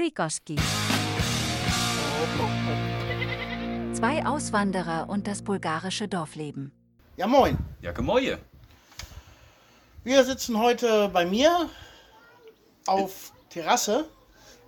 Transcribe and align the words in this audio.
Prikoski. 0.00 0.56
Zwei 3.92 4.24
Auswanderer 4.24 5.10
und 5.10 5.26
das 5.26 5.42
bulgarische 5.42 6.08
Dorfleben. 6.08 6.72
Ja, 7.18 7.26
moin. 7.26 7.58
Ja, 7.82 7.92
gemäue. 7.92 8.38
Wir 10.02 10.24
sitzen 10.24 10.58
heute 10.58 11.10
bei 11.10 11.26
mir 11.26 11.68
auf 12.86 13.32
Terrasse. 13.50 14.08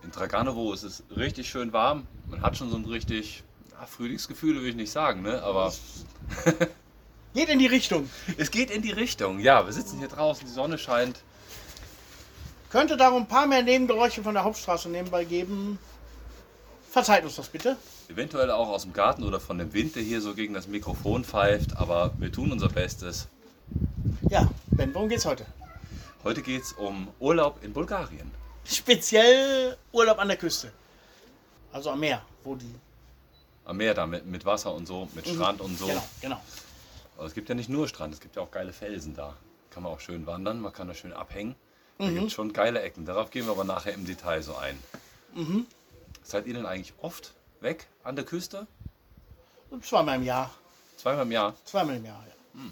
In 0.02 0.10
Draganovo 0.10 0.74
ist 0.74 0.82
es 0.82 1.02
richtig 1.16 1.48
schön 1.48 1.72
warm. 1.72 2.06
Man 2.28 2.42
hat 2.42 2.58
schon 2.58 2.68
so 2.68 2.76
ein 2.76 2.84
richtig 2.84 3.42
ja, 3.70 3.86
Frühlingsgefühl, 3.86 4.60
will 4.60 4.68
ich 4.68 4.76
nicht 4.76 4.92
sagen, 4.92 5.22
ne? 5.22 5.42
Aber 5.42 5.72
Geht 7.32 7.48
in 7.48 7.58
die 7.58 7.68
Richtung. 7.68 8.10
es 8.36 8.50
geht 8.50 8.70
in 8.70 8.82
die 8.82 8.90
Richtung. 8.90 9.40
Ja, 9.40 9.64
wir 9.64 9.72
sitzen 9.72 9.98
hier 9.98 10.08
draußen, 10.08 10.46
die 10.46 10.52
Sonne 10.52 10.76
scheint. 10.76 11.22
Könnte 12.72 12.96
darum 12.96 13.24
ein 13.24 13.28
paar 13.28 13.46
mehr 13.46 13.62
Nebengeräusche 13.62 14.22
von 14.22 14.32
der 14.32 14.44
Hauptstraße 14.44 14.88
nebenbei 14.88 15.24
geben. 15.24 15.78
Verzeiht 16.90 17.22
uns 17.22 17.36
das 17.36 17.48
bitte. 17.48 17.76
Eventuell 18.08 18.50
auch 18.50 18.68
aus 18.68 18.84
dem 18.84 18.94
Garten 18.94 19.24
oder 19.24 19.40
von 19.40 19.58
dem 19.58 19.74
Wind, 19.74 19.94
der 19.94 20.02
hier 20.02 20.22
so 20.22 20.34
gegen 20.34 20.54
das 20.54 20.68
Mikrofon 20.68 21.22
pfeift. 21.22 21.76
Aber 21.76 22.14
wir 22.18 22.32
tun 22.32 22.50
unser 22.50 22.70
Bestes. 22.70 23.28
Ja, 24.30 24.48
Ben, 24.68 24.94
worum 24.94 25.10
geht's 25.10 25.26
heute? 25.26 25.44
Heute 26.24 26.40
geht 26.40 26.62
es 26.62 26.72
um 26.72 27.08
Urlaub 27.20 27.62
in 27.62 27.74
Bulgarien. 27.74 28.30
Speziell 28.64 29.76
Urlaub 29.92 30.18
an 30.18 30.28
der 30.28 30.38
Küste. 30.38 30.72
Also 31.74 31.90
am 31.90 32.00
Meer, 32.00 32.22
wo 32.42 32.54
die. 32.54 32.74
Am 33.66 33.76
Meer 33.76 33.92
da 33.92 34.06
mit, 34.06 34.24
mit 34.24 34.46
Wasser 34.46 34.72
und 34.72 34.86
so, 34.86 35.10
mit 35.14 35.28
Strand 35.28 35.60
und 35.60 35.78
so. 35.78 35.88
Genau, 35.88 36.04
genau. 36.22 36.40
Aber 37.18 37.26
es 37.26 37.34
gibt 37.34 37.50
ja 37.50 37.54
nicht 37.54 37.68
nur 37.68 37.86
Strand, 37.86 38.14
es 38.14 38.20
gibt 38.20 38.36
ja 38.36 38.40
auch 38.40 38.50
geile 38.50 38.72
Felsen 38.72 39.14
da. 39.14 39.34
Kann 39.68 39.82
man 39.82 39.92
auch 39.92 40.00
schön 40.00 40.26
wandern, 40.26 40.62
man 40.62 40.72
kann 40.72 40.88
da 40.88 40.94
schön 40.94 41.12
abhängen. 41.12 41.54
Da 41.98 42.10
gibt 42.10 42.26
es 42.26 42.32
schon 42.32 42.52
geile 42.52 42.82
Ecken. 42.82 43.04
Darauf 43.06 43.30
gehen 43.30 43.46
wir 43.46 43.52
aber 43.52 43.64
nachher 43.64 43.94
im 43.94 44.04
Detail 44.04 44.42
so 44.42 44.56
ein. 44.56 44.78
Seid 46.22 46.46
ihr 46.46 46.54
denn 46.54 46.66
eigentlich 46.66 46.94
oft 47.00 47.32
weg 47.60 47.86
an 48.04 48.16
der 48.16 48.24
Küste? 48.24 48.66
Zweimal 49.82 50.16
im 50.16 50.24
Jahr. 50.24 50.50
Zweimal 50.96 51.24
im 51.24 51.32
Jahr? 51.32 51.54
Zweimal 51.64 51.96
im 51.96 52.04
Jahr, 52.04 52.24
ja. 52.26 52.62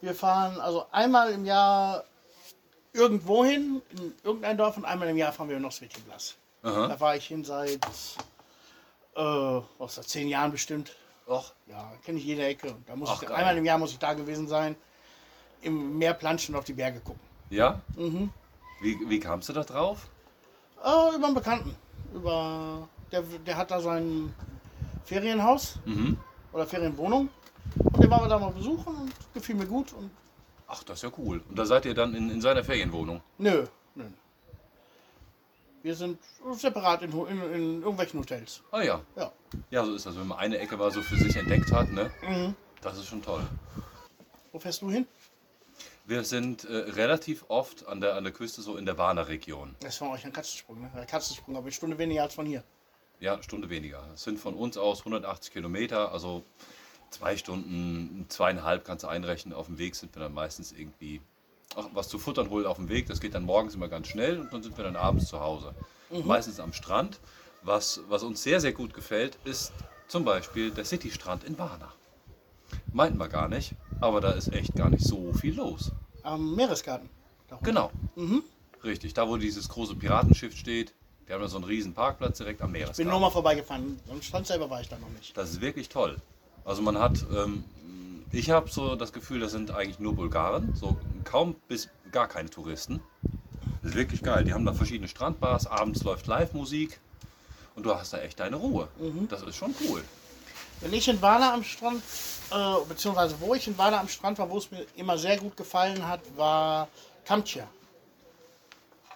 Wir 0.00 0.14
fahren 0.14 0.60
also 0.60 0.86
einmal 0.90 1.32
im 1.32 1.44
Jahr 1.46 2.04
irgendwo 2.92 3.44
hin, 3.44 3.80
in 3.92 4.14
irgendein 4.22 4.56
Dorf, 4.58 4.76
und 4.76 4.84
einmal 4.84 5.08
im 5.08 5.16
Jahr 5.16 5.32
fahren 5.32 5.48
wir 5.48 5.58
nach 5.58 5.72
Svetiblas. 5.72 6.34
Aha. 6.62 6.88
Da 6.88 7.00
war 7.00 7.16
ich 7.16 7.26
hin 7.26 7.44
seit, 7.44 7.84
äh, 9.16 9.20
was, 9.78 9.94
seit 9.94 10.08
zehn 10.08 10.28
Jahren 10.28 10.52
bestimmt. 10.52 10.94
Och, 11.26 11.52
Ja, 11.66 11.92
kenne 12.04 12.18
ich 12.18 12.24
jede 12.24 12.44
Ecke. 12.44 12.68
Und 12.68 12.86
Da 12.88 12.96
muss 12.96 13.08
Ach, 13.10 13.22
ich, 13.22 13.30
einmal 13.30 13.56
im 13.56 13.64
Jahr 13.64 13.78
muss 13.78 13.92
ich 13.92 13.98
da 13.98 14.12
gewesen 14.12 14.46
sein, 14.46 14.76
im 15.62 15.96
Meer 15.96 16.12
planschen 16.12 16.54
und 16.54 16.58
auf 16.58 16.66
die 16.66 16.74
Berge 16.74 17.00
gucken. 17.00 17.20
Ja? 17.50 17.80
Wie, 18.80 18.98
wie 19.08 19.20
kamst 19.20 19.48
du 19.48 19.52
da 19.52 19.62
drauf? 19.62 20.08
Äh, 20.84 21.14
über 21.16 21.26
einen 21.26 21.34
Bekannten. 21.34 21.74
Über, 22.14 22.88
der, 23.12 23.22
der 23.22 23.56
hat 23.56 23.70
da 23.70 23.80
sein 23.80 24.34
Ferienhaus 25.04 25.78
Mhm. 25.84 26.16
oder 26.52 26.66
Ferienwohnung. 26.66 27.28
Und 27.76 28.02
den 28.02 28.10
waren 28.10 28.22
wir 28.24 28.28
da 28.28 28.38
mal 28.38 28.50
besuchen 28.52 28.94
und 28.94 29.12
gefiel 29.32 29.54
mir 29.54 29.66
gut. 29.66 29.92
Und 29.94 30.10
Ach, 30.68 30.82
das 30.84 30.98
ist 30.98 31.02
ja 31.02 31.10
cool. 31.18 31.42
Und 31.48 31.58
da 31.58 31.64
seid 31.66 31.84
ihr 31.86 31.94
dann 31.94 32.14
in, 32.14 32.30
in 32.30 32.40
seiner 32.40 32.62
Ferienwohnung? 32.64 33.20
nö, 33.38 33.64
nö. 33.94 34.04
Wir 35.82 35.94
sind 35.94 36.18
separat 36.54 37.02
in, 37.02 37.12
in, 37.12 37.42
in 37.52 37.74
irgendwelchen 37.82 38.18
Hotels. 38.20 38.62
Ah 38.70 38.80
ja. 38.80 39.00
Ja. 39.16 39.30
Ja, 39.70 39.84
so 39.84 39.94
ist 39.94 40.06
das. 40.06 40.16
Wenn 40.16 40.26
man 40.26 40.38
eine 40.38 40.58
Ecke 40.58 40.78
mal 40.78 40.90
so 40.90 41.02
für 41.02 41.16
sich 41.16 41.36
entdeckt 41.36 41.70
hat, 41.72 41.90
ne? 41.92 42.10
Mhm. 42.26 42.54
Das 42.80 42.96
ist 42.96 43.06
schon 43.06 43.20
toll. 43.22 43.42
Wo 44.50 44.58
fährst 44.58 44.80
du 44.80 44.90
hin? 44.90 45.06
Wir 46.06 46.22
sind 46.22 46.64
äh, 46.64 46.76
relativ 46.76 47.46
oft 47.48 47.86
an 47.86 48.00
der, 48.00 48.14
an 48.16 48.24
der 48.24 48.32
Küste, 48.32 48.60
so 48.60 48.76
in 48.76 48.84
der 48.84 48.98
Warner-Region. 48.98 49.74
Das 49.80 49.94
ist 49.94 49.98
von 49.98 50.08
euch 50.08 50.24
ein 50.24 50.32
Katzensprung, 50.32 50.82
ne? 50.82 50.90
Ein 50.94 51.06
Katzensprung, 51.06 51.56
aber 51.56 51.64
eine 51.64 51.72
Stunde 51.72 51.96
weniger 51.96 52.22
als 52.22 52.34
von 52.34 52.44
hier. 52.44 52.62
Ja, 53.20 53.42
Stunde 53.42 53.70
weniger. 53.70 54.06
Es 54.12 54.24
sind 54.24 54.38
von 54.38 54.54
uns 54.54 54.76
aus 54.76 54.98
180 54.98 55.52
Kilometer, 55.52 56.12
also 56.12 56.44
zwei 57.08 57.38
Stunden, 57.38 58.26
zweieinhalb 58.28 58.84
kannst 58.84 59.04
du 59.04 59.08
einrechnen. 59.08 59.54
Auf 59.54 59.66
dem 59.66 59.78
Weg 59.78 59.94
sind 59.94 60.14
wir 60.14 60.20
dann 60.20 60.34
meistens 60.34 60.72
irgendwie 60.72 61.22
ach, 61.74 61.86
was 61.94 62.08
zu 62.08 62.18
futtern 62.18 62.50
holen 62.50 62.66
auf 62.66 62.76
dem 62.76 62.90
Weg. 62.90 63.06
Das 63.06 63.20
geht 63.20 63.34
dann 63.34 63.44
morgens 63.44 63.74
immer 63.74 63.88
ganz 63.88 64.08
schnell 64.08 64.40
und 64.40 64.52
dann 64.52 64.62
sind 64.62 64.76
wir 64.76 64.84
dann 64.84 64.96
abends 64.96 65.28
zu 65.28 65.40
Hause. 65.40 65.74
Meistens 66.10 66.60
am 66.60 66.72
Strand. 66.72 67.18
Was, 67.62 68.00
was 68.08 68.22
uns 68.22 68.42
sehr, 68.42 68.60
sehr 68.60 68.72
gut 68.72 68.92
gefällt, 68.92 69.38
ist 69.44 69.72
zum 70.06 70.24
Beispiel 70.24 70.70
der 70.70 70.84
City-Strand 70.84 71.44
in 71.44 71.58
Varna. 71.58 71.94
Meinten 72.94 73.18
wir 73.18 73.28
gar 73.28 73.48
nicht, 73.48 73.74
aber 74.00 74.20
da 74.20 74.30
ist 74.30 74.52
echt 74.52 74.74
gar 74.76 74.88
nicht 74.88 75.04
so 75.04 75.32
viel 75.32 75.56
los. 75.56 75.90
Am 76.22 76.54
Meeresgarten. 76.54 77.10
Da 77.48 77.56
runter. 77.56 77.90
Genau. 78.16 78.40
Richtig, 78.84 79.14
da 79.14 79.28
wo 79.28 79.36
dieses 79.36 79.68
große 79.68 79.96
Piratenschiff 79.96 80.56
steht. 80.56 80.94
Wir 81.26 81.34
haben 81.34 81.42
da 81.42 81.48
so 81.48 81.56
einen 81.56 81.64
riesen 81.64 81.92
Parkplatz 81.92 82.38
direkt 82.38 82.62
am 82.62 82.70
Bin 82.70 82.80
Meeresgarten. 82.82 83.10
nur 83.10 83.18
mal 83.18 83.30
vorbeigefahren. 83.30 83.98
Am 84.08 84.22
Strand 84.22 84.46
selber 84.46 84.70
war 84.70 84.80
ich 84.80 84.88
da 84.88 84.96
noch 84.98 85.08
nicht. 85.10 85.36
Das 85.36 85.50
ist 85.50 85.60
wirklich 85.60 85.88
toll. 85.88 86.18
Also 86.64 86.82
man 86.82 86.96
hat, 86.98 87.26
ähm, 87.36 87.64
ich 88.30 88.50
habe 88.50 88.70
so 88.70 88.94
das 88.94 89.12
Gefühl, 89.12 89.40
das 89.40 89.50
sind 89.50 89.72
eigentlich 89.72 89.98
nur 89.98 90.14
Bulgaren, 90.14 90.72
so 90.76 90.96
kaum 91.24 91.56
bis 91.66 91.88
gar 92.12 92.28
keine 92.28 92.48
Touristen. 92.48 93.00
Das 93.82 93.90
ist 93.90 93.96
wirklich 93.96 94.22
geil. 94.22 94.44
Die 94.44 94.52
haben 94.52 94.64
da 94.64 94.72
verschiedene 94.72 95.08
Strandbars, 95.08 95.66
abends 95.66 96.04
läuft 96.04 96.28
Live-Musik 96.28 97.00
und 97.74 97.84
du 97.84 97.92
hast 97.92 98.12
da 98.12 98.18
echt 98.20 98.38
deine 98.38 98.54
Ruhe. 98.54 98.86
Das 99.28 99.42
ist 99.42 99.56
schon 99.56 99.74
cool. 99.88 100.04
Wenn 100.80 100.92
ich 100.92 101.08
in 101.08 101.20
Warna 101.22 101.54
am 101.54 101.64
Strand, 101.64 102.02
äh, 102.50 102.54
beziehungsweise 102.88 103.34
wo 103.40 103.54
ich 103.54 103.66
in 103.68 103.76
Warna 103.78 104.00
am 104.00 104.08
Strand 104.08 104.38
war, 104.38 104.50
wo 104.50 104.58
es 104.58 104.70
mir 104.70 104.84
immer 104.96 105.16
sehr 105.16 105.36
gut 105.38 105.56
gefallen 105.56 106.06
hat, 106.06 106.20
war 106.36 106.88
Kamtja. 107.24 107.66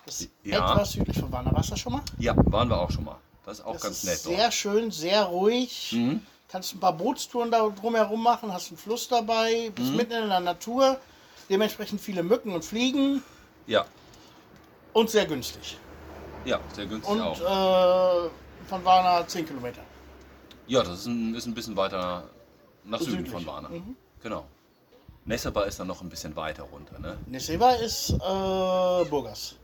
Das 0.07 0.21
ist 0.23 0.31
Ja. 0.43 0.73
etwas 0.73 0.93
südlich 0.93 1.19
von 1.19 1.31
Warna. 1.31 1.53
Warst 1.53 1.69
du 1.69 1.73
das 1.73 1.81
schon 1.81 1.93
mal? 1.93 2.03
Ja, 2.19 2.33
waren 2.37 2.69
wir 2.69 2.81
auch 2.81 2.91
schon 2.91 3.05
mal. 3.05 3.17
Das 3.45 3.59
ist 3.59 3.65
auch 3.65 3.75
Das 3.75 3.83
ganz 3.83 3.97
ist 3.99 4.05
nett 4.05 4.19
sehr 4.19 4.39
dort. 4.45 4.55
schön, 4.55 4.91
sehr 4.91 5.25
ruhig. 5.25 5.93
Mhm. 5.93 6.23
Kannst 6.49 6.75
ein 6.75 6.81
paar 6.81 6.95
Bootstouren 6.95 7.51
da 7.51 7.69
drumherum 7.69 8.23
machen, 8.23 8.51
hast 8.53 8.69
einen 8.69 8.79
Fluss 8.79 9.07
dabei, 9.09 9.69
Mhm. 9.69 9.75
bist 9.75 9.93
mitten 9.93 10.13
in 10.15 10.29
der 10.31 10.41
Natur. 10.41 10.99
Dementsprechend 11.51 12.01
viele 12.01 12.23
Mücken 12.23 12.53
und 12.53 12.65
Fliegen 12.65 13.23
Ja, 13.67 13.85
und 14.95 15.09
sehr 15.11 15.27
günstig. 15.27 15.77
ja, 16.47 16.59
sehr 16.75 16.87
günstig 16.87 17.11
Und 17.11 17.21
auch. 17.23 17.39
äh, 17.39 18.31
von 18.69 18.85
Warna 18.85 19.27
10 19.27 19.47
Kilometer. 19.47 19.81
Ja, 20.69 20.83
das 20.83 21.01
ist 21.01 21.07
ein, 21.07 21.35
ist 21.35 21.47
ein 21.47 21.55
bisschen 21.55 21.77
weiter 21.77 22.25
nach 22.85 23.01
Süden 23.01 23.13
Südlich. 23.17 23.33
von 23.33 23.47
Varna. 23.47 23.69
Mhm. 23.69 23.97
Genau. 24.23 24.45
Nessaba 25.25 25.65
ist 25.65 25.79
dann 25.81 25.87
noch 25.89 26.01
ein 26.01 26.09
bisschen 26.09 26.35
weiter 26.37 26.63
runter, 26.63 26.99
ne? 26.99 27.19
Neseba 27.27 27.73
ist 27.73 28.11
äh, 28.11 28.17
Burgas. 29.09 29.57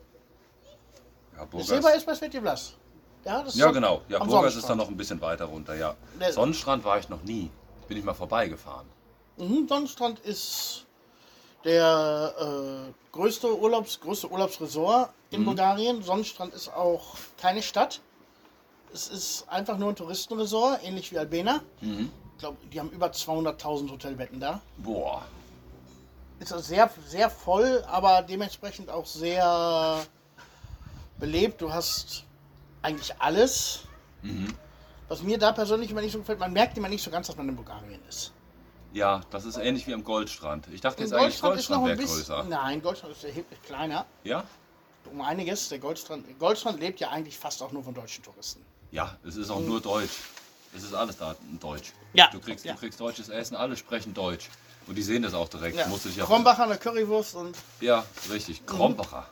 Ja, 1.37 1.45
Burgas. 1.45 1.69
Neseba 1.71 1.91
ist 1.91 2.07
bei 2.07 2.15
Svetiblas. 2.15 2.75
Ja, 3.25 3.43
das 3.43 3.55
ist 3.55 3.61
Ja, 3.61 3.71
genau. 3.71 4.03
Ja, 4.09 4.23
Burgas 4.23 4.57
ist 4.57 4.69
dann 4.69 4.77
noch 4.79 4.89
ein 4.89 4.97
bisschen 4.97 5.21
weiter 5.21 5.47
runter, 5.47 5.75
ja. 5.75 5.95
Der- 6.21 6.33
Sonnenstrand 6.33 6.85
war 6.85 6.99
ich 6.99 7.09
noch 7.09 7.23
nie. 7.23 7.51
Bin 7.89 7.97
ich 7.99 8.05
mal 8.05 8.15
vorbeigefahren. 8.15 8.87
Mhm, 9.39 9.67
Sonnenstrand 9.69 10.21
ist 10.21 10.85
der 11.65 12.35
äh, 12.39 12.93
größte, 13.13 13.59
Urlaubs, 13.59 14.01
größte 14.01 14.31
Urlaubsresort 14.31 15.11
in 15.31 15.41
Mhm. 15.41 15.45
Bulgarien. 15.47 16.03
Sonnenstrand 16.03 16.53
ist 16.55 16.69
auch 16.75 17.17
keine 17.41 17.63
Stadt. 17.63 18.01
Es 18.95 19.09
ist 19.09 19.49
einfach 19.49 19.77
nur 19.77 19.89
ein 19.89 19.97
Touristenresort, 19.97 20.85
ähnlich 20.85 21.11
wie 21.11 21.19
Albena. 21.19 21.61
Mhm. 21.81 22.13
Ich 22.35 22.39
glaube, 22.39 22.59
die 22.73 22.79
haben 22.79 22.91
über 22.91 23.09
200.000 23.09 23.91
Hotelbetten 23.91 24.39
da. 24.39 24.61
Boah. 24.79 25.25
Ist 26.39 26.53
also 26.53 26.65
sehr, 26.65 26.89
sehr 27.09 27.29
voll, 27.29 27.85
aber 27.89 28.23
dementsprechend 28.23 28.91
auch 28.91 29.05
sehr 29.05 30.01
belebt. 31.19 31.61
Du 31.61 31.73
hast 31.73 32.23
eigentlich 32.83 33.13
alles. 33.19 33.81
Mhm. 34.23 34.55
Was 35.09 35.23
mir 35.23 35.39
da 35.39 35.51
persönlich 35.51 35.91
immer 35.91 36.01
nicht 36.01 36.13
so 36.13 36.19
gefällt, 36.19 36.39
man 36.39 36.53
merkt 36.53 36.79
immer 36.79 36.89
nicht 36.89 37.03
so 37.03 37.11
ganz, 37.11 37.27
dass 37.27 37.37
man 37.37 37.49
in 37.49 37.57
Bulgarien 37.57 38.01
ist. 38.09 38.33
Ja, 38.93 39.23
das 39.31 39.45
ist 39.45 39.57
ähnlich 39.57 39.89
wie 39.89 39.95
am 39.95 40.05
Goldstrand. 40.05 40.69
Ich 40.73 40.81
dachte 40.81 40.99
In 41.03 41.09
jetzt 41.09 41.15
eigentlich, 41.15 41.41
Goldstrand 41.41 41.59
ist 41.59 41.69
noch 41.69 41.79
Goldstrand 41.79 41.83
ein 41.83 41.99
wäre 41.99 42.21
bisschen. 42.23 42.35
größer. 42.37 42.63
Nein, 42.63 42.81
Goldstrand 42.81 43.17
ist 43.17 43.25
erheblich 43.25 43.61
kleiner. 43.63 44.07
Ja? 44.23 44.45
Um 45.11 45.21
einiges. 45.21 45.69
Der 45.69 45.81
Goldstrand, 45.81 46.39
Goldstrand 46.39 46.79
lebt 46.79 47.01
ja 47.01 47.11
eigentlich 47.11 47.37
fast 47.37 47.61
auch 47.61 47.73
nur 47.73 47.83
von 47.83 47.93
deutschen 47.93 48.23
Touristen. 48.23 48.65
Ja, 48.95 49.17
es 49.27 49.35
ist 49.35 49.51
auch 49.51 49.61
nur 49.61 49.81
Deutsch. 49.81 50.13
Es 50.77 50.85
ist 50.85 50.95
alles 50.95 51.17
da 51.17 51.35
in 51.51 51.59
Deutsch. 51.59 51.93
Ja, 52.13 52.29
Du 52.33 52.39
kriegst, 52.39 52.65
ja. 52.65 52.75
du 52.75 52.79
kriegst 52.79 53.01
deutsches 53.01 53.29
Essen, 53.29 53.57
alle 53.57 53.77
sprechen 53.77 54.15
Deutsch. 54.15 54.49
Und 54.87 54.95
die 54.97 55.03
sehen 55.03 55.23
das 55.23 55.35
auch 55.35 55.49
direkt. 55.49 55.77
Ja. 55.77 55.89
Musst 55.89 56.05
du 56.05 56.09
dich 56.11 56.19
ja, 56.19 56.25
Krombacher, 56.25 56.63
eine 56.65 56.77
Currywurst 56.77 57.35
und. 57.35 57.57
ja, 57.81 58.05
richtig. 58.31 58.65
Krombacher. 58.67 59.27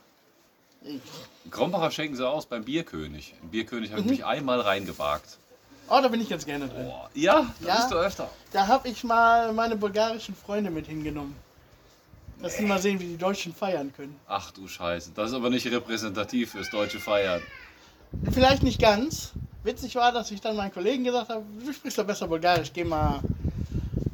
Krombacher 1.49 1.91
schenken 1.91 2.17
sie 2.17 2.27
aus 2.27 2.45
beim 2.45 2.65
Bierkönig. 2.65 3.35
Im 3.41 3.49
Bierkönig 3.51 3.91
habe 3.91 4.01
ich 4.01 4.07
mich 4.07 4.25
einmal 4.25 4.59
reingewagt. 4.59 5.37
Oh, 5.87 5.99
da 6.01 6.09
bin 6.09 6.19
ich 6.19 6.27
ganz 6.29 6.45
gerne 6.45 6.67
drin. 6.67 6.85
Boah. 6.87 7.09
Ja, 7.13 7.53
da 7.61 7.67
Ja. 7.67 7.75
bist 7.77 7.91
du 7.91 7.95
öfter. 7.95 8.29
Da 8.51 8.67
habe 8.67 8.89
ich 8.89 9.03
mal 9.05 9.53
meine 9.53 9.77
bulgarischen 9.77 10.35
Freunde 10.35 10.71
mit 10.71 10.87
hingenommen. 10.87 11.35
Dass 12.41 12.57
sie 12.57 12.65
mal 12.65 12.81
sehen, 12.81 12.99
wie 12.99 13.05
die 13.07 13.17
Deutschen 13.17 13.55
feiern 13.55 13.93
können. 13.95 14.19
Ach 14.27 14.51
du 14.51 14.67
Scheiße. 14.67 15.11
Das 15.15 15.29
ist 15.29 15.35
aber 15.35 15.49
nicht 15.49 15.65
repräsentativ 15.67 16.51
fürs 16.51 16.69
deutsche 16.69 16.99
Feiern. 16.99 17.41
Vielleicht 18.31 18.63
nicht 18.63 18.81
ganz. 18.81 19.31
Witzig 19.63 19.95
war, 19.95 20.11
dass 20.11 20.31
ich 20.31 20.41
dann 20.41 20.55
meinen 20.55 20.73
Kollegen 20.73 21.03
gesagt 21.03 21.29
habe, 21.29 21.43
du 21.63 21.71
sprichst 21.73 21.97
doch 21.97 22.05
besser 22.05 22.27
Bulgarisch, 22.27 22.71
geh 22.73 22.83
mal 22.83 23.21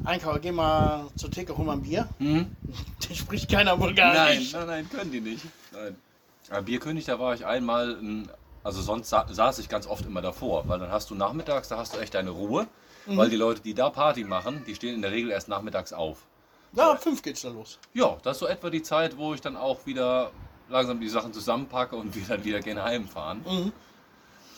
einkaufen, 0.04 0.40
geh 0.40 0.52
mal 0.52 1.06
zur 1.16 1.30
Theke, 1.30 1.56
hol 1.56 1.64
mal 1.64 1.72
ein 1.74 1.82
Bier. 1.82 2.08
Hm? 2.18 2.54
Da 3.08 3.14
spricht 3.14 3.50
keiner 3.50 3.72
Nein, 3.72 3.80
Bulgarisch. 3.80 4.52
nein, 4.52 4.66
nein, 4.66 4.90
können 4.90 5.10
die 5.10 5.20
nicht. 5.20 5.44
Nein. 5.72 5.96
Aber 6.50 6.62
Bierkönig, 6.62 7.06
da 7.06 7.18
war 7.18 7.34
ich 7.34 7.44
einmal 7.46 7.96
ein 8.00 8.28
Also 8.62 8.82
sonst 8.82 9.08
sa 9.08 9.26
saß 9.28 9.58
ich 9.58 9.68
ganz 9.68 9.86
oft 9.86 10.04
immer 10.06 10.20
davor, 10.22 10.68
weil 10.68 10.78
dann 10.78 10.90
hast 10.92 11.10
du 11.10 11.14
nachmittags, 11.14 11.68
da 11.68 11.78
hast 11.78 11.94
du 11.94 11.98
echt 11.98 12.14
deine 12.14 12.30
Ruhe, 12.30 12.66
weil 13.06 13.30
die 13.30 13.36
Leute, 13.36 13.62
die 13.62 13.74
da 13.74 13.90
Party 13.90 14.22
machen, 14.24 14.62
die 14.66 14.74
stehen 14.74 14.94
in 14.94 15.02
der 15.02 15.10
Regel 15.10 15.30
erst 15.30 15.48
nachmittags 15.48 15.92
auf. 15.92 16.18
Ja, 16.76 16.92
ab 16.92 17.02
fünf 17.02 17.22
geht's 17.22 17.42
da 17.42 17.48
los. 17.48 17.78
Ja, 17.94 18.16
das 18.22 18.36
ist 18.36 18.40
so 18.40 18.46
etwa 18.46 18.70
die 18.70 18.82
Zeit, 18.82 19.16
wo 19.16 19.34
ich 19.34 19.40
dann 19.40 19.56
auch 19.56 19.86
wieder 19.86 20.30
langsam 20.68 21.00
die 21.00 21.08
Sachen 21.08 21.32
zusammenpacke 21.32 21.96
und 21.96 22.14
wir 22.14 22.22
dann 22.28 22.44
wieder 22.44 22.60
gerne 22.60 22.84
heimfahren. 22.84 23.72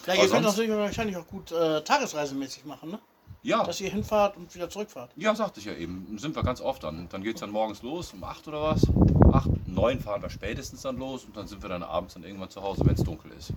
Ja, 0.06 0.14
ihr 0.14 0.28
könnt 0.28 0.44
das 0.44 0.58
wahrscheinlich 0.58 1.16
auch 1.16 1.26
gut 1.26 1.52
äh, 1.52 1.82
tagesreisemäßig 1.82 2.64
machen, 2.64 2.90
ne? 2.90 2.98
Ja, 3.44 3.64
Dass 3.64 3.80
ihr 3.80 3.90
hinfahrt 3.90 4.36
und 4.36 4.54
wieder 4.54 4.70
zurückfahrt. 4.70 5.10
ja, 5.16 5.34
sagte 5.34 5.58
ich 5.58 5.66
ja 5.66 5.74
eben. 5.74 6.16
Sind 6.18 6.36
wir 6.36 6.44
ganz 6.44 6.60
oft 6.60 6.84
dann. 6.84 7.08
Dann 7.08 7.24
geht 7.24 7.34
es 7.34 7.40
dann 7.40 7.50
morgens 7.50 7.82
los, 7.82 8.12
um 8.12 8.22
8 8.22 8.46
oder 8.46 8.62
was. 8.62 8.86
8, 9.32 9.66
9 9.66 10.00
fahren 10.00 10.22
wir 10.22 10.30
spätestens 10.30 10.82
dann 10.82 10.96
los 10.96 11.24
und 11.24 11.36
dann 11.36 11.48
sind 11.48 11.60
wir 11.60 11.68
dann 11.68 11.82
abends 11.82 12.14
dann 12.14 12.22
irgendwann 12.22 12.50
zu 12.50 12.62
Hause, 12.62 12.82
wenn 12.84 12.94
es 12.94 13.02
dunkel 13.02 13.32
ist. 13.32 13.52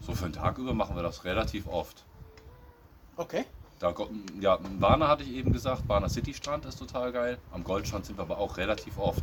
So 0.00 0.12
für 0.14 0.24
den 0.24 0.32
Tag 0.32 0.58
über 0.58 0.74
machen 0.74 0.96
wir 0.96 1.04
das 1.04 1.24
relativ 1.24 1.68
oft. 1.68 2.04
Okay. 3.16 3.44
Da, 3.78 3.94
ja, 4.40 4.58
Warner 4.80 5.06
hatte 5.06 5.22
ich 5.22 5.30
eben 5.30 5.52
gesagt, 5.52 5.88
Warner 5.88 6.08
City 6.08 6.34
Strand 6.34 6.64
ist 6.64 6.80
total 6.80 7.12
geil. 7.12 7.38
Am 7.52 7.62
Goldstrand 7.62 8.06
sind 8.06 8.18
wir 8.18 8.22
aber 8.22 8.38
auch 8.38 8.56
relativ 8.56 8.98
oft. 8.98 9.22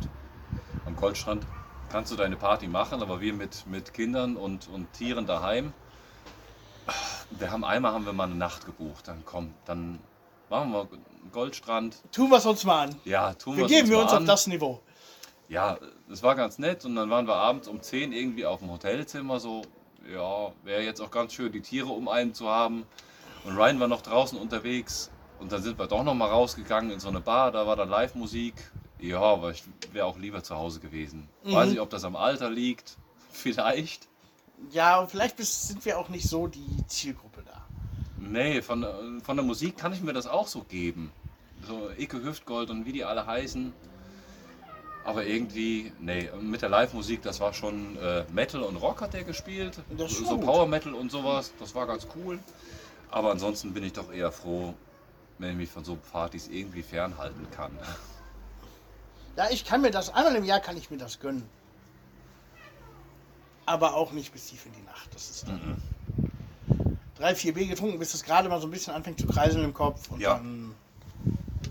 Am 0.86 0.96
Goldstrand 0.96 1.46
kannst 1.90 2.10
du 2.10 2.16
deine 2.16 2.36
Party 2.36 2.66
machen, 2.68 3.02
aber 3.02 3.20
wir 3.20 3.34
mit, 3.34 3.66
mit 3.66 3.92
Kindern 3.92 4.36
und, 4.36 4.68
und 4.68 4.90
Tieren 4.94 5.26
daheim. 5.26 5.74
Wir 7.30 7.50
haben 7.50 7.64
einmal 7.64 7.92
haben 7.92 8.06
wir 8.06 8.12
mal 8.12 8.24
eine 8.24 8.34
Nacht 8.34 8.66
gebucht. 8.66 9.08
Dann 9.08 9.22
komm, 9.24 9.54
dann 9.64 9.98
machen 10.48 10.72
wir 10.72 10.88
Goldstrand. 11.32 11.96
Tun 12.12 12.30
wir 12.30 12.38
es 12.38 12.46
uns 12.46 12.64
mal 12.64 12.84
an. 12.84 12.96
Ja, 13.04 13.34
tun 13.34 13.56
Wir 13.56 13.64
wir's 13.64 13.72
geben 13.72 13.88
wir 13.88 13.96
mal 13.96 14.02
uns 14.04 14.12
auf 14.12 14.24
das 14.24 14.46
Niveau. 14.46 14.80
Ja, 15.48 15.78
es 16.10 16.22
war 16.22 16.34
ganz 16.34 16.58
nett 16.58 16.84
und 16.84 16.96
dann 16.96 17.10
waren 17.10 17.26
wir 17.26 17.34
abends 17.34 17.68
um 17.68 17.80
10 17.80 18.12
irgendwie 18.12 18.46
auf 18.46 18.60
dem 18.60 18.70
Hotelzimmer 18.70 19.38
so, 19.38 19.62
ja, 20.12 20.52
wäre 20.64 20.82
jetzt 20.82 21.00
auch 21.00 21.10
ganz 21.10 21.34
schön, 21.34 21.52
die 21.52 21.60
Tiere 21.60 21.88
um 21.88 22.08
einen 22.08 22.34
zu 22.34 22.48
haben. 22.48 22.84
Und 23.44 23.56
Ryan 23.56 23.78
war 23.78 23.88
noch 23.88 24.02
draußen 24.02 24.38
unterwegs 24.38 25.10
und 25.38 25.52
dann 25.52 25.62
sind 25.62 25.78
wir 25.78 25.86
doch 25.86 26.02
noch 26.02 26.14
mal 26.14 26.28
rausgegangen 26.28 26.90
in 26.90 27.00
so 27.00 27.08
eine 27.08 27.20
Bar, 27.20 27.52
da 27.52 27.66
war 27.66 27.76
dann 27.76 27.88
Live-Musik. 27.88 28.54
Ja, 28.98 29.20
aber 29.20 29.50
ich 29.50 29.62
wäre 29.92 30.06
auch 30.06 30.18
lieber 30.18 30.42
zu 30.42 30.56
Hause 30.56 30.80
gewesen. 30.80 31.28
Weiß 31.44 31.68
nicht, 31.68 31.80
ob 31.80 31.90
das 31.90 32.04
am 32.04 32.16
Alter 32.16 32.50
liegt. 32.50 32.96
Vielleicht. 33.30 34.08
Ja, 34.70 35.00
und 35.00 35.10
vielleicht 35.10 35.38
sind 35.38 35.84
wir 35.84 35.98
auch 35.98 36.08
nicht 36.08 36.28
so 36.28 36.46
die 36.46 36.84
Zielgruppe 36.88 37.42
da. 37.44 37.64
Nee, 38.18 38.62
von, 38.62 38.82
äh, 38.82 39.20
von 39.22 39.36
der 39.36 39.44
Musik 39.44 39.76
kann 39.76 39.92
ich 39.92 40.02
mir 40.02 40.12
das 40.12 40.26
auch 40.26 40.48
so 40.48 40.62
geben. 40.62 41.12
So 41.66 41.90
Icke 41.96 42.22
Hüftgold 42.22 42.70
und 42.70 42.86
wie 42.86 42.92
die 42.92 43.04
alle 43.04 43.26
heißen. 43.26 43.72
Aber 45.04 45.24
irgendwie, 45.24 45.92
nee, 46.00 46.28
mit 46.40 46.62
der 46.62 46.68
Live-Musik, 46.68 47.22
das 47.22 47.38
war 47.38 47.54
schon 47.54 47.96
äh, 47.98 48.24
Metal 48.32 48.62
und 48.62 48.76
Rock 48.76 49.02
hat 49.02 49.14
der 49.14 49.22
gespielt. 49.22 49.78
So. 49.96 50.36
Power 50.38 50.66
Metal 50.66 50.94
und 50.94 51.12
sowas, 51.12 51.52
das 51.60 51.74
war 51.76 51.86
ganz 51.86 52.08
cool. 52.16 52.40
Aber 53.10 53.30
ansonsten 53.30 53.72
bin 53.72 53.84
ich 53.84 53.92
doch 53.92 54.12
eher 54.12 54.32
froh, 54.32 54.74
wenn 55.38 55.50
ich 55.50 55.56
mich 55.56 55.70
von 55.70 55.84
so 55.84 55.96
Partys 56.10 56.48
irgendwie 56.48 56.82
fernhalten 56.82 57.46
kann. 57.52 57.70
Ja, 59.36 59.48
ich 59.50 59.64
kann 59.64 59.80
mir 59.80 59.92
das, 59.92 60.12
einmal 60.12 60.34
im 60.34 60.44
Jahr 60.44 60.60
kann 60.60 60.76
ich 60.76 60.90
mir 60.90 60.98
das 60.98 61.20
gönnen. 61.20 61.48
Aber 63.66 63.94
auch 63.94 64.12
nicht 64.12 64.32
bis 64.32 64.46
tief 64.46 64.64
in 64.66 64.72
die 64.72 64.82
Nacht. 64.82 65.12
Das 65.14 65.28
ist 65.30 65.48
dann 65.48 65.76
drei, 67.16 67.34
vier 67.34 67.52
Bier 67.54 67.66
getrunken, 67.66 67.98
bis 67.98 68.14
es 68.14 68.22
gerade 68.24 68.48
mal 68.48 68.60
so 68.60 68.66
ein 68.68 68.70
bisschen 68.70 68.94
anfängt 68.94 69.18
zu 69.18 69.26
kreiseln 69.26 69.64
im 69.64 69.74
Kopf 69.74 70.10
und 70.10 70.20
Ja. 70.20 70.34
dann 70.34 70.74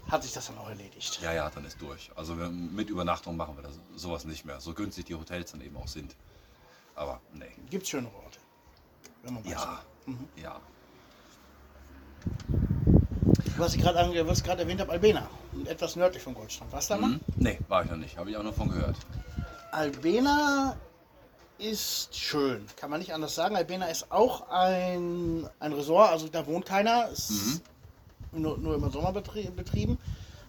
hat 0.09 0.23
sich 0.23 0.33
das 0.33 0.47
dann 0.47 0.57
auch 0.57 0.69
erledigt. 0.69 1.19
Ja, 1.21 1.33
ja, 1.33 1.49
dann 1.49 1.65
ist 1.65 1.81
durch. 1.81 2.11
Also 2.15 2.35
mit 2.35 2.89
Übernachtung 2.89 3.35
machen 3.37 3.55
wir 3.55 3.63
das, 3.63 3.79
sowas 3.95 4.25
nicht 4.25 4.45
mehr. 4.45 4.59
So 4.59 4.73
günstig 4.73 5.05
die 5.05 5.15
Hotels 5.15 5.51
dann 5.51 5.61
eben 5.61 5.75
auch 5.77 5.87
sind. 5.87 6.15
Aber 6.95 7.19
nee. 7.33 7.45
Gibt 7.69 7.87
schönere 7.87 8.13
Orte. 8.15 8.39
Wenn 9.23 9.33
man 9.33 9.45
weiß. 9.45 9.51
Ja, 9.51 9.79
ja. 10.41 10.59
Was 13.57 13.73
ich 13.75 13.81
gerade 13.81 14.61
erwähnt 14.61 14.81
habe, 14.81 14.91
Albena. 14.91 15.27
Etwas 15.65 15.95
nördlich 15.95 16.21
von 16.21 16.33
Goldstrand. 16.33 16.71
Warst 16.71 16.89
du 16.89 16.95
da 16.95 16.99
mal? 17.01 17.09
Hm? 17.11 17.19
Nee, 17.37 17.59
war 17.67 17.83
ich 17.83 17.89
noch 17.89 17.97
nicht. 17.97 18.17
Habe 18.17 18.29
ich 18.29 18.37
auch 18.37 18.43
noch 18.43 18.53
von 18.53 18.69
gehört. 18.69 18.97
Albena 19.71 20.75
ist 21.57 22.15
schön, 22.15 22.65
kann 22.75 22.89
man 22.89 22.99
nicht 22.99 23.13
anders 23.13 23.35
sagen. 23.35 23.55
Albena 23.55 23.87
ist 23.87 24.11
auch 24.11 24.49
ein, 24.49 25.49
ein 25.59 25.73
Resort, 25.73 26.11
also 26.11 26.27
da 26.27 26.45
wohnt 26.47 26.65
keiner, 26.65 27.09
ist 27.09 27.61
nur, 28.31 28.57
nur 28.57 28.75
im 28.75 28.91
Sommer 28.91 29.11
betrie- 29.11 29.49
betrieben. 29.51 29.97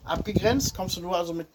Abgegrenzt, 0.05 0.76
kommst 0.76 0.97
du 0.97 1.00
nur 1.00 1.17
also 1.17 1.32
mit, 1.32 1.49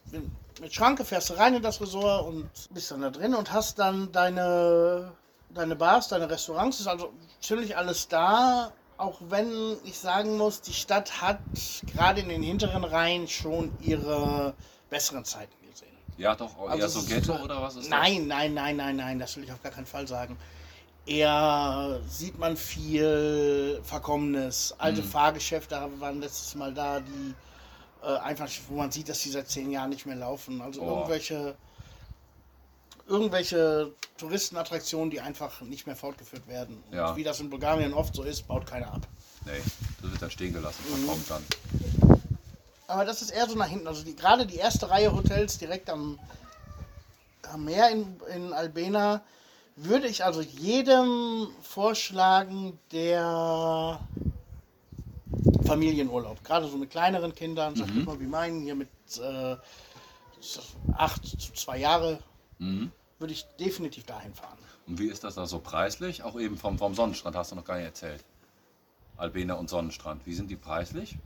mit 0.59 0.73
Schranke, 0.73 1.05
fährst 1.05 1.29
du 1.29 1.33
rein 1.35 1.55
in 1.55 1.61
das 1.61 1.79
Resort 1.81 2.27
und 2.27 2.49
bist 2.71 2.91
dann 2.91 3.01
da 3.01 3.09
drin 3.09 3.33
und 3.33 3.51
hast 3.53 3.79
dann 3.79 4.11
deine, 4.11 5.11
deine 5.49 5.75
Bars, 5.75 6.09
deine 6.09 6.29
Restaurants, 6.29 6.79
ist 6.79 6.87
also 6.87 7.13
ziemlich 7.39 7.77
alles 7.77 8.07
da. 8.07 8.71
Auch 8.97 9.19
wenn 9.29 9.77
ich 9.83 9.97
sagen 9.97 10.37
muss, 10.37 10.61
die 10.61 10.73
Stadt 10.73 11.21
hat 11.21 11.39
gerade 11.93 12.21
in 12.21 12.29
den 12.29 12.43
hinteren 12.43 12.83
Reihen 12.83 13.27
schon 13.27 13.71
ihre 13.81 14.53
besseren 14.89 15.25
Zeiten. 15.25 15.60
Ja, 16.21 16.35
doch, 16.35 16.55
eher 16.65 16.69
Also 16.69 16.87
so 16.87 16.99
ist 16.99 17.07
Ghetto 17.09 17.35
oder 17.35 17.59
was 17.63 17.75
ist 17.77 17.89
Nein, 17.89 18.27
nein, 18.27 18.53
nein, 18.53 18.75
nein, 18.77 18.95
nein, 18.95 19.17
das 19.17 19.35
will 19.35 19.43
ich 19.43 19.51
auf 19.51 19.61
gar 19.63 19.71
keinen 19.71 19.87
Fall 19.87 20.07
sagen. 20.07 20.37
Eher 21.07 21.99
sieht 22.07 22.37
man 22.37 22.55
viel 22.55 23.81
Verkommenes. 23.83 24.75
Alte 24.77 25.01
Fahrgeschäfte 25.01 25.81
waren 25.97 26.21
letztes 26.21 26.53
Mal 26.53 26.71
da, 26.75 26.99
die 26.99 27.33
äh, 28.03 28.17
einfach, 28.19 28.47
wo 28.69 28.75
man 28.75 28.91
sieht, 28.91 29.09
dass 29.09 29.19
die 29.19 29.29
seit 29.31 29.49
zehn 29.49 29.71
Jahren 29.71 29.89
nicht 29.89 30.05
mehr 30.05 30.15
laufen. 30.15 30.61
Also 30.61 30.81
Oh. 30.83 30.89
irgendwelche, 30.97 31.55
irgendwelche 33.07 33.91
Touristenattraktionen, 34.17 35.09
die 35.09 35.21
einfach 35.21 35.61
nicht 35.61 35.87
mehr 35.87 35.95
fortgeführt 35.95 36.47
werden. 36.47 36.83
Und 36.91 36.97
Ja. 36.97 37.15
wie 37.15 37.23
das 37.23 37.39
in 37.39 37.49
Bulgarien 37.49 37.93
oft 37.95 38.13
so 38.15 38.21
ist, 38.21 38.47
baut 38.47 38.67
keiner 38.67 38.93
ab. 38.93 39.01
das? 39.43 39.53
Nee, 39.53 39.61
das 40.03 40.11
wird 40.11 40.21
dann 40.21 40.29
stehen 40.31 40.53
gelassen, 40.53 40.83
Mhm. 40.87 40.97
verkommt 41.05 41.29
dann. 41.31 41.43
Aber 42.91 43.05
das 43.05 43.21
ist 43.21 43.31
eher 43.31 43.47
so 43.47 43.55
nach 43.55 43.67
hinten. 43.67 43.87
Also 43.87 44.03
die, 44.03 44.15
gerade 44.15 44.45
die 44.45 44.57
erste 44.57 44.89
Reihe 44.89 45.13
Hotels 45.13 45.57
direkt 45.57 45.89
am, 45.89 46.19
am 47.51 47.63
Meer 47.65 47.89
in, 47.89 48.19
in 48.35 48.53
Albena 48.53 49.21
würde 49.77 50.07
ich 50.07 50.23
also 50.25 50.41
jedem 50.41 51.47
vorschlagen, 51.61 52.77
der 52.91 53.99
Familienurlaub, 55.65 56.43
gerade 56.43 56.67
so 56.67 56.77
mit 56.77 56.89
kleineren 56.89 57.33
Kindern, 57.33 57.75
sag 57.75 57.87
ich 57.87 58.05
mal 58.05 58.19
wie 58.19 58.27
meinen, 58.27 58.61
hier 58.61 58.75
mit 58.75 58.89
äh, 59.19 59.55
acht 60.97 61.25
zu 61.25 61.53
zwei 61.53 61.77
Jahre, 61.77 62.19
Mhm. 62.59 62.91
würde 63.17 63.33
ich 63.33 63.45
definitiv 63.59 64.05
dahin 64.05 64.35
fahren. 64.35 64.59
Und 64.85 64.99
wie 64.99 65.07
ist 65.07 65.23
das 65.23 65.33
da 65.33 65.47
so 65.47 65.57
preislich? 65.59 66.21
Auch 66.21 66.39
eben 66.39 66.57
vom, 66.57 66.77
vom 66.77 66.93
Sonnenstrand 66.93 67.35
hast 67.35 67.51
du 67.51 67.55
noch 67.55 67.65
gar 67.65 67.77
nicht 67.77 67.85
erzählt. 67.85 68.23
Albena 69.17 69.55
und 69.55 69.67
Sonnenstrand, 69.67 70.25
wie 70.27 70.35
sind 70.35 70.51
die 70.51 70.55
preislich? 70.57 71.17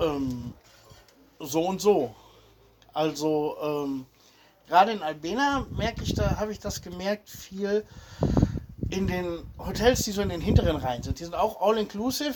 Ähm, 0.00 0.52
so 1.38 1.66
und 1.66 1.80
so. 1.80 2.14
Also 2.92 3.56
ähm, 3.62 4.06
gerade 4.66 4.92
in 4.92 5.02
Albena 5.02 5.66
merke 5.70 6.02
ich, 6.02 6.14
da 6.14 6.36
habe 6.38 6.52
ich 6.52 6.58
das 6.58 6.82
gemerkt, 6.82 7.28
viel 7.28 7.84
in 8.90 9.06
den 9.06 9.44
Hotels, 9.58 10.02
die 10.02 10.12
so 10.12 10.22
in 10.22 10.30
den 10.30 10.40
hinteren 10.40 10.76
Reihen 10.76 11.02
sind. 11.02 11.20
Die 11.20 11.24
sind 11.24 11.34
auch 11.34 11.60
all 11.60 11.76
inclusive. 11.76 12.34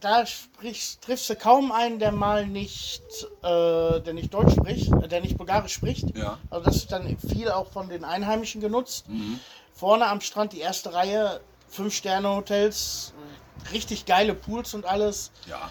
Da 0.00 0.26
sprichst, 0.26 1.02
triffst 1.02 1.30
du 1.30 1.36
kaum 1.36 1.70
einen, 1.70 2.00
der 2.00 2.10
mal 2.10 2.46
nicht, 2.46 3.02
äh, 3.42 4.00
der 4.00 4.12
nicht 4.12 4.34
Deutsch 4.34 4.54
spricht, 4.54 4.92
äh, 4.92 5.08
der 5.08 5.20
nicht 5.20 5.36
Bulgarisch 5.36 5.72
spricht. 5.72 6.16
Ja. 6.16 6.38
Also 6.50 6.64
das 6.64 6.76
ist 6.76 6.92
dann 6.92 7.16
viel 7.18 7.50
auch 7.50 7.70
von 7.70 7.88
den 7.88 8.04
Einheimischen 8.04 8.60
genutzt. 8.60 9.06
Vorne 9.72 10.06
am 10.06 10.20
Strand 10.20 10.52
die 10.52 10.60
erste 10.60 10.92
Reihe, 10.92 11.40
Fünf-Sterne-Hotels, 11.68 13.12
richtig 13.72 14.04
geile 14.04 14.34
Pools 14.34 14.74
und 14.74 14.84
alles 14.84 15.30
Ja, 15.48 15.70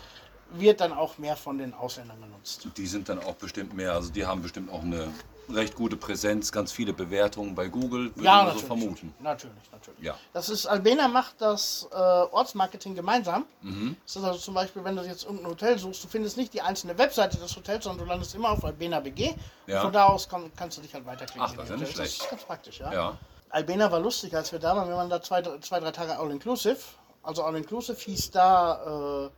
wird 0.53 0.81
dann 0.81 0.93
auch 0.93 1.17
mehr 1.17 1.35
von 1.35 1.57
den 1.57 1.73
Ausländern 1.73 2.19
genutzt. 2.21 2.67
die 2.77 2.87
sind 2.87 3.09
dann 3.09 3.19
auch 3.23 3.35
bestimmt 3.35 3.73
mehr, 3.73 3.93
also 3.93 4.11
die 4.11 4.25
haben 4.25 4.41
bestimmt 4.41 4.71
auch 4.71 4.81
eine 4.83 5.07
recht 5.49 5.75
gute 5.75 5.97
Präsenz, 5.97 6.51
ganz 6.53 6.71
viele 6.71 6.93
Bewertungen 6.93 7.53
bei 7.53 7.67
Google, 7.67 8.15
würde 8.15 8.23
Ja, 8.23 8.41
ich 8.47 8.53
mal 8.53 8.59
so 8.59 8.65
vermuten. 8.65 9.13
Natürlich, 9.19 9.71
natürlich. 9.73 9.99
Ja. 10.01 10.15
Das 10.31 10.47
ist, 10.47 10.65
Albena 10.65 11.09
macht 11.09 11.35
das 11.41 11.87
äh, 11.91 11.95
Ortsmarketing 11.95 12.95
gemeinsam. 12.95 13.45
Mhm. 13.61 13.97
Das 14.05 14.15
ist 14.15 14.23
also 14.23 14.39
zum 14.39 14.53
Beispiel, 14.53 14.83
wenn 14.85 14.95
du 14.95 15.03
jetzt 15.03 15.25
irgendein 15.25 15.47
Hotel 15.51 15.77
suchst, 15.77 16.01
du 16.03 16.07
findest 16.07 16.37
nicht 16.37 16.53
die 16.53 16.61
einzelne 16.61 16.97
Webseite 16.97 17.37
des 17.37 17.53
Hotels, 17.57 17.83
sondern 17.83 18.05
du 18.05 18.09
landest 18.11 18.33
immer 18.35 18.51
auf 18.51 18.63
Albena 18.63 19.01
BG. 19.01 19.33
Ja. 19.67 19.79
Und 19.79 19.83
von 19.87 19.93
da 19.93 20.05
aus 20.05 20.29
kann, 20.29 20.49
kannst 20.55 20.77
du 20.77 20.81
dich 20.81 20.93
halt 20.93 21.05
weiterklicken. 21.05 21.41
Ach, 21.43 21.53
das 21.55 21.65
ist 21.65 21.69
ja 21.71 21.75
nicht 21.77 21.91
Hotels. 21.93 21.97
Das 21.97 22.07
schlecht. 22.15 22.21
ist 22.23 22.29
ganz 22.29 22.43
praktisch, 22.43 22.79
ja. 22.79 22.93
Ja, 22.93 23.17
Albena 23.49 23.91
war 23.91 23.99
lustig, 23.99 24.33
als 24.35 24.51
wir 24.53 24.59
da 24.59 24.75
waren. 24.77 24.87
Wir 24.87 24.95
waren 24.95 25.09
da 25.09 25.21
zwei, 25.21 25.41
drei- 25.41 25.57
zwei 25.59 25.79
drei 25.81 25.91
Tage 25.91 26.17
All-Inclusive. 26.17 26.77
Also 27.21 27.43
All-Inclusive 27.43 27.99
hieß 27.99 28.31
da 28.31 29.25
äh, 29.25 29.29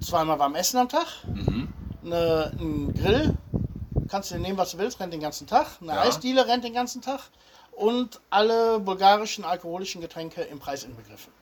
zweimal 0.00 0.38
warm 0.38 0.54
Essen 0.54 0.78
am 0.78 0.88
Tag, 0.88 1.06
Mhm. 1.26 1.72
ne, 2.02 2.52
ein 2.58 2.94
Grill, 2.94 3.34
kannst 4.08 4.30
du 4.30 4.34
dir 4.36 4.40
nehmen, 4.40 4.58
was 4.58 4.70
du 4.72 4.78
willst, 4.78 5.00
rennt 5.00 5.12
den 5.12 5.20
ganzen 5.20 5.46
Tag, 5.46 5.66
eine 5.80 5.92
Ja. 5.94 6.00
Eisdiele 6.02 6.46
rennt 6.46 6.64
den 6.64 6.72
ganzen 6.74 7.02
Tag 7.02 7.20
und 7.72 8.20
alle 8.30 8.80
bulgarischen 8.80 9.44
alkoholischen 9.44 10.00
Getränke 10.00 10.42
im 10.42 10.58
Preis 10.58 10.84
inbegriffen. 10.84 11.32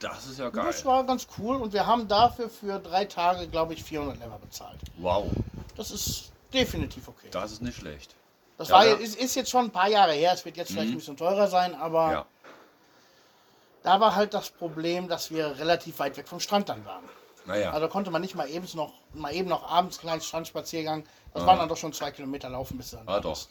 das 0.00 0.26
ist 0.26 0.38
ja 0.38 0.48
geil. 0.50 0.64
Das 0.66 0.84
war 0.84 1.02
ganz 1.04 1.26
cool 1.38 1.56
und 1.56 1.72
wir 1.72 1.84
haben 1.86 2.06
dafür 2.06 2.48
für 2.48 2.78
drei 2.78 3.04
Tage, 3.04 3.48
glaube 3.48 3.74
ich, 3.74 3.82
400 3.82 4.18
Lever 4.20 4.38
bezahlt. 4.38 4.78
Wow, 4.98 5.26
Das 5.76 5.90
ist 5.90 6.30
definitiv 6.52 7.08
okay. 7.08 7.26
das 7.32 7.50
ist 7.52 7.62
nicht 7.62 7.76
schlecht. 7.78 8.14
Das 8.58 8.68
Ja, 8.68 8.74
war, 8.76 8.86
ja. 8.86 8.94
Ist, 8.94 9.16
ist 9.16 9.34
jetzt 9.34 9.50
schon 9.50 9.64
ein 9.66 9.70
paar 9.70 9.88
Jahre 9.88 10.12
her, 10.12 10.32
es 10.32 10.44
wird 10.44 10.56
jetzt 10.56 10.70
vielleicht 10.70 10.88
Mhm. 10.90 10.94
ein 10.94 10.98
bisschen 10.98 11.16
teurer 11.16 11.48
sein, 11.48 11.74
aber 11.74 12.12
Ja. 12.12 12.26
da 13.82 14.00
war 14.00 14.14
halt 14.14 14.34
das 14.34 14.50
Problem, 14.50 15.08
dass 15.08 15.30
wir 15.30 15.58
relativ 15.58 15.98
weit 15.98 16.16
weg 16.16 16.28
vom 16.28 16.40
Strand 16.40 16.68
dann 16.68 16.84
waren. 16.84 17.04
Naja. 17.48 17.70
Also 17.72 17.88
konnte 17.88 18.10
man 18.10 18.20
nicht 18.22 18.34
mal 18.36 18.48
eben 18.48 18.66
noch, 18.74 18.92
mal 19.14 19.34
eben 19.34 19.48
noch 19.48 19.68
abends 19.68 19.98
einen 19.98 20.02
kleinen 20.08 20.20
Strandspaziergang. 20.22 21.04
Das 21.34 21.42
Ah. 21.42 21.46
waren 21.46 21.58
dann 21.58 21.68
doch 21.68 21.76
schon 21.76 21.92
zwei 21.92 22.10
Kilometer 22.12 22.48
laufen 22.48 22.76
bis 22.78 22.90
dann. 22.92 23.02
ah, 23.08 23.18
doch. 23.20 23.46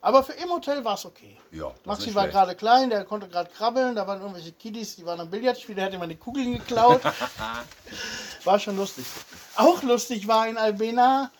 Aber 0.00 0.22
für 0.22 0.32
im 0.34 0.50
Hotel 0.50 0.84
war 0.84 0.94
es 0.94 1.04
okay. 1.06 1.36
Ja, 1.50 1.68
das 1.68 1.86
Maxi 1.86 2.14
war 2.14 2.28
gerade 2.28 2.54
klein, 2.54 2.90
der 2.90 3.04
konnte 3.04 3.28
gerade 3.28 3.50
krabbeln, 3.50 3.96
da 3.96 4.06
waren 4.06 4.20
irgendwelche 4.20 4.52
Kiddies, 4.52 4.94
die 4.96 5.04
waren 5.04 5.18
am 5.20 5.28
Billardspiel, 5.30 5.74
der 5.74 5.86
hätte 5.86 5.96
immer 5.96 6.06
die 6.06 6.16
Kugeln 6.16 6.52
geklaut. 6.52 7.00
war 8.44 8.58
schon 8.60 8.76
lustig. 8.76 9.04
Auch 9.56 9.82
lustig 9.82 10.28
war 10.28 10.46
in 10.46 10.56
Albena, 10.56 11.30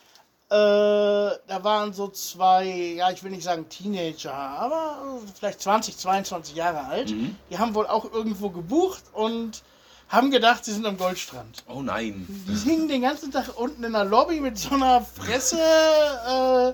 äh, 0.49 0.53
da 0.55 1.59
waren 1.63 1.93
so 1.93 2.09
zwei, 2.09 2.65
ja, 2.65 3.11
ich 3.11 3.23
will 3.23 3.31
nicht 3.31 3.43
sagen 3.43 3.69
Teenager, 3.69 4.33
aber 4.33 5.19
vielleicht 5.37 5.61
20, 5.61 5.97
22 5.97 6.55
Jahre 6.55 6.85
alt. 6.85 7.11
Mhm. 7.11 7.37
Die 7.49 7.59
haben 7.59 7.75
wohl 7.75 7.87
auch 7.87 8.11
irgendwo 8.11 8.49
gebucht 8.49 9.03
und 9.13 9.63
haben 10.09 10.31
gedacht, 10.31 10.65
sie 10.65 10.73
sind 10.73 10.85
am 10.85 10.97
Goldstrand. 10.97 11.63
Oh 11.67 11.81
nein. 11.81 12.25
Die 12.47 12.69
hingen 12.69 12.87
den 12.87 13.01
ganzen 13.03 13.31
Tag 13.31 13.57
unten 13.57 13.83
in 13.83 13.93
der 13.93 14.05
Lobby 14.05 14.39
mit 14.41 14.57
so 14.57 14.71
einer 14.73 15.01
Fresse. 15.01 15.57
Äh, 15.59 16.73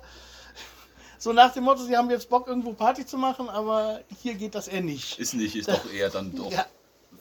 so 1.20 1.34
nach 1.34 1.52
dem 1.54 1.64
Motto, 1.66 1.84
sie 1.84 1.96
haben 1.98 2.10
jetzt 2.10 2.30
Bock, 2.30 2.48
irgendwo 2.48 2.74
Party 2.74 3.06
zu 3.06 3.18
machen, 3.18 3.50
aber 3.50 4.00
hier 4.22 4.36
geht 4.36 4.56
das 4.56 4.68
eher 4.68 4.82
nicht. 4.82 5.20
Ist 5.20 5.34
nicht, 5.34 5.56
ist 5.56 5.68
doch 5.70 5.92
eher 5.92 6.10
dann 6.10 6.34
doch 6.36 6.52
Ja, 6.52 6.66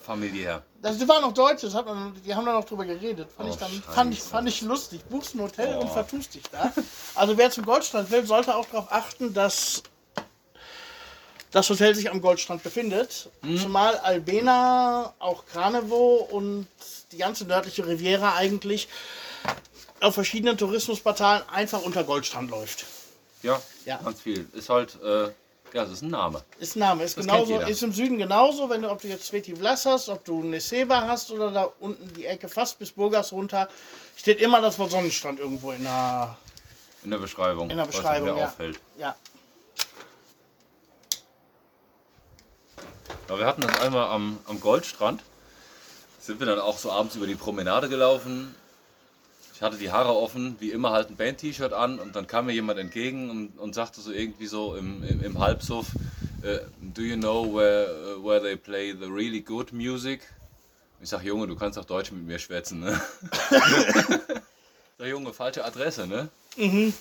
familiär. 0.02 0.62
das, 0.82 0.98
die 0.98 1.08
waren 1.08 1.24
auch 1.24 1.32
Deutsche, 1.32 1.66
das 1.66 1.74
hat 1.74 1.86
man, 1.86 2.14
die 2.24 2.34
haben 2.34 2.44
da 2.44 2.52
noch 2.52 2.64
drüber 2.64 2.84
geredet. 2.84 3.28
Fand, 3.34 3.48
Oh, 3.48 3.52
ich, 3.52 3.58
dann, 3.58 3.70
fand, 3.94 4.12
ich, 4.12 4.22
fand 4.22 4.48
ich 4.48 4.60
lustig. 4.60 5.02
Buchst 5.06 5.34
ein 5.34 5.40
Hotel 5.40 5.76
Oh. 5.78 5.80
und 5.82 5.90
vertust 5.90 6.34
dich 6.34 6.42
da. 6.52 6.72
Also 7.14 7.36
wer 7.38 7.50
zum 7.50 7.64
Goldstrand 7.64 8.10
will, 8.10 8.26
sollte 8.26 8.54
auch 8.54 8.66
darauf 8.66 8.92
achten, 8.92 9.32
dass 9.32 9.82
das 11.54 11.70
Hotel 11.70 11.94
sich 11.94 12.10
am 12.10 12.20
Goldstrand 12.20 12.62
befindet. 12.62 13.30
Mhm. 13.42 13.58
Zumal 13.58 13.96
Albena, 13.98 15.14
auch 15.20 15.46
Kranevo 15.46 16.16
und 16.30 16.66
die 17.12 17.18
ganze 17.18 17.44
nördliche 17.44 17.86
Riviera 17.86 18.34
eigentlich 18.34 18.88
auf 20.00 20.14
verschiedenen 20.14 20.58
Tourismusportalen 20.58 21.48
einfach 21.48 21.80
unter 21.82 22.02
Goldstrand 22.04 22.50
läuft. 22.50 22.84
Ja, 23.42 23.62
Ja. 23.86 23.98
ganz 24.02 24.20
viel. 24.20 24.46
Ist 24.52 24.68
halt, 24.68 24.98
äh, 25.02 25.24
ja, 25.72 25.84
es 25.84 25.90
ist 25.92 26.02
ein 26.02 26.10
Name. 26.10 26.42
Ist 26.58 26.74
ein 26.76 26.80
Name, 26.80 27.04
ist 27.04 27.16
Das 27.16 27.24
genauso, 27.24 27.58
ist 27.60 27.82
im 27.82 27.92
Süden 27.92 28.18
genauso, 28.18 28.68
wenn 28.68 28.82
du, 28.82 28.90
ob 28.90 29.00
du 29.00 29.08
jetzt 29.08 29.26
Sveti 29.26 29.54
Vlas 29.54 29.86
hast, 29.86 30.08
ob 30.08 30.24
du 30.24 30.42
Neseba 30.42 31.02
hast 31.06 31.30
oder 31.30 31.50
da 31.52 31.68
unten 31.80 32.12
die 32.14 32.26
Ecke 32.26 32.48
fast 32.48 32.78
bis 32.80 32.90
Burgas 32.90 33.32
runter, 33.32 33.68
steht 34.16 34.40
immer 34.40 34.60
das 34.60 34.78
Wort 34.78 34.90
Sonnenstrand 34.90 35.38
irgendwo 35.38 35.70
in 35.72 35.84
der, 35.84 36.36
In 37.04 37.10
der 37.12 37.18
Beschreibung. 37.18 37.70
in 37.70 37.76
der 37.76 37.86
was 37.86 37.94
mir 37.94 38.00
Beschreibung. 38.02 38.38
Ja. 38.38 38.44
auffällt. 38.46 38.80
ja. 38.98 39.14
Ja, 43.34 43.40
wir 43.40 43.46
hatten 43.46 43.62
das 43.62 43.80
einmal 43.80 44.10
am, 44.10 44.38
am 44.46 44.60
Goldstrand. 44.60 45.20
Sind 46.20 46.38
wir 46.38 46.46
dann 46.46 46.60
auch 46.60 46.78
so 46.78 46.92
abends 46.92 47.16
über 47.16 47.26
die 47.26 47.34
Promenade 47.34 47.88
gelaufen. 47.88 48.54
Ich 49.56 49.60
hatte 49.60 49.76
die 49.76 49.90
Haare 49.90 50.14
offen, 50.14 50.54
wie 50.60 50.70
immer 50.70 50.92
halt 50.92 51.10
ein 51.10 51.16
Band-T-Shirt 51.16 51.72
an 51.72 51.98
und 51.98 52.14
dann 52.14 52.28
kam 52.28 52.46
mir 52.46 52.52
jemand 52.52 52.78
entgegen 52.78 53.30
und, 53.30 53.58
und 53.58 53.74
sagte 53.74 54.00
so 54.00 54.12
irgendwie 54.12 54.46
so 54.46 54.76
im, 54.76 55.02
im, 55.02 55.20
im 55.20 55.38
Halbsuff, 55.40 55.86
äh, 56.42 56.60
do 56.80 57.02
you 57.02 57.16
know 57.16 57.52
where, 57.52 58.16
uh, 58.16 58.24
where 58.24 58.40
they 58.40 58.54
play 58.54 58.92
the 58.92 59.06
really 59.06 59.40
good 59.40 59.72
music? 59.72 60.20
Ich 61.02 61.08
sag, 61.08 61.24
Junge, 61.24 61.48
du 61.48 61.56
kannst 61.56 61.76
auch 61.76 61.84
Deutsch 61.84 62.12
mit 62.12 62.24
mir 62.24 62.38
schwätzen, 62.38 62.80
ne? 62.80 63.00
sag, 64.98 65.08
Junge, 65.08 65.32
falsche 65.32 65.64
Adresse, 65.64 66.06
ne? 66.06 66.28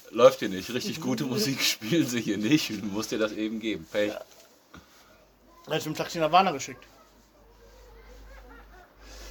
Läuft 0.10 0.40
hier 0.40 0.50
nicht. 0.50 0.74
Richtig 0.74 1.00
gute 1.00 1.26
Musik 1.26 1.62
spielen 1.62 2.08
sie 2.08 2.22
hier 2.22 2.40
nicht. 2.40 2.70
Du 2.72 2.86
musst 2.88 3.12
dir 3.12 3.20
das 3.20 3.34
eben 3.34 3.60
geben. 3.60 3.86
Pech. 3.92 4.14
Er 5.68 5.78
ist 5.78 5.86
im 5.88 5.96
Taxi 5.96 6.20
nach 6.20 6.32
Warner 6.32 6.54
geschickt. 6.54 6.84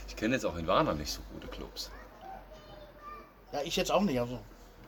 Ich 0.08 0.16
kenne 0.16 0.34
jetzt 0.34 0.44
auch 0.44 0.56
in 0.56 0.66
Warna 0.66 0.94
nicht 0.94 1.12
so 1.12 1.20
gute 1.32 1.48
Clubs. 1.48 1.90
Ja, 3.52 3.60
ich 3.62 3.76
jetzt 3.76 3.90
auch 3.90 4.00
nicht. 4.00 4.18
Also 4.18 4.38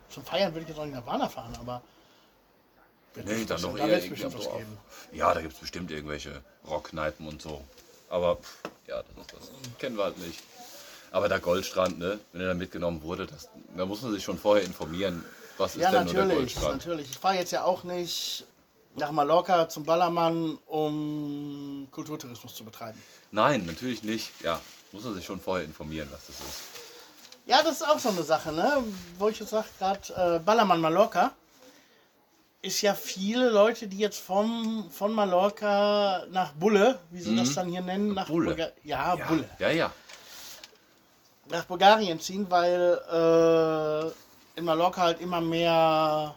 zum 0.08 0.24
Feiern 0.24 0.52
würde 0.54 0.62
ich 0.62 0.68
jetzt 0.68 0.78
auch 0.78 0.84
nicht 0.84 0.94
nach 0.94 1.06
Warner 1.06 1.28
fahren, 1.28 1.56
aber. 1.60 1.82
Nee, 3.16 3.44
dann 3.44 3.60
noch 3.60 3.76
da 3.76 3.86
eher 3.86 4.00
Dorf. 4.00 4.56
geben. 4.56 4.78
Ja, 5.12 5.32
da 5.34 5.40
gibt 5.40 5.54
es 5.54 5.60
bestimmt 5.60 5.90
irgendwelche 5.90 6.42
Rockkneipen 6.66 7.28
und 7.28 7.40
so. 7.40 7.62
Aber 8.08 8.36
pff, 8.36 8.58
ja, 8.88 9.02
das, 9.02 9.26
ist 9.26 9.50
das 9.50 9.78
kennen 9.78 9.96
wir 9.96 10.04
halt 10.04 10.18
nicht. 10.18 10.42
Aber 11.12 11.28
der 11.28 11.38
Goldstrand, 11.38 11.98
ne, 11.98 12.18
wenn 12.32 12.40
er 12.40 12.48
da 12.48 12.54
mitgenommen 12.54 13.02
wurde, 13.02 13.26
das, 13.26 13.48
da 13.76 13.86
muss 13.86 14.02
man 14.02 14.12
sich 14.12 14.24
schon 14.24 14.36
vorher 14.36 14.64
informieren, 14.64 15.24
was 15.58 15.76
ist 15.76 15.82
Ja, 15.82 15.92
denn 15.92 16.04
nur 16.06 16.12
der 16.14 16.24
natürlich, 16.24 16.54
Goldstrand. 16.54 16.76
natürlich. 16.78 17.10
Ich 17.10 17.18
fahre 17.18 17.36
jetzt 17.36 17.52
ja 17.52 17.62
auch 17.62 17.84
nicht 17.84 18.44
nach 18.96 19.10
Mallorca 19.10 19.68
zum 19.68 19.84
Ballermann, 19.84 20.58
um 20.66 21.88
Kulturtourismus 21.90 22.54
zu 22.54 22.64
betreiben. 22.64 23.00
Nein, 23.30 23.66
natürlich 23.66 24.02
nicht. 24.02 24.30
Ja, 24.42 24.60
muss 24.92 25.04
man 25.04 25.14
sich 25.14 25.24
schon 25.24 25.40
vorher 25.40 25.64
informieren, 25.64 26.08
was 26.12 26.26
das 26.26 26.36
ist. 26.40 26.60
Ja, 27.46 27.62
das 27.62 27.72
ist 27.80 27.82
auch 27.88 27.98
so 27.98 28.08
eine 28.10 28.22
Sache, 28.22 28.52
ne? 28.52 28.82
Wo 29.18 29.28
ich 29.28 29.38
jetzt 29.40 29.50
sage, 29.50 29.66
gerade 29.78 30.36
äh, 30.36 30.38
Ballermann 30.38 30.80
Mallorca 30.80 31.32
ist 32.62 32.80
ja 32.80 32.94
viele 32.94 33.50
Leute, 33.50 33.86
die 33.88 33.98
jetzt 33.98 34.18
vom, 34.20 34.88
von 34.90 35.12
Mallorca 35.12 36.24
nach 36.30 36.52
Bulle, 36.52 36.98
wie 37.10 37.20
sie 37.20 37.36
das 37.36 37.52
dann 37.54 37.68
hier 37.68 37.82
nennen, 37.82 38.14
nach 38.14 38.28
Mhm. 38.28 38.32
Bulle. 38.32 38.54
Bulga- 38.54 38.72
ja, 38.84 39.14
Ja, 39.16 39.26
Bulle, 39.26 39.50
ja, 39.58 39.68
ja. 39.70 39.92
nach 41.50 41.64
Bulgarien 41.66 42.18
ziehen, 42.20 42.46
weil 42.48 42.98
äh, 43.12 44.58
in 44.58 44.64
Mallorca 44.64 45.02
halt 45.02 45.20
immer 45.20 45.42
mehr, 45.42 46.34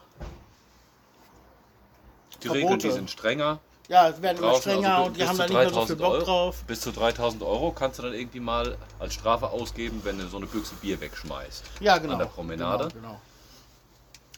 Die 2.44 2.48
Verbote. 2.48 2.64
Regeln, 2.66 2.80
die 2.80 2.92
sind 2.92 3.10
strenger. 3.10 3.60
ja, 3.88 4.10
es 4.10 4.22
werden 4.22 4.38
immer 4.38 4.48
Draußen, 4.52 4.62
strenger 4.74 4.96
also 4.96 5.08
und 5.08 5.14
die 5.16 5.20
bis 5.20 5.28
haben 5.30 5.36
zu 5.36 5.42
da 5.42 5.48
nicht 5.48 5.54
mehr 5.56 5.70
so 5.70 5.86
viel 5.86 5.96
3000 5.96 6.00
Bock 6.02 6.14
Euro. 6.14 6.26
drauf. 6.26 6.64
Bis 6.68 6.82
zu 6.82 6.92
3000 6.92 7.44
Euro 7.44 7.72
kannst 7.72 8.00
du 8.00 8.04
dann 8.04 8.14
irgendwie 8.14 8.40
mal 8.40 8.78
als 9.00 9.14
Strafe 9.14 9.50
ausgeben, 9.50 10.02
wenn 10.04 10.18
du 10.20 10.28
so 10.28 10.38
eine 10.38 10.46
Büchse 10.46 10.76
Bier 10.76 11.00
wegschmeißt. 11.02 11.64
Ja, 11.80 11.98
genau. 11.98 12.14
An 12.14 12.20
der 12.20 12.26
Promenade. 12.26 12.90
Genau, 12.94 13.20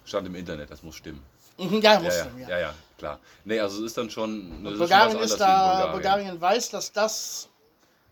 Stand 0.06 0.28
im 0.28 0.36
Internet, 0.36 0.72
das 0.72 0.82
muss 0.84 0.96
stimmen. 0.96 1.22
genau. 1.58 1.70
Mhm, 1.72 1.82
Ja, 1.82 1.94
Ja, 1.94 2.00
muss 2.00 2.16
ja, 2.16 2.24
stimmen, 2.26 2.40
ja, 2.50 2.60
ja, 2.60 2.74
klar. 2.98 3.20
Nee, 3.46 3.60
also 3.60 3.80
es 3.80 3.88
ist 3.88 3.98
dann 3.98 4.10
schon. 4.10 4.50
das 4.50 4.58
Und 4.58 4.64
schon 4.66 4.78
Bulgarien 4.80 5.20
was 5.20 5.32
ist 5.32 5.32
anderes 5.34 5.40
wie 5.40 5.44
in 5.44 5.48
da, 5.48 5.74
Bulgarien. 5.92 5.92
Bulgarien 5.94 6.42
weiß, 6.42 6.70
dass 6.70 6.92
das 6.94 7.50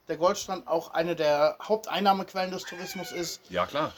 der 0.08 0.18
Goldstrand 0.18 0.68
auch 0.68 0.92
eine 0.94 1.16
der 1.16 1.58
Haupteinnahmequellen 1.62 2.52
des 2.52 2.64
Tourismus 2.64 3.12
ist. 3.12 3.42
Ja, 3.50 3.66
klar. 3.66 3.92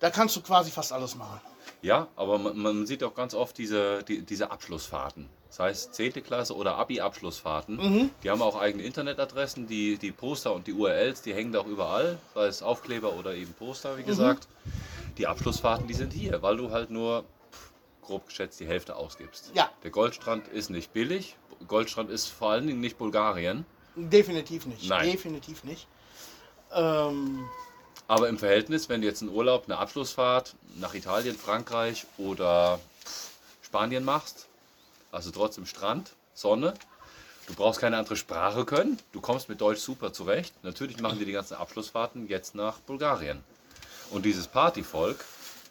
Da 0.00 0.10
kannst 0.10 0.34
du 0.36 0.40
quasi 0.40 0.70
fast 0.70 0.92
alles 0.92 1.14
machen. 1.14 1.40
Ja, 1.82 2.08
aber 2.16 2.38
man, 2.38 2.56
man 2.58 2.86
sieht 2.86 3.02
auch 3.04 3.14
ganz 3.14 3.34
oft 3.34 3.58
diese, 3.58 4.02
die, 4.04 4.22
diese 4.22 4.50
Abschlussfahrten. 4.50 5.28
Das 5.48 5.58
heißt 5.58 5.94
10. 5.94 6.22
Klasse 6.24 6.56
oder 6.56 6.76
Abi-Abschlussfahrten. 6.76 7.76
Mhm. 7.76 8.10
Die 8.22 8.30
haben 8.30 8.40
auch 8.40 8.58
eigene 8.58 8.84
Internetadressen, 8.84 9.66
die, 9.66 9.98
die 9.98 10.12
Poster 10.12 10.54
und 10.54 10.66
die 10.66 10.72
URLs, 10.72 11.22
die 11.22 11.34
hängen 11.34 11.52
da 11.52 11.60
auch 11.60 11.66
überall, 11.66 12.18
sei 12.34 12.46
es 12.46 12.62
Aufkleber 12.62 13.12
oder 13.14 13.34
eben 13.34 13.52
Poster, 13.52 13.94
Mhm. 13.94 13.98
wie 13.98 14.02
gesagt. 14.04 14.48
Die 15.18 15.26
Abschlussfahrten, 15.26 15.86
die 15.88 15.94
sind 15.94 16.12
hier, 16.14 16.40
weil 16.40 16.56
du 16.56 16.70
halt 16.70 16.90
nur 16.90 17.24
grob 18.00 18.26
geschätzt 18.28 18.60
die 18.60 18.66
Hälfte 18.66 18.96
ausgibst. 18.96 19.50
Ja. 19.54 19.68
Der 19.82 19.90
Goldstrand 19.90 20.48
ist 20.48 20.70
nicht 20.70 20.92
billig. 20.92 21.36
Goldstrand 21.68 22.10
ist 22.10 22.28
vor 22.28 22.50
allen 22.50 22.66
Dingen 22.66 22.80
nicht 22.80 22.96
Bulgarien. 22.96 23.66
Definitiv 23.94 24.64
nicht. 24.66 24.88
Nein. 24.88 25.10
Definitiv 25.10 25.64
nicht. 25.64 25.86
Ähm, 26.72 27.44
Aber 28.08 28.28
im 28.28 28.38
Verhältnis, 28.38 28.88
wenn 28.88 29.00
du 29.00 29.06
jetzt 29.06 29.22
einen 29.22 29.30
Urlaub, 29.30 29.64
eine 29.66 29.78
Abschlussfahrt 29.78 30.54
nach 30.76 30.94
Italien, 30.94 31.36
Frankreich 31.36 32.06
oder 32.18 32.78
Spanien 33.62 34.04
machst, 34.04 34.46
also 35.12 35.30
trotzdem 35.30 35.66
Strand, 35.66 36.12
Sonne, 36.34 36.74
du 37.46 37.54
brauchst 37.54 37.80
keine 37.80 37.96
andere 37.96 38.16
Sprache 38.16 38.64
können, 38.64 38.98
du 39.12 39.20
kommst 39.20 39.48
mit 39.48 39.60
Deutsch 39.60 39.80
super 39.80 40.12
zurecht. 40.12 40.52
Natürlich 40.62 41.00
machen 41.00 41.18
wir 41.18 41.26
die 41.26 41.32
ganzen 41.32 41.54
Abschlussfahrten 41.54 42.28
jetzt 42.28 42.54
nach 42.54 42.80
Bulgarien. 42.80 43.42
Und 44.10 44.24
dieses 44.26 44.46
Partyvolk, 44.46 45.24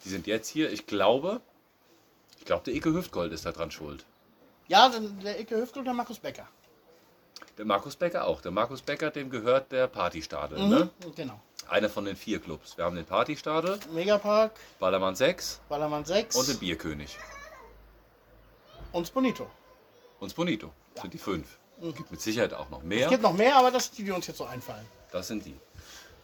die 0.04 0.08
sind 0.08 0.26
jetzt 0.26 0.48
hier, 0.48 0.72
ich 0.72 0.86
glaube, 0.86 1.40
ich 2.38 2.44
glaube, 2.44 2.64
der 2.64 2.74
Ike 2.74 2.92
Hüftgold 2.92 3.32
ist 3.32 3.46
daran 3.46 3.70
schuld. 3.70 4.04
ja, 4.66 4.88
der 5.22 5.38
Icke 5.40 5.56
Hüftel 5.60 5.80
und 5.80 5.84
der 5.84 5.94
Markus 5.94 6.18
Becker. 6.18 6.48
Der 7.56 7.64
Markus 7.66 7.94
Becker 7.94 8.26
auch. 8.26 8.40
Der 8.40 8.50
Markus 8.50 8.80
Becker, 8.82 9.10
dem 9.10 9.30
gehört 9.30 9.70
der 9.70 9.86
Partystadel. 9.86 10.58
Mhm, 10.58 10.70
Ne? 10.70 10.90
Genau. 11.14 11.40
Einer 11.68 11.88
von 11.88 12.04
den 12.04 12.16
vier 12.16 12.40
Clubs. 12.40 12.76
Wir 12.76 12.84
haben 12.84 12.96
den 12.96 13.06
Partystadel, 13.06 13.78
Megapark, 13.92 14.52
Ballermann 14.78 15.14
6 15.16 15.60
Ballermann 15.68 16.04
6 16.04 16.36
und 16.36 16.48
den 16.48 16.58
Bierkönig. 16.58 17.16
und 18.92 19.06
Sponito. 19.06 19.48
Und 20.20 20.30
Sponito 20.30 20.70
sind 21.00 21.12
die 21.14 21.18
fünf. 21.18 21.58
Gibt 21.80 22.10
mit 22.10 22.20
Sicherheit 22.20 22.52
auch 22.54 22.68
noch 22.70 22.78
Es 22.80 22.84
mehr. 22.84 23.08
gibt 23.08 23.22
noch 23.22 23.32
mehr, 23.32 23.56
aber 23.56 23.70
das 23.70 23.86
sind 23.86 23.98
die, 23.98 24.04
die 24.04 24.10
uns 24.12 24.26
jetzt 24.26 24.36
so 24.38 24.44
einfallen. 24.44 24.86
Das 25.10 25.26
sind 25.28 25.44
die. 25.44 25.58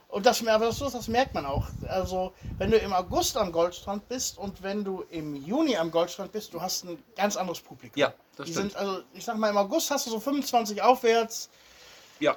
Und 0.08 0.24
das, 0.24 0.46
aber 0.46 0.66
das, 0.66 0.78
das 0.78 1.08
merkt 1.08 1.34
man 1.34 1.44
auch. 1.44 1.66
Also, 1.86 2.32
wenn 2.58 2.70
du 2.70 2.78
im 2.78 2.92
August 2.92 3.36
am 3.36 3.50
Goldstrand 3.52 4.08
bist 4.08 4.38
und 4.38 4.62
wenn 4.62 4.84
du 4.84 5.02
im 5.10 5.34
Juni 5.34 5.76
am 5.76 5.90
Goldstrand 5.90 6.32
bist, 6.32 6.54
du 6.54 6.60
hast 6.62 6.84
ein 6.84 7.02
ganz 7.16 7.36
anderes 7.36 7.60
Publikum. 7.60 7.98
Ja, 8.00 8.14
das 8.36 8.46
die 8.46 8.52
stimmt. 8.52 8.72
sind, 8.72 8.80
also, 8.80 9.02
ich 9.12 9.24
sag 9.24 9.36
mal, 9.36 9.50
im 9.50 9.56
August 9.58 9.90
hast 9.90 10.06
du 10.06 10.10
so 10.10 10.20
25 10.20 10.80
aufwärts 10.80 11.50
Ja, 12.20 12.36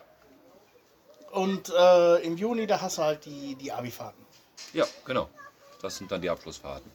und 1.32 1.70
äh, 1.70 2.18
im 2.18 2.38
Juni, 2.38 2.68
da 2.68 2.82
hast 2.82 2.98
du 2.98 3.04
halt 3.04 3.26
die, 3.26 3.56
die 3.56 3.72
Abi-Fahrten. 3.72 4.26
ja, 4.74 4.86
genau. 5.06 5.30
Das 5.82 5.98
sind 5.98 6.12
dann 6.12 6.22
die 6.22 6.30
Abschlussfahrten. 6.30 6.92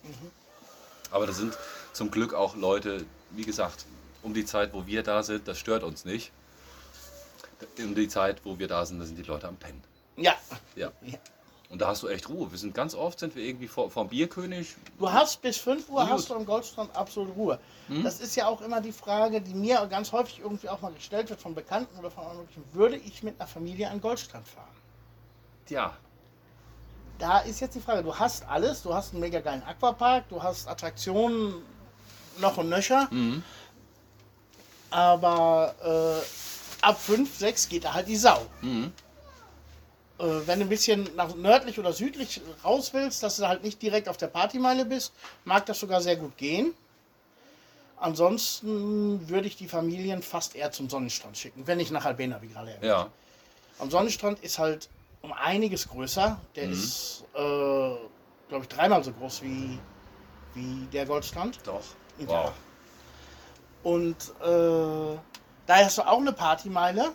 Aber 1.11 1.27
das 1.27 1.39
sind 1.39 1.59
zum 1.93 2.09
Glück 2.11 2.35
auch 2.35 2.55
Leute, 2.55 3.05
wie 3.31 3.45
gesagt, 3.45 3.85
um 4.23 4.33
die 4.33 4.45
Zeit, 4.45 4.73
wo 4.75 4.87
wir 4.87 5.03
da 5.03 5.25
sind, 5.25 5.49
das 5.49 5.59
stört 5.59 5.83
uns 5.83 6.05
nicht. 6.05 6.31
Um 7.79 7.97
die 7.97 8.07
Zeit, 8.07 8.43
wo 8.45 8.59
wir 8.61 8.69
da 8.69 8.87
sind, 8.87 9.01
da 9.01 9.05
sind 9.07 9.17
die 9.17 9.25
Leute 9.25 9.49
am 9.49 9.57
Pennen. 9.57 9.83
Ja. 10.17 10.37
Ja. 10.77 10.93
Ja. 11.03 11.19
Und 11.69 11.81
da 11.83 11.89
hast 11.89 12.03
du 12.05 12.09
echt 12.09 12.29
Ruhe. 12.29 12.51
Wir 12.51 12.59
sind 12.59 12.75
ganz 12.75 12.95
oft, 12.95 13.19
sind 13.19 13.35
wir 13.35 13.43
irgendwie 13.43 13.67
vor, 13.67 13.91
vom 13.91 14.09
Bierkönig. 14.09 14.77
Du 14.99 15.11
hast 15.11 15.43
bis 15.43 15.57
5 15.57 15.89
Uhr 15.89 16.03
Gut. 16.03 16.11
hast 16.11 16.31
du 16.31 16.35
am 16.35 16.47
Goldstrand 16.47 16.95
absolut 16.95 17.35
Ruhe. 17.37 17.59
Das 18.05 18.21
ist 18.21 18.37
ja 18.37 18.47
auch 18.47 18.61
immer 18.63 18.81
die 18.81 18.93
Frage, 18.93 19.41
die 19.41 19.55
mir 19.55 19.85
ganz 19.89 20.13
häufig 20.13 20.39
irgendwie 20.41 20.69
auch 20.69 20.81
mal 20.81 20.93
gestellt 20.93 21.29
wird 21.31 21.41
von 21.41 21.55
Bekannten 21.55 21.99
oder 21.99 22.11
von 22.11 22.25
anderen 22.25 22.47
möglichen. 22.47 22.65
Würde 22.75 22.97
ich 22.97 23.23
mit 23.23 23.39
einer 23.41 23.49
Familie 23.49 23.91
an 23.91 24.01
Goldstrand 24.01 24.47
fahren? 24.47 24.67
Ja, 25.69 25.97
Da 27.19 27.39
ist 27.41 27.61
jetzt 27.61 27.75
die 27.75 27.81
Frage, 27.81 28.03
du 28.05 28.15
hast 28.15 28.47
alles, 28.49 28.83
du 28.83 28.93
hast 28.95 29.13
einen 29.13 29.21
mega 29.21 29.41
geilen 29.41 29.63
Aquapark, 29.65 30.29
du 30.29 30.41
hast 30.43 30.69
Attraktionen 30.69 31.55
noch 32.39 32.57
und 32.59 32.69
nöcher, 32.69 33.09
aber 34.91 35.75
äh, 35.83 36.85
ab 36.87 37.01
5, 37.01 37.37
6 37.39 37.69
geht 37.69 37.85
da 37.85 37.95
halt 37.95 38.07
die 38.09 38.17
Sau. 38.17 38.47
Äh, 38.63 38.91
wenn 40.19 40.61
du 40.61 40.67
ein 40.67 40.69
bisschen 40.69 41.09
nach 41.17 41.35
nördlich 41.35 41.79
oder 41.79 41.93
südlich 41.93 42.41
raus 42.65 42.93
willst, 42.95 43.23
dass 43.23 43.37
du 43.37 43.47
halt 43.47 43.63
nicht 43.63 43.83
direkt 43.83 44.09
auf 44.09 44.17
der 44.17 44.29
Partymeile 44.29 44.85
bist, 44.85 45.13
mag 45.45 45.67
das 45.67 45.79
sogar 45.79 46.01
sehr 46.01 46.17
gut 46.17 46.37
gehen. 46.37 46.75
Ansonsten 47.99 49.29
würde 49.29 49.47
ich 49.47 49.57
die 49.57 49.69
Familien 49.69 50.23
fast 50.23 50.55
eher 50.55 50.71
zum 50.71 50.89
Sonnenstrand 50.91 51.37
schicken, 51.37 51.67
wenn 51.67 51.79
nicht 51.79 51.91
nach 51.91 52.05
Albena, 52.05 52.41
wie 52.43 52.49
gerade 52.49 52.71
erwähnt. 52.71 52.85
ja. 52.85 53.11
Am 53.79 53.91
Sonnenstrand 53.91 54.41
ist 54.41 54.59
halt 54.59 54.89
um 55.21 55.33
einiges 55.33 55.89
größer. 55.89 56.41
Der 56.55 56.65
ist, 56.65 57.25
äh, 57.35 57.39
glaube 57.39 58.63
ich, 58.63 58.69
dreimal 58.69 59.05
so 59.05 59.13
groß 59.13 59.43
wie, 59.43 59.79
wie 60.55 60.87
der 60.93 61.05
Goldstrand. 61.05 61.59
Doch. 61.65 61.83
Ja. 62.19 62.27
Wow. 62.27 62.53
Und 63.83 64.17
äh, 64.41 65.19
da 65.67 65.77
hast 65.77 65.99
du 65.99 66.03
auch 66.07 66.21
eine 66.21 66.33
Partymeile. 66.33 67.13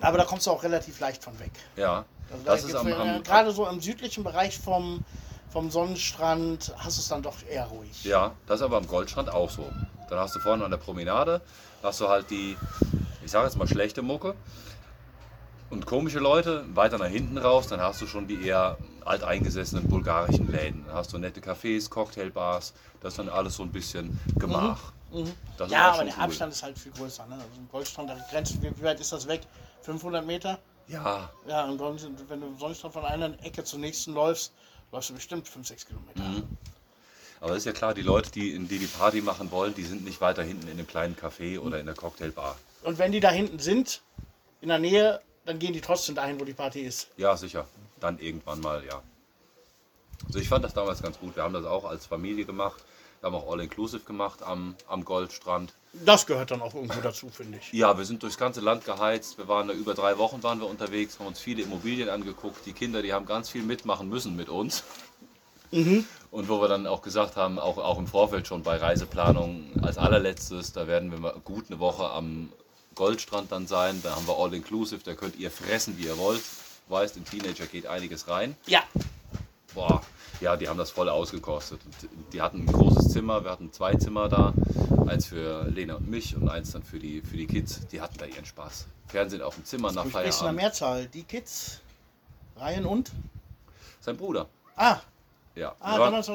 Aber 0.00 0.18
da 0.18 0.24
kommst 0.24 0.46
du 0.46 0.50
auch 0.50 0.62
relativ 0.62 1.00
leicht 1.00 1.22
von 1.22 1.38
weg. 1.38 1.52
Ja. 1.76 2.04
Also 2.30 2.44
da 2.44 2.52
Das 2.52 2.64
ist 2.64 2.74
am, 2.74 2.92
am, 2.92 3.22
Gerade 3.22 3.50
so 3.52 3.66
im 3.66 3.80
südlichen 3.80 4.24
Bereich 4.24 4.58
vom, 4.58 5.04
vom 5.50 5.70
Sonnenstrand 5.70 6.72
hast 6.76 6.96
du 6.98 7.00
es 7.00 7.08
dann 7.08 7.22
doch 7.22 7.36
eher 7.48 7.66
ruhig. 7.66 8.04
Ja, 8.04 8.32
das 8.46 8.60
ist 8.60 8.64
aber 8.64 8.76
am 8.76 8.86
Goldstrand 8.86 9.30
auch 9.32 9.50
so. 9.50 9.64
Dann 10.10 10.18
hast 10.18 10.34
du 10.34 10.40
vorne 10.40 10.64
an 10.64 10.70
der 10.70 10.78
Promenade, 10.78 11.40
hast 11.82 12.00
du 12.00 12.08
halt 12.08 12.30
die, 12.30 12.56
ich 13.24 13.30
sage 13.30 13.46
jetzt 13.46 13.56
mal 13.56 13.66
schlechte 13.66 14.02
Mucke 14.02 14.34
und 15.70 15.86
komische 15.86 16.18
Leute. 16.18 16.64
Weiter 16.74 16.98
nach 16.98 17.06
hinten 17.08 17.38
raus, 17.38 17.66
dann 17.68 17.80
hast 17.80 18.00
du 18.02 18.06
schon 18.06 18.26
die 18.28 18.44
eher 18.46 18.76
alteingesessenen 19.04 19.88
bulgarischen 19.88 20.50
Läden. 20.50 20.84
Dann 20.86 20.94
hast 20.96 21.12
du 21.12 21.18
nette 21.18 21.40
Cafés, 21.40 21.88
Cocktailbars, 21.88 22.74
das 23.00 23.14
ist 23.14 23.18
dann 23.18 23.28
alles 23.28 23.56
so 23.56 23.62
ein 23.62 23.72
bisschen 23.72 24.18
Gemach. 24.36 24.92
Das 25.56 25.68
ist 25.68 25.72
Ja, 25.72 25.92
aber 25.92 26.04
der 26.04 26.14
cool. 26.16 26.22
Abstand 26.24 26.52
ist 26.52 26.62
halt 26.62 26.78
viel 26.78 26.92
größer. 26.92 27.26
Ne? 27.26 27.34
Also 27.34 27.46
im 27.56 27.68
Goldstrand, 27.68 28.10
da 28.10 28.16
grenzt, 28.30 28.60
wie 28.60 28.82
weit 28.82 29.00
ist 29.00 29.12
das 29.12 29.26
weg? 29.26 29.42
500 29.86 30.26
Meter? 30.26 30.58
Ja, 30.88 31.30
Ja, 31.48 31.64
und 31.64 31.78
sonst- 31.78 32.06
wenn 32.28 32.40
du 32.40 32.54
sonst 32.58 32.82
noch 32.84 32.92
von 32.92 33.04
einer 33.04 33.32
Ecke 33.44 33.64
zur 33.64 33.78
nächsten 33.78 34.12
läufst, 34.14 34.52
läufst 34.92 35.10
du 35.10 35.14
bestimmt 35.14 35.48
5, 35.48 35.66
6 35.66 35.86
Kilometer. 35.86 36.20
Mhm. 36.22 36.44
aber 37.40 37.54
ist 37.56 37.66
ja 37.66 37.72
klar, 37.72 37.92
die 37.94 38.02
Leute, 38.02 38.30
die, 38.32 38.52
in 38.54 38.66
die 38.66 38.78
die 38.78 38.86
Party 38.86 39.20
machen 39.20 39.50
wollen, 39.50 39.74
die 39.74 39.82
sind 39.84 40.04
nicht 40.04 40.20
weiter 40.20 40.42
hinten 40.42 40.66
in 40.68 40.72
einem 40.78 40.86
kleinen 40.86 41.14
Café 41.16 41.58
oder 41.60 41.78
in 41.78 41.86
der 41.86 41.94
Cocktailbar. 41.94 42.56
Und 42.82 42.98
wenn 42.98 43.12
die 43.12 43.20
da 43.20 43.30
hinten 43.30 43.58
sind, 43.58 44.00
in 44.60 44.68
der 44.70 44.78
Nähe, 44.78 45.20
dann 45.44 45.58
gehen 45.58 45.72
die 45.72 45.80
trotzdem 45.82 46.14
dahin, 46.14 46.40
wo 46.40 46.44
die 46.44 46.54
Party 46.54 46.80
ist. 46.80 47.08
Ja, 47.16 47.36
sicher. 47.36 47.66
Dann 48.00 48.18
irgendwann 48.18 48.60
mal, 48.60 48.84
ja. 48.84 49.02
Also 50.26 50.38
ich 50.38 50.48
fand 50.48 50.64
das 50.64 50.72
damals 50.74 51.02
ganz 51.02 51.18
gut. 51.18 51.36
Wir 51.36 51.42
haben 51.44 51.52
das 51.54 51.64
auch 51.66 51.84
als 51.84 52.06
Familie 52.06 52.44
gemacht. 52.46 52.82
Wir 53.26 53.32
haben 53.32 53.44
auch 53.44 53.50
All-Inclusive 53.50 54.04
gemacht 54.04 54.40
am, 54.44 54.76
am 54.86 55.04
Goldstrand. 55.04 55.72
Das 56.04 56.26
gehört 56.26 56.52
dann 56.52 56.62
auch 56.62 56.74
irgendwo 56.74 57.00
dazu, 57.00 57.28
finde 57.28 57.58
ich. 57.58 57.72
Ja, 57.72 57.98
wir 57.98 58.04
sind 58.04 58.22
durchs 58.22 58.38
ganze 58.38 58.60
Land 58.60 58.84
geheizt. 58.84 59.36
Wir 59.36 59.48
waren 59.48 59.66
da 59.66 59.74
über 59.74 59.94
drei 59.94 60.16
Wochen 60.16 60.44
waren 60.44 60.60
wir 60.60 60.68
unterwegs, 60.68 61.18
haben 61.18 61.26
uns 61.26 61.40
viele 61.40 61.62
Immobilien 61.62 62.08
angeguckt. 62.08 62.64
Die 62.66 62.72
Kinder, 62.72 63.02
die 63.02 63.12
haben 63.12 63.26
ganz 63.26 63.50
viel 63.50 63.64
mitmachen 63.64 64.08
müssen 64.08 64.36
mit 64.36 64.48
uns. 64.48 64.84
Und 66.30 66.48
wo 66.48 66.60
wir 66.60 66.68
dann 66.68 66.86
auch 66.86 67.02
gesagt 67.02 67.34
haben, 67.34 67.58
auch, 67.58 67.78
auch 67.78 67.98
im 67.98 68.06
Vorfeld 68.06 68.46
schon 68.46 68.62
bei 68.62 68.76
Reiseplanung, 68.76 69.72
als 69.82 69.98
allerletztes, 69.98 70.72
da 70.72 70.86
werden 70.86 71.10
wir 71.10 71.18
mal 71.18 71.34
gut 71.42 71.64
eine 71.68 71.80
Woche 71.80 72.08
am 72.08 72.52
Goldstrand 72.94 73.50
dann 73.50 73.66
sein. 73.66 74.00
Da 74.04 74.14
haben 74.14 74.28
wir 74.28 74.38
All-Inclusive, 74.38 75.00
da 75.02 75.14
könnt 75.14 75.34
ihr 75.34 75.50
fressen, 75.50 75.98
wie 75.98 76.04
ihr 76.04 76.16
wollt. 76.16 76.42
Weißt, 76.88 77.16
in 77.16 77.24
Teenager 77.24 77.66
geht 77.66 77.88
einiges 77.88 78.28
rein. 78.28 78.54
Ja, 78.68 78.84
Boah, 79.76 80.00
ja, 80.40 80.56
die 80.56 80.68
haben 80.68 80.78
das 80.78 80.90
voll 80.90 81.08
ausgekostet. 81.08 81.80
Und 81.84 82.32
die 82.32 82.42
hatten 82.42 82.60
ein 82.60 82.66
großes 82.66 83.08
Zimmer, 83.08 83.42
wir 83.44 83.50
hatten 83.50 83.72
zwei 83.72 83.94
Zimmer 83.94 84.28
da. 84.28 84.54
Eins 85.06 85.26
für 85.26 85.64
Lena 85.68 85.94
und 85.94 86.08
mich 86.10 86.36
und 86.36 86.48
eins 86.48 86.72
dann 86.72 86.82
für 86.82 86.98
die, 86.98 87.22
für 87.22 87.36
die 87.36 87.46
Kids. 87.46 87.86
Die 87.88 88.00
hatten 88.00 88.18
da 88.18 88.26
ihren 88.26 88.44
Spaß. 88.44 88.86
Fernsehen 89.06 89.40
auf 89.42 89.54
dem 89.54 89.64
Zimmer 89.64 89.92
nach 89.92 90.02
du 90.04 90.10
sprichst 90.10 90.40
in 90.42 90.46
der 90.46 90.54
Feierabend. 90.54 90.56
Mehrzahl. 90.60 91.06
Die 91.08 91.22
Kids, 91.22 91.80
Reihen 92.56 92.84
und? 92.86 93.12
Sein 94.00 94.16
Bruder. 94.16 94.46
Ah, 94.76 94.98
Ja. 95.54 95.74
ah 95.80 95.98
waren- 95.98 96.12
damals 96.12 96.30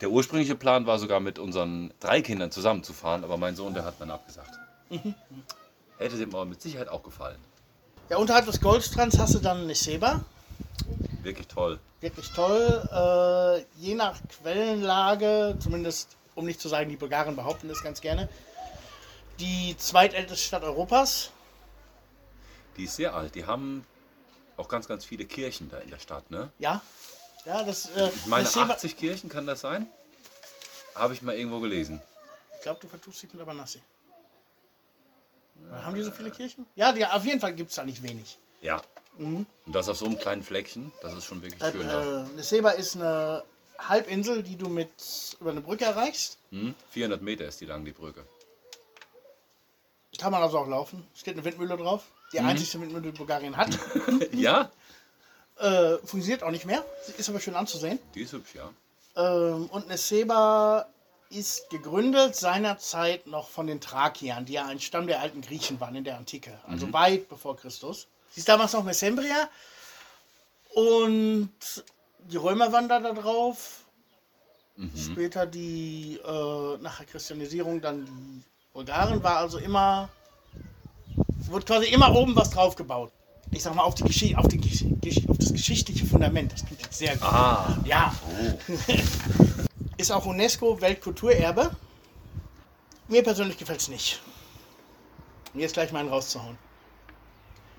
der 0.00 0.10
ursprüngliche 0.10 0.54
Plan 0.56 0.86
war 0.86 0.98
sogar 0.98 1.20
mit 1.20 1.38
unseren 1.38 1.92
drei 2.00 2.20
Kindern 2.20 2.50
zusammenzufahren, 2.50 3.24
aber 3.24 3.36
mein 3.38 3.56
Sohn, 3.56 3.72
der 3.72 3.84
hat 3.84 3.94
dann 3.98 4.10
abgesagt. 4.10 4.50
Mhm. 4.90 5.14
Hätte 5.98 6.18
dem 6.18 6.34
aber 6.34 6.44
mit 6.44 6.60
Sicherheit 6.60 6.88
auch 6.88 7.02
gefallen. 7.02 7.38
Ja, 8.10 8.18
unterhalb 8.18 8.44
des 8.46 8.60
Goldstrands 8.60 9.18
hast 9.18 9.34
du 9.34 9.38
dann 9.38 9.66
Niseba. 9.66 10.20
Wirklich 11.22 11.46
toll. 11.48 11.78
Wirklich 12.06 12.30
toll. 12.34 12.88
Äh, 12.92 13.80
je 13.84 13.96
nach 13.96 14.16
Quellenlage, 14.40 15.56
zumindest 15.58 16.16
um 16.36 16.44
nicht 16.44 16.60
zu 16.60 16.68
sagen, 16.68 16.88
die 16.88 16.94
Bulgaren 16.96 17.34
behaupten 17.34 17.66
das 17.68 17.82
ganz 17.82 18.00
gerne, 18.00 18.28
die 19.40 19.74
zweitälteste 19.76 20.44
Stadt 20.46 20.62
Europas. 20.62 21.30
Die 22.76 22.84
ist 22.84 22.94
sehr 22.94 23.12
alt. 23.12 23.34
Die 23.34 23.44
haben 23.44 23.84
auch 24.56 24.68
ganz, 24.68 24.86
ganz 24.86 25.04
viele 25.04 25.24
Kirchen 25.24 25.68
da 25.68 25.78
in 25.78 25.90
der 25.90 25.98
Stadt, 25.98 26.30
ne? 26.30 26.52
Ja. 26.60 26.80
Ja, 27.44 27.64
das. 27.64 27.86
Äh, 27.96 28.08
Ich 28.14 28.26
meine, 28.26 28.46
Niseba- 28.46 28.70
80 28.74 28.96
Kirchen 28.96 29.28
kann 29.28 29.44
das 29.44 29.62
sein? 29.62 29.88
Habe 30.94 31.12
ich 31.12 31.22
mal 31.22 31.34
irgendwo 31.34 31.58
gelesen. 31.58 32.00
Ich 32.54 32.62
glaube, 32.62 32.78
du 32.80 32.86
vertust 32.86 33.20
dich 33.20 33.32
mit 33.32 33.42
Abanassi. 33.42 33.82
Haben 35.72 35.96
die 35.96 36.02
so 36.02 36.12
viele 36.12 36.30
Kirchen? 36.30 36.66
Ja, 36.76 36.92
die, 36.92 37.04
auf 37.04 37.24
jeden 37.24 37.40
Fall 37.40 37.52
gibt 37.54 37.70
es 37.70 37.76
da 37.76 37.84
nicht 37.84 38.00
wenig. 38.04 38.38
Ja. 38.62 38.80
Und 39.18 39.46
das 39.66 39.88
auf 39.88 39.96
so 39.96 40.06
einem 40.06 40.18
kleinen 40.18 40.42
Fleckchen, 40.42 40.92
das 41.02 41.14
ist 41.14 41.24
schon 41.24 41.42
wirklich 41.42 41.62
Äh, 41.62 41.72
schön. 41.72 41.86
da. 41.86 42.22
äh, 42.22 42.28
Niseba 42.36 42.70
ist 42.70 42.96
eine 42.96 43.42
Halbinsel, 43.78 44.42
die 44.42 44.56
du 44.56 44.68
mit 44.68 44.90
über 45.40 45.50
eine 45.50 45.60
Brücke 45.60 45.84
erreichst. 45.84 46.38
Hm? 46.50 46.74
400 46.90 47.22
Meter 47.22 47.46
ist 47.46 47.60
die 47.60 47.66
lang, 47.66 47.84
die 47.84 47.92
Brücke. 47.92 48.24
Kann 50.18 50.32
man 50.32 50.42
also 50.42 50.58
auch 50.58 50.66
laufen. 50.68 51.06
Steht 51.14 51.34
eine 51.34 51.44
Windmühle 51.44 51.76
drauf. 51.76 52.04
Die 52.32 52.40
einzigste 52.40 52.80
Windmühle, 52.80 53.12
die 53.12 53.18
Bulgarien 53.18 53.56
hat. 53.56 53.78
ja? 54.32 54.70
äh, 55.58 55.96
funktioniert 55.98 56.42
auch 56.42 56.50
nicht 56.50 56.64
mehr. 56.66 56.84
Ist 57.18 57.28
aber 57.28 57.38
schön 57.40 57.54
anzusehen. 57.54 57.98
Die 58.14 58.22
ist 58.22 58.32
hübsch, 58.32 58.54
ja. 58.54 58.70
Ähm, 59.16 59.66
und 59.66 59.88
Neseba 59.88 60.86
ist 61.28 61.68
gegründet 61.70 62.34
seinerzeit 62.36 63.26
noch 63.26 63.48
von 63.48 63.66
den 63.66 63.80
Thrakiern, 63.80 64.44
die 64.46 64.54
ja 64.54 64.66
ein 64.66 64.80
Stamm 64.80 65.06
der 65.06 65.20
alten 65.20 65.40
Griechen 65.42 65.80
waren 65.80 65.96
in 65.96 66.04
der 66.04 66.16
Antike, 66.16 66.58
also 66.66 66.92
weit 66.92 67.28
bevor 67.28 67.56
Christus. 67.56 68.06
Ist 68.36 68.48
damals 68.48 68.72
noch 68.74 68.84
Messembria 68.84 69.48
und 70.74 71.50
die 72.30 72.36
Römer 72.36 72.70
waren 72.70 72.88
da 72.88 73.00
drauf. 73.00 73.84
Später 74.94 75.46
die 75.46 76.20
äh, 76.22 76.76
nach 76.82 76.98
der 76.98 77.06
Christianisierung 77.06 77.80
dann 77.80 78.04
die 78.04 78.42
Bulgaren 78.74 79.22
war 79.22 79.38
also 79.38 79.56
immer 79.56 80.10
wurde 81.48 81.64
quasi 81.64 81.86
immer 81.86 82.14
oben 82.14 82.36
was 82.36 82.50
drauf 82.50 82.76
gebaut. 82.76 83.10
Ich 83.52 83.62
sag 83.62 83.74
mal 83.74 83.84
auf, 83.84 83.94
die 83.94 84.02
Geschi 84.02 84.36
auf, 84.36 84.48
die 84.48 84.58
Gesch 84.58 84.84
Gesch 85.00 85.26
auf 85.28 85.38
das 85.38 85.52
geschichtliche 85.52 86.04
Fundament. 86.04 86.52
Das 86.52 86.66
klingt 86.66 86.82
jetzt 86.82 86.98
sehr 86.98 87.14
gut. 87.16 87.22
Ah, 87.22 87.78
Ja. 87.84 88.14
Ist 89.96 90.12
auch 90.12 90.26
UNESCO 90.26 90.78
Weltkulturerbe. 90.78 91.74
Mir 93.08 93.22
persönlich 93.22 93.56
gefällt 93.56 93.80
es 93.80 93.88
nicht. 93.88 94.20
Um 95.54 95.60
jetzt 95.60 95.72
gleich 95.72 95.90
mal 95.90 96.00
einen 96.00 96.10
rauszuhauen. 96.10 96.58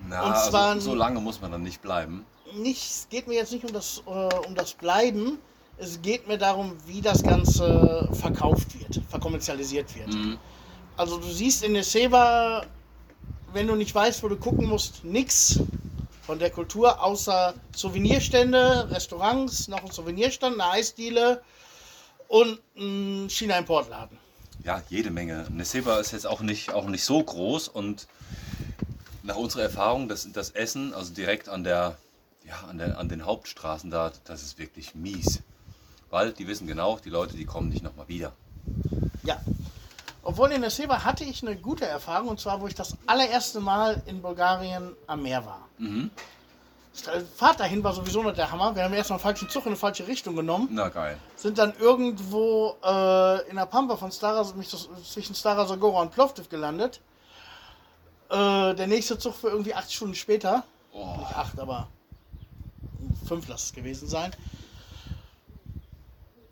Na, 0.08 0.22
Und 0.22 0.36
zwar- 0.50 0.70
also, 0.70 0.90
so 0.90 0.94
lange 0.96 1.20
muss 1.20 1.40
man 1.40 1.52
dann 1.52 1.62
nicht 1.62 1.82
bleiben. 1.82 2.24
Nicht, 2.54 2.82
es 2.82 3.06
geht 3.10 3.28
mir 3.28 3.34
jetzt 3.34 3.52
nicht 3.52 3.64
um 3.64 3.72
das, 3.72 4.02
äh, 4.06 4.10
um 4.46 4.54
das 4.54 4.72
Bleiben. 4.74 5.38
Es 5.76 6.00
geht 6.02 6.26
mir 6.26 6.38
darum, 6.38 6.72
wie 6.86 7.00
das 7.00 7.22
Ganze 7.22 8.08
verkauft 8.12 8.78
wird, 8.78 9.00
verkommerzialisiert 9.10 9.94
wird. 9.94 10.08
Also 10.96 11.18
du 11.18 11.28
siehst 11.28 11.62
in 11.62 11.74
der 11.74 11.84
Seba, 11.84 12.64
wenn 13.52 13.66
du 13.68 13.76
nicht 13.76 13.94
weißt, 13.94 14.22
wo 14.22 14.28
du 14.28 14.36
gucken 14.36 14.66
musst, 14.66 15.04
nix 15.04 15.60
von 16.22 16.38
der 16.38 16.50
Kultur, 16.50 17.02
außer 17.02 17.54
Souvenirstände, 17.76 18.88
Restaurants, 18.90 19.68
noch 19.68 19.82
ein 19.84 19.90
Souvenirstand, 19.90 20.60
eine 20.60 20.70
Eisdiele 20.72 21.42
und 22.26 22.60
ein 22.76 23.28
China-Importladen. 23.30 24.18
Ja, 24.64 24.82
jede 24.88 25.10
Menge. 25.10 25.46
Neseba 25.50 25.98
ist 26.00 26.10
jetzt 26.12 26.26
auch 26.26 26.40
nicht, 26.40 26.72
auch 26.74 26.86
nicht 26.86 27.04
so 27.04 27.22
groß 27.22 27.68
und 27.68 28.08
nach 29.28 29.36
unserer 29.36 29.62
Erfahrung, 29.62 30.08
das, 30.08 30.26
das 30.32 30.50
Essen, 30.50 30.94
also 30.94 31.12
direkt 31.12 31.48
an, 31.48 31.62
der, 31.62 31.96
ja, 32.44 32.54
an, 32.68 32.78
der, 32.78 32.98
an 32.98 33.08
den 33.08 33.24
Hauptstraßen 33.24 33.90
da, 33.90 34.10
das 34.24 34.42
ist 34.42 34.58
wirklich 34.58 34.94
mies. 34.94 35.42
Weil 36.10 36.32
die 36.32 36.48
wissen 36.48 36.66
genau, 36.66 36.98
die 36.98 37.10
Leute, 37.10 37.36
die 37.36 37.44
kommen 37.44 37.68
nicht 37.68 37.84
nochmal 37.84 38.08
wieder. 38.08 38.32
Ja. 39.22 39.38
Obwohl 40.22 40.50
in 40.52 40.62
der 40.62 40.70
Seba 40.70 41.04
hatte 41.04 41.24
ich 41.24 41.42
eine 41.42 41.56
gute 41.56 41.84
Erfahrung 41.84 42.28
und 42.28 42.40
zwar, 42.40 42.60
wo 42.60 42.66
ich 42.66 42.74
das 42.74 42.96
allererste 43.06 43.60
Mal 43.60 44.02
in 44.06 44.22
Bulgarien 44.22 44.96
am 45.06 45.22
Meer 45.22 45.44
war. 45.44 45.68
Mhm. 45.76 46.10
Die 46.94 47.24
Fahrt 47.36 47.60
dahin 47.60 47.84
war 47.84 47.92
sowieso 47.92 48.22
nicht 48.22 48.38
der 48.38 48.50
Hammer. 48.50 48.74
Wir 48.74 48.84
haben 48.84 48.94
erstmal 48.94 49.18
einen 49.18 49.22
falschen 49.22 49.48
Zug 49.48 49.64
in 49.64 49.68
eine 49.68 49.76
falsche 49.76 50.08
Richtung 50.08 50.34
genommen. 50.34 50.68
Na 50.72 50.88
geil. 50.88 51.16
Sind 51.36 51.58
dann 51.58 51.74
irgendwo 51.78 52.76
äh, 52.82 53.48
in 53.48 53.56
der 53.56 53.66
Pampa 53.66 53.96
von 53.96 54.10
Stara, 54.10 54.44
zwischen 54.44 55.34
Stara 55.34 55.66
Zagora 55.66 56.02
und 56.02 56.10
Plovdiv 56.12 56.48
gelandet. 56.48 57.00
Äh, 58.30 58.74
der 58.74 58.86
nächste 58.86 59.18
Zug 59.18 59.34
für 59.34 59.48
irgendwie 59.48 59.74
acht 59.74 59.92
Stunden 59.92 60.14
später. 60.14 60.64
Oh. 60.92 61.16
Nicht 61.18 61.36
acht, 61.36 61.58
aber 61.58 61.88
fünf 63.26 63.48
lass 63.48 63.64
es 63.64 63.72
gewesen 63.72 64.08
sein. 64.08 64.32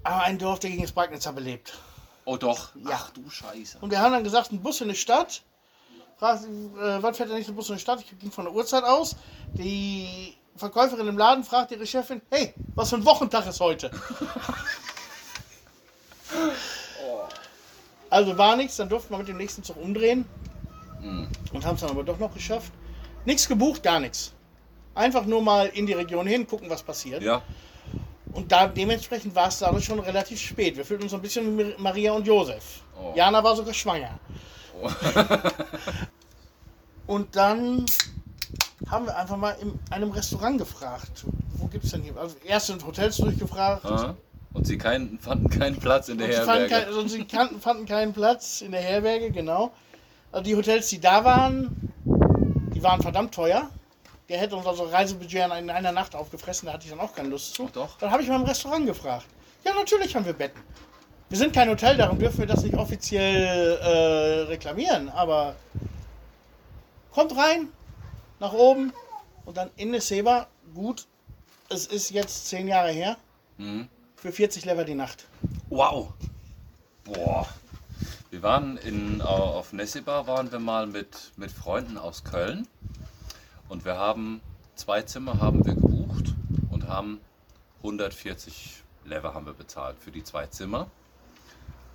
Aber 0.02 0.22
ein 0.22 0.38
Dorf, 0.38 0.60
der 0.60 0.70
gegen 0.70 0.82
das 0.82 0.92
Breitnitzer 0.92 1.32
belebt. 1.32 1.74
Oh 2.24 2.36
doch. 2.36 2.74
Ja. 2.76 2.90
Ach 2.92 3.10
du 3.10 3.28
Scheiße. 3.28 3.78
Und 3.80 3.90
wir 3.90 4.00
haben 4.00 4.12
dann 4.12 4.24
gesagt, 4.24 4.52
ein 4.52 4.62
Bus 4.62 4.80
in 4.80 4.88
die 4.88 4.94
Stadt. 4.94 5.42
Fragt, 6.16 6.44
äh, 6.44 7.02
wann 7.02 7.14
fährt 7.14 7.28
der 7.28 7.36
nächste 7.36 7.52
Bus 7.52 7.68
in 7.68 7.76
die 7.76 7.80
Stadt? 7.80 8.00
Ich 8.00 8.18
ging 8.18 8.30
von 8.30 8.46
der 8.46 8.54
Uhrzeit 8.54 8.84
aus. 8.84 9.16
Die 9.52 10.34
Verkäuferin 10.56 11.06
im 11.06 11.18
Laden 11.18 11.44
fragt 11.44 11.72
ihre 11.72 11.86
Chefin, 11.86 12.22
hey, 12.30 12.54
was 12.74 12.90
für 12.90 12.96
ein 12.96 13.04
Wochentag 13.04 13.46
ist 13.46 13.60
heute? 13.60 13.90
Also 18.08 18.38
war 18.38 18.56
nichts, 18.56 18.76
dann 18.76 18.88
durften 18.88 19.10
wir 19.12 19.18
mit 19.18 19.28
dem 19.28 19.36
nächsten 19.36 19.62
Zug 19.64 19.76
umdrehen. 19.76 20.24
Und 21.52 21.64
haben 21.64 21.74
es 21.74 21.80
dann 21.80 21.90
aber 21.90 22.04
doch 22.04 22.18
noch 22.18 22.32
geschafft. 22.32 22.72
Nichts 23.24 23.48
gebucht, 23.48 23.82
gar 23.82 24.00
nichts. 24.00 24.32
Einfach 24.94 25.26
nur 25.26 25.42
mal 25.42 25.66
in 25.66 25.86
die 25.86 25.92
Region 25.92 26.26
hin, 26.26 26.46
gucken, 26.46 26.70
was 26.70 26.82
passiert. 26.82 27.22
Ja. 27.22 27.42
Und 28.32 28.52
da 28.52 28.66
dementsprechend 28.66 29.34
war 29.34 29.48
es 29.48 29.58
dadurch 29.58 29.84
schon 29.84 29.98
relativ 29.98 30.40
spät. 30.40 30.76
Wir 30.76 30.84
fühlten 30.84 31.04
uns 31.04 31.12
so 31.12 31.16
ein 31.16 31.22
bisschen 31.22 31.58
wie 31.58 31.74
Maria 31.78 32.12
und 32.12 32.26
Josef. 32.26 32.82
Oh. 33.00 33.12
Jana 33.14 33.42
war 33.42 33.56
sogar 33.56 33.74
schwanger. 33.74 34.18
Oh. 34.82 34.90
Und 37.06 37.36
dann 37.36 37.86
haben 38.90 39.06
wir 39.06 39.16
einfach 39.16 39.36
mal 39.36 39.56
in 39.60 39.78
einem 39.90 40.10
Restaurant 40.10 40.58
gefragt. 40.58 41.24
Wo 41.56 41.66
gibt 41.66 41.84
es 41.84 41.92
denn 41.92 42.02
hier? 42.02 42.16
Also 42.16 42.36
erst 42.44 42.66
sind 42.66 42.84
Hotels 42.84 43.16
durchgefragt. 43.16 43.84
Aha. 43.84 44.16
Und 44.52 44.66
sie 44.66 44.78
kein, 44.78 45.18
fanden 45.20 45.48
keinen 45.48 45.76
Platz 45.76 46.08
in 46.08 46.18
der 46.18 46.28
sie, 46.28 46.34
fanden, 46.34 46.50
Herberge. 46.50 46.74
kein, 46.74 46.84
also 46.86 47.06
sie 47.06 47.24
kannten, 47.24 47.60
fanden 47.60 47.86
keinen 47.86 48.12
Platz 48.12 48.60
in 48.62 48.72
der 48.72 48.80
Herberge, 48.80 49.30
genau. 49.30 49.72
Also 50.32 50.44
die 50.44 50.56
Hotels, 50.56 50.88
die 50.88 51.00
da 51.00 51.24
waren, 51.24 51.92
die 52.74 52.82
waren 52.82 53.00
verdammt 53.00 53.34
teuer. 53.34 53.70
Der 54.28 54.38
hätte 54.38 54.56
uns 54.56 54.66
also 54.66 54.84
Reisebudget 54.84 55.46
in 55.58 55.70
einer 55.70 55.92
Nacht 55.92 56.14
aufgefressen, 56.14 56.66
da 56.66 56.72
hatte 56.72 56.84
ich 56.84 56.90
dann 56.90 57.00
auch 57.00 57.14
keine 57.14 57.28
Lust 57.28 57.54
zu. 57.54 57.64
Doch, 57.64 57.72
doch. 57.72 57.98
Dann 57.98 58.10
habe 58.10 58.22
ich 58.22 58.28
mal 58.28 58.36
im 58.36 58.42
Restaurant 58.42 58.86
gefragt. 58.86 59.26
Ja, 59.64 59.72
natürlich 59.74 60.14
haben 60.14 60.26
wir 60.26 60.32
Betten. 60.32 60.60
Wir 61.28 61.38
sind 61.38 61.52
kein 61.52 61.68
Hotel, 61.68 61.96
darum 61.96 62.18
dürfen 62.18 62.38
wir 62.38 62.46
das 62.46 62.62
nicht 62.62 62.76
offiziell 62.76 63.78
äh, 63.80 64.42
reklamieren, 64.48 65.08
aber 65.08 65.56
kommt 67.10 67.36
rein, 67.36 67.68
nach 68.38 68.52
oben 68.52 68.92
und 69.44 69.56
dann 69.56 69.70
in 69.76 69.90
Neseba. 69.90 70.46
Gut, 70.74 71.06
es 71.68 71.86
ist 71.86 72.10
jetzt 72.10 72.48
zehn 72.48 72.68
Jahre 72.68 72.90
her. 72.90 73.16
Mhm. 73.58 73.88
Für 74.16 74.32
40 74.32 74.64
Lever 74.64 74.84
die 74.84 74.94
Nacht. 74.94 75.26
Wow. 75.68 76.12
Boah. 77.04 77.48
Wir 78.30 78.42
waren 78.42 78.76
in, 78.78 79.20
äh, 79.20 79.22
auf 79.22 79.72
Nessiba 79.72 80.26
waren 80.26 80.50
wir 80.50 80.58
mal 80.58 80.88
mit, 80.88 81.32
mit 81.36 81.52
Freunden 81.52 81.96
aus 81.96 82.24
Köln 82.24 82.66
und 83.68 83.84
wir 83.84 83.96
haben 83.96 84.40
zwei 84.74 85.02
Zimmer 85.02 85.40
haben 85.40 85.64
wir 85.64 85.74
gebucht 85.74 86.34
und 86.70 86.88
haben 86.88 87.20
140 87.78 88.82
Lever 89.04 89.32
haben 89.32 89.46
wir 89.46 89.52
bezahlt 89.52 89.96
für 90.00 90.10
die 90.10 90.24
zwei 90.24 90.46
Zimmer. 90.48 90.88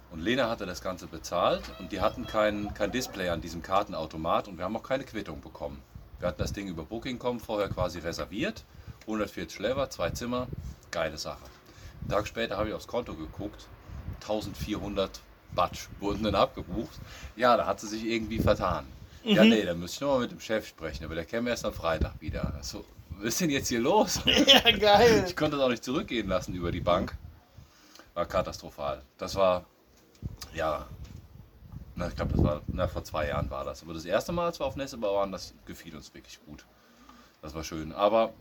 Und 0.10 0.22
Lena 0.22 0.50
hatte 0.50 0.66
das 0.66 0.82
Ganze 0.82 1.08
bezahlt 1.08 1.64
und 1.80 1.92
die 1.92 2.00
hatten 2.00 2.26
kein, 2.26 2.74
kein 2.74 2.94
Display 2.94 3.28
an 3.28 3.42
diesem 3.42 3.62
Kartenautomat 3.62 4.48
und 4.48 4.58
wir 4.58 4.64
haben 4.64 4.76
auch 4.78 4.84
keine 4.84 5.04
Quittung 5.04 5.42
bekommen. 5.42 5.82
Wir 6.20 6.30
hatten 6.30 6.42
das 6.42 6.54
Ding 6.54 6.68
über 6.68 6.84
Booking.com 6.84 7.42
vorher 7.42 7.68
quasi 7.68 8.00
reserviert. 8.00 8.64
140 9.02 9.60
Lever, 9.60 9.90
zwei 9.90 10.12
Zimmer, 10.12 10.48
geile 10.92 11.18
Sache. 11.18 11.44
Einen 12.02 12.10
Tag 12.10 12.28
später 12.28 12.56
habe 12.56 12.70
ich 12.70 12.74
aufs 12.74 12.88
Konto 12.88 13.16
geguckt. 13.16 13.68
1400 14.22 15.20
Batsch 15.56 15.88
wurden 16.00 16.24
dann 16.24 16.36
abgebucht. 16.36 17.00
Ja, 17.36 17.58
da 17.58 17.66
hat 17.66 17.80
sie 17.80 17.88
sich 17.88 18.06
irgendwie 18.06 18.40
vertan. 18.40 18.86
Ja, 19.24 19.44
nee, 19.44 19.64
da 19.64 19.74
müsste 19.74 19.96
ich 19.96 20.02
nochmal 20.02 20.22
mit 20.22 20.32
dem 20.32 20.40
Chef 20.40 20.68
sprechen, 20.68 21.06
aber 21.06 21.16
der 21.16 21.26
käme 21.26 21.50
erst 21.50 21.66
am 21.66 21.74
Freitag 21.74 22.14
wieder. 22.20 22.54
So, 22.62 22.84
was 23.18 23.28
ist 23.30 23.42
denn 23.42 23.52
jetzt 23.52 23.68
hier 23.68 23.80
los? 23.80 24.20
ja, 24.26 24.72
geil. 24.72 25.26
Ich 25.28 25.36
konnte 25.36 25.58
das 25.58 25.66
auch 25.66 25.70
nicht 25.70 25.84
zurückgehen 25.84 26.28
lassen 26.28 26.56
über 26.56 26.72
die 26.72 26.80
Bank. 26.80 27.16
War 28.14 28.26
katastrophal. 28.26 29.04
Das 29.18 29.36
war, 29.36 29.66
ja, 30.54 30.88
na, 31.96 32.08
ich 32.08 32.16
glaube, 32.16 32.34
das 32.34 32.44
war, 32.44 32.62
na, 32.68 32.88
vor 32.88 33.04
zwei 33.04 33.28
Jahren 33.28 33.50
war 33.50 33.64
das. 33.64 33.84
Aber 33.84 33.94
das 33.94 34.06
erste 34.06 34.32
Mal, 34.32 34.46
als 34.46 34.60
wir 34.60 34.66
auf 34.66 34.76
Nessebau 34.76 35.16
waren, 35.16 35.32
das 35.32 35.54
gefiel 35.66 35.96
uns 35.96 36.14
wirklich 36.14 36.40
gut. 36.46 36.66
Das 37.42 37.54
war 37.54 37.64
schön. 37.64 37.92
Aber 37.92 38.34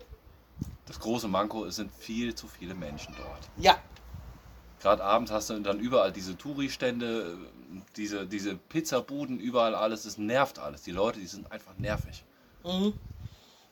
das 0.86 0.98
große 0.98 1.28
Manko, 1.28 1.66
es 1.66 1.76
sind 1.76 1.92
viel 1.92 2.34
zu 2.34 2.48
viele 2.48 2.74
Menschen 2.74 3.14
dort. 3.16 3.50
Ja, 3.58 3.78
Gerade 4.80 5.04
abends 5.04 5.30
hast 5.30 5.50
du 5.50 5.58
dann 5.60 5.78
überall 5.78 6.10
diese 6.10 6.36
Touri-Stände, 6.36 7.36
diese, 7.96 8.26
diese 8.26 8.54
Pizzabuden, 8.56 9.38
überall 9.38 9.74
alles. 9.74 10.04
Es 10.06 10.16
nervt 10.16 10.58
alles. 10.58 10.82
Die 10.82 10.90
Leute, 10.92 11.18
die 11.20 11.26
sind 11.26 11.50
einfach 11.52 11.76
nervig. 11.78 12.24
Mhm. 12.64 12.94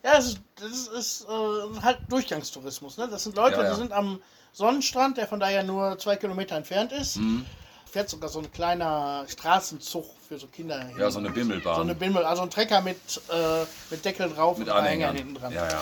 Ja, 0.03 0.15
das 0.15 0.27
ist, 0.27 0.39
das 0.55 0.87
ist 0.87 1.25
äh, 1.25 1.81
halt 1.81 1.99
Durchgangstourismus. 2.09 2.97
Ne? 2.97 3.07
Das 3.09 3.23
sind 3.23 3.35
Leute, 3.35 3.57
Ja, 3.57 3.63
ja. 3.63 3.69
die 3.71 3.75
sind 3.75 3.91
am 3.91 4.21
Sonnenstrand, 4.53 5.17
der 5.17 5.27
von 5.27 5.39
daher 5.39 5.63
nur 5.63 5.97
zwei 5.97 6.15
Kilometer 6.15 6.55
entfernt 6.55 6.91
ist. 6.91 7.17
Mhm. 7.17 7.45
Fährt 7.85 8.07
sogar 8.07 8.29
so 8.29 8.39
ein 8.39 8.51
kleiner 8.51 9.25
Straßenzug 9.27 10.05
für 10.27 10.37
so 10.37 10.45
Kinder 10.45 10.79
hin. 10.79 10.95
Ja, 10.99 11.09
so 11.09 11.17
eine 11.17 11.31
Bimmelbahn. 11.31 11.75
So 11.75 11.81
eine 11.81 11.95
Bimmel, 11.95 12.23
also 12.23 12.43
ein 12.43 12.51
Trecker 12.51 12.81
mit, 12.81 12.97
äh, 13.29 13.65
mit 13.89 14.05
Deckel 14.05 14.29
drauf 14.29 14.59
mit 14.59 14.67
und 14.67 14.73
Anhängern 14.73 15.15
hinten 15.15 15.33
dran. 15.33 15.51
Ja, 15.51 15.67
ja. 15.67 15.81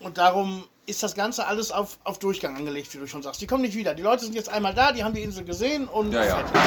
Und 0.00 0.18
darum 0.18 0.64
ist 0.86 1.02
das 1.02 1.14
Ganze 1.14 1.46
alles 1.46 1.70
auf, 1.70 1.98
auf 2.04 2.18
Durchgang 2.18 2.56
angelegt, 2.56 2.92
wie 2.94 2.98
du 2.98 3.06
schon 3.06 3.22
sagst. 3.22 3.40
Die 3.40 3.46
kommen 3.46 3.62
nicht 3.62 3.74
wieder. 3.74 3.94
Die 3.94 4.02
Leute 4.02 4.24
sind 4.24 4.34
jetzt 4.34 4.48
einmal 4.48 4.74
da, 4.74 4.92
die 4.92 5.04
haben 5.04 5.14
die 5.14 5.22
Insel 5.22 5.44
gesehen 5.44 5.86
und 5.88 6.12
Ja, 6.12 6.24
ja. 6.24 6.36
fertig. 6.46 6.60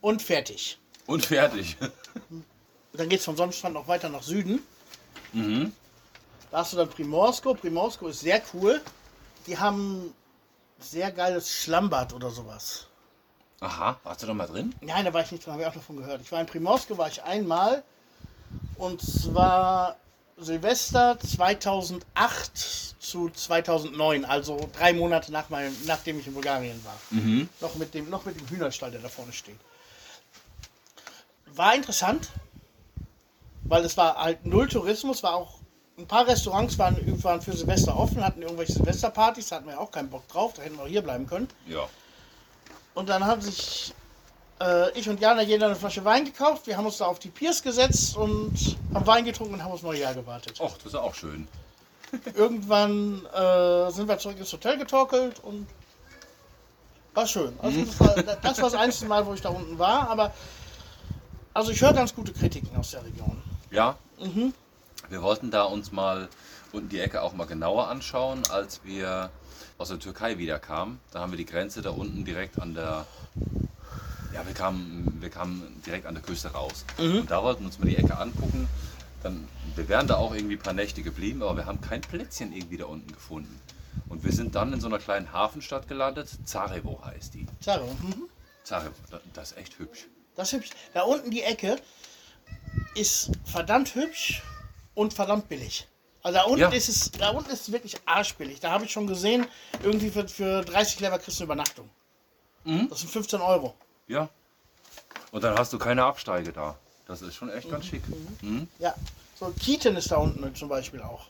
Und 0.00 0.22
fertig. 0.22 0.78
Und 1.06 1.26
fertig. 1.26 1.76
Dann 2.92 3.08
geht 3.08 3.20
es 3.20 3.24
vom 3.24 3.36
Sonnenstrand 3.36 3.74
noch 3.74 3.86
weiter 3.88 4.08
nach 4.08 4.22
Süden. 4.22 4.60
Mhm. 5.32 5.72
Da 6.50 6.58
hast 6.58 6.72
du 6.72 6.78
dann 6.78 6.88
Primorsko. 6.88 7.54
Primorsko 7.54 8.08
ist 8.08 8.20
sehr 8.20 8.40
cool. 8.54 8.80
Die 9.46 9.58
haben 9.58 10.14
sehr 10.80 11.12
geiles 11.12 11.50
Schlammbad 11.52 12.12
oder 12.14 12.30
sowas. 12.30 12.86
Aha, 13.60 13.98
warst 14.02 14.22
du 14.22 14.26
da 14.26 14.34
mal 14.34 14.46
drin? 14.46 14.74
Nein, 14.80 15.04
da 15.04 15.12
war 15.12 15.22
ich 15.22 15.30
nicht 15.30 15.44
drin, 15.44 15.52
habe 15.52 15.62
ich 15.62 15.68
auch 15.68 15.74
davon 15.74 15.96
gehört. 15.96 16.22
Ich 16.22 16.32
war 16.32 16.40
in 16.40 16.46
Primorsko, 16.46 16.96
war 16.96 17.08
ich 17.08 17.22
einmal. 17.22 17.82
Und 18.76 19.02
zwar 19.02 19.96
Silvester 20.40 21.18
2008 21.18 22.58
zu 22.98 23.30
2009, 23.30 24.24
also 24.24 24.68
drei 24.76 24.92
Monate 24.92 25.32
nach 25.32 25.48
meinem, 25.48 25.74
nachdem 25.86 26.20
ich 26.20 26.26
in 26.26 26.34
Bulgarien 26.34 26.82
war. 26.84 26.98
Mhm. 27.10 27.48
Noch 27.60 27.74
mit, 27.76 27.94
dem, 27.94 28.08
noch 28.10 28.24
mit 28.24 28.38
dem 28.38 28.48
Hühnerstall, 28.48 28.90
der 28.90 29.00
da 29.00 29.08
vorne 29.08 29.32
steht. 29.32 29.58
War 31.46 31.74
interessant, 31.74 32.28
weil 33.64 33.84
es 33.84 33.96
war 33.96 34.16
halt 34.16 34.46
null 34.46 34.68
Tourismus, 34.68 35.22
war 35.22 35.34
auch 35.34 35.58
ein 35.98 36.06
paar 36.06 36.26
Restaurants 36.26 36.78
waren, 36.78 36.96
waren 37.24 37.42
für 37.42 37.56
Silvester 37.56 37.96
offen, 37.96 38.22
hatten 38.24 38.42
irgendwelche 38.42 38.72
Silvesterpartys, 38.74 39.48
da 39.48 39.56
hatten 39.56 39.66
wir 39.66 39.80
auch 39.80 39.90
keinen 39.90 40.10
Bock 40.10 40.28
drauf, 40.28 40.54
da 40.54 40.62
hätten 40.62 40.76
wir 40.76 40.84
auch 40.84 40.88
hier 40.88 41.02
bleiben 41.02 41.26
können. 41.26 41.48
Ja. 41.66 41.88
Und 42.94 43.08
dann 43.08 43.24
haben 43.24 43.40
sich 43.40 43.92
äh, 44.60 44.98
ich 44.98 45.08
und 45.08 45.20
Jana 45.20 45.42
jeder 45.42 45.66
eine 45.66 45.76
Flasche 45.76 46.04
Wein 46.04 46.24
gekauft, 46.24 46.66
wir 46.66 46.76
haben 46.76 46.86
uns 46.86 46.98
da 46.98 47.06
auf 47.06 47.18
die 47.18 47.28
Piers 47.28 47.62
gesetzt 47.62 48.16
und 48.16 48.76
haben 48.94 49.06
Wein 49.06 49.24
getrunken 49.24 49.54
und 49.54 49.64
haben 49.64 49.72
aufs 49.72 49.82
neue 49.82 50.00
Jahr 50.00 50.14
gewartet. 50.14 50.60
Och, 50.60 50.76
das 50.78 50.86
ist 50.86 50.94
auch 50.94 51.14
schön. 51.14 51.46
Irgendwann 52.34 53.26
äh, 53.26 53.90
sind 53.90 54.08
wir 54.08 54.18
zurück 54.18 54.38
ins 54.38 54.52
Hotel 54.52 54.78
getorkelt 54.78 55.40
und 55.40 55.66
war 57.14 57.26
schön. 57.26 57.52
Also 57.60 57.84
das, 57.84 58.00
war, 58.00 58.14
das 58.42 58.58
war 58.58 58.70
das 58.70 58.74
einzige 58.74 59.08
Mal, 59.08 59.26
wo 59.26 59.34
ich 59.34 59.40
da 59.40 59.50
unten 59.50 59.78
war, 59.78 60.08
aber 60.08 60.32
also 61.52 61.70
ich 61.72 61.80
höre 61.82 61.92
ganz 61.92 62.14
gute 62.14 62.32
Kritiken 62.32 62.76
aus 62.76 62.92
der 62.92 63.04
Region. 63.04 63.42
Ja. 63.70 63.96
Mhm. 64.20 64.54
Wir 65.08 65.22
wollten 65.22 65.50
da 65.50 65.64
uns 65.64 65.92
mal 65.92 66.28
unten 66.72 66.88
die 66.88 67.00
Ecke 67.00 67.22
auch 67.22 67.32
mal 67.32 67.46
genauer 67.46 67.88
anschauen, 67.88 68.42
als 68.50 68.80
wir 68.84 69.30
aus 69.78 69.88
der 69.88 69.98
Türkei 69.98 70.38
wieder 70.38 70.58
kamen. 70.58 71.00
Da 71.12 71.20
haben 71.20 71.32
wir 71.32 71.36
die 71.36 71.46
Grenze 71.46 71.82
da 71.82 71.90
unten 71.90 72.24
direkt 72.24 72.60
an 72.60 72.74
der. 72.74 73.06
Ja, 74.38 74.46
wir 74.46 74.54
kamen, 74.54 75.16
wir 75.20 75.30
kamen 75.30 75.82
direkt 75.84 76.06
an 76.06 76.14
der 76.14 76.22
Küste 76.22 76.52
raus. 76.52 76.84
Und 76.96 77.28
da 77.28 77.42
wollten 77.42 77.62
wir 77.62 77.66
uns 77.66 77.78
mal 77.80 77.88
die 77.88 77.96
Ecke 77.96 78.16
angucken. 78.16 78.68
Dann, 79.24 79.48
wir 79.74 79.88
wären 79.88 80.06
da 80.06 80.14
auch 80.16 80.32
irgendwie 80.32 80.54
ein 80.54 80.60
paar 80.62 80.74
Nächte 80.74 81.02
geblieben, 81.02 81.42
aber 81.42 81.56
wir 81.56 81.66
haben 81.66 81.80
kein 81.80 82.00
Plätzchen 82.02 82.52
irgendwie 82.52 82.76
da 82.76 82.84
unten 82.84 83.12
gefunden. 83.12 83.60
Und 84.08 84.22
wir 84.22 84.32
sind 84.32 84.54
dann 84.54 84.72
in 84.72 84.80
so 84.80 84.86
einer 84.86 85.00
kleinen 85.00 85.32
Hafenstadt 85.32 85.88
gelandet. 85.88 86.28
Zarevo 86.44 87.02
heißt 87.04 87.34
die. 87.34 87.46
Saro, 87.58 87.86
mhm. 88.00 88.28
Zarevo, 88.62 88.92
da- 89.10 89.20
das 89.34 89.50
ist 89.50 89.58
echt 89.58 89.76
hübsch. 89.80 90.06
Das 90.36 90.52
ist 90.52 90.58
hübsch. 90.60 90.70
Da 90.94 91.02
unten 91.02 91.32
die 91.32 91.42
Ecke 91.42 91.76
ist 92.94 93.32
verdammt 93.44 93.96
hübsch 93.96 94.40
und 94.94 95.14
verdammt 95.14 95.48
billig. 95.48 95.88
Also 96.22 96.38
da 96.38 96.44
unten, 96.44 96.60
Ja. 96.60 96.68
ist 96.68 96.88
es, 96.88 97.10
da 97.10 97.30
unten 97.30 97.50
ist 97.50 97.62
es 97.62 97.72
wirklich 97.72 97.96
arschbillig. 98.06 98.60
Da 98.60 98.70
habe 98.70 98.84
ich 98.84 98.92
schon 98.92 99.08
gesehen, 99.08 99.46
irgendwie 99.82 100.10
für, 100.10 100.28
für 100.28 100.62
30 100.62 101.00
Lever 101.00 101.18
kriegst 101.18 101.40
du 101.40 101.42
eine 101.42 101.46
Übernachtung. 101.52 101.90
Mhm. 102.62 102.86
Das 102.88 103.00
sind 103.00 103.10
15 103.10 103.40
Euro. 103.40 103.74
Ja. 104.08 104.28
Und 105.30 105.44
dann 105.44 105.56
hast 105.58 105.72
du 105.72 105.78
keine 105.78 106.04
Absteige 106.04 106.52
da. 106.52 106.76
Das 107.06 107.22
ist 107.22 107.34
schon 107.34 107.50
echt 107.50 107.70
ganz 107.70 107.86
schick. 107.86 108.02
Mhm. 108.42 108.68
Ja. 108.78 108.94
So, 109.38 109.52
Kieten 109.60 109.96
ist 109.96 110.10
da 110.10 110.16
unten 110.16 110.54
zum 110.54 110.68
Beispiel 110.68 111.00
auch. 111.00 111.26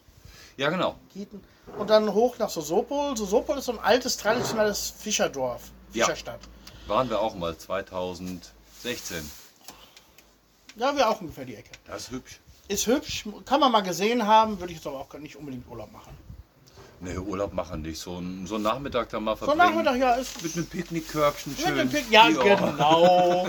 Ja, 0.56 0.70
genau. 0.70 0.96
Kieten. 1.12 1.42
Und 1.76 1.90
dann 1.90 2.12
hoch 2.12 2.38
nach 2.38 2.48
Sosopol. 2.50 3.16
Sosopol 3.16 3.58
ist 3.58 3.66
so 3.66 3.72
ein 3.72 3.78
altes, 3.78 4.16
traditionelles 4.16 4.90
Fischerdorf. 4.98 5.62
Ja. 5.92 6.06
Fischerstadt. 6.06 6.40
Waren 6.86 7.10
wir 7.10 7.20
auch 7.20 7.34
mal 7.34 7.56
2016. 7.56 9.30
Ja, 10.76 10.96
wir 10.96 11.08
auch 11.08 11.20
ungefähr 11.20 11.44
die 11.44 11.56
Ecke. 11.56 11.70
Das 11.86 12.02
ist 12.02 12.10
hübsch. 12.10 12.40
Ist 12.68 12.86
hübsch, 12.86 13.24
kann 13.46 13.60
man 13.60 13.72
mal 13.72 13.80
gesehen 13.82 14.26
haben, 14.26 14.60
würde 14.60 14.72
ich 14.72 14.78
jetzt 14.78 14.86
aber 14.86 14.98
auch 15.00 15.12
nicht 15.14 15.36
unbedingt 15.36 15.66
Urlaub 15.68 15.90
machen. 15.90 16.16
Nee, 17.00 17.16
Urlaub 17.16 17.52
machen 17.52 17.82
nicht. 17.82 18.00
So 18.00 18.18
ein, 18.18 18.46
so 18.46 18.56
ein 18.56 18.62
Nachmittag 18.62 19.08
da 19.10 19.20
mal 19.20 19.36
So 19.36 19.46
verbringen. 19.46 19.68
Nachmittag, 19.68 19.96
ja, 19.96 20.14
ist 20.14 20.42
Mit 20.42 20.56
einem 20.56 20.66
Picknickkörbchen 20.66 21.56
schön. 21.56 21.76
mit 21.76 21.78
dem 21.78 21.90
Pick. 21.90 22.10
Ja, 22.10 22.28
genau. 22.28 23.46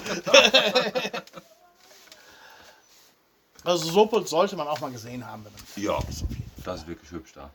also 3.64 3.92
Sopol 3.92 4.28
sollte 4.28 4.56
man 4.56 4.68
auch 4.68 4.80
mal 4.80 4.92
gesehen 4.92 5.26
haben. 5.26 5.46
Wenn 5.46 5.54
man 5.54 5.62
Ja, 5.76 6.00
das 6.64 6.82
ist 6.82 6.88
wirklich 6.88 7.12
hübsch 7.12 7.34
da. 7.34 7.50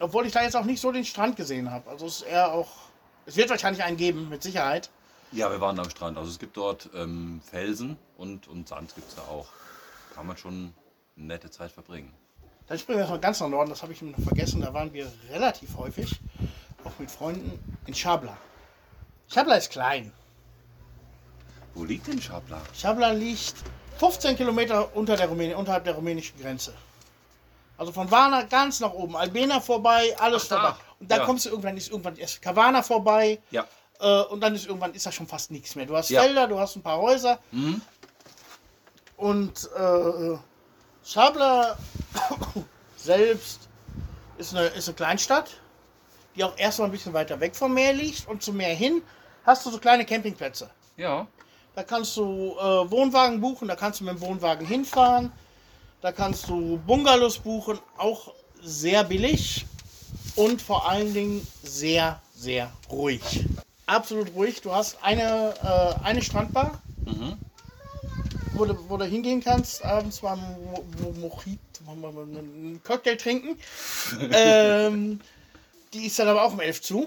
Obwohl 0.00 0.26
ich 0.26 0.32
da 0.32 0.42
jetzt 0.42 0.56
auch 0.56 0.64
nicht 0.64 0.80
so 0.80 0.90
den 0.90 1.04
Strand 1.04 1.36
gesehen 1.36 1.70
habe. 1.70 1.88
Also 1.90 2.06
es 2.06 2.16
ist 2.16 2.22
eher 2.22 2.52
auch. 2.52 2.68
Es 3.26 3.36
wird 3.36 3.48
wahrscheinlich 3.50 3.82
einen 3.84 3.96
geben, 3.96 4.28
mit 4.28 4.42
Sicherheit. 4.42 4.90
Ja, 5.32 5.50
wir 5.50 5.60
waren 5.60 5.78
am 5.78 5.88
Strand. 5.90 6.16
Also 6.18 6.30
es 6.30 6.38
gibt 6.38 6.56
dort 6.56 6.90
ähm, 6.94 7.40
Felsen 7.44 7.96
und, 8.16 8.48
und 8.48 8.68
Sand 8.68 8.94
gibt 8.94 9.08
es 9.08 9.14
da 9.14 9.22
auch. 9.22 9.48
Kann 10.14 10.26
man 10.26 10.36
schon 10.36 10.72
eine 11.16 11.26
nette 11.26 11.50
Zeit 11.50 11.72
verbringen. 11.72 12.12
Dann 12.66 12.78
springen 12.78 12.98
wir 12.98 13.02
erstmal 13.02 13.20
ganz 13.20 13.40
nach 13.40 13.48
Norden, 13.48 13.70
das 13.70 13.82
habe 13.82 13.92
ich 13.92 14.00
noch 14.02 14.18
vergessen. 14.24 14.60
Da 14.62 14.72
waren 14.72 14.92
wir 14.92 15.10
relativ 15.30 15.76
häufig, 15.76 16.18
auch 16.84 16.98
mit 16.98 17.10
Freunden, 17.10 17.76
in 17.86 17.94
Schabla. 17.94 18.36
Schabla 19.28 19.56
ist 19.56 19.70
klein. 19.70 20.12
Wo 21.74 21.84
liegt 21.84 22.06
denn 22.06 22.20
Schabla? 22.20 22.60
Schabla 22.74 23.10
liegt 23.10 23.54
15 23.98 24.36
Kilometer 24.36 24.94
unter 24.96 25.16
der 25.16 25.28
Rumänien, 25.28 25.56
unterhalb 25.58 25.84
der 25.84 25.94
rumänischen 25.94 26.38
Grenze. 26.40 26.72
Also 27.76 27.90
von 27.92 28.10
Varna 28.10 28.42
ganz 28.42 28.80
nach 28.80 28.92
oben, 28.92 29.16
Albena 29.16 29.60
vorbei, 29.60 30.14
alles 30.18 30.44
Ach, 30.44 30.48
da. 30.48 30.60
vorbei. 30.60 30.76
Und 31.00 31.10
dann 31.10 31.18
Ja. 31.20 31.26
kommst 31.26 31.44
du 31.44 31.50
irgendwann, 31.50 31.76
ist 31.76 31.88
irgendwann 31.90 32.16
erst 32.16 32.40
Kavanna 32.40 32.82
vorbei. 32.82 33.40
Ja. 33.50 33.66
Äh, 34.00 34.22
und 34.22 34.40
dann 34.40 34.54
ist 34.54 34.66
irgendwann 34.66 34.94
ist 34.94 35.04
da 35.06 35.12
schon 35.12 35.26
fast 35.26 35.50
nichts 35.50 35.74
mehr. 35.74 35.84
Du 35.84 35.96
hast 35.96 36.08
Ja. 36.10 36.22
Felder, 36.22 36.46
du 36.46 36.58
hast 36.58 36.76
ein 36.76 36.82
paar 36.82 36.98
Häuser. 36.98 37.38
Mhm. 37.50 37.82
Und 39.16 39.68
äh, 39.76 40.38
Schabla 41.04 41.76
selbst 42.96 43.68
ist 44.38 44.54
eine, 44.54 44.66
ist 44.68 44.88
eine 44.88 44.96
Kleinstadt, 44.96 45.50
die 46.36 46.44
auch 46.44 46.56
erstmal 46.56 46.88
ein 46.88 46.92
bisschen 46.92 47.12
weiter 47.12 47.38
weg 47.40 47.54
vom 47.54 47.74
Meer 47.74 47.92
liegt. 47.92 48.26
Und 48.28 48.42
zum 48.42 48.56
Meer 48.56 48.74
hin 48.74 49.02
hast 49.44 49.64
du 49.64 49.70
so 49.70 49.78
kleine 49.78 50.04
Campingplätze. 50.04 50.70
Ja. 50.96 51.26
Da 51.74 51.82
kannst 51.82 52.16
du 52.16 52.56
äh, 52.58 52.90
Wohnwagen 52.90 53.40
buchen, 53.40 53.68
da 53.68 53.76
kannst 53.76 54.00
du 54.00 54.04
mit 54.04 54.14
dem 54.14 54.20
Wohnwagen 54.20 54.66
hinfahren. 54.66 55.32
Da 56.00 56.12
kannst 56.12 56.48
du 56.48 56.78
Bungalows 56.86 57.38
buchen, 57.38 57.78
auch 57.96 58.32
sehr 58.62 59.04
billig 59.04 59.66
und 60.36 60.60
vor 60.60 60.88
allen 60.88 61.12
Dingen 61.14 61.46
sehr, 61.62 62.20
sehr 62.34 62.70
ruhig. 62.90 63.46
Absolut 63.86 64.34
ruhig. 64.34 64.60
Du 64.60 64.72
hast 64.72 64.98
eine, 65.02 65.54
äh, 65.62 66.04
eine 66.04 66.22
Strandbar, 66.22 66.80
Mhm. 67.06 67.36
Wo 68.54 68.64
du, 68.64 68.76
wo 68.88 68.96
du 68.96 69.04
hingehen 69.04 69.42
kannst, 69.42 69.84
abends 69.84 70.22
mal 70.22 70.36
Mo- 70.36 70.84
Mo- 71.00 71.12
Mojito, 71.12 71.82
mal- 71.94 72.22
einen 72.22 72.80
Cocktail 72.84 73.16
trinken. 73.16 73.58
ähm, 74.32 75.20
die 75.92 76.06
ist 76.06 76.18
dann 76.18 76.28
aber 76.28 76.42
auch 76.44 76.52
um 76.52 76.60
11 76.60 76.82
zu. 76.82 77.06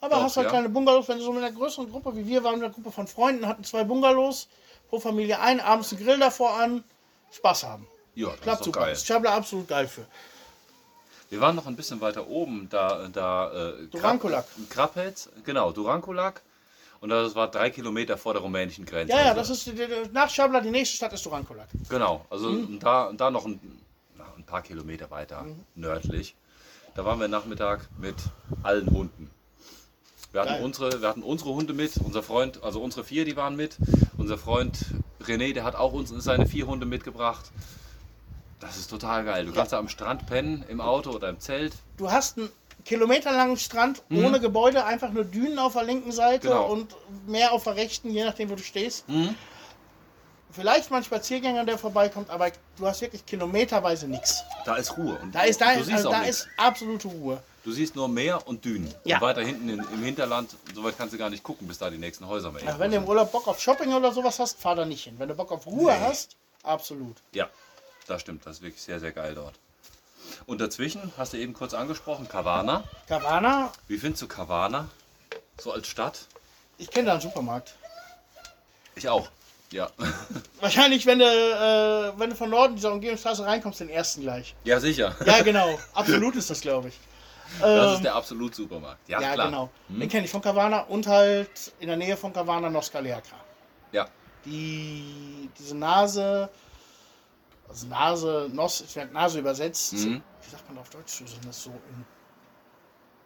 Aber 0.00 0.16
Doch, 0.16 0.22
hast 0.24 0.36
halt 0.36 0.44
ja. 0.46 0.50
kleine 0.50 0.68
Bungalows, 0.68 1.08
wenn 1.08 1.18
du 1.18 1.24
so 1.24 1.32
mit 1.32 1.42
einer 1.42 1.54
größeren 1.56 1.90
Gruppe 1.90 2.14
wie 2.16 2.26
wir 2.26 2.44
waren, 2.44 2.54
mit 2.56 2.64
einer 2.64 2.72
Gruppe 2.72 2.92
von 2.92 3.06
Freunden, 3.06 3.46
hatten 3.46 3.64
zwei 3.64 3.82
Bungalows, 3.84 4.48
pro 4.88 5.00
Familie 5.00 5.40
ein, 5.40 5.58
abends 5.60 5.92
einen 5.92 6.04
Grill 6.04 6.18
davor 6.18 6.54
an, 6.58 6.84
Spaß 7.32 7.64
haben. 7.64 7.86
Ja, 8.14 8.28
das 8.30 8.40
Klappt 8.40 8.60
ist 8.60 8.64
super. 8.66 8.80
geil. 8.80 8.92
Ist 8.92 9.06
Schabla 9.06 9.34
absolut 9.34 9.68
geil 9.68 9.88
für. 9.88 10.06
Wir 11.28 11.40
waren 11.40 11.56
noch 11.56 11.66
ein 11.66 11.74
bisschen 11.76 12.00
weiter 12.00 12.28
oben, 12.28 12.68
da, 12.70 13.08
da 13.08 13.70
äh, 13.70 13.86
Durankulak. 13.88 14.46
Krapetz, 14.70 15.28
genau, 15.44 15.72
Durankulak. 15.72 16.40
Und 17.06 17.10
das 17.10 17.36
war 17.36 17.48
drei 17.48 17.70
Kilometer 17.70 18.18
vor 18.18 18.32
der 18.32 18.42
rumänischen 18.42 18.84
Grenze. 18.84 19.12
Ja, 19.12 19.26
ja, 19.26 19.32
Also, 19.32 19.52
das 19.54 19.68
ist 19.68 20.12
nach 20.12 20.28
Schabla 20.28 20.60
die 20.60 20.70
nächste 20.72 20.96
Stadt 20.96 21.12
ist 21.12 21.24
Durankulak. 21.24 21.68
Genau, 21.88 22.26
also 22.30 22.50
Mhm. 22.50 22.80
da, 22.80 23.12
da 23.12 23.30
noch 23.30 23.46
ein, 23.46 23.60
ein 24.36 24.42
paar 24.42 24.62
Kilometer 24.62 25.08
weiter 25.12 25.42
Mhm. 25.44 25.60
nördlich. 25.76 26.34
Da 26.96 27.04
waren 27.04 27.20
wir 27.20 27.28
Nachmittag 27.28 27.88
mit 28.00 28.16
allen 28.64 28.90
Hunden. 28.90 29.30
Wir 30.32 30.40
hatten, 30.40 30.50
Geil. 30.54 30.64
unsere, 30.64 31.00
wir 31.00 31.08
hatten 31.08 31.22
unsere 31.22 31.50
Hunde 31.50 31.74
mit, 31.74 31.96
unser 31.98 32.24
Freund, 32.24 32.60
also 32.64 32.82
unsere 32.82 33.04
vier, 33.04 33.24
die 33.24 33.36
waren 33.36 33.54
mit. 33.54 33.76
Unser 34.18 34.36
Freund 34.36 34.76
René, 35.22 35.52
der 35.54 35.62
hat 35.62 35.76
auch 35.76 35.92
uns 35.92 36.08
seine 36.24 36.46
vier 36.46 36.66
Hunde 36.66 36.86
mitgebracht. 36.86 37.52
Das 38.58 38.78
ist 38.78 38.90
total 38.90 39.24
geil. 39.24 39.46
Du 39.46 39.52
kannst 39.52 39.72
da 39.72 39.78
am 39.78 39.88
Strand 39.88 40.26
pennen, 40.26 40.64
im 40.68 40.80
Auto 40.80 41.10
oder 41.12 41.28
im 41.28 41.38
Zelt. 41.38 41.72
Du 41.98 42.10
hast 42.10 42.36
einen 42.36 42.48
kilometerlangen 42.86 43.56
Strand 43.56 44.02
ohne 44.10 44.40
Gebäude, 44.40 44.84
einfach 44.84 45.10
nur 45.10 45.24
Dünen 45.24 45.58
auf 45.58 45.74
der 45.74 45.82
linken 45.84 46.12
Seite 46.12 46.46
Mhm. 46.48 46.52
Genau. 46.52 46.66
und 46.72 46.96
Meer 47.26 47.52
auf 47.52 47.64
der 47.64 47.76
rechten, 47.76 48.10
je 48.10 48.24
nachdem, 48.24 48.48
wo 48.50 48.54
du 48.54 48.62
stehst. 48.62 49.08
Mhm. 49.08 49.34
Vielleicht 50.52 50.90
mal 50.90 50.98
ein 50.98 51.04
Spaziergänger, 51.04 51.64
der 51.64 51.76
vorbeikommt, 51.76 52.30
aber 52.30 52.50
du 52.78 52.86
hast 52.86 53.00
wirklich 53.02 53.26
kilometerweise 53.26 54.08
nichts. 54.08 54.42
Da 54.64 54.76
ist 54.76 54.96
Ruhe. 54.96 55.18
Und 55.20 55.34
Da 55.34 55.42
ist, 55.42 55.60
da, 55.60 55.72
ist, 55.72 55.90
also 55.92 56.10
da 56.10 56.22
ist 56.22 56.48
absolute 56.56 57.08
Ruhe. 57.08 57.42
Du 57.64 57.72
siehst 57.72 57.94
nur 57.96 58.08
Meer 58.08 58.46
und 58.46 58.64
Dünen. 58.64 58.94
Ja. 59.04 59.16
Und 59.16 59.22
weiter 59.22 59.42
hinten 59.42 59.68
in, 59.68 59.80
im 59.80 60.02
Hinterland, 60.04 60.54
so 60.74 60.82
weit 60.84 60.96
kannst 60.96 61.12
du 61.12 61.18
gar 61.18 61.28
nicht 61.28 61.42
gucken, 61.42 61.66
bis 61.68 61.78
da 61.78 61.90
die 61.90 61.98
nächsten 61.98 62.26
Häuser 62.26 62.52
mehr 62.52 62.62
Also 62.66 62.78
wenn 62.78 62.90
du 62.92 62.96
im 62.96 63.04
Urlaub 63.04 63.32
Bock 63.32 63.48
auf 63.48 63.60
Shopping 63.60 63.92
oder 63.92 64.12
sowas 64.12 64.38
hast, 64.38 64.58
fahr 64.58 64.76
da 64.76 64.84
nicht 64.86 65.04
hin. 65.04 65.14
Wenn 65.18 65.28
du 65.28 65.34
Bock 65.34 65.50
auf 65.52 65.66
Ruhe 65.66 65.92
Nee. 65.92 65.98
hast, 66.06 66.36
absolut. 66.62 67.16
Ja, 67.32 67.50
das 68.06 68.20
stimmt. 68.22 68.46
Das 68.46 68.56
ist 68.58 68.62
wirklich 68.62 68.80
sehr, 68.82 69.00
sehr 69.00 69.12
geil 69.12 69.34
dort. 69.34 69.54
Und 70.46 70.60
dazwischen 70.60 71.12
hast 71.16 71.32
du 71.32 71.38
eben 71.38 71.52
kurz 71.54 71.74
angesprochen, 71.74 72.28
Cavana. 72.28 72.84
Cavana, 73.08 73.72
Wie 73.88 73.98
findest 73.98 74.22
du 74.22 74.28
Cavana? 74.28 74.88
So 75.60 75.72
als 75.72 75.86
Stadt? 75.88 76.26
ich 76.78 76.90
kenne 76.90 77.06
da 77.06 77.12
einen 77.12 77.20
Supermarkt. 77.22 77.74
Ich 78.94 79.08
auch. 79.08 79.28
Ja. 79.72 79.90
Wahrscheinlich, 80.60 81.06
wenn 81.06 81.18
du, 81.18 81.24
äh, 81.24 82.18
wenn 82.18 82.30
du 82.30 82.36
von 82.36 82.50
Norden 82.50 82.76
dieser 82.76 82.92
Umgehungsstraße 82.92 83.44
reinkommst, 83.44 83.80
den 83.80 83.88
ersten 83.88 84.20
gleich. 84.22 84.54
Ja, 84.64 84.78
sicher. 84.78 85.14
Ja, 85.24 85.42
genau. 85.44 85.78
Absolut 85.94 86.36
ist 86.36 86.50
das, 86.50 86.60
glaube 86.60 86.88
ich. 86.88 86.94
Das 87.60 87.88
Ähm, 87.90 87.94
ist 87.94 88.04
der 88.04 88.14
Absolut-Supermarkt. 88.14 89.08
Ja, 89.08 89.20
Ja, 89.20 89.32
klar. 89.34 89.46
genau. 89.46 89.70
Hm? 89.88 90.00
Den 90.00 90.08
kenne 90.08 90.24
ich 90.26 90.30
von 90.30 90.42
Cavana 90.42 90.80
und 90.82 91.06
halt 91.06 91.72
in 91.80 91.88
der 91.88 91.96
Nähe 91.96 92.16
von 92.16 92.32
Cavana 92.32 92.68
noch 92.70 92.82
Scaleacra. 92.82 93.36
Ja. 93.92 94.06
Die, 94.44 95.48
diese 95.58 95.76
Nase, 95.76 96.48
also 97.68 97.86
Nase, 97.86 98.50
Nos, 98.52 98.84
Nase 99.12 99.38
übersetzt. 99.38 99.92
Mhm. 99.94 100.22
Wie 100.42 100.50
sagt 100.50 100.68
man 100.68 100.78
auf 100.78 100.90
Deutsch? 100.90 101.18
So 101.18 101.26
sind 101.26 101.44
das 101.46 101.62
so 101.62 101.70
in, 101.70 102.04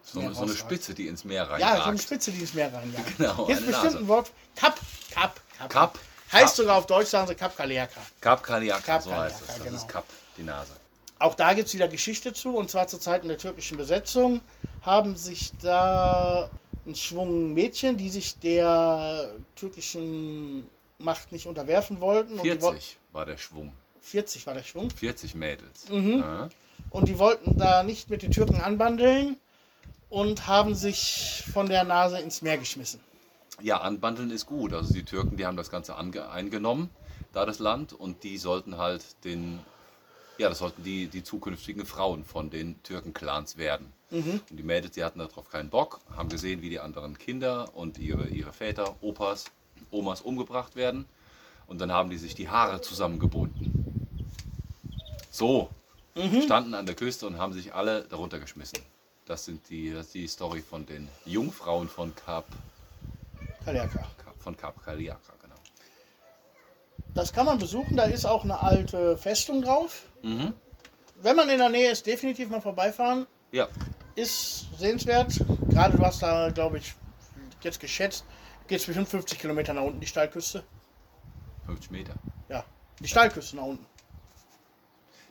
So, 0.03 0.33
so 0.33 0.43
eine. 0.43 0.55
Spitze, 0.55 0.95
die 0.95 1.09
ins 1.09 1.25
Meer 1.25 1.49
ja, 1.59 1.77
so 1.77 1.83
eine. 1.83 1.99
Spitze, 1.99 2.33
die 2.33 2.41
ins 2.41 2.55
Meer 2.55 2.73
reinjagt. 2.73 3.07
Genau, 3.19 3.49
Jetzt 3.49 3.67
bestimmt 3.67 3.97
ein 3.97 4.09
Wort. 4.09 4.31
Kap, 4.57 4.79
Kap, 5.11 5.41
Kap. 5.59 5.71
Kap. 5.71 5.99
Heißt 6.33 6.45
Kap. 6.45 6.55
sogar 6.57 6.77
auf 6.79 6.87
Deutsch, 6.87 7.09
sagen 7.09 7.27
sie 7.29 7.35
Kap 7.35 7.57
Kaleaka. 7.57 8.01
Kap 8.21 8.43
Kaliaka, 8.43 8.81
Kap 8.81 9.03
so 9.03 9.15
heißt 9.15 9.41
es. 9.43 9.47
Das 9.47 9.63
genau. 9.63 9.77
ist 9.77 9.89
Kap, 9.89 10.05
die 10.37 10.43
Nase. 10.43 10.73
Auch 11.19 11.35
da 11.35 11.53
gibt 11.53 11.69
es 11.69 11.75
wieder 11.75 11.89
Geschichte 11.89 12.33
zu, 12.33 12.57
und 12.57 12.71
zwar 12.71 12.89
zu 12.89 12.99
Zeiten 12.99 13.29
der 13.29 13.37
türkischen 13.37 13.77
Besetzung 13.77 14.41
haben 14.81 15.17
sich 15.17 15.53
da 15.61 16.49
ein 16.87 16.95
Schwung 16.95 17.53
Mädchen, 17.53 17.99
die 17.99 18.09
sich 18.09 18.39
der 18.39 19.35
türkischen 19.55 20.67
Macht 20.99 21.31
nicht 21.31 21.47
unterwerfen 21.47 22.01
wollten. 22.01 22.35
Und 22.35 22.45
die 22.45 22.51
wollten, 22.63 22.81
40 22.81 22.99
war 23.13 23.27
der 23.27 23.37
Schwung. 23.37 23.73
40 24.01 24.47
war 24.47 24.55
der 24.55 24.63
Schwung. 24.63 24.91
40 24.91 25.35
Mädels. 25.35 25.89
Mhm. 25.89 26.19
Ja. 26.19 26.49
Und 26.91 27.09
die 27.09 27.19
wollten 27.19 27.59
da 27.59 27.83
nicht 27.83 28.11
mit 28.11 28.23
den 28.23 28.31
Türken 28.31 28.61
anbandeln 28.61 29.37
und 30.09 30.47
haben 30.47 30.75
sich 30.75 31.45
von 31.53 31.69
der 31.69 31.85
Nase 31.85 32.19
ins 32.19 32.43
Meer 32.43 32.59
geschmissen. 32.59 33.01
Ja, 33.63 33.81
anbandeln 33.81 34.31
ist 34.31 34.47
gut. 34.47 34.73
Also 34.73 34.93
die 34.93 35.05
Türken, 35.05 35.37
die 35.37 35.47
haben 35.47 35.57
das 35.57 35.71
Ganze 35.71 35.97
eingenommen, 35.97 36.91
da 37.33 37.47
das 37.47 37.59
Land, 37.59 37.93
und 37.93 38.25
die 38.25 38.39
sollten 38.39 38.79
halt 38.79 39.05
den, 39.25 39.61
ja, 40.39 40.49
das 40.49 40.59
sollten 40.59 40.83
die, 40.83 41.07
die 41.07 41.23
zukünftigen 41.23 41.85
Frauen 41.87 42.25
von 42.25 42.51
den 42.51 42.83
Türken-Clans 42.83 43.57
werden. 43.57 43.93
Und 44.51 44.59
die 44.59 44.65
Mädels, 44.65 44.93
die 44.95 45.05
hatten 45.05 45.21
darauf 45.21 45.49
keinen 45.51 45.71
Bock, 45.71 46.01
haben 46.17 46.29
gesehen, 46.29 46.63
wie 46.63 46.71
die 46.71 46.81
anderen 46.81 47.17
Kinder 47.17 47.71
und 47.75 47.99
ihre, 47.99 48.27
ihre 48.27 48.53
Väter, 48.53 48.97
Opas, 49.03 49.45
Omas 49.93 50.21
umgebracht 50.21 50.75
werden. 50.75 51.05
Und 51.69 51.81
dann 51.81 51.93
haben 51.93 52.11
die 52.11 52.19
sich 52.19 52.35
die 52.35 52.49
Haare 52.49 52.81
zusammengebunden. 52.81 53.70
So, 55.41 55.71
standen 56.45 56.75
an 56.75 56.85
der 56.85 56.95
Küste 56.95 57.27
und 57.27 57.39
haben 57.39 57.55
sich 57.55 57.73
alle 57.73 58.05
darunter 58.05 58.39
geschmissen. 58.39 58.79
Das, 59.25 59.47
sind 59.47 59.67
die, 59.71 59.91
das 59.91 60.05
ist 60.09 60.15
die 60.15 60.27
Story 60.27 60.61
von 60.61 60.85
den 60.85 61.09
Jungfrauen 61.25 61.89
von 61.89 62.15
Kap 62.15 62.45
Kaleaka. 63.65 64.07
von 64.39 64.55
Kap 64.55 64.85
Kaliaka, 64.85 65.33
genau. 65.41 65.55
Das 67.15 67.33
kann 67.33 67.47
man 67.47 67.59
besuchen, 67.59 67.97
da 67.97 68.03
ist 68.03 68.27
auch 68.27 68.45
eine 68.45 68.61
alte 68.61 69.17
Festung 69.17 69.63
drauf. 69.63 70.03
Mhm. 70.23 70.53
wenn 71.23 71.37
man 71.37 71.49
in 71.49 71.57
der 71.57 71.71
Nähe 71.71 71.91
ist, 71.91 72.05
definitiv 72.07 72.51
mal 72.51 72.61
vorbeifahren. 72.61 73.27
Ja, 73.51 73.67
Ist 74.17 74.67
sehenswert. 74.79 75.41
Gerade 75.71 75.97
du 75.97 76.05
hast 76.05 76.23
da, 76.23 76.51
glaube 76.51 76.77
ich, 76.77 76.95
jetzt 77.63 77.81
geschätzt, 77.81 78.27
geht 78.69 78.81
es 78.81 78.85
bestimmt 78.85 79.09
50 79.09 79.39
Kilometer 79.39 79.73
nach 79.73 79.85
unten, 79.85 80.01
die 80.01 80.07
Steilküste. 80.07 80.65
50 81.65 81.91
Meter. 81.93 82.13
Ja, 82.51 82.63
die 82.99 83.09
Steilküste 83.09 83.57
nach 83.57 83.65
unten. 83.65 83.87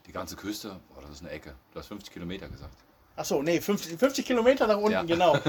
Die 0.10 0.14
ganze 0.14 0.36
Küste, 0.36 0.80
boah, 0.94 1.02
das 1.04 1.12
ist 1.12 1.22
eine 1.22 1.30
Ecke. 1.30 1.54
Du 1.72 1.78
hast 1.80 1.86
50 1.88 2.12
Kilometer 2.12 2.50
gesagt. 2.50 2.74
Achso, 3.16 3.44
nee, 3.44 3.62
50, 3.62 4.00
50 4.00 4.26
Kilometer 4.26 4.66
nach 4.66 4.78
unten, 4.78 4.92
Ja. 4.92 5.04
genau. 5.04 5.38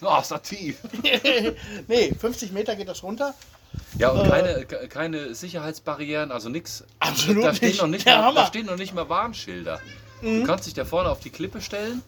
Oh, 0.00 0.18
ist 0.20 0.30
das 0.30 0.42
tief. 0.42 0.78
nee, 1.88 2.14
50 2.14 2.52
Meter 2.52 2.76
geht 2.76 2.88
das 2.88 3.02
runter. 3.02 3.34
Ja, 3.98 4.10
und 4.10 4.26
Äh. 4.26 4.28
keine, 4.30 4.64
ke- 4.64 4.88
keine 4.88 5.34
Sicherheitsbarrieren, 5.34 6.30
also 6.32 6.48
nichts. 6.48 6.84
Absolut 7.00 7.44
da 7.44 7.54
stehen 7.54 7.68
nicht. 7.70 7.80
noch 7.80 7.88
nicht 7.88 8.06
Der 8.06 8.16
mal, 8.18 8.22
Hammer. 8.24 8.32
Mhm. 8.32 8.36
Da 8.36 8.46
stehen 8.46 8.66
noch 8.66 8.76
nicht 8.76 8.94
mal 8.94 9.08
Warnschilder. 9.08 9.80
Du 10.22 10.44
kannst 10.44 10.66
dich 10.66 10.74
da 10.74 10.84
vorne 10.84 11.10
auf 11.10 11.20
die 11.20 11.30
Klippe 11.30 11.60
stellen, 11.60 12.00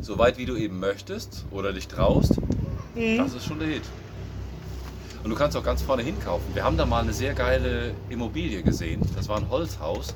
so 0.00 0.18
weit 0.18 0.36
wie 0.38 0.46
du 0.46 0.56
eben 0.56 0.78
möchtest 0.78 1.44
oder 1.50 1.72
dich 1.72 1.88
traust. 1.88 2.32
Mhm. 2.94 3.18
Das 3.18 3.32
ist 3.34 3.46
schon 3.46 3.58
der 3.58 3.68
Hit. 3.68 3.82
Und 5.24 5.30
du 5.30 5.36
kannst 5.36 5.56
auch 5.56 5.64
ganz 5.64 5.80
vorne 5.80 6.02
hinkaufen. 6.02 6.54
Wir 6.54 6.64
haben 6.64 6.76
da 6.76 6.84
mal 6.84 7.02
eine 7.02 7.14
sehr 7.14 7.32
geile 7.32 7.94
Immobilie 8.10 8.62
gesehen. 8.62 9.00
Das 9.16 9.26
war 9.26 9.38
ein 9.38 9.48
Holzhaus. 9.48 10.12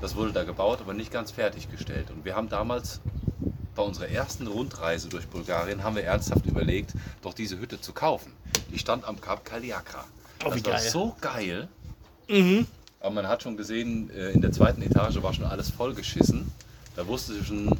Das 0.00 0.14
wurde 0.14 0.32
da 0.32 0.44
gebaut, 0.44 0.78
aber 0.80 0.94
nicht 0.94 1.10
ganz 1.10 1.32
fertiggestellt. 1.32 2.12
Und 2.12 2.24
wir 2.24 2.36
haben 2.36 2.48
damals 2.48 3.00
bei 3.74 3.82
unserer 3.82 4.08
ersten 4.08 4.46
Rundreise 4.46 5.08
durch 5.08 5.26
Bulgarien 5.26 5.82
haben 5.82 5.96
wir 5.96 6.04
ernsthaft 6.04 6.46
überlegt, 6.46 6.92
doch 7.22 7.34
diese 7.34 7.58
Hütte 7.58 7.80
zu 7.80 7.92
kaufen. 7.92 8.32
Die 8.72 8.78
stand 8.78 9.04
am 9.04 9.20
Kap 9.20 9.44
Kaliakra. 9.44 10.04
Oh, 10.44 10.50
das 10.50 10.64
war 10.64 10.72
geil. 10.72 10.90
so 10.90 11.16
geil. 11.20 11.68
Mhm. 12.28 12.66
Aber 13.00 13.10
man 13.10 13.26
hat 13.26 13.42
schon 13.42 13.56
gesehen, 13.56 14.10
äh, 14.10 14.30
in 14.30 14.42
der 14.42 14.52
zweiten 14.52 14.80
Etage 14.80 15.20
war 15.22 15.34
schon 15.34 15.44
alles 15.44 15.70
vollgeschissen. 15.70 16.52
Da 16.94 17.08
wusste 17.08 17.34
ich 17.34 17.48
schon, 17.48 17.76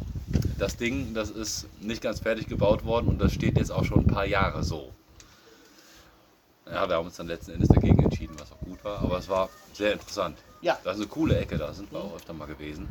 das 0.59 0.77
Ding, 0.77 1.15
das 1.15 1.31
ist 1.31 1.69
nicht 1.81 2.03
ganz 2.03 2.21
fertig 2.21 2.49
gebaut 2.49 2.85
worden 2.85 3.07
und 3.07 3.21
das 3.21 3.33
steht 3.33 3.57
jetzt 3.57 3.71
auch 3.71 3.85
schon 3.85 4.01
ein 4.01 4.07
paar 4.09 4.27
Jahre 4.27 4.65
so. 4.65 4.91
Ja, 6.71 6.89
wir 6.89 6.97
haben 6.97 7.07
uns 7.07 7.17
dann 7.17 7.29
letzten 7.29 7.53
Endes 7.53 7.69
dagegen 7.69 8.03
entschieden, 8.03 8.35
was 8.41 8.51
auch 8.51 8.59
gut 8.59 8.83
war, 8.85 8.99
aber 8.99 9.19
es 9.19 9.29
war 9.29 9.49
sehr 9.73 9.93
interessant. 9.93 10.37
Ja. 10.63 10.77
Das 10.83 10.97
ist 10.97 11.03
eine 11.03 11.09
coole 11.11 11.39
Ecke, 11.39 11.59
da 11.59 11.73
sind 11.73 11.93
wir 11.93 12.01
auch 12.01 12.17
öfter 12.17 12.33
mal 12.33 12.47
gewesen. 12.47 12.89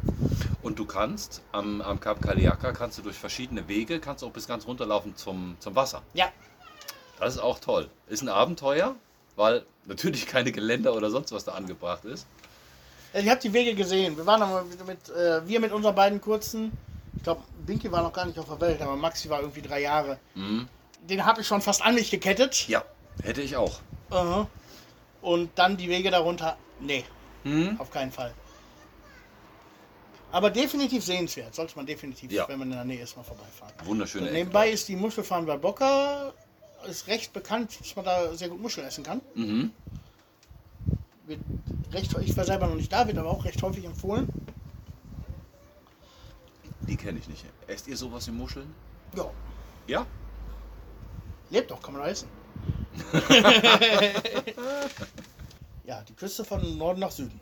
Und 0.62 0.80
du 0.80 0.86
kannst 0.86 1.42
am, 1.52 1.82
am 1.82 2.00
Kap 2.00 2.22
Kaliaka 2.22 2.72
kannst 2.72 2.98
du 2.98 3.02
durch 3.02 3.18
verschiedene 3.18 3.68
Wege, 3.68 4.00
kannst 4.00 4.24
auch 4.24 4.32
bis 4.32 4.48
ganz 4.48 4.66
runterlaufen 4.66 5.16
zum, 5.18 5.58
zum 5.60 5.76
Wasser. 5.76 6.02
Ja, 6.14 6.32
Das 7.20 7.36
ist 7.36 7.42
auch 7.42 7.60
toll. 7.60 7.90
Ist 8.08 8.22
ein 8.22 8.30
Abenteuer, 8.30 8.96
weil 9.36 9.66
natürlich 9.86 10.26
keine 10.36 10.52
Geländer 10.54 10.94
oder 10.94 11.10
sonst 11.10 11.34
was 11.34 11.44
da 11.44 11.52
angebracht 11.52 12.06
ist. 12.06 12.26
ich 13.14 13.30
habe 13.30 13.42
die 13.42 13.52
Wege 13.52 13.76
gesehen. 13.76 14.16
Wir 14.16 14.26
waren 14.26 14.42
aber 14.42 14.64
mit, 14.64 14.88
mit 14.88 15.10
äh, 15.10 15.46
wir 15.46 15.60
mit 15.60 15.74
unseren 15.74 15.96
beiden 15.96 16.22
kurzen. 16.22 16.72
Ich 17.18 17.24
glaube, 17.24 17.42
Binky 17.66 17.92
war 17.92 18.04
noch 18.04 18.14
gar 18.14 18.26
nicht 18.26 18.40
auf 18.40 18.48
der 18.48 18.62
Welt, 18.62 18.82
aber 18.82 18.96
Maxi 18.96 19.30
war 19.30 19.42
irgendwie 19.42 19.62
drei 19.62 19.82
Jahre. 19.82 20.18
Mhm. 20.34 20.68
Den 21.02 21.26
habe 21.26 21.42
ich 21.42 21.48
schon 21.48 21.62
fast 21.62 21.82
an 21.82 21.96
mich 21.96 22.10
gekettet. 22.10 22.68
Ja, 22.68 22.84
hätte 23.24 23.42
ich 23.42 23.56
auch. 23.56 23.80
Aha. 24.10 24.48
Und 25.22 25.50
dann 25.56 25.78
die 25.78 25.90
Wege 25.90 26.12
darunter. 26.12 26.58
Nee, 26.80 27.04
Mhm. 27.44 27.80
auf 27.80 27.90
keinen 27.92 28.12
Fall. 28.12 28.34
Aber 30.32 30.50
definitiv 30.50 31.04
sehenswert. 31.04 31.56
Sollte 31.56 31.76
man 31.78 31.86
definitiv, 31.86 32.32
Ja. 32.32 32.48
wenn 32.50 32.60
man 32.60 32.70
in 32.70 32.76
der 32.76 32.84
Nähe 32.86 33.02
ist, 33.02 33.16
mal 33.16 33.24
vorbeifahren. 33.24 33.74
Wunderschöne 33.86 34.28
Und 34.28 34.34
nebenbei 34.34 34.70
ist 34.70 34.88
die 34.88 34.96
Muschelfarm 34.96 35.46
bei 35.46 35.58
Bocker 35.58 36.34
ist 36.88 37.08
recht 37.08 37.34
bekannt, 37.34 37.80
dass 37.80 37.96
man 37.96 38.06
da 38.06 38.36
sehr 38.36 38.50
gut 38.50 38.62
Muscheln 38.62 38.86
essen 38.86 39.04
kann. 39.04 39.22
Mhm. 39.34 39.72
Wird 41.26 41.40
recht, 41.92 42.16
ich 42.20 42.36
war 42.38 42.44
selber 42.44 42.68
noch 42.68 42.76
nicht 42.76 42.92
da, 42.92 43.08
wird 43.08 43.18
aber 43.18 43.30
auch 43.32 43.44
recht 43.46 43.62
häufig 43.64 43.86
empfohlen. 43.86 44.28
Die 46.82 46.96
kenne 46.98 47.18
ich 47.18 47.28
nicht. 47.28 47.44
Esst 47.68 47.88
ihr 47.88 47.98
sowas 47.98 48.28
wie 48.28 48.32
Muscheln? 48.32 48.72
Ja, 49.16 49.32
Ja? 49.88 50.06
lebt 51.50 51.72
doch, 51.72 51.82
kann 51.82 51.94
man 51.94 52.04
doch 52.04 52.10
essen. 52.10 52.28
ja, 55.86 56.02
die 56.08 56.14
Küste 56.14 56.44
von 56.46 56.78
Norden 56.78 57.00
nach 57.00 57.12
Süden. 57.12 57.40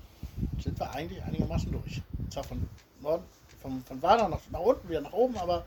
Sind 0.60 0.80
wir 0.80 0.92
eigentlich 0.92 1.22
einigermaßen 1.24 1.72
durch. 1.72 2.02
Zwar 2.30 2.44
von 2.44 2.68
Norden, 3.02 3.24
von, 3.62 3.84
von 3.84 4.02
Warna 4.02 4.28
nach, 4.28 4.40
nach 4.52 4.60
unten, 4.60 4.90
wieder 4.90 5.02
nach 5.02 5.14
oben, 5.14 5.38
aber 5.38 5.64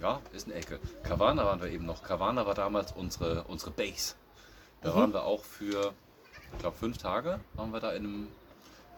Ja, 0.00 0.20
ist 0.32 0.46
eine 0.46 0.54
Ecke. 0.54 0.78
Kavana 1.02 1.44
waren 1.44 1.60
wir 1.60 1.68
eben 1.70 1.86
noch. 1.86 2.02
Kavana 2.02 2.46
war 2.46 2.54
damals 2.54 2.92
unsere, 2.92 3.44
unsere 3.44 3.70
Base. 3.70 4.14
Da 4.82 4.90
Mhm. 4.90 4.94
waren 4.96 5.12
wir 5.12 5.24
auch 5.24 5.44
für, 5.44 5.92
ich 6.52 6.58
glaube, 6.58 6.76
fünf 6.76 6.98
Tage 6.98 7.40
waren 7.54 7.70
wir 7.72 7.80
da 7.80 7.92
in 7.92 8.04
einem 8.04 8.28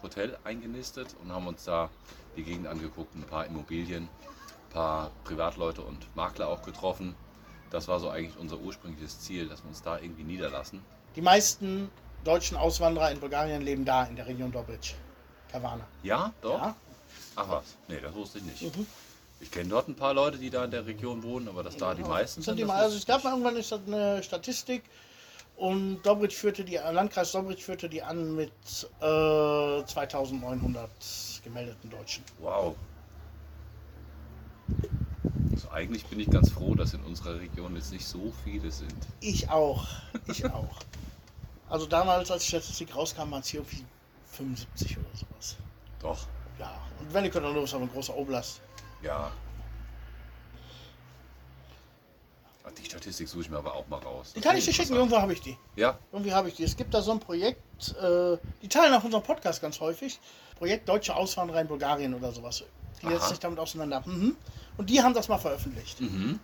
Hotel 0.03 0.37
eingenistet 0.45 1.15
und 1.23 1.33
haben 1.33 1.47
uns 1.47 1.65
da 1.65 1.91
die 2.37 2.43
Gegend 2.45 2.67
angeguckt, 2.67 3.15
ein 3.15 3.25
paar 3.25 3.47
Immobilien, 3.47 4.05
ein 4.05 4.73
paar 4.73 5.11
Privatleute 5.25 5.83
und 5.83 6.15
Makler 6.17 6.49
auch 6.49 6.63
getroffen. 6.63 7.15
Das 7.71 7.89
war 7.89 8.01
so 8.01 8.09
eigentlich 8.09 8.39
unser 8.39 8.59
ursprüngliches 8.59 9.21
Ziel, 9.21 9.49
dass 9.49 9.63
wir 9.63 9.69
uns 9.69 9.83
da 9.83 9.99
irgendwie 9.99 10.25
niederlassen. 10.25 10.81
die 11.15 11.23
meisten 11.23 11.91
deutschen 12.25 12.57
Auswanderer 12.57 13.11
in 13.11 13.21
Bulgarien 13.21 13.63
leben 13.63 13.85
da 13.85 14.05
in 14.05 14.17
der 14.17 14.27
Region 14.27 14.51
Dobric. 14.53 14.95
Kavana. 15.51 15.87
Ja, 16.03 16.33
doch? 16.43 16.59
Ja, 16.59 16.77
Ach 17.37 17.49
was, 17.49 17.77
nee, 17.89 18.01
das 18.01 18.15
wusste 18.15 18.39
ich 18.39 18.45
nicht. 18.45 18.77
Mhm. 18.77 18.87
Ich 19.41 19.51
kenne 19.51 19.69
dort 19.69 19.89
ein 19.89 19.95
paar 19.95 20.15
Leute, 20.15 20.39
die 20.39 20.49
da 20.49 20.65
in 20.65 20.71
der 20.71 20.87
Region 20.87 21.23
wohnen, 21.23 21.49
aber 21.49 21.63
dass 21.63 21.77
da 21.77 21.95
die 21.95 22.03
meisten 22.03 22.41
sind 22.41 22.57
die 22.57 22.63
das 22.63 22.69
mal, 22.69 22.83
also 22.83 22.97
es 22.97 23.05
gab 23.05 23.19
ich 23.19 23.25
mal 23.25 23.31
irgendwann 23.33 23.57
ist 23.57 23.71
das 23.71 23.81
eine 23.87 24.23
Statistik 24.23 24.83
und 25.57 26.03
Dobric 26.03 26.33
führte 26.33 26.65
die, 26.65 26.77
Landkreis 26.77 27.33
Dobric 27.33 27.61
führte 27.61 27.89
die 27.91 28.03
an 28.03 28.35
mit 28.35 28.53
äh, 29.01 29.85
2900 29.85 30.91
gemeldeten 31.45 31.91
Deutschen. 31.91 32.25
Wow. 32.39 32.75
Also 35.57 35.71
eigentlich 35.71 36.05
bin 36.05 36.21
ich 36.21 36.29
ganz 36.29 36.51
froh, 36.53 36.75
dass 36.75 36.93
in 36.93 37.03
unserer 37.05 37.41
Region 37.41 37.75
jetzt 37.77 37.91
nicht 37.91 38.05
so 38.07 38.31
viele 38.45 38.71
sind. 38.71 38.95
Ich 39.21 39.49
auch, 39.49 39.87
ich 40.29 40.45
auch. 40.45 40.77
Also 41.71 41.87
damals, 41.87 42.31
als 42.31 42.43
die 42.43 42.49
Statistik 42.51 42.95
rauskam, 42.95 43.31
waren 43.31 43.41
es 43.41 43.49
hier 43.49 43.61
irgendwie 43.61 43.87
75 44.33 44.99
oder 44.99 45.07
sowas. 45.15 45.57
Doch, 46.03 46.27
Ja, 46.59 46.79
und 47.01 47.15
wenn 47.15 47.25
ich 47.25 47.33
könnte, 47.33 47.51
nur 47.51 47.65
ist 47.65 47.73
aber 47.73 47.85
ein 47.85 47.91
großer 47.91 48.15
Oblast. 48.15 48.61
ja. 49.03 49.33
Die 52.79 52.85
Statistik 52.85 53.27
suche 53.27 53.43
ich 53.43 53.49
mir 53.49 53.57
aber 53.57 53.75
auch 53.75 53.87
mal 53.89 53.99
raus. 54.01 54.35
Die 54.37 54.41
kann 54.41 54.57
ich 54.57 54.65
dir 54.67 54.73
schicken, 54.75 54.95
irgendwo 54.95 55.17
habe 55.17 55.33
ich 55.33 55.41
die. 55.41 55.57
Ja, 55.77 55.99
Irgendwie 56.13 56.35
habe 56.35 56.49
ich 56.49 56.57
die. 56.57 56.65
Es 56.65 56.77
gibt 56.77 56.93
da 56.93 57.01
so 57.01 57.13
ein 57.13 57.21
Projekt, 57.21 57.97
äh, 57.97 58.37
die 58.61 58.69
teilen 58.69 58.93
auch 58.93 59.03
unseren 59.03 59.23
Podcast 59.23 59.63
ganz 59.63 59.81
häufig. 59.81 60.21
Projekt 60.59 60.87
Deutsche 60.89 61.15
Auswanderer 61.17 61.63
in 61.63 61.69
Bulgarien 61.69 62.13
oder 62.13 62.33
sowas. 62.33 62.65
Die 63.03 63.07
jetzt 63.09 63.23
Aha. 63.23 63.29
sich 63.29 63.39
damit 63.39 63.59
auseinander. 63.59 64.03
Mhm. 64.07 64.37
Und 64.77 64.91
die 64.91 65.03
haben 65.03 65.15
das 65.15 65.29
mal 65.29 65.39
veröffentlicht. 65.39 66.01
mhm. 66.01 66.39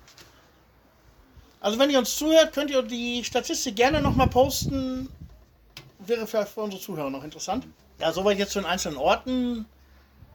Also 1.61 1.79
wenn 1.79 1.91
ihr 1.91 1.99
uns 1.99 2.17
zuhört, 2.17 2.53
könnt 2.53 2.71
ihr 2.71 2.83
die 2.83 3.23
Statistik 3.25 3.77
gerne 3.77 4.01
nochmal 4.03 4.27
posten. 4.27 5.09
Wäre 6.01 6.27
vielleicht 6.27 6.49
für 6.49 6.61
unsere 6.63 6.83
Zuhörer 6.83 7.09
noch 7.09 7.23
interessant. 7.23 7.67
Ja, 8.01 8.13
soweit 8.13 8.37
jetzt 8.39 8.53
zu 8.53 8.59
den 8.59 8.67
einzelnen 8.67 8.97
Orten. 8.99 9.65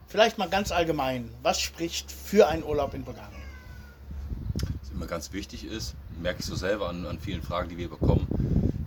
Vielleicht 0.07 0.37
mal 0.37 0.47
ganz 0.47 0.71
allgemein. 0.71 1.29
Was 1.43 1.59
spricht 1.59 2.09
für 2.13 2.47
einen 2.47 2.63
Urlaub 2.63 2.93
in 2.93 3.03
Bulgarien? 3.03 3.41
Was 4.81 4.89
immer 4.91 5.05
ganz 5.05 5.33
wichtig 5.33 5.65
ist, 5.65 5.95
merke 6.21 6.39
ich 6.39 6.45
so 6.45 6.55
selber 6.55 6.87
an, 6.87 7.05
an 7.05 7.19
vielen 7.19 7.43
Fragen, 7.43 7.67
die 7.67 7.77
wir 7.77 7.89
bekommen, 7.89 8.25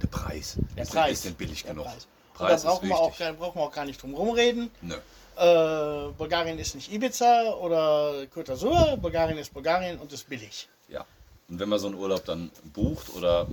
der 0.01 0.07
Preis. 0.07 0.57
Der 0.77 0.85
ist, 0.85 0.93
Preis. 0.93 1.13
ist 1.13 1.25
denn 1.27 1.35
billig 1.35 1.63
Der 1.65 1.73
genug? 1.75 1.85
Preis. 1.87 2.07
Preis, 2.33 2.63
da 2.63 2.71
brauchen 2.71 2.89
wir, 2.89 2.97
auch, 2.97 3.19
brauchen 3.19 3.59
wir 3.61 3.65
auch 3.65 3.73
gar 3.73 3.85
nicht 3.85 4.03
drum 4.03 4.15
rumreden. 4.15 4.71
Nö. 4.81 4.95
Äh, 5.41 6.13
Bulgarien 6.19 6.59
ist 6.59 6.75
nicht 6.75 6.93
Ibiza 6.93 7.55
oder 7.55 8.27
Côte 8.35 8.53
d'Azur. 8.53 8.97
Bulgarien 8.99 9.39
ist 9.39 9.55
Bulgarien 9.55 9.99
und 9.99 10.13
ist 10.13 10.29
billig. 10.29 10.69
Ja. 10.89 11.07
Und 11.49 11.59
wenn 11.59 11.69
man 11.71 11.79
so 11.79 11.87
einen 11.87 11.97
Urlaub 11.97 12.27
dann 12.27 12.51
bucht 12.75 13.09
oder 13.15 13.47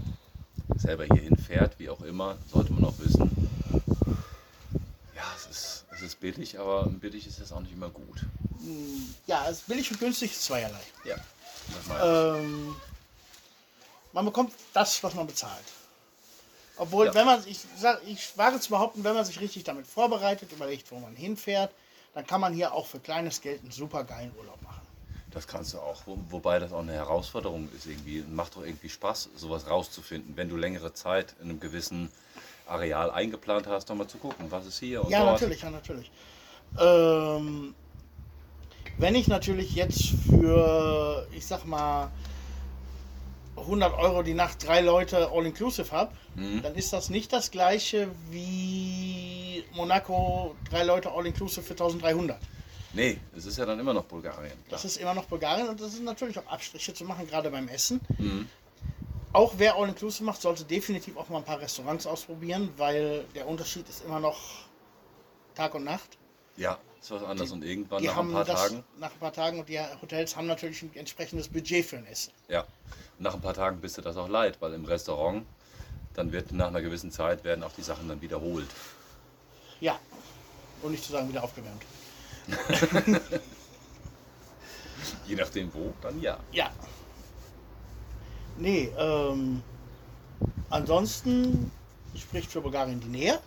selber 0.75 1.05
hierhin 1.05 1.37
fährt, 1.37 1.79
wie 1.79 1.89
auch 1.89 2.01
immer, 2.01 2.37
sollte 2.51 2.73
man 2.73 2.83
auch 2.83 2.99
wissen, 2.99 3.31
ja, 5.15 5.23
es 5.37 5.45
ist, 5.47 5.85
es 5.93 6.01
ist 6.01 6.19
billig, 6.19 6.59
aber 6.59 6.87
billig 6.87 7.25
ist 7.25 7.39
es 7.39 7.53
auch 7.53 7.61
nicht 7.61 7.71
immer 7.71 7.89
gut. 7.89 8.19
Ja, 9.25 9.45
es 9.45 9.59
ist 9.59 9.67
billig 9.69 9.89
und 9.89 9.99
günstig 10.01 10.31
ist 10.31 10.43
zweierlei. 10.43 10.81
Ja. 11.05 11.15
Das 11.15 11.87
meine 11.87 11.99
ich. 12.01 12.43
Ähm, 12.43 12.75
man 14.11 14.25
bekommt 14.25 14.51
das, 14.73 15.01
was 15.03 15.13
man 15.13 15.25
bezahlt. 15.25 15.63
Obwohl, 16.77 17.07
Ja. 17.07 17.13
wenn 17.13 17.25
man, 17.25 17.43
ich, 17.47 17.59
sag, 17.77 18.01
ich 18.05 18.37
wage 18.37 18.59
zu 18.59 18.69
behaupten, 18.69 19.03
wenn 19.03 19.15
man 19.15 19.25
sich 19.25 19.39
richtig 19.39 19.63
damit 19.63 19.87
vorbereitet, 19.87 20.51
überlegt, 20.51 20.91
wo 20.91 20.99
man 20.99 21.15
hinfährt, 21.15 21.71
dann 22.13 22.25
kann 22.25 22.41
man 22.41 22.53
hier 22.53 22.73
auch 22.73 22.85
für 22.85 22.99
kleines 22.99 23.41
Geld 23.41 23.61
einen 23.61 23.71
super 23.71 24.03
geilen 24.03 24.31
Urlaub 24.37 24.61
machen. 24.61 24.81
Das 25.31 25.47
kannst 25.47 25.73
du 25.73 25.79
auch. 25.79 26.01
Wo, 26.05 26.17
wobei 26.29 26.59
das 26.59 26.71
auch 26.71 26.79
eine 26.79 26.93
Herausforderung 26.93 27.69
ist 27.75 27.85
irgendwie. 27.85 28.23
Macht 28.29 28.55
doch 28.55 28.63
irgendwie 28.63 28.89
Spaß, 28.89 29.29
sowas 29.35 29.69
rauszufinden, 29.69 30.35
wenn 30.37 30.49
du 30.49 30.55
längere 30.55 30.93
Zeit 30.93 31.35
in 31.41 31.49
einem 31.49 31.59
gewissen 31.59 32.09
Areal 32.65 33.11
eingeplant 33.11 33.67
hast, 33.67 33.89
nochmal 33.89 34.07
zu 34.07 34.17
gucken, 34.17 34.49
was 34.49 34.65
ist 34.65 34.79
hier 34.79 35.03
und 35.03 35.11
Ja, 35.11 35.19
dort. 35.19 35.33
natürlich, 35.33 35.61
ja, 35.61 35.69
natürlich. 35.69 36.11
Ähm, 36.79 37.75
wenn 38.97 39.15
ich 39.15 39.27
natürlich 39.27 39.75
jetzt 39.75 40.05
für, 40.27 41.27
ich 41.31 41.45
sag 41.45 41.65
mal, 41.65 42.09
100 43.57 43.93
Euro 43.97 44.21
die 44.23 44.33
Nacht 44.33 44.65
drei 44.65 44.81
Leute 44.81 45.29
all-inclusive 45.31 45.91
habe, 45.91 46.11
Mhm. 46.35 46.61
dann 46.61 46.75
ist 46.75 46.93
das 46.93 47.09
nicht 47.09 47.33
das 47.33 47.49
gleiche 47.51 48.09
wie 48.29 49.63
Monaco 49.73 50.55
drei 50.69 50.83
Leute 50.83 51.11
all-inclusive 51.11 51.61
für 51.63 51.73
1300. 51.75 52.37
Nee, 52.93 53.17
es 53.35 53.45
ist 53.45 53.57
ja 53.57 53.65
dann 53.65 53.79
immer 53.79 53.93
noch 53.93 54.05
Bulgarien. 54.05 54.51
Klar. 54.51 54.69
Das 54.69 54.85
ist 54.85 54.97
immer 54.97 55.13
noch 55.13 55.25
Bulgarien 55.25 55.67
und 55.69 55.79
das 55.81 55.93
sind 55.93 56.05
natürlich 56.05 56.37
auch 56.39 56.47
Abstriche 56.47 56.93
zu 56.93 57.03
machen, 57.05 57.27
gerade 57.27 57.49
beim 57.49 57.67
Essen. 57.67 57.99
Mhm. 58.17 58.47
Auch 59.33 59.53
wer 59.57 59.75
All-Inclusive 59.75 60.23
macht, 60.23 60.41
sollte 60.41 60.63
definitiv 60.63 61.17
auch 61.17 61.29
mal 61.29 61.39
ein 61.39 61.43
paar 61.43 61.59
Restaurants 61.59 62.07
ausprobieren, 62.07 62.69
weil 62.77 63.25
der 63.35 63.47
Unterschied 63.47 63.87
ist 63.89 64.03
immer 64.05 64.19
noch 64.19 64.37
Tag 65.53 65.75
und 65.75 65.83
Nacht. 65.83 66.17
Ja, 66.55 66.77
ist 67.07 67.21
was 67.21 67.23
anderes. 67.23 67.51
Und 67.51 67.63
irgendwann 67.63 68.01
Die 68.01 68.07
nach 68.07 68.17
ein 68.17 68.31
paar 68.31 68.45
Tagen, 68.45 68.83
nach 68.99 69.11
ein 69.11 69.19
paar 69.19 69.33
Tagen 69.33 69.59
und 69.59 69.69
die 69.69 69.79
Hotels 70.01 70.35
haben 70.35 70.47
natürlich 70.47 70.81
ein 70.83 70.95
entsprechendes 70.95 71.47
Budget 71.47 71.85
für 71.85 71.97
ein 71.97 72.05
Essen. 72.07 72.31
ja, 72.47 72.65
nach 73.19 73.33
ein 73.33 73.41
paar 73.41 73.53
Tagen 73.53 73.81
bist 73.81 73.97
du 73.97 74.01
das 74.01 74.17
auch 74.17 74.29
leid, 74.29 74.57
weil 74.61 74.73
im 74.73 74.85
Restaurant, 74.85 75.45
dann 76.13 76.31
wird 76.31 76.51
nach 76.51 76.67
einer 76.67 76.81
gewissen 76.81 77.11
Zeit 77.11 77.43
werden 77.43 77.63
auch 77.63 77.71
die 77.73 77.81
Sachen 77.81 78.07
dann 78.07 78.21
wiederholt. 78.21 78.67
Ja. 79.79 79.99
Und 80.81 80.91
nicht 80.91 81.03
zu 81.03 81.11
sagen, 81.11 81.29
wieder 81.29 81.43
aufgewärmt. 81.43 81.81
Je 85.27 85.35
nachdem 85.35 85.73
wo, 85.73 85.93
dann 86.01 86.21
ja. 86.21 86.37
Ja. 86.51 86.71
Nee, 88.57 88.91
ähm, 88.97 89.61
ansonsten 90.69 91.71
spricht 92.15 92.51
für 92.51 92.61
Bulgarien 92.61 92.99
die 92.99 93.07
Nähe. 93.07 93.39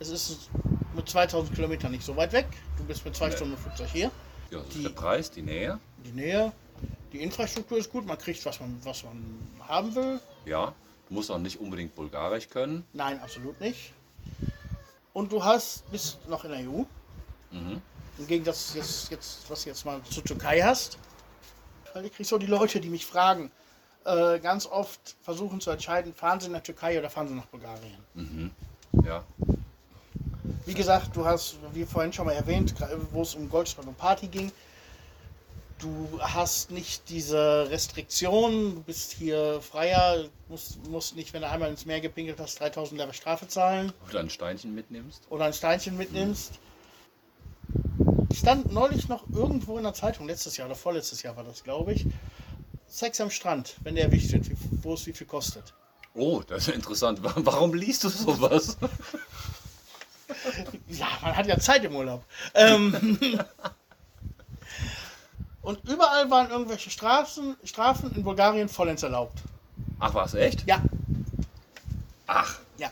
Es 0.00 0.08
ist 0.08 0.48
mit 0.94 1.08
2000 1.08 1.54
Kilometern 1.54 1.92
nicht 1.92 2.04
so 2.04 2.16
weit 2.16 2.32
weg. 2.32 2.46
Du 2.76 2.84
bist 2.84 3.04
mit 3.04 3.14
zwei 3.16 3.28
Nee. 3.28 3.36
Stunden 3.36 3.56
Flugzeug 3.56 3.88
hier. 3.90 4.10
Ja, 4.50 4.58
das 4.58 4.66
ist 4.68 4.74
Die- 4.76 4.82
der 4.82 4.90
Preis, 4.90 5.30
die 5.30 5.42
Nähe. 5.42 5.78
Die 6.04 6.12
Nähe, 6.12 6.52
die 7.12 7.22
Infrastruktur 7.22 7.78
ist 7.78 7.90
gut. 7.90 8.06
Man 8.06 8.18
kriegt, 8.18 8.44
was 8.44 8.60
man, 8.60 8.78
was 8.84 9.02
man 9.04 9.38
haben 9.66 9.94
will. 9.94 10.20
Ja, 10.44 10.74
du 11.08 11.14
musst 11.14 11.30
auch 11.30 11.38
nicht 11.38 11.60
unbedingt 11.60 11.94
Bulgarisch 11.94 12.48
können. 12.48 12.84
Nein, 12.92 13.20
absolut 13.20 13.60
nicht. 13.60 13.92
Und 15.12 15.32
du 15.32 15.42
hast, 15.44 15.90
bist 15.90 16.26
noch 16.28 16.44
in 16.44 16.50
der 16.50 16.60
EU. 16.60 16.84
Mhm. 17.52 17.80
Im 18.18 18.26
Gegensatz 18.26 18.74
jetzt, 18.74 19.10
jetzt, 19.10 19.48
was 19.50 19.62
du 19.64 19.70
jetzt 19.70 19.84
mal 19.84 20.00
zur 20.08 20.24
Türkei 20.24 20.60
hast. 20.60 20.98
Weil 21.92 22.04
ich 22.06 22.12
kriege 22.12 22.28
so 22.28 22.38
die 22.38 22.46
Leute, 22.46 22.80
die 22.80 22.88
mich 22.88 23.06
fragen, 23.06 23.50
äh, 24.04 24.38
ganz 24.40 24.66
oft 24.66 25.16
versuchen 25.22 25.60
zu 25.60 25.70
entscheiden, 25.70 26.14
fahren 26.14 26.40
sie 26.40 26.48
nach 26.48 26.60
Türkei 26.62 26.98
oder 26.98 27.08
fahren 27.10 27.28
sie 27.28 27.34
nach 27.34 27.46
Bulgarien. 27.46 27.98
Mhm. 28.14 28.50
Ja, 29.04 29.24
Wie 30.66 30.74
gesagt, 30.74 31.14
du 31.14 31.24
hast, 31.24 31.56
wie 31.72 31.84
vorhin 31.84 32.12
schon 32.12 32.26
mal 32.26 32.32
erwähnt, 32.32 32.74
wo 33.12 33.22
es 33.22 33.34
um 33.34 33.50
Goldstadt 33.50 33.86
und 33.86 33.98
Party 33.98 34.28
ging, 34.28 34.50
du 35.78 36.08
hast 36.20 36.70
nicht 36.70 37.08
diese 37.10 37.68
Restriktion, 37.68 38.76
du 38.76 38.82
bist 38.82 39.12
hier 39.12 39.60
freier, 39.60 40.24
musst, 40.48 40.86
musst 40.88 41.16
nicht, 41.16 41.32
wenn 41.34 41.42
du 41.42 41.50
einmal 41.50 41.70
ins 41.70 41.84
Meer 41.84 42.00
gepinkelt 42.00 42.40
hast, 42.40 42.58
3000 42.60 42.98
Level 42.98 43.12
Strafe 43.12 43.46
zahlen. 43.46 43.92
oder 44.08 44.20
ein 44.20 44.30
Steinchen 44.30 44.74
mitnimmst. 44.74 45.22
oder 45.28 45.44
ein 45.44 45.52
Steinchen 45.52 45.96
mitnimmst. 45.98 46.58
Stand 48.34 48.72
neulich 48.72 49.08
noch 49.08 49.24
irgendwo 49.32 49.76
in 49.76 49.84
der 49.84 49.94
Zeitung, 49.94 50.26
letztes 50.26 50.56
Jahr 50.56 50.66
oder 50.66 50.76
vorletztes 50.76 51.22
Jahr 51.22 51.36
war 51.36 51.44
das, 51.44 51.62
glaube 51.62 51.92
ich. 51.92 52.06
Sex 52.86 53.20
am 53.20 53.30
Strand, 53.30 53.76
wenn 53.82 53.94
der 53.96 54.04
erwischt 54.04 54.32
wird, 54.32 54.46
wo 54.82 54.94
es 54.94 55.06
wie 55.06 55.12
viel 55.12 55.26
kostet. 55.26 55.74
Oh, 56.14 56.42
das 56.46 56.68
ist 56.68 56.74
interessant. 56.74 57.20
Warum 57.22 57.74
liest 57.74 58.04
du 58.04 58.08
sowas? 58.08 58.76
Ja, 60.88 61.08
man 61.22 61.36
hat 61.36 61.46
ja 61.46 61.58
Zeit 61.58 61.84
im 61.84 61.94
Urlaub. 61.94 62.24
Ähm, 62.54 63.18
und 65.62 65.88
überall 65.88 66.30
waren 66.30 66.50
irgendwelche 66.50 66.90
Strafen, 66.90 67.56
Strafen 67.64 68.14
in 68.14 68.22
Bulgarien 68.22 68.68
vollends 68.68 69.02
erlaubt. 69.02 69.40
Ach 69.98 70.14
was, 70.14 70.34
echt? 70.34 70.66
Ja, 70.66 70.82
Ach, 72.26 72.58
ja. 72.78 72.90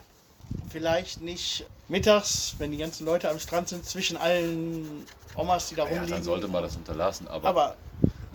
Vielleicht 0.70 1.20
nicht 1.20 1.66
mittags, 1.88 2.54
wenn 2.58 2.70
die 2.70 2.78
ganzen 2.78 3.06
Leute 3.06 3.28
am 3.30 3.38
Strand 3.38 3.68
sind, 3.68 3.84
zwischen 3.84 4.16
allen 4.16 5.06
Omas, 5.34 5.68
die 5.68 5.74
da 5.74 5.84
ja, 5.84 5.90
rumliegen. 5.90 6.10
dann 6.10 6.22
sollte 6.22 6.48
man 6.48 6.62
das 6.62 6.76
unterlassen. 6.76 7.28
Aber, 7.28 7.48
Aber 7.48 7.76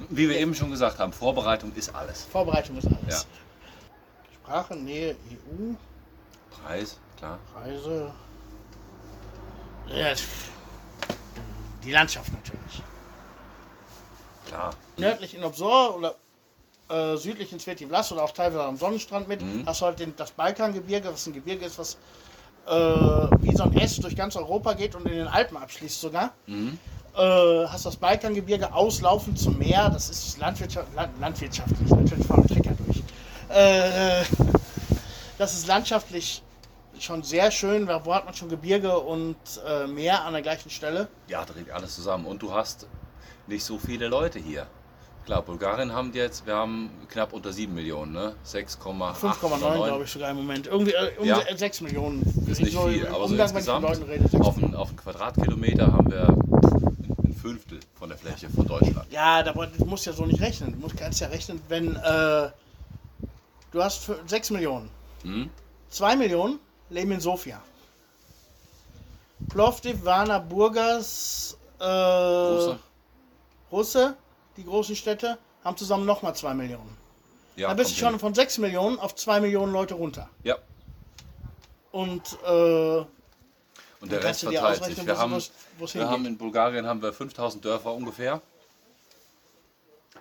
wie 0.09 0.29
wir 0.29 0.37
eben 0.37 0.55
schon 0.55 0.71
gesagt 0.71 0.99
haben, 0.99 1.13
Vorbereitung 1.13 1.71
ist 1.75 1.93
alles. 1.93 2.23
Vorbereitung 2.23 2.77
ist 2.77 2.87
alles. 2.87 2.99
Ja. 3.09 3.21
Sprache, 4.43 4.75
Nähe, 4.75 5.15
EU, 5.31 5.73
Preis, 6.49 6.97
klar. 7.17 7.39
Reise. 7.55 8.11
Ja, 9.93 10.13
die 11.83 11.91
Landschaft 11.91 12.31
natürlich. 12.33 12.81
Klar. 14.47 14.73
Nördlich 14.97 15.35
in 15.35 15.43
Obsor 15.43 15.95
oder 15.95 16.15
äh, 16.89 17.17
südlich 17.17 17.51
in 17.51 17.59
Sveti 17.59 17.85
Vlas 17.87 18.11
oder 18.11 18.23
auch 18.23 18.31
teilweise 18.31 18.63
am 18.63 18.77
Sonnenstrand 18.77 19.27
mit, 19.27 19.41
Mhm. 19.41 19.65
hast 19.65 19.81
du 19.81 19.85
halt 19.85 19.99
den, 19.99 20.15
das 20.15 20.31
Balkangebirge, 20.31 21.11
was 21.11 21.25
ein 21.27 21.33
Gebirge 21.33 21.65
ist, 21.65 21.77
was 21.77 21.97
äh, 22.67 22.71
wie 22.71 23.55
so 23.55 23.63
ein 23.63 23.77
S 23.77 23.97
durch 23.97 24.15
ganz 24.15 24.35
Europa 24.35 24.73
geht 24.73 24.95
und 24.95 25.05
in 25.05 25.13
den 25.13 25.27
Alpen 25.27 25.57
abschließt 25.57 26.01
sogar. 26.01 26.33
Mhm. 26.47 26.77
Äh, 27.15 27.19
hast 27.67 27.85
das 27.85 27.95
Balkangebirge 27.95 28.73
auslaufend 28.73 29.39
zum 29.39 29.57
Meer, 29.57 29.89
das 29.89 30.09
ist 30.09 30.37
landwirtschaft, 30.37 30.93
land, 30.95 31.19
landwirtschaftlich, 31.19 31.89
natürlich 31.89 32.25
fahren 32.27 32.43
wir 32.47 32.55
Trecker 32.55 32.75
durch. 32.85 33.01
Äh, 33.49 34.23
das 35.37 35.53
ist 35.53 35.67
landschaftlich 35.67 36.43
schon 37.03 37.23
sehr 37.23 37.51
schön, 37.51 37.85
da 37.85 38.05
wo 38.05 38.13
hat 38.13 38.25
man 38.25 38.33
schon 38.33 38.49
Gebirge 38.49 38.97
und 38.99 39.35
äh, 39.67 39.87
Meer 39.87 40.23
an 40.25 40.33
der 40.33 40.41
gleichen 40.41 40.69
Stelle. 40.69 41.07
Ja, 41.27 41.45
dreht 41.45 41.69
alles 41.71 41.95
zusammen. 41.95 42.25
Und 42.25 42.41
du 42.41 42.53
hast 42.53 42.87
nicht 43.47 43.63
so 43.63 43.77
viele 43.77 44.07
Leute 44.07 44.39
hier. 44.39 44.67
Klar, 45.27 45.41
Bulgarien 45.41 45.91
haben 45.91 46.13
jetzt, 46.13 46.45
wir 46.45 46.55
haben 46.55 46.89
knapp 47.09 47.33
unter 47.33 47.51
7 47.51 47.73
Millionen, 47.73 48.13
ne? 48.13 48.35
6,8 48.45 49.15
5,9 49.15 49.45
oder 49.45 49.57
9. 49.57 49.87
glaube 49.89 50.03
ich 50.05 50.09
sogar 50.09 50.31
im 50.31 50.37
Moment. 50.37 50.67
Irgendwie 50.67 50.93
äh, 50.93 51.17
um 51.17 51.25
Ja. 51.25 51.41
6 51.53 51.81
Millionen. 51.81 52.21
Ist 52.47 52.61
nicht 52.61 52.71
So 52.71 52.87
viel, 52.87 53.05
aber 53.05 53.17
so 53.17 53.23
Umgang, 53.25 53.47
mit 53.47 53.57
insgesamt 53.57 54.07
rede, 54.07 54.39
auf 54.39 54.57
einen, 54.57 54.73
auf 54.73 54.87
einen 54.87 54.97
Quadratkilometer 54.97 55.91
haben 55.91 56.09
wir 56.09 56.29
ein, 56.29 57.33
Fünftel 57.33 57.79
von 57.99 58.07
der 58.07 58.17
Fläche 58.17 58.49
von 58.49 58.65
Deutschland. 58.67 59.05
Ja, 59.11 59.43
da 59.43 59.51
du 59.51 59.85
musst 59.85 60.05
ja 60.05 60.13
so 60.13 60.25
nicht 60.25 60.39
rechnen. 60.41 60.71
Du 60.71 60.79
musst, 60.79 60.95
kannst 60.95 61.19
ja 61.19 61.27
rechnen, 61.27 61.61
wenn 61.67 61.97
äh, 61.97 62.49
du 63.71 63.83
hast 63.83 64.05
für 64.05 64.17
6 64.27 64.51
Millionen. 64.51 64.89
Hm? 65.23 65.49
2 65.89 66.15
Millionen 66.15 66.59
leben 66.89 67.11
in 67.11 67.19
Sofia. 67.19 67.61
Plovdiv, 69.49 70.03
Varna, 70.03 70.39
Burgas, 70.39 71.57
äh, 71.79 71.83
Große? 71.83 72.79
Russe, 73.71 74.17
die 74.55 74.63
großen 74.63 74.95
Städte, 74.95 75.37
haben 75.63 75.77
zusammen 75.77 76.05
nochmal 76.05 76.35
2 76.35 76.53
Millionen. 76.53 76.95
Ja, 77.55 77.67
da 77.69 77.73
bist 77.73 77.91
du 77.91 77.95
schon 77.95 78.19
von 78.19 78.33
6 78.33 78.57
Millionen 78.59 78.99
auf 78.99 79.15
2 79.15 79.39
Millionen 79.41 79.73
Leute 79.73 79.93
runter. 79.95 80.29
hin. 80.43 80.51
Ja, 80.51 80.55
Und 81.91 82.37
äh, 82.45 83.05
und 83.99 84.11
der 84.11 84.23
Rest 84.23 84.41
verteilt 84.41 84.83
sich. 84.83 84.97
Wir 85.05 85.15
wo- 85.15 85.19
haben, 85.19 85.43
wir 85.93 86.09
haben 86.09 86.25
in 86.25 86.37
Bulgarien 86.37 86.85
haben 86.85 87.01
wir 87.01 87.11
5000 87.13 87.65
Dörfer 87.65 87.93
ungefähr. 87.93 88.41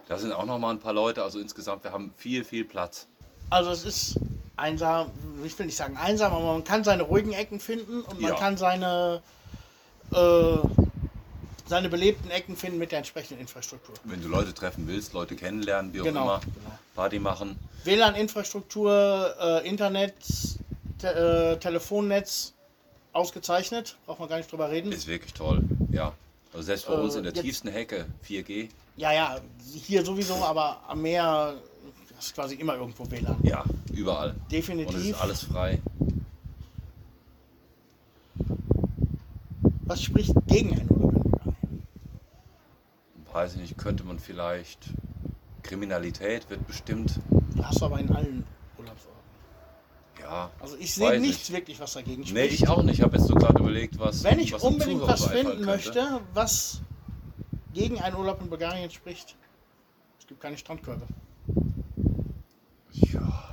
Da 0.08 0.18
sind 0.18 0.32
auch 0.32 0.44
noch 0.46 0.58
mal 0.58 0.70
ein 0.70 0.80
paar 0.80 0.92
Leute, 0.94 1.22
also 1.22 1.38
insgesamt, 1.40 1.84
wir 1.84 1.92
haben 1.92 2.14
viel, 2.16 2.44
viel 2.44 2.64
Platz. 2.64 3.06
Also 3.50 3.70
es 3.70 3.84
ist 3.84 4.18
einsam, 4.57 5.11
ich 5.44 5.59
will 5.59 5.66
nicht 5.66 5.76
sagen 5.76 5.96
einsam, 5.96 6.32
aber 6.32 6.52
man 6.54 6.64
kann 6.64 6.82
seine 6.84 7.02
ruhigen 7.02 7.32
Ecken 7.32 7.61
finden 7.61 8.02
und 8.02 8.20
man 8.20 8.32
Ja. 8.32 8.36
kann 8.38 8.57
seine, 8.57 9.22
äh, 10.12 10.57
seine 11.66 11.88
belebten 11.88 12.30
Ecken 12.30 12.57
finden 12.57 12.78
mit 12.78 12.90
der 12.92 12.98
entsprechenden 12.98 13.40
Infrastruktur. 13.40 13.94
Wenn 14.04 14.22
du 14.22 14.28
Leute 14.28 14.54
treffen 14.54 14.86
willst, 14.86 15.12
Leute 15.12 15.36
kennenlernen, 15.36 15.92
wie 15.92 16.00
auch 16.00 16.04
Genau, 16.04 16.22
immer, 16.22 16.40
genau. 16.40 16.78
Party 16.94 17.18
machen. 17.18 17.59
WLAN-Infrastruktur, 17.84 19.34
äh, 19.40 19.68
Internet, 19.68 20.14
te 20.98 21.54
äh, 21.54 21.59
Telefonnetz 21.61 22.54
ausgezeichnet, 23.12 23.96
braucht 24.07 24.20
man 24.20 24.28
gar 24.28 24.36
nicht 24.38 24.50
drüber 24.50 24.70
reden. 24.70 24.92
Ist 24.92 25.07
wirklich 25.07 25.34
toll, 25.34 25.62
ja. 25.90 26.12
Also 26.52 26.66
selbst 26.66 26.86
bei 26.86 26.94
Äh, 26.94 26.98
uns 26.98 27.14
in 27.14 27.22
der 27.24 27.32
jetzt- 27.32 27.42
tiefsten 27.42 27.68
Hecke 27.68 28.07
4G, 28.22 28.68
Ja, 28.96 29.12
ja, 29.12 29.36
hier 29.84 30.02
sowieso, 30.04 30.36
aber 30.36 30.80
am 30.88 31.02
Meer 31.02 31.54
ist 32.18 32.34
quasi 32.34 32.54
immer 32.54 32.76
irgendwo 32.76 33.11
WLAN. 33.11 33.36
ja, 33.42 33.62
überall. 33.97 34.34
Definitiv. 34.51 34.94
Und 34.94 35.01
es 35.01 35.07
ist 35.09 35.20
alles 35.20 35.42
frei. 35.44 35.80
Was 39.84 40.03
spricht 40.03 40.32
gegen 40.47 40.72
ein 40.72 40.88
Urlaub 40.90 41.14
in 41.14 41.22
Bulgarien? 41.30 41.82
Weiß 43.32 43.55
ich 43.55 43.61
nicht, 43.61 43.78
könnte 43.78 44.05
man 44.05 44.18
vielleicht. 44.18 44.78
Kriminalität 45.62 46.49
wird 46.49 46.64
bestimmt, 46.66 47.18
Du 47.57 47.64
hast 47.64 47.82
aber 47.82 47.99
in 47.99 48.09
allen 48.11 48.44
Urlaubsorten. 48.78 49.20
ja. 50.20 50.51
Also 50.61 50.76
ich 50.78 50.94
sehe 50.94 51.18
nichts 51.18 51.51
wirklich, 51.51 51.80
was 51.80 51.94
dagegen 51.94 52.22
Nee, 52.22 52.28
spricht. 52.47 52.53
ich 52.62 52.68
auch 52.68 52.82
nicht. 52.84 52.99
Ich 52.99 53.03
habe 53.03 53.16
jetzt 53.16 53.26
so 53.26 53.34
gerade 53.34 53.59
überlegt, 53.59 53.99
was. 53.99 54.22
Wenn 54.22 54.38
ich 54.38 54.53
was 54.53 54.62
unbedingt 54.62 55.03
was 55.03 55.26
finden 55.26 55.64
möchte, 55.64 56.20
was 56.34 56.80
gegen 57.74 58.01
einen 58.01 58.14
Urlaub 58.16 58.40
in 58.40 58.49
Bulgarien 58.49 58.90
spricht, 58.90 59.34
es 60.20 60.26
gibt 60.28 60.40
keine 60.40 60.57
Strandkörbe. 60.57 61.07
Ja, 62.92 63.45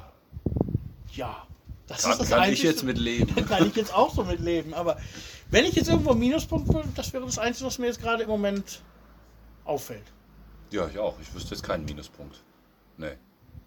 Ja, 1.14 1.47
das 1.88 2.03
kann, 2.03 2.11
ist 2.11 2.22
das 2.22 2.30
kann 2.30 2.51
ich 2.51 2.64
jetzt 2.64 2.84
mit 2.84 2.97
leben. 2.97 3.34
kann 3.47 3.66
ich 3.68 3.76
jetzt 3.76 3.93
auch 3.93 4.14
so 4.14 4.24
mitleben. 4.24 4.74
Aber 4.74 4.97
wenn 5.49 5.66
ich 5.66 5.76
jetzt 5.76 5.89
irgendwo 5.89 6.11
einen 6.11 6.20
Minuspunkt 6.20 6.68
würde, 6.74 6.89
das 6.95 7.11
wäre 7.14 7.26
das 7.26 7.38
Einzige, 7.39 7.66
was 7.68 7.78
mir 7.80 7.88
jetzt 7.88 8.01
gerade 8.01 8.24
im 8.24 8.30
Moment 8.30 8.82
auffällt. 9.66 10.03
Ja, 10.72 10.88
ich 10.88 10.97
auch. 10.97 11.16
Ich 11.22 11.34
wüsste 11.34 11.51
jetzt 11.55 11.64
keinen 11.64 11.86
Minuspunkt. 11.86 12.41
Nee, 12.97 13.14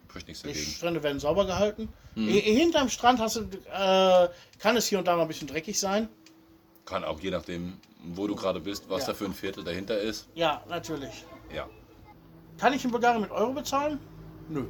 spricht 0.09 0.27
nichts 0.27 0.43
Die 0.43 0.49
dagegen. 0.49 0.71
Strände 0.71 1.03
werden 1.03 1.19
sauber 1.19 1.45
gehalten. 1.45 1.89
I- 2.17 2.39
Hinterm 2.41 2.89
Strand 2.89 3.19
hast 3.19 3.35
du, 3.37 3.41
äh, 3.41 4.29
kann 4.59 4.75
es 4.75 4.87
hier 4.87 4.97
und 4.99 5.07
da 5.07 5.15
mal 5.15 5.21
ein 5.21 5.27
bisschen 5.27 5.47
dreckig 5.47 5.79
sein. 5.79 6.09
Kann 6.85 7.03
auch 7.03 7.19
je 7.19 7.29
nachdem, 7.31 7.77
wo 8.03 8.27
du 8.27 8.35
gerade 8.35 8.59
bist, 8.59 8.89
was 8.89 9.01
Ja. 9.01 9.07
da 9.07 9.13
für 9.13 9.25
ein 9.25 9.33
Viertel 9.33 9.63
dahinter 9.63 9.97
ist. 9.99 10.27
Ja, 10.35 10.63
natürlich. 10.67 11.25
Ja. 11.53 11.67
Kann 12.57 12.73
ich 12.73 12.83
in 12.83 12.91
Bulgarien 12.91 13.21
mit 13.21 13.31
Euro 13.31 13.53
bezahlen? 13.53 13.99
Nö. 14.49 14.65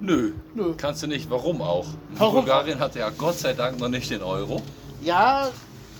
Nö, 0.00 0.32
Nö. 0.54 0.74
kannst 0.76 1.02
du 1.02 1.06
nicht. 1.06 1.28
Warum 1.30 1.60
auch? 1.60 1.86
Warum? 2.14 2.36
Bulgarien 2.36 2.78
hat 2.80 2.94
ja 2.94 3.10
Gott 3.10 3.38
sei 3.38 3.52
Dank 3.52 3.78
noch 3.78 3.88
nicht 3.88 4.10
den 4.10 4.22
Euro. 4.22 4.62
Ja, 5.02 5.48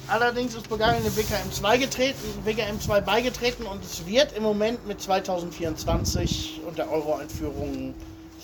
allerdings 0.09 0.55
ist 0.55 0.69
Bulgarien 0.69 1.03
dem 1.05 1.15
WKM 1.17 1.53
2 1.53 1.79
getreten, 1.79 2.19
WKM 2.45 2.81
2 2.81 3.01
beigetreten 3.03 3.65
und 3.67 3.85
es 3.85 4.07
wird 4.07 4.33
im 4.37 4.43
Moment 4.43 4.87
mit 4.87 5.01
2024 5.03 6.61
und 6.67 6.79
der 6.79 6.91
Euro-Einführung 6.91 7.95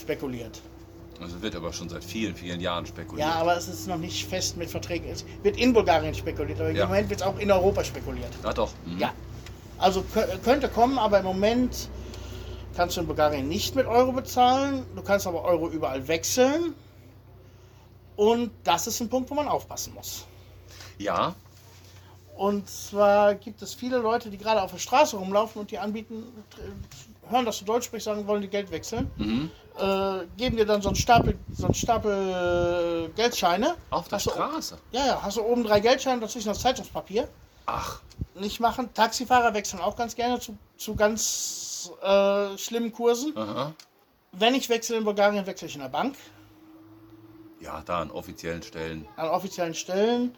spekuliert. 0.00 0.60
Also 1.20 1.40
wird 1.40 1.56
aber 1.56 1.72
schon 1.72 1.88
seit 1.88 2.04
vielen, 2.04 2.34
vielen 2.34 2.60
Jahren 2.60 2.84
spekuliert. 2.84 3.26
Ja, 3.26 3.36
aber 3.36 3.56
es 3.56 3.68
ist 3.68 3.88
noch 3.88 3.96
nicht 3.96 4.28
fest 4.28 4.58
mit 4.58 4.68
Verträgen. 4.70 5.08
Es 5.10 5.24
wird 5.42 5.56
in 5.56 5.72
Bulgarien 5.72 6.14
spekuliert, 6.14 6.60
aber 6.60 6.70
Ja. 6.72 6.82
im 6.82 6.88
Moment 6.90 7.08
wird 7.08 7.20
es 7.22 7.26
auch 7.26 7.38
in 7.38 7.50
Europa 7.50 7.82
spekuliert. 7.84 8.28
Ah, 8.42 8.52
doch. 8.52 8.70
Mhm. 8.84 8.98
Ja. 8.98 9.12
Also 9.78 10.04
kö- 10.14 10.26
könnte 10.44 10.68
kommen, 10.68 10.98
aber 10.98 11.18
im 11.20 11.24
Moment 11.24 11.88
kannst 12.76 12.96
du 12.96 13.00
in 13.00 13.06
Bulgarien 13.06 13.48
nicht 13.48 13.74
mit 13.74 13.86
Euro 13.86 14.12
bezahlen. 14.12 14.84
Du 14.94 15.02
kannst 15.02 15.26
aber 15.26 15.42
Euro 15.42 15.68
überall 15.68 16.06
wechseln. 16.06 16.74
Und 18.16 18.50
das 18.64 18.86
ist 18.86 19.00
ein 19.00 19.08
Punkt, 19.08 19.30
wo 19.30 19.34
man 19.34 19.48
aufpassen 19.48 19.94
muss. 19.94 20.24
Ja, 20.98 21.34
Und 22.36 22.68
zwar 22.68 23.34
gibt 23.34 23.60
es 23.62 23.74
viele 23.74 23.98
Leute, 23.98 24.30
die 24.30 24.38
gerade 24.38 24.62
auf 24.62 24.70
der 24.72 24.78
Straße 24.78 25.16
rumlaufen 25.16 25.60
und 25.60 25.70
die 25.70 25.78
anbieten, 25.78 26.22
hören, 27.28 27.44
dass 27.44 27.58
du 27.58 27.64
Deutsch 27.64 27.86
sprichst, 27.86 28.04
sagen, 28.06 28.26
wollen 28.26 28.42
die 28.42 28.48
Geld 28.48 28.70
wechseln. 28.70 29.10
mhm. 29.16 29.50
Äh, 29.78 30.24
geben 30.38 30.56
dir 30.56 30.64
dann 30.64 30.80
so 30.80 30.88
einen 30.88 30.96
Stapel, 30.96 31.36
so 31.52 31.66
einen 31.66 31.74
Stapel 31.74 33.08
äh, 33.10 33.14
Geldscheine. 33.14 33.74
auf 33.90 34.08
der 34.08 34.16
Hast 34.16 34.26
du- 34.26 34.30
Straße. 34.30 34.78
Ja, 34.92 35.06
ja, 35.06 35.20
hast 35.22 35.36
du 35.36 35.42
oben 35.42 35.64
drei 35.64 35.80
Geldscheine, 35.80 36.18
dazwischen 36.22 36.48
das 36.48 36.60
Zeitungspapier. 36.60 37.28
Ach, 37.66 38.00
Nicht 38.34 38.58
machen. 38.60 38.88
Taxifahrer 38.94 39.52
wechseln 39.52 39.80
auch 39.82 39.94
ganz 39.96 40.14
gerne 40.16 40.40
zu, 40.40 40.56
zu 40.78 40.94
ganz 40.94 41.75
äh, 42.02 42.58
schlimmen 42.58 42.92
Kursen. 42.92 43.36
aha. 43.36 43.72
Wenn 44.32 44.54
ich 44.54 44.68
wechsle 44.68 44.96
in 44.98 45.04
Bulgarien, 45.04 45.46
wechsle 45.46 45.66
ich 45.68 45.74
in 45.76 45.80
der 45.80 45.88
Bank. 45.88 46.14
Ja, 47.60 47.82
da 47.86 48.00
an 48.00 48.10
offiziellen 48.10 48.62
Stellen. 48.62 49.06
An 49.16 49.28
offiziellen 49.28 49.74
Stellen. 49.74 50.34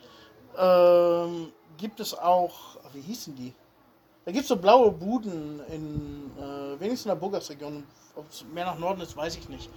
Ähm, 0.56 1.52
gibt 1.76 2.00
es 2.00 2.16
auch, 2.16 2.76
wie 2.92 3.00
hießen 3.00 3.34
die? 3.34 3.52
Da 4.24 4.32
gibt 4.32 4.42
es 4.42 4.48
so 4.48 4.56
blaue 4.56 4.90
Buden 4.92 5.60
in, 5.68 6.30
äh, 6.38 6.78
wenigstens 6.80 7.06
in 7.06 7.08
der 7.10 7.16
Burgasregion. 7.16 7.84
Ob 8.14 8.28
es 8.30 8.44
mehr 8.52 8.66
nach 8.66 8.78
Norden 8.78 9.00
ist, 9.00 9.16
weiß 9.16 9.36
ich 9.36 9.48
nicht. 9.48 9.68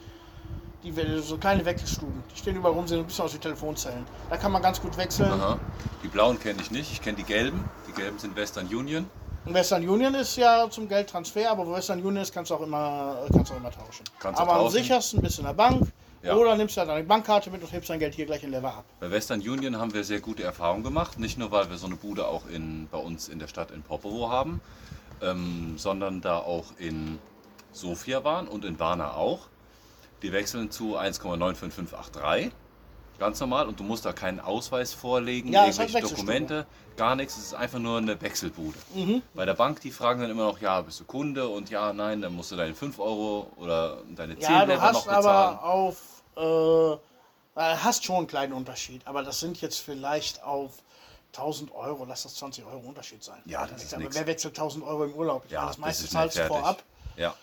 Die 0.83 0.95
we- 0.95 1.21
so 1.21 1.37
kleine 1.37 1.63
Wechselstuben. 1.63 2.23
Die 2.33 2.37
stehen 2.39 2.55
überall 2.55 2.73
rum, 2.73 2.87
sehen 2.87 2.99
ein 2.99 3.05
bisschen 3.05 3.25
aus 3.25 3.33
wie 3.33 3.37
Telefonzellen. 3.37 4.03
Da 4.29 4.37
kann 4.37 4.51
man 4.51 4.61
ganz 4.61 4.81
gut 4.81 4.97
wechseln. 4.97 5.31
Aha. 5.31 5.59
Die 6.03 6.07
blauen 6.07 6.39
kenne 6.39 6.59
ich 6.61 6.71
nicht. 6.71 6.91
Ich 6.91 7.01
kenne 7.01 7.17
die 7.17 7.23
gelben. 7.23 7.63
Die 7.87 7.91
gelben 7.93 8.17
sind 8.19 8.35
Western 8.35 8.65
Union. 8.67 9.07
Und 9.45 9.53
Western 9.55 9.87
Union 9.87 10.13
ist 10.15 10.35
ja 10.35 10.69
zum 10.69 10.87
Geldtransfer, 10.87 11.49
aber 11.49 11.65
wo 11.65 11.73
Western 11.73 11.99
Union 11.99 12.17
ist, 12.17 12.33
kannst 12.33 12.51
du 12.51 12.55
auch 12.55 12.61
immer, 12.61 13.25
kannst 13.33 13.49
du 13.49 13.55
auch 13.55 13.59
immer 13.59 13.71
tauschen. 13.71 14.03
Kannst 14.19 14.39
aber 14.39 14.53
am 14.53 14.59
tauschen. 14.59 14.73
sichersten 14.73 15.21
bist 15.21 15.37
du 15.37 15.41
in 15.41 15.47
der 15.47 15.53
Bank. 15.53 15.91
Ja. 16.23 16.35
Oder 16.35 16.55
nimmst 16.55 16.75
du 16.75 16.81
halt 16.81 16.89
deine 16.89 17.03
Bankkarte 17.03 17.49
mit 17.49 17.63
und 17.63 17.71
hebst 17.71 17.89
dein 17.89 17.97
Geld 17.97 18.13
hier 18.13 18.27
gleich 18.27 18.43
in 18.43 18.51
Lever 18.51 18.75
ab. 18.75 18.85
Bei 18.99 19.09
Western 19.09 19.39
Union 19.39 19.79
haben 19.79 19.91
wir 19.95 20.03
sehr 20.03 20.19
gute 20.19 20.43
Erfahrungen 20.43 20.83
gemacht. 20.83 21.17
Nicht 21.17 21.39
nur, 21.39 21.51
weil 21.51 21.71
wir 21.71 21.77
so 21.77 21.87
eine 21.87 21.95
Bude 21.95 22.27
auch 22.27 22.47
in, 22.47 22.87
bei 22.91 22.99
uns 22.99 23.27
in 23.27 23.39
der 23.39 23.47
Stadt 23.47 23.71
in 23.71 23.81
Popovo 23.81 24.29
haben, 24.29 24.61
ähm, 25.23 25.73
sondern 25.77 26.21
da 26.21 26.37
auch 26.37 26.65
in 26.77 27.17
Sofia 27.71 28.23
waren 28.23 28.47
und 28.47 28.65
in 28.65 28.79
Varna 28.79 29.15
auch. 29.15 29.47
Die 30.21 30.31
wechseln 30.31 30.69
zu 30.69 30.99
1,95583. 30.99 32.51
Ganz 33.21 33.39
normal. 33.39 33.67
Und 33.67 33.79
du 33.79 33.83
musst 33.83 34.03
da 34.03 34.13
keinen 34.13 34.39
Ausweis 34.39 34.93
vorlegen, 34.95 35.53
Ja, 35.53 35.65
irgendwelche. 35.67 36.01
Dokumente, 36.01 36.65
gar 36.97 37.15
nichts. 37.15 37.37
Es 37.37 37.43
ist 37.43 37.53
einfach 37.53 37.77
nur 37.77 37.99
eine 37.99 38.19
Wechselbude. 38.19 38.79
Mhm. 38.95 39.21
Bei 39.35 39.45
der 39.45 39.53
Bank, 39.53 39.79
die 39.81 39.91
fragen 39.91 40.21
dann 40.21 40.31
immer 40.31 40.45
noch, 40.45 40.59
ja, 40.59 40.81
bist 40.81 40.99
du 41.01 41.05
Kunde? 41.05 41.47
Und 41.47 41.69
ja, 41.69 41.93
nein, 41.93 42.19
dann 42.23 42.33
musst 42.35 42.51
du 42.51 42.55
deine 42.55 42.73
5 42.73 42.97
Euro 42.97 43.51
oder 43.57 43.97
deine 44.15 44.39
10 44.39 44.51
Ja, 44.51 44.65
du 44.65 44.71
Lever 44.71 44.91
noch 44.91 44.93
hast 44.95 45.05
bezahlen. 45.05 45.25
aber 45.59 45.63
auf, 45.63 46.97
äh, 47.55 47.75
hast 47.75 48.03
schon 48.05 48.15
einen 48.15 48.27
kleinen 48.27 48.53
Unterschied, 48.53 49.05
aber 49.05 49.21
das 49.21 49.39
sind 49.39 49.61
jetzt 49.61 49.77
vielleicht 49.77 50.41
auf 50.41 50.71
1000 51.33 51.71
Euro, 51.75 52.05
lass 52.05 52.23
das 52.23 52.33
20 52.33 52.65
Euro 52.65 52.79
Unterschied 52.79 53.23
sein. 53.23 53.37
Ja, 53.45 53.67
das 53.67 53.83
ist 53.83 53.95
nix. 53.99 54.15
wer 54.15 54.25
wechselt 54.25 54.55
1000 54.57 54.83
Euro 54.83 55.03
im 55.03 55.13
Urlaub? 55.13 55.43
Ich 55.45 55.51
ja, 55.51 55.59
meine, 55.59 55.69
das 55.69 55.77
meiste 55.77 56.09
zahlst 56.09 56.39
du 56.39 56.47
vorab. 56.47 56.81
Ja. 57.17 57.35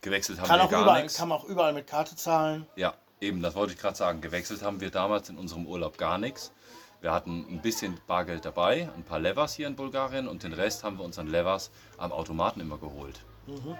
Gewechselt 0.00 0.40
haben 0.40 0.48
Kann 0.48 0.60
wir 0.60 0.64
auch, 0.64 0.70
gar 0.70 0.82
überall, 0.82 1.02
nichts. 1.02 1.18
kann 1.18 1.28
man 1.28 1.36
auch 1.38 1.44
überall 1.44 1.74
mit 1.74 1.86
Karte 1.86 2.16
zahlen. 2.16 2.66
Ja, 2.74 2.94
eben, 3.20 3.42
das 3.42 3.54
wollte 3.54 3.72
ich 3.72 3.78
gerade 3.78 3.96
sagen. 3.96 4.20
Gewechselt 4.20 4.62
haben 4.62 4.80
wir 4.80 4.90
damals 4.90 5.28
in 5.28 5.38
unserem 5.38 5.66
Urlaub 5.66 5.98
gar 5.98 6.18
nichts. 6.18 6.52
Wir 7.00 7.12
hatten 7.12 7.46
ein 7.48 7.62
bisschen 7.62 7.98
Bargeld 8.06 8.44
dabei, 8.44 8.90
ein 8.94 9.04
paar 9.04 9.18
Levers 9.20 9.54
hier 9.54 9.66
in 9.66 9.74
Bulgarien 9.76 10.28
und 10.28 10.42
den 10.42 10.52
Rest 10.52 10.84
haben 10.84 10.98
wir 10.98 11.04
uns 11.04 11.18
an 11.18 11.28
Levers 11.28 11.70
am 11.96 12.12
Automaten 12.12 12.60
immer 12.60 12.76
geholt. 12.76 13.20
Eine 13.46 13.78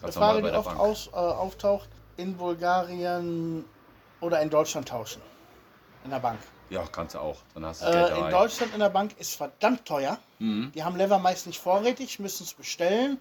Ganz 0.00 0.14
normal 0.14 0.34
Frage, 0.40 0.50
die 0.50 0.56
oft 0.56 0.76
aus, 0.78 1.06
äh, 1.08 1.16
auftaucht, 1.16 1.90
in 2.16 2.36
Bulgarien 2.36 3.64
oder 4.20 4.40
in 4.40 4.48
Deutschland 4.48 4.88
tauschen. 4.88 5.20
In 6.04 6.10
der 6.10 6.20
Bank. 6.20 6.38
Ja, 6.70 6.84
kannst 6.90 7.14
du 7.14 7.18
auch. 7.18 7.36
Dann 7.52 7.66
hast 7.66 7.82
du 7.82 7.86
das 7.86 7.94
Geld 8.08 8.18
Äh, 8.18 8.24
in. 8.24 8.30
Deutschland 8.30 8.72
in 8.74 8.80
der 8.80 8.88
Bank 8.88 9.14
ist 9.18 9.34
verdammt 9.36 9.84
teuer. 9.84 10.18
Mhm. 10.38 10.72
Die 10.74 10.82
haben 10.82 10.96
Lever 10.96 11.18
meist 11.18 11.46
nicht 11.46 11.60
vorrätig, 11.60 12.18
müssen 12.18 12.44
es 12.44 12.54
bestellen. 12.54 13.20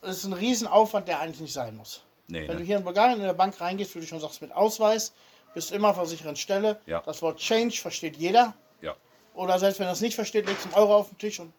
Das 0.00 0.16
ist 0.16 0.24
ein 0.24 0.32
Riesenaufwand, 0.32 1.06
der 1.06 1.20
eigentlich 1.20 1.40
nicht 1.40 1.52
sein 1.52 1.76
muss. 1.76 2.02
Nee, 2.28 2.46
Wenn 2.46 2.56
du 2.56 2.60
ne? 2.60 2.64
hier 2.66 2.76
in 2.76 2.84
Bulgarien 2.84 3.18
in 3.18 3.24
der 3.24 3.32
Bank 3.32 3.60
reingehst, 3.60 3.94
wie 3.94 4.00
du 4.00 4.06
schon 4.06 4.20
sagst, 4.20 4.40
mit 4.42 4.52
Ausweis, 4.52 5.12
bist 5.54 5.72
immer 5.72 5.88
auf 5.88 5.96
der 5.96 6.06
sicheren 6.06 6.36
Stelle. 6.36 6.80
Ja. 6.86 7.00
Das 7.00 7.22
Wort 7.22 7.38
Change 7.38 7.76
versteht 7.76 8.16
jeder. 8.16 8.54
Ja, 8.82 8.94
Oder 9.34 9.58
selbst 9.58 9.80
wenn 9.80 9.86
er 9.86 9.92
es 9.94 10.00
nicht 10.02 10.14
versteht, 10.14 10.46
legst 10.46 10.64
du 10.64 10.68
einen 10.68 10.78
Euro 10.78 10.96
auf 10.96 11.08
den 11.08 11.18
Tisch 11.18 11.40
und 11.40 11.52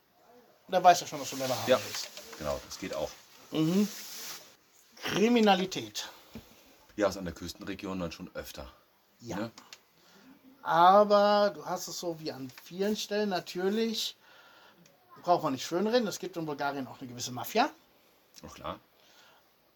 der 0.67 0.83
weiß 0.83 1.01
ja 1.01 1.07
schon, 1.07 1.19
dass 1.19 1.31
du 1.31 1.35
Lever 1.37 1.59
haben 1.59 1.69
ja, 1.69 1.79
willst. 1.83 2.07
genau, 2.37 2.59
das 2.65 2.77
geht 2.79 2.93
auch. 2.95 3.09
Kriminalität. 5.03 6.07
Ja, 6.95 7.07
ist 7.07 7.17
an 7.17 7.25
der 7.25 7.33
Küstenregion 7.33 7.99
dann 7.99 8.11
schon 8.11 8.29
öfter. 8.35 8.71
Ja. 9.21 9.37
Ne? 9.37 9.51
Aber 10.61 11.51
du 11.55 11.65
hast 11.65 11.87
es 11.87 11.99
so 11.99 12.19
wie 12.19 12.31
an 12.31 12.51
vielen 12.63 12.95
Stellen 12.95 13.29
natürlich. 13.29 14.15
Braucht 15.23 15.43
man 15.43 15.53
nicht 15.53 15.65
schönreden. 15.65 16.07
Es 16.07 16.19
gibt 16.19 16.37
in 16.37 16.45
Bulgarien 16.45 16.85
auch 16.87 16.99
eine 16.99 17.09
gewisse 17.09 17.31
Mafia. 17.31 17.69
Auch 18.45 18.53
klar. 18.53 18.79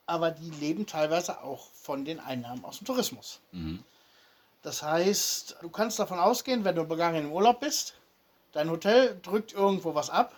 Aber 0.05 0.31
die 0.31 0.49
leben 0.49 0.85
teilweise 0.85 1.41
auch 1.43 1.67
von 1.73 2.05
den 2.05 2.19
Einnahmen 2.19 2.63
aus 2.65 2.77
dem 2.79 2.85
Tourismus. 2.87 3.39
Mhm. 3.51 3.83
Das 4.61 4.81
heißt, 4.83 5.57
du 5.61 5.69
kannst 5.69 5.99
davon 5.99 6.19
ausgehen, 6.19 6.63
wenn 6.63 6.75
du 6.75 6.81
in 6.83 6.87
Bulgarien 6.87 7.25
im 7.25 7.31
Urlaub 7.31 7.59
bist, 7.59 7.95
dein 8.53 8.69
Hotel 8.69 9.19
drückt 9.21 9.53
irgendwo 9.53 9.93
was 9.95 10.09
ab, 10.09 10.33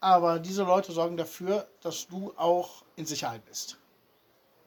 aber 0.00 0.38
diese 0.38 0.62
Leute 0.62 0.92
sorgen 0.92 1.16
dafür, 1.16 1.66
dass 1.82 2.06
du 2.06 2.32
auch 2.36 2.82
in 2.96 3.06
Sicherheit 3.06 3.44
bist. 3.46 3.76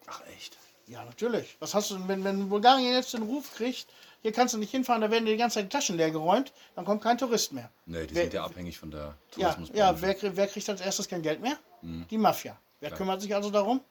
Ach 0.08 0.22
echt? 0.36 0.58
Ja, 0.88 1.06
natürlich. 1.06 1.56
Was 1.60 1.76
hast 1.76 1.92
du 1.92 1.96
denn, 1.98 2.08
wenn, 2.08 2.24
wenn 2.24 2.50
Bulgarien 2.50 2.94
jetzt 2.94 3.14
den 3.14 3.22
Ruf 3.24 3.54
kriegt, 3.54 3.88
hier 4.22 4.32
kannst 4.32 4.54
du 4.56 4.58
nicht 4.58 4.72
hinfahren, 4.72 5.02
da 5.02 5.12
werden 5.12 5.26
dir 5.26 5.34
die 5.34 5.38
ganze 5.38 5.56
Zeit 5.60 5.66
die 5.66 5.70
Taschen 5.70 5.98
leer 5.98 6.10
geräumt, 6.12 6.52
dann 6.76 6.84
kommt 6.84 7.04
kein 7.04 7.18
Tourist 7.18 7.54
mehr. 7.54 7.70
Nee, 7.86 8.08
die 8.08 8.16
Wer- 8.16 8.24
sind 8.24 8.34
ja 8.34 8.44
abhängig 8.44 8.80
von 8.80 8.90
der 8.92 9.16
Ja, 9.38 9.52
Tourismusbranche. 9.54 9.78
ja 9.80 10.02
wer, 10.02 10.18
krie- 10.20 10.32
wer 10.36 10.48
kriegt 10.48 10.68
als 10.68 10.82
erstes 10.82 11.08
kein 11.08 11.22
Geld 11.22 11.42
mehr? 11.42 11.58
Die 11.82 12.18
Mafia. 12.18 12.58
Wer 12.80 12.90
Klar. 12.90 12.98
kümmert 12.98 13.22
sich 13.22 13.34
also 13.36 13.50
darum? 13.50 13.82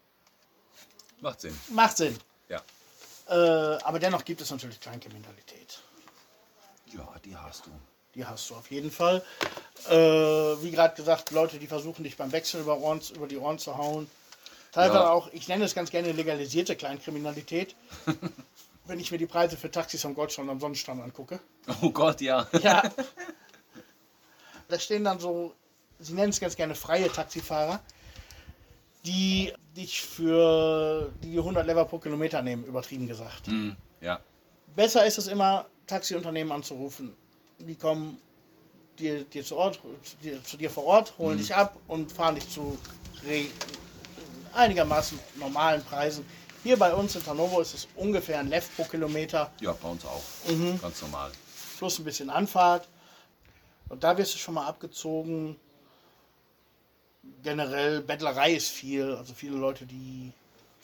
Macht 1.20 1.41
Sinn. 1.41 1.59
Macht 1.70 1.97
Sinn. 1.97 2.18
Ja. 2.49 2.62
Äh, 3.28 3.82
aber 3.82 3.99
dennoch 3.99 4.24
gibt 4.24 4.41
es 4.41 4.51
natürlich 4.51 4.80
Kleinkriminalität. 4.80 5.80
Ja, 6.86 7.07
die 7.24 7.36
hast 7.36 7.66
du. 7.66 7.70
Die 8.14 8.24
hast 8.24 8.49
du 8.51 8.55
auf 8.55 8.70
jeden 8.70 8.91
Fall. 8.91 9.22
Äh, 9.89 9.93
wie 9.95 10.70
gerade 10.70 10.95
gesagt, 10.95 11.30
Leute, 11.30 11.59
die 11.59 11.66
versuchen 11.66 12.03
dich 12.05 12.16
beim 12.16 12.32
Wechsel 12.32 12.61
über, 12.61 12.78
Ohren, 12.78 13.01
über 13.14 13.26
die 13.26 13.36
Ohren 13.36 13.59
zu 13.59 13.76
hauen. 13.76 14.11
Teilweise 14.72 15.01
Ja. 15.01 15.11
auch, 15.11 15.28
ich 15.32 15.49
nenne 15.49 15.64
es 15.64 15.74
ganz 15.74 15.91
gerne 15.91 16.12
legalisierte 16.12 16.76
Kleinkriminalität. 16.76 17.74
wenn 18.89 18.99
ich 18.99 19.12
mir 19.12 19.18
die 19.18 19.26
Preise 19.26 19.57
für 19.57 19.70
Taxis 19.70 20.05
am 20.07 20.14
Goldstrand 20.14 20.49
am 20.51 20.61
Sonnenstrand 20.61 21.03
angucke. 21.03 21.39
Oh 21.82 21.91
Gott, 21.91 22.20
ja. 22.20 22.49
Ja. 22.62 22.82
da 24.68 24.78
stehen 24.78 25.05
dann 25.05 25.20
so, 25.20 25.55
sie 26.01 26.14
nennen 26.14 26.30
es 26.30 26.41
ganz 26.41 26.57
gerne 26.57 26.74
freie 26.74 27.12
Taxifahrer, 27.12 27.80
die 29.05 29.53
dich 29.76 30.03
für 30.03 31.12
die 31.22 31.38
100 31.38 31.66
Lever 31.66 31.84
pro 31.84 31.99
Kilometer 31.99 32.42
nehmen, 32.42 32.64
übertrieben 32.64 33.07
gesagt. 33.07 33.46
Hm, 33.46 33.76
ja. 34.01 34.20
Besser 34.74 35.07
ist 35.07 35.18
es 35.18 35.28
immer, 35.28 35.66
Taxiunternehmen 35.86 36.53
anzurufen. 36.53 37.14
Die 37.59 37.74
kommen 37.74 38.20
dir, 38.99 39.24
dir, 39.24 39.44
zu, 39.44 39.57
Ort, 39.57 39.80
dir, 40.22 40.42
zu 40.44 40.57
dir 40.57 40.70
vor 40.70 40.84
Ort, 40.84 41.14
holen 41.18 41.38
dich 41.38 41.55
ab 41.55 41.76
und 41.86 42.12
fahren 42.12 42.34
dich 42.34 42.49
zu 42.49 42.78
einigermaßen 44.55 45.18
normalen 45.36 45.82
Preisen. 45.84 46.24
Hier 46.62 46.76
bei 46.76 46.92
uns 46.92 47.14
in 47.14 47.24
Tanovo 47.24 47.61
ist 47.61 47.74
es 47.74 47.88
ungefähr 47.96 48.40
ein 48.40 48.49
Lev 48.49 48.68
pro 48.76 48.84
Kilometer 48.84 49.51
Ja, 49.61 49.72
bei 49.72 49.88
uns 49.88 50.05
auch. 50.05 50.22
Mhm. 50.49 50.80
Ganz 50.80 51.01
normal. 51.03 51.30
plus 51.78 51.99
ein 51.99 52.05
bisschen 52.05 52.30
Anfahrt. 52.30 52.88
Und 53.88 54.05
da 54.05 54.16
wirst 54.18 54.34
du 54.34 54.38
schon 54.38 54.55
mal 54.55 54.66
abgezogen. 54.66 55.57
Generell, 57.43 58.03
Bettlerei 58.03 58.55
ist 58.55 58.70
viel. 58.70 59.14
Also 59.14 59.35
viele 59.35 59.57
Leute, 59.57 59.87
die 59.87 60.33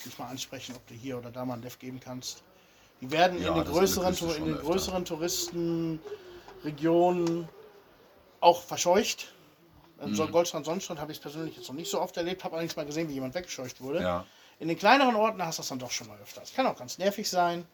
dich 0.05 0.19
mal 0.19 0.27
ansprechen, 0.29 0.75
ob 0.77 0.87
du 0.87 0.95
hier 0.95 1.19
oder 1.19 1.31
da 1.31 1.45
mal 1.45 1.55
ein 1.55 1.63
Lev 1.63 1.79
geben 1.79 2.01
kannst. 2.01 2.43
Die 3.01 3.11
werden 3.11 3.43
Ja, 3.43 3.49
in 3.49 3.55
den 3.57 3.65
größeren, 3.65 4.15
in 4.37 4.45
den 4.47 4.59
größeren 4.59 5.05
Touristenregionen 5.05 7.49
auch 8.41 8.63
verscheucht. 8.63 9.33
In 10.01 10.15
so 10.15 10.27
Goldstrand, 10.27 10.67
Sonnenstrand 10.67 11.01
habe 11.01 11.13
ich 11.13 11.19
es 11.19 11.23
persönlich 11.23 11.57
jetzt 11.57 11.69
noch 11.69 11.77
nicht 11.77 11.91
so 11.91 12.01
oft 12.01 12.17
erlebt, 12.17 12.45
habe 12.45 12.55
allerdings 12.55 12.77
mal 12.77 12.85
gesehen, 12.85 13.09
wie 13.09 13.15
jemand 13.15 13.35
weggescheucht 13.35 13.81
wurde. 13.81 14.03
Ja. 14.03 14.27
In 14.59 14.69
den 14.69 14.79
kleineren 14.79 15.17
Orten 15.17 15.43
hast 15.43 15.59
du 15.59 15.63
das 15.63 15.69
dann 15.69 15.79
doch 15.79 15.91
schon 15.91 16.09
mal 16.09 16.19
öfter. 16.21 16.41
Das 16.41 16.53
kann 16.53 16.67
auch 16.67 16.77
ganz 16.77 16.99
nervig 16.99 17.29
sein. 17.29 17.65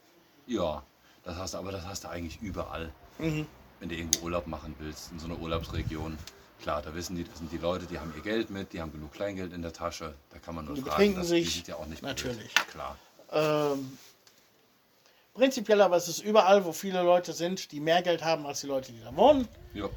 Ja, 0.47 0.83
das 1.25 1.37
hast 1.37 1.55
du, 1.55 1.59
aber 1.59 1.73
das 1.73 1.85
hast 1.87 2.05
du 2.05 2.09
eigentlich 2.09 2.41
überall. 2.41 2.93
Wenn 3.18 3.47
du 3.81 3.95
irgendwo 3.95 4.25
Urlaub 4.25 4.47
machen 4.47 4.75
willst, 4.79 5.12
in 5.12 5.18
so 5.18 5.27
einer 5.27 5.39
Urlaubsregion. 5.39 6.16
Klar, 6.62 6.82
da 6.82 6.94
wissen 6.94 7.16
die, 7.16 7.24
das 7.24 7.38
sind 7.38 7.50
die 7.50 7.58
Leute, 7.58 7.86
die 7.86 7.98
haben 7.98 8.12
ihr 8.14 8.22
Geld 8.22 8.50
mit, 8.50 8.72
die 8.72 8.80
haben 8.80 8.92
genug 8.92 9.12
Kleingeld 9.12 9.52
in 9.52 9.62
der 9.62 9.72
Tasche. 9.72 10.14
Da 10.30 10.38
kann 10.38 10.54
man 10.54 10.66
nur 10.66 10.74
Die 10.74 10.82
fragen. 10.82 11.14
das, 11.14 11.28
sich. 11.28 11.44
Die 11.46 11.50
sind 11.56 11.68
ja 11.68 11.76
auch 11.76 11.86
nicht 11.86 12.02
blöd. 12.02 12.11
Natürlich. 12.16 12.54
Klar. 12.70 12.98
Ähm, 13.32 13.98
prinzipiell 15.34 15.80
aber 15.80 15.96
ist 15.96 16.08
es 16.08 16.18
überall, 16.20 16.64
wo 16.64 16.72
viele 16.72 17.02
Leute 17.02 17.32
sind, 17.32 17.72
die 17.72 17.80
mehr 17.80 18.02
Geld 18.02 18.22
haben 18.22 18.44
als 18.46 18.61
die 18.61 18.66
Leute, 18.66 18.92
die 18.92 19.00
da 19.00 19.14
wohnen. 19.16 19.48
Ja. 19.72 19.88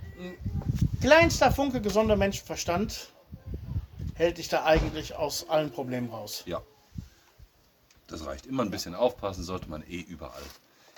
Kleinster 1.01 1.51
Funke 1.51 1.81
gesunder 1.81 2.15
Menschenverstand 2.15 3.09
hält 4.15 4.37
dich 4.37 4.47
da 4.47 4.63
eigentlich 4.63 5.15
aus 5.15 5.49
allen 5.49 5.71
Problemen 5.71 6.09
raus. 6.09 6.43
ja. 6.45 6.61
Das 8.07 8.25
reicht. 8.27 8.45
Immer 8.45 8.63
ein 8.63 8.69
bisschen 8.69 8.93
aufpassen 8.93 9.43
sollte 9.43 9.69
man 9.69 9.81
eh 9.89 10.01
überall. 10.01 10.43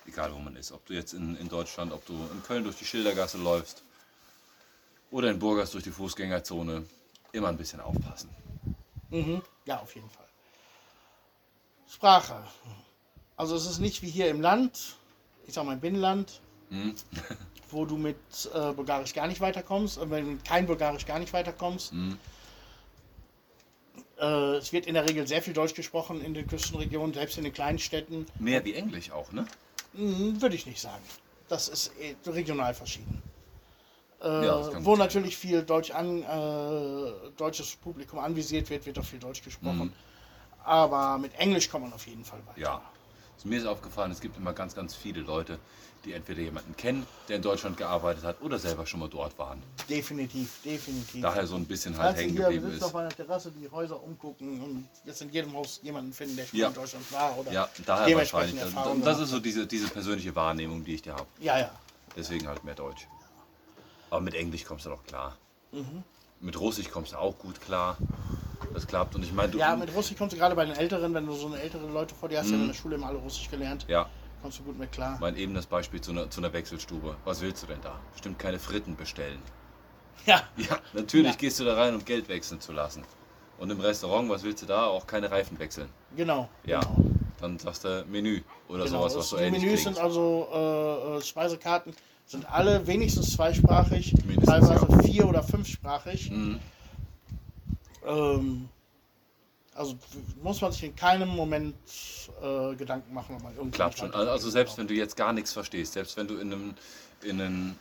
Egal 0.06 0.34
wo 0.34 0.40
man 0.40 0.56
ist. 0.58 0.72
Ob 0.74 0.86
du 0.86 0.94
jetzt 0.94 1.14
in, 1.14 1.38
in 1.38 1.48
Deutschland, 1.48 1.94
ob 1.94 2.06
du 2.06 2.14
in 2.14 2.44
Köln 2.44 2.64
durch 2.66 2.76
die 2.76 2.84
Schildergasse 2.86 3.38
läufst 3.38 3.84
oder 5.12 5.30
in 5.32 5.40
Burgas 5.40 5.72
durch 5.72 5.84
die 5.84 5.92
Fußgängerzone. 5.92 6.86
Immer 7.32 7.50
ein 7.50 7.58
bisschen 7.58 7.82
aufpassen. 7.82 8.30
Mhm. 9.10 9.42
Ja, 9.66 9.80
auf 9.82 9.94
jeden 9.96 10.10
Fall. 10.10 10.26
Sprache. 11.90 12.44
Also 13.38 13.56
es 13.56 13.66
ist 13.66 13.80
nicht 13.80 14.02
wie 14.02 14.10
hier 14.10 14.30
im 14.30 14.42
Land, 14.42 14.96
ich 15.48 15.54
sag 15.54 15.66
mal 15.66 15.74
im 15.74 15.80
Binnenland, 15.80 16.42
Mhm. 16.72 16.96
wo 17.70 17.86
du 17.86 17.96
mit 17.96 18.18
äh, 18.54 18.72
Bulgarisch 18.74 19.14
gar 19.14 19.28
nicht 19.28 19.40
weiterkommst, 19.40 19.98
äh, 20.00 20.10
wenn 20.10 20.26
du 20.26 20.32
mit 20.32 20.46
kein 20.46 20.66
Bulgarisch 20.66 21.06
gar 21.06 21.20
nicht 21.20 21.32
weiterkommst. 21.32 21.94
Mhm. 21.94 22.18
Äh, 24.18 24.56
es 24.56 24.74
wird 24.74 24.86
in 24.88 24.94
der 24.96 25.08
Regel 25.08 25.28
sehr 25.28 25.42
viel 25.44 25.54
Deutsch 25.54 25.76
gesprochen 25.76 26.22
in 26.24 26.34
den 26.34 26.48
Küstenregionen, 26.48 27.14
selbst 27.14 27.38
in 27.38 27.44
den 27.44 27.54
kleinen 27.54 27.78
Städten. 27.80 28.26
Mehr 28.40 28.64
wie 28.66 28.74
Englisch 28.74 29.12
auch, 29.12 29.32
ne? 29.32 29.46
Hm, 29.94 30.42
Würde 30.42 30.56
ich 30.56 30.66
nicht 30.66 30.82
sagen. 30.82 31.04
Das 31.50 31.68
ist 31.68 31.92
eh 32.00 32.16
regional 32.30 32.74
verschieden. 32.74 33.22
Äh, 34.26 34.46
Ja, 34.46 34.84
wo 34.84 34.96
sein. 34.96 35.00
natürlich 35.06 35.38
viel 35.38 35.62
Deutsch 35.62 35.92
an, 35.92 36.24
äh, 36.24 37.12
deutsches 37.38 37.76
Publikum 37.76 38.20
anvisiert 38.20 38.70
wird, 38.70 38.86
wird 38.86 38.98
auch 39.00 39.06
viel 39.06 39.20
Deutsch 39.20 39.44
gesprochen. 39.44 39.94
Aber 40.64 41.18
mit 41.20 41.34
Englisch 41.36 41.70
kommt 41.70 41.84
man 41.86 41.94
auf 41.94 42.08
jeden 42.08 42.26
Fall 42.26 42.40
weiter. 42.40 42.58
Mhm. 42.58 42.64
Ja. 42.64 42.82
Also 43.38 43.48
mir 43.48 43.60
ist 43.60 43.66
aufgefallen, 43.68 44.12
es 44.12 44.20
gibt 44.22 44.38
immer 44.38 44.54
ganz, 44.54 44.74
ganz 44.74 44.96
viele 44.96 45.22
Leute, 45.22 45.60
die 46.06 46.14
entweder 46.14 46.42
jemanden 46.42 46.76
kennen, 46.76 47.06
der 47.28 47.36
in 47.36 47.42
Deutschland 47.42 47.78
gearbeitet 47.78 48.24
hat 48.24 48.42
oder 48.42 48.58
selber 48.58 48.86
schon 48.86 49.00
mal 49.02 49.10
dort 49.10 49.38
waren. 49.38 49.62
Definitiv, 49.90 50.60
definitiv. 50.64 51.22
Daher 51.22 51.46
so 51.46 51.56
ein 51.56 51.66
bisschen 51.66 51.96
halt 51.98 52.18
hängen 52.18 52.36
geblieben 52.36 52.72
ist. 52.72 52.82
auf 52.84 52.96
einer 52.96 53.10
Terrasse, 53.10 53.52
die 53.52 53.70
Häuser 53.70 54.02
umgucken 54.02 54.62
und 54.62 54.88
jetzt 55.04 55.22
in 55.22 55.30
jedem 55.32 55.54
Haus 55.54 55.80
jemanden 55.84 56.14
finden, 56.14 56.36
der 56.38 56.46
schon 56.46 56.60
Ja. 56.60 56.68
in 56.70 56.74
Deutschland 56.74 57.12
war 57.12 57.38
oder 57.38 57.52
Ja, 57.52 57.70
daher 57.86 58.18
wahrscheinlich. 58.18 58.60
Und 58.76 59.06
das 59.06 59.20
ist 59.20 59.30
so 59.30 59.40
diese, 59.40 59.68
diese 59.68 59.88
persönliche 59.90 60.36
Wahrnehmung, 60.36 60.84
die 60.84 60.96
ich 60.96 61.02
da 61.04 61.14
habe. 61.14 61.28
Ja, 61.42 61.60
ja. 61.60 61.72
Deswegen 62.16 62.48
halt 62.48 62.64
mehr 62.64 62.76
Deutsch. 62.76 63.08
Aber 64.10 64.22
mit 64.22 64.34
Englisch 64.36 64.66
kommst 64.66 64.86
du 64.86 64.90
doch 64.90 65.04
klar. 65.04 65.38
Mhm. 65.72 66.04
Mit 66.42 66.60
Russisch 66.60 66.90
kommst 66.90 67.14
du 67.14 67.18
auch 67.18 67.38
gut 67.38 67.60
klar. 67.62 67.98
Das 68.74 68.86
klappt. 68.88 69.16
Und 69.16 69.24
ich 69.24 69.32
meine. 69.34 69.56
Ja, 69.58 69.76
mit 69.76 69.94
Russisch 69.96 70.18
kommst 70.18 70.34
du 70.34 70.38
gerade 70.38 70.56
bei 70.56 70.66
den 70.66 70.76
Älteren, 70.76 71.14
wenn 71.14 71.26
du 71.26 71.34
so 71.34 71.48
eine 71.48 71.60
ältere 71.60 71.88
Leute 71.88 72.14
vor 72.16 72.30
dir 72.30 72.40
hast, 72.40 72.48
Mhm. 72.48 72.50
die 72.50 72.54
haben 72.56 72.62
in 72.64 72.68
der 72.70 72.74
Schule 72.76 72.96
immer 72.96 73.08
alle 73.08 73.18
Russisch 73.20 73.50
gelernt, 73.50 73.86
ja, 73.88 74.08
kommst 74.42 74.60
du 74.60 74.64
gut 74.64 74.78
mit 74.78 74.92
klar. 74.92 75.18
mein 75.20 75.36
eben 75.38 75.54
das 75.54 75.66
Beispiel 75.66 76.02
zu 76.02 76.12
einer, 76.12 76.30
zu 76.30 76.42
einer 76.42 76.52
Wechselstube. 76.54 77.16
Was 77.26 77.42
willst 77.42 77.64
du 77.64 77.68
denn 77.68 77.82
da? 77.82 78.00
Bestimmt 78.12 78.38
keine 78.40 78.60
Fritten 78.60 78.96
bestellen. 78.96 79.42
Ja, 80.26 80.42
Ja, 80.58 80.80
natürlich 80.94 81.32
Ja. 81.34 81.38
gehst 81.38 81.60
du 81.60 81.66
da 81.66 81.76
rein, 81.76 81.94
um 81.94 82.04
Geld 82.04 82.28
wechseln 82.30 82.60
zu 82.60 82.72
lassen. 82.72 83.04
Und 83.60 83.70
im 83.70 83.80
Restaurant, 83.80 84.28
was 84.30 84.42
willst 84.44 84.64
du 84.64 84.66
da? 84.66 84.88
Auch 84.88 85.06
keine 85.06 85.30
Reifen 85.30 85.60
wechseln. 85.60 85.88
genau. 86.16 86.50
Ja. 86.66 86.80
genau. 86.80 86.96
Dann 87.40 87.60
sagst 87.60 87.84
du 87.84 88.04
Menü 88.08 88.42
oder 88.70 88.86
Genau, 88.86 89.00
sowas, 89.02 89.14
das- 89.14 89.20
was 89.20 89.30
so 89.30 89.38
die 89.38 89.44
ähnlich 89.44 89.64
Menüs 89.64 89.82
klingt. 89.82 89.98
sind 89.98 90.04
also 90.04 90.48
äh, 90.52 91.18
äh, 91.18 91.22
Speisekarten 91.22 91.94
sind 92.26 92.46
alle 92.52 92.86
wenigstens 92.88 93.34
zweisprachig, 93.34 94.14
Mindestens, 94.26 94.46
teilweise 94.46 94.88
ja. 94.90 95.02
vier- 95.04 95.28
oder 95.28 95.44
fünfsprachig. 95.44 96.32
Mhm. 96.32 96.60
Ähm, 98.06 98.70
also 99.76 99.96
muss 100.42 100.62
man 100.62 100.72
sich 100.72 100.84
in 100.84 100.96
keinem 100.96 101.30
Moment 101.30 101.76
äh, 102.42 102.76
Gedanken 102.76 103.14
machen, 103.14 103.36
ob 103.36 103.44
man 103.44 103.56
irgendwie. 103.56 103.76
Klappt 103.76 104.00
schon. 104.00 104.14
Also 104.14 104.50
selbst 104.50 104.78
wenn 104.78 104.88
du 104.88 104.94
jetzt 104.94 105.18
gar 105.18 105.34
nichts 105.34 105.52
verstehst, 105.54 105.94
selbst 105.94 106.16
wenn 106.18 106.28
du 106.28 106.36
in 106.36 106.54
einem, 106.54 106.74
in 107.24 107.42
einem 107.42 107.76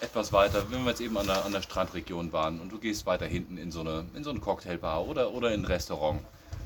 etwas 0.00 0.32
weiter, 0.32 0.70
wenn 0.70 0.82
wir 0.82 0.90
jetzt 0.90 1.00
eben 1.00 1.16
an 1.16 1.26
der, 1.26 1.44
an 1.44 1.52
der 1.52 1.62
Strandregion 1.62 2.32
waren 2.32 2.60
und 2.60 2.70
du 2.70 2.78
gehst 2.78 3.06
weiter 3.06 3.26
hinten 3.26 3.56
in 3.56 3.70
so 3.70 3.80
eine, 3.80 4.04
in 4.14 4.24
so 4.24 4.30
eine 4.30 4.40
Cocktailbar 4.40 5.06
oder, 5.06 5.32
oder 5.32 5.54
in 5.54 5.62
ein 5.62 5.64
Restaurant. 5.64 6.20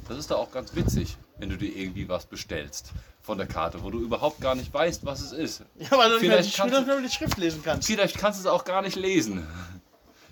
Das 0.09 0.19
ist 0.19 0.31
da 0.31 0.37
auch 0.37 0.51
ganz 0.51 0.75
witzig, 0.75 1.17
wenn 1.39 1.51
du 1.51 1.57
dir 1.59 1.75
irgendwie 1.75 2.09
was 2.09 2.27
bestellst 2.27 2.91
von 3.23 3.39
der 3.39 3.47
Karte, 3.47 3.83
wo 3.83 3.91
du 3.91 4.01
überhaupt 4.01 4.41
gar 4.41 4.55
nicht 4.55 4.73
weißt, 4.73 5.05
was 5.05 5.21
es 5.21 5.33
ist. 5.33 5.63
Ja, 5.79 5.91
weil 5.99 6.11
du 6.11 6.19
Vielleicht 6.19 6.45
nicht 6.45 6.57
kannst 6.57 6.87
mehr, 6.87 7.01
die 7.01 7.11
Schrift 7.11 7.37
lesen 7.39 7.61
kannst. 7.65 7.87
Vielleicht 7.87 8.19
kannst 8.19 8.39
du 8.39 8.49
es 8.49 8.53
auch 8.53 8.65
gar 8.65 8.83
nicht 8.83 8.97
lesen. 8.97 9.47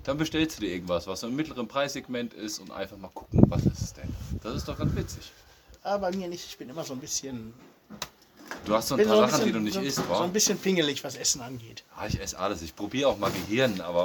Dann 0.04 0.18
bestellst 0.18 0.58
du 0.58 0.60
dir 0.62 0.72
irgendwas, 0.72 1.06
was 1.06 1.20
so 1.20 1.26
im 1.28 1.34
mittleren 1.36 1.66
Preissegment 1.66 2.34
ist 2.34 2.58
und 2.58 2.70
einfach 2.70 2.96
mal 2.98 3.08
gucken, 3.08 3.42
was 3.48 3.64
ist 3.64 3.80
es 3.80 3.92
denn. 3.94 4.14
Das 4.42 4.54
ist 4.54 4.68
doch 4.68 4.78
ganz 4.78 4.94
witzig. 4.94 5.32
Aber 5.82 6.10
bei 6.10 6.16
mir 6.16 6.28
nicht. 6.28 6.44
Ich 6.46 6.56
bin 6.58 6.68
immer 6.68 6.84
so 6.84 6.92
ein 6.92 7.00
bisschen. 7.00 7.52
Du 8.66 8.74
hast 8.74 8.88
so 8.88 8.94
ein 8.94 8.98
bin 8.98 9.08
paar 9.08 9.16
so 9.16 9.22
ein 9.22 9.30
Sachen, 9.30 9.44
die 9.46 9.52
bisschen, 9.52 9.58
du 9.58 9.64
nicht 9.64 9.74
so, 9.74 9.80
isst, 9.80 9.96
so 9.96 10.08
wa? 10.08 10.24
ein 10.24 10.32
bisschen 10.32 10.58
pingelig, 10.58 11.02
was 11.04 11.16
Essen 11.16 11.40
angeht. 11.40 11.84
Ah, 11.96 12.06
ich 12.06 12.20
esse 12.20 12.38
alles. 12.38 12.62
Ich 12.62 12.76
probiere 12.76 13.08
auch 13.08 13.18
mal 13.18 13.30
Gehirn, 13.30 13.80
aber 13.80 14.04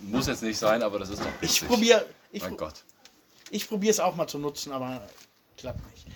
muss 0.00 0.26
jetzt 0.28 0.42
nicht 0.42 0.58
sein, 0.58 0.82
aber 0.82 0.98
das 0.98 1.10
ist 1.10 1.20
doch 1.20 1.26
Ich 1.40 1.50
witzig. 1.62 1.68
probiere 1.68 2.06
ich, 2.32 2.42
Mein 2.42 2.50
pro- 2.56 2.66
Gott. 2.66 2.74
ich 3.50 3.68
probiere 3.68 3.90
es 3.90 4.00
auch 4.00 4.14
mal 4.16 4.26
zu 4.26 4.38
nutzen, 4.38 4.72
aber 4.72 5.02
klappt 5.56 5.80
nicht. 5.92 6.06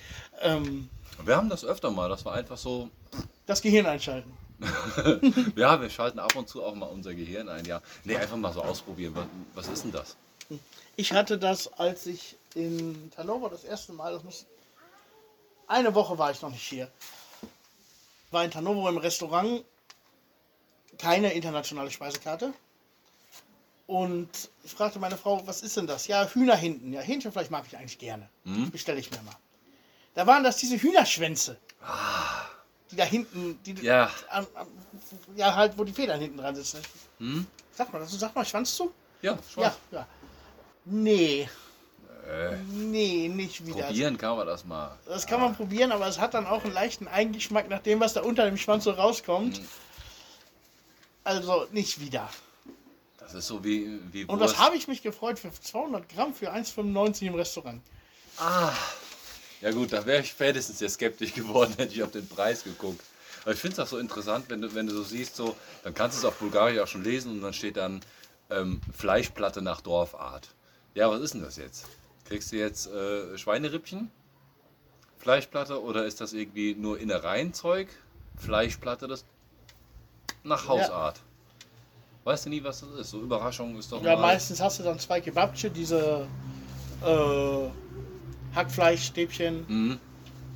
Ähm, 0.41 0.89
Wir 1.24 1.37
haben 1.37 1.49
das 1.49 1.64
öfter 1.64 1.91
mal, 1.91 2.09
dass 2.09 2.24
wir 2.24 2.32
einfach 2.32 2.57
so, 2.57 2.91
das 3.47 3.62
Gehirn 3.62 3.87
einschalten. 3.87 4.32
ja, 5.57 5.80
wir 5.80 5.91
schalten 5.91 6.18
ab 6.18 6.35
und 6.37 6.49
zu 6.49 6.62
auch 6.62 6.74
mal 6.74 6.87
unser 6.87 7.14
Gehirn 7.14 7.49
ein, 7.49 7.64
ja. 7.64 7.80
Nee, 8.05 8.16
einfach 8.16 8.37
mal 8.37 8.53
so 8.53 8.62
ausprobieren. 8.62 9.14
Was, 9.55 9.68
ist 9.68 9.85
denn 9.85 9.93
das? 9.93 10.16
Ich 10.97 11.12
hatte 11.12 11.39
das, 11.39 11.72
als 11.74 12.07
ich 12.07 12.37
in 12.55 13.11
Hannover 13.16 13.51
das 13.51 13.64
erste 13.64 13.93
Mal, 13.93 14.12
das 14.12 14.22
muss. 14.22 14.47
Eine 15.66 15.95
Woche 15.95 16.18
war 16.18 16.30
ich 16.30 16.41
noch 16.43 16.51
nicht 16.51 16.66
hier. 16.66 16.91
War 18.30 18.45
in 18.45 18.55
Hannover 18.55 18.91
im 18.91 18.99
Restaurant 18.99 19.64
keine 20.99 21.32
internationale 21.32 21.91
Speisekarte. 21.91 22.53
Und 23.87 24.28
ich 24.62 24.72
fragte 24.72 24.99
meine 24.99 25.16
Frau, 25.16 25.47
was 25.47 25.62
ist 25.62 25.76
denn 25.76 25.87
das? 25.87 26.07
Ja, 26.07 26.26
Hühner 26.26 26.57
hinten. 26.57 26.93
Ja, 26.93 27.01
Hähnchenfleisch 27.01 27.51
mag 27.51 27.64
ich 27.66 27.76
eigentlich 27.76 27.99
gerne. 27.99 28.28
Bestelle 28.70 29.01
ich 29.01 29.11
mir 29.11 29.22
mal. 29.22 29.37
Da 30.15 30.27
waren 30.27 30.45
das 30.45 30.57
diese 30.59 30.77
Hühnerschwänze. 30.77 31.57
Die 32.91 32.97
da 32.97 33.05
hinten, 33.05 33.59
die, 33.65 33.73
Ja. 33.83 34.11
am- 34.31 34.47
am- 34.55 34.69
ja, 35.37 35.55
halt, 35.55 35.77
wo 35.77 35.85
die 35.85 35.93
Federn 35.93 36.21
hinten 36.21 36.39
dran 36.39 36.55
sitzen. 36.55 36.81
Sag 37.73 37.93
mal, 37.93 38.05
sag 38.07 38.35
mal 38.35 38.45
Schwanz 38.45 38.75
zu? 38.77 38.93
Ja, 39.23 39.37
schon. 39.53 39.62
Ja, 39.65 39.75
ja. 39.91 40.07
Nee. 40.85 41.49
Nee, 42.73 43.29
nicht 43.29 43.67
wieder. 43.67 43.85
Probieren 43.87 44.17
kann 44.17 44.37
man 44.37 44.47
das 44.47 44.65
mal. 44.65 44.97
Das 45.05 45.27
kann 45.27 45.41
man 45.41 45.55
probieren, 45.55 45.93
aber 45.93 46.07
es 46.07 46.19
hat 46.19 46.33
dann 46.33 46.47
auch 46.47 46.65
einen 46.65 46.73
leichten 46.73 47.07
Eigengeschmack 47.07 47.69
nach 47.69 47.81
dem, 47.81 48.01
was 48.01 48.15
da 48.15 48.23
unter 48.23 48.47
dem 48.47 48.57
Schwanz 48.57 48.85
so 48.85 48.93
rauskommt. 48.93 49.61
Mhm. 49.61 49.69
Also 51.25 51.67
nicht 51.73 52.01
wieder. 52.01 52.29
Das 53.19 53.35
ist 53.35 53.47
so 53.47 53.62
wie, 53.65 54.01
wie 54.12 54.25
Und 54.25 54.41
was 54.41 54.57
habe 54.59 54.77
ich 54.77 54.89
mich 54.89 55.03
gefreut 55.03 55.39
für 55.39 55.51
200 55.53 56.09
Gramm 56.09 56.35
für 56.35 56.51
1,95 56.53 57.23
im 57.27 57.35
Restaurant. 57.35 57.83
Ja 59.61 59.70
gut, 59.70 59.92
da 59.92 60.05
wäre 60.05 60.22
ich 60.22 60.30
spätestens 60.30 60.80
jetzt 60.80 60.94
skeptisch 60.94 61.34
geworden, 61.34 61.74
hätte 61.76 61.94
ich 61.94 62.02
auf 62.02 62.11
den 62.11 62.28
Preis 62.28 62.64
geguckt. 62.64 63.00
Aber 63.42 63.52
ich 63.52 63.59
finde 63.59 63.74
es 63.74 63.80
auch 63.80 63.86
so 63.86 63.98
interessant, 63.98 64.46
wenn 64.48 64.62
du, 64.62 64.74
wenn 64.74 64.86
du 64.86 64.94
so 64.94 65.02
siehst, 65.02 65.36
so, 65.36 65.55
dann 65.82 65.94
kannst 65.94 66.16
du 66.16 66.20
es 66.20 66.24
auf 66.24 66.38
Bulgarisch 66.38 66.78
auch 66.78 66.86
schon 66.86 67.05
lesen 67.05 67.32
und 67.32 67.42
dann 67.42 67.52
steht 67.52 67.76
dann 67.76 68.00
ähm, 68.50 68.80
Fleischplatte 68.96 69.61
nach 69.61 69.80
Dorfart. 69.80 70.48
Ja, 70.94 71.11
was 71.11 71.20
ist 71.20 71.34
denn 71.34 71.42
das 71.42 71.57
jetzt? 71.57 71.86
Kriegst 72.26 72.52
du 72.52 72.57
jetzt 72.57 72.86
äh, 72.86 73.36
Schweinerippchen? 73.36 74.11
Fleischplatte 75.18 75.82
oder 75.82 76.05
ist 76.05 76.20
das 76.20 76.32
irgendwie 76.32 76.74
nur 76.74 76.98
Innereienzeug? 76.98 77.88
Fleischplatte, 78.36 79.09
das 79.09 79.24
nach 80.42 80.68
Hausart. 80.68 81.20
Weißt 82.24 82.46
du 82.46 82.50
nie, 82.50 82.64
was 82.64 82.80
das 82.80 82.90
ist? 82.90 83.11
So 83.11 83.20
Überraschung 83.20 83.78
ist 83.78 83.92
doch 83.92 84.02
Ja, 84.02 84.16
meistens 84.16 84.61
hast 84.61 84.78
du 84.78 84.82
dann 84.82 84.98
zwei 84.98 85.20
Kebabche, 85.20 85.70
diese 85.70 86.26
äh, 87.05 87.68
Hackfleischstäbchen. 88.55 89.64
Mhm. 89.68 90.00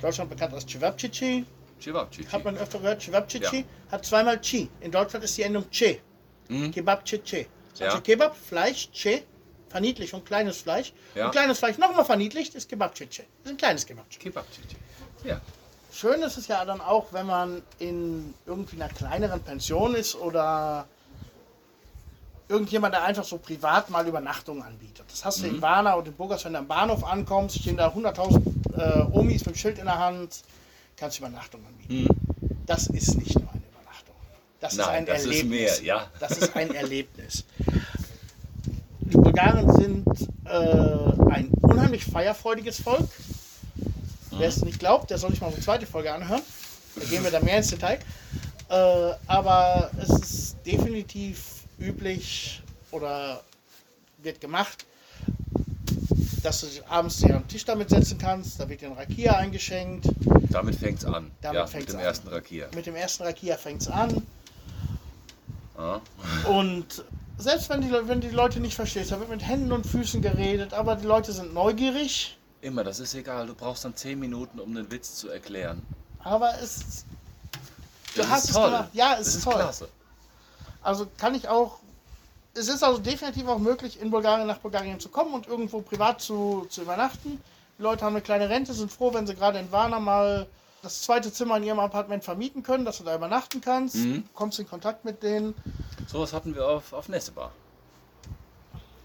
Deutschland 0.01 0.29
bekannt 0.29 0.53
als 0.53 0.65
Cevapcici. 0.65 1.45
Cevapcici. 1.81 2.27
Hat 2.29 2.43
man 2.43 2.57
öfter 2.57 2.79
gehört, 2.79 3.01
Cevapcici 3.01 3.57
Ja. 3.57 3.63
hat 3.91 4.05
zweimal 4.05 4.39
Chi. 4.41 4.69
In 4.81 4.91
Deutschland 4.91 5.23
ist 5.25 5.37
die 5.37 5.43
Endung 5.43 5.65
Ce. 5.71 5.99
Mhm. 6.47 6.71
Kebabcici. 6.71 7.47
Ja. 7.77 7.87
Also 7.87 8.01
Kebab, 8.01 8.35
Fleisch, 8.35 8.89
Ce, 8.93 9.23
Verniedlichung, 9.69 10.23
kleines 10.23 10.61
Fleisch. 10.61 10.93
Ja. 11.15 11.25
Und 11.25 11.31
kleines 11.31 11.59
Fleisch 11.59 11.77
nochmal 11.77 12.03
verniedlicht 12.05 12.55
ist 12.55 12.67
Kebabcici. 12.69 13.23
Das 13.43 13.45
ist 13.45 13.51
ein 13.51 13.57
kleines 13.57 13.85
Kebabcici. 13.85 14.19
Kebabcici. 14.19 14.75
Ja. 15.23 15.39
Schön 15.91 16.21
ist 16.21 16.37
es 16.37 16.47
ja 16.47 16.63
dann 16.65 16.81
auch, 16.81 17.11
wenn 17.13 17.25
man 17.25 17.61
in 17.79 18.33
irgendwie 18.45 18.75
einer 18.75 18.89
kleineren 18.93 19.41
Pension 19.41 19.95
ist 19.95 20.15
oder 20.15 20.87
irgendjemand, 22.49 22.93
der 22.95 23.03
einfach 23.03 23.23
so 23.23 23.37
privat 23.37 23.89
mal 23.89 24.05
Übernachtungen 24.07 24.63
anbietet. 24.63 25.05
Das 25.09 25.23
hast 25.23 25.41
du 25.41 25.47
Mhm. 25.47 25.55
in 25.55 25.61
Warna 25.61 25.93
und 25.93 26.07
in 26.07 26.13
Burgas, 26.13 26.43
wenn 26.45 26.53
du 26.53 26.59
am 26.59 26.67
Bahnhof 26.67 27.03
ankommst, 27.03 27.59
stehen 27.59 27.77
da 27.77 27.87
100.000 27.93 28.41
äh, 28.77 29.05
Omis 29.17 29.45
mit 29.45 29.55
dem 29.55 29.59
Schild 29.59 29.77
in 29.79 29.85
der 29.85 29.97
Hand, 29.99 30.41
kannst 30.97 31.19
Übernachtungen 31.19 31.65
anbieten. 31.67 32.07
Das 32.65 32.87
ist 32.87 33.15
nicht 33.17 33.39
nur 33.39 33.49
eine 33.51 33.61
Übernachtung. 33.71 34.15
Das 34.59 34.73
ist 34.73 34.79
Mhm. 34.79 34.85
Nein, 34.85 34.95
ein 34.95 35.05
das 35.05 35.19
ist 35.21 35.25
Erlebnis. 35.27 35.49
mehr, 35.49 35.83
ja. 35.83 36.07
Das 36.19 36.37
ist 36.37 36.55
ein 36.55 36.73
Erlebnis. 36.75 37.45
Die 39.01 39.17
Bulgaren 39.17 39.71
sind 39.75 40.05
äh, 40.45 41.31
ein 41.31 41.49
unheimlich 41.61 42.03
feierfreudiges 42.05 42.81
Volk. 42.81 43.07
Wer 44.31 44.47
es 44.47 44.63
nicht 44.63 44.79
glaubt, 44.79 45.09
der 45.09 45.17
soll 45.17 45.31
sich 45.31 45.41
mal 45.41 45.47
unsere 45.47 45.63
zweite 45.63 45.85
Folge 45.85 46.11
anhören. 46.13 46.41
Da 46.95 47.05
gehen 47.05 47.23
wir 47.23 47.31
da 47.31 47.39
mehr 47.39 47.57
ins 47.57 47.67
Detail. 47.69 47.99
Äh, 48.69 49.11
aber 49.27 49.89
es 50.01 50.09
ist 50.09 50.55
definitiv 50.65 51.58
üblich 51.79 52.61
oder 52.91 53.43
wird 54.19 54.41
gemacht, 54.41 54.85
dass 56.43 56.61
du 56.61 56.67
dich 56.67 56.85
abends 56.87 57.17
dir 57.17 57.35
am 57.35 57.47
Tisch 57.47 57.65
damit 57.65 57.89
setzen 57.89 58.17
kannst. 58.17 58.59
Da 58.59 58.67
wird 58.69 58.81
dir 58.81 58.87
ein 58.87 58.93
Rakia 58.97 59.33
eingeschenkt. 59.33 60.07
Damit 60.49 60.75
fängt 60.75 60.99
es 60.99 61.05
an. 61.05 61.31
Damit 61.41 61.55
ja, 61.59 61.67
fängt's 61.67 61.87
mit 61.87 61.93
dem 61.93 61.99
an. 61.99 62.05
ersten 62.05 62.27
Rakier. 62.29 62.69
Mit 62.75 62.85
dem 62.85 62.95
ersten 62.95 63.23
Rakia 63.23 63.57
fängt 63.57 63.81
es 63.81 63.87
an. 63.87 64.25
Ja. 65.77 66.01
Und 66.49 67.03
selbst 67.37 67.69
wenn 67.69 67.81
die, 67.81 67.91
wenn 67.91 68.19
die 68.21 68.29
Leute 68.29 68.59
nicht 68.59 68.75
verstehst, 68.75 69.11
da 69.11 69.19
wird 69.19 69.29
mit 69.29 69.45
Händen 69.45 69.71
und 69.71 69.85
Füßen 69.85 70.21
geredet, 70.21 70.73
aber 70.73 70.95
die 70.97 71.05
Leute 71.05 71.31
sind 71.31 71.53
neugierig. 71.53 72.37
Immer, 72.61 72.83
das 72.83 72.99
ist 72.99 73.13
egal. 73.13 73.47
Du 73.47 73.55
brauchst 73.55 73.85
dann 73.85 73.95
10 73.95 74.19
Minuten, 74.19 74.59
um 74.59 74.75
den 74.75 74.91
Witz 74.91 75.15
zu 75.15 75.29
erklären. 75.29 75.81
Aber 76.21 76.53
es, 76.61 77.05
du 78.13 78.21
Das 78.21 78.29
hast 78.29 78.43
ist 78.43 78.49
es 78.49 78.55
toll. 78.55 78.65
gemacht. 78.71 78.89
Ja, 78.91 79.13
es 79.13 79.19
Das 79.19 79.27
ist, 79.29 79.35
ist 79.35 79.43
toll. 79.45 79.53
klasse. 79.53 79.87
Also 80.81 81.07
kann 81.17 81.35
ich 81.35 81.47
auch. 81.47 81.79
Es 82.53 82.67
ist 82.67 82.83
also 82.83 82.99
definitiv 82.99 83.47
auch 83.47 83.59
möglich, 83.59 84.01
in 84.01 84.09
Bulgarien 84.09 84.47
nach 84.47 84.57
Bulgarien 84.57 84.99
zu 84.99 85.09
kommen 85.09 85.33
und 85.33 85.47
irgendwo 85.47 85.81
privat 85.81 86.19
zu, 86.21 86.65
zu 86.69 86.81
übernachten. 86.81 87.39
Die 87.77 87.83
Leute 87.83 88.03
haben 88.03 88.13
eine 88.13 88.21
kleine 88.21 88.49
Rente, 88.49 88.73
sind 88.73 88.91
froh, 88.91 89.13
wenn 89.13 89.27
sie 89.27 89.35
gerade 89.35 89.59
in 89.59 89.71
Varna 89.71 89.99
mal 89.99 90.47
das 90.81 91.01
zweite 91.01 91.31
Zimmer 91.31 91.57
in 91.57 91.63
ihrem 91.63 91.79
Apartment 91.79 92.23
vermieten 92.23 92.63
können, 92.63 92.85
dass 92.85 92.97
du 92.97 93.03
da 93.03 93.15
übernachten 93.15 93.61
kannst. 93.61 93.95
Mhm. 93.95 94.23
Kommst 94.33 94.59
in 94.59 94.67
Kontakt 94.67 95.05
mit 95.05 95.21
denen. 95.23 95.53
Sowas 96.07 96.33
hatten 96.33 96.55
wir 96.55 96.67
auf, 96.67 96.91
auf 96.93 97.07
Nessebar. 97.09 97.51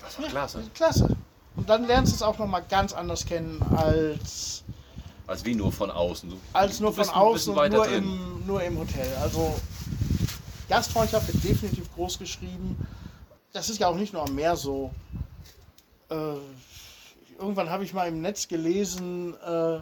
Das 0.00 0.18
war 0.18 0.28
klasse. 0.28 0.62
Klasse. 0.74 1.16
Und 1.56 1.68
dann 1.68 1.86
lernst 1.86 2.12
du 2.12 2.16
es 2.16 2.22
auch 2.22 2.38
nochmal 2.38 2.64
ganz 2.68 2.92
anders 2.92 3.24
kennen 3.26 3.64
als, 3.76 4.64
Als 5.26 5.44
wie 5.44 5.54
nur 5.54 5.72
von 5.72 5.90
außen. 5.90 6.30
Du, 6.30 6.36
als 6.52 6.80
nur 6.80 6.92
von 6.92 7.08
außen 7.08 7.56
und 7.56 7.72
nur 7.72 7.86
drin. 7.86 8.04
im, 8.04 8.46
nur 8.46 8.62
im 8.62 8.78
Hotel. 8.78 9.08
Also 9.22 9.54
Gastfreundschaft 10.68 11.32
wird 11.32 11.44
definitiv 11.44 11.92
groß 11.94 12.18
geschrieben. 12.18 12.76
Das 13.52 13.68
ist 13.68 13.78
ja 13.78 13.88
auch 13.88 13.96
nicht 13.96 14.12
nur 14.12 14.22
am 14.22 14.34
Meer 14.34 14.56
so. 14.56 14.90
Äh, 16.10 16.36
irgendwann 17.38 17.70
habe 17.70 17.84
ich 17.84 17.92
mal 17.92 18.08
im 18.08 18.20
Netz 18.20 18.48
gelesen, 18.48 19.34
äh, 19.42 19.80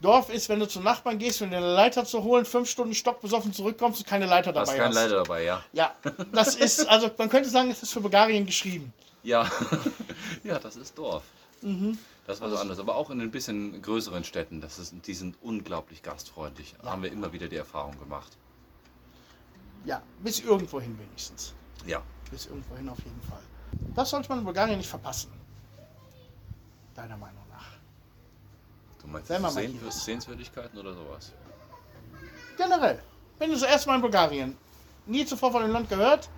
Dorf 0.00 0.28
ist, 0.28 0.48
wenn 0.50 0.60
du 0.60 0.68
zum 0.68 0.84
Nachbarn 0.84 1.18
gehst, 1.18 1.40
wenn 1.40 1.50
du 1.50 1.56
eine 1.56 1.72
Leiter 1.72 2.04
zu 2.04 2.22
holen, 2.22 2.44
fünf 2.44 2.68
Stunden 2.68 2.94
stockbesoffen 2.94 3.52
zurückkommst 3.52 4.00
und 4.00 4.06
keine 4.06 4.26
Leiter 4.26 4.52
Da 4.52 4.64
dabei 4.64 4.84
hast. 4.84 4.94
Leiter 4.94 5.16
dabei, 5.16 5.44
ja. 5.44 5.64
Ja, 5.72 5.94
das 6.32 6.54
ist, 6.56 6.86
also 6.88 7.10
man 7.16 7.30
könnte 7.30 7.48
sagen, 7.48 7.70
es 7.70 7.82
ist 7.82 7.92
für 7.92 8.00
Bulgarien 8.00 8.44
geschrieben. 8.44 8.92
Ja, 9.22 9.50
ja 10.44 10.58
das 10.58 10.76
ist 10.76 10.98
Dorf. 10.98 11.22
Mhm. 11.62 11.98
Das 12.26 12.40
war 12.40 12.50
so 12.50 12.56
anders. 12.56 12.78
Aber 12.78 12.96
auch 12.96 13.10
in 13.10 13.20
ein 13.20 13.30
bisschen 13.30 13.80
größeren 13.80 14.24
Städten, 14.24 14.60
das 14.60 14.78
ist, 14.78 14.94
die 15.06 15.14
sind 15.14 15.36
unglaublich 15.40 16.02
gastfreundlich. 16.02 16.74
Haben 16.82 17.02
wir 17.02 17.10
immer 17.10 17.32
wieder 17.32 17.48
die 17.48 17.56
Erfahrung 17.56 17.98
gemacht. 17.98 18.36
Ja, 19.84 20.02
bis 20.20 20.40
irgendwo 20.40 20.80
hin 20.80 20.98
wenigstens. 20.98 21.54
Ja. 21.86 22.02
Bis 22.30 22.46
irgendwo 22.46 22.76
hin 22.76 22.88
auf 22.88 22.98
jeden 22.98 23.20
Fall. 23.22 23.42
Das 23.94 24.10
sollte 24.10 24.28
man 24.28 24.38
in 24.38 24.44
Bulgarien 24.44 24.78
nicht 24.78 24.88
verpassen. 24.88 25.30
Deiner 26.94 27.16
Meinung 27.16 27.42
nach. 27.50 27.66
Du 29.00 29.08
meinst 29.08 29.28
Wenn 29.28 29.42
man 29.42 29.54
mal. 29.54 29.90
Sehenswürdigkeiten 29.90 30.78
oder 30.78 30.94
sowas? 30.94 31.32
Generell. 32.56 33.02
Wenn 33.38 33.50
du 33.50 33.56
das 33.56 33.64
erste 33.64 33.88
Mal 33.88 33.96
in 33.96 34.00
Bulgarien 34.00 34.56
nie 35.06 35.26
zuvor 35.26 35.52
von 35.52 35.62
dem 35.62 35.72
Land 35.72 35.88
gehört, 35.88 36.28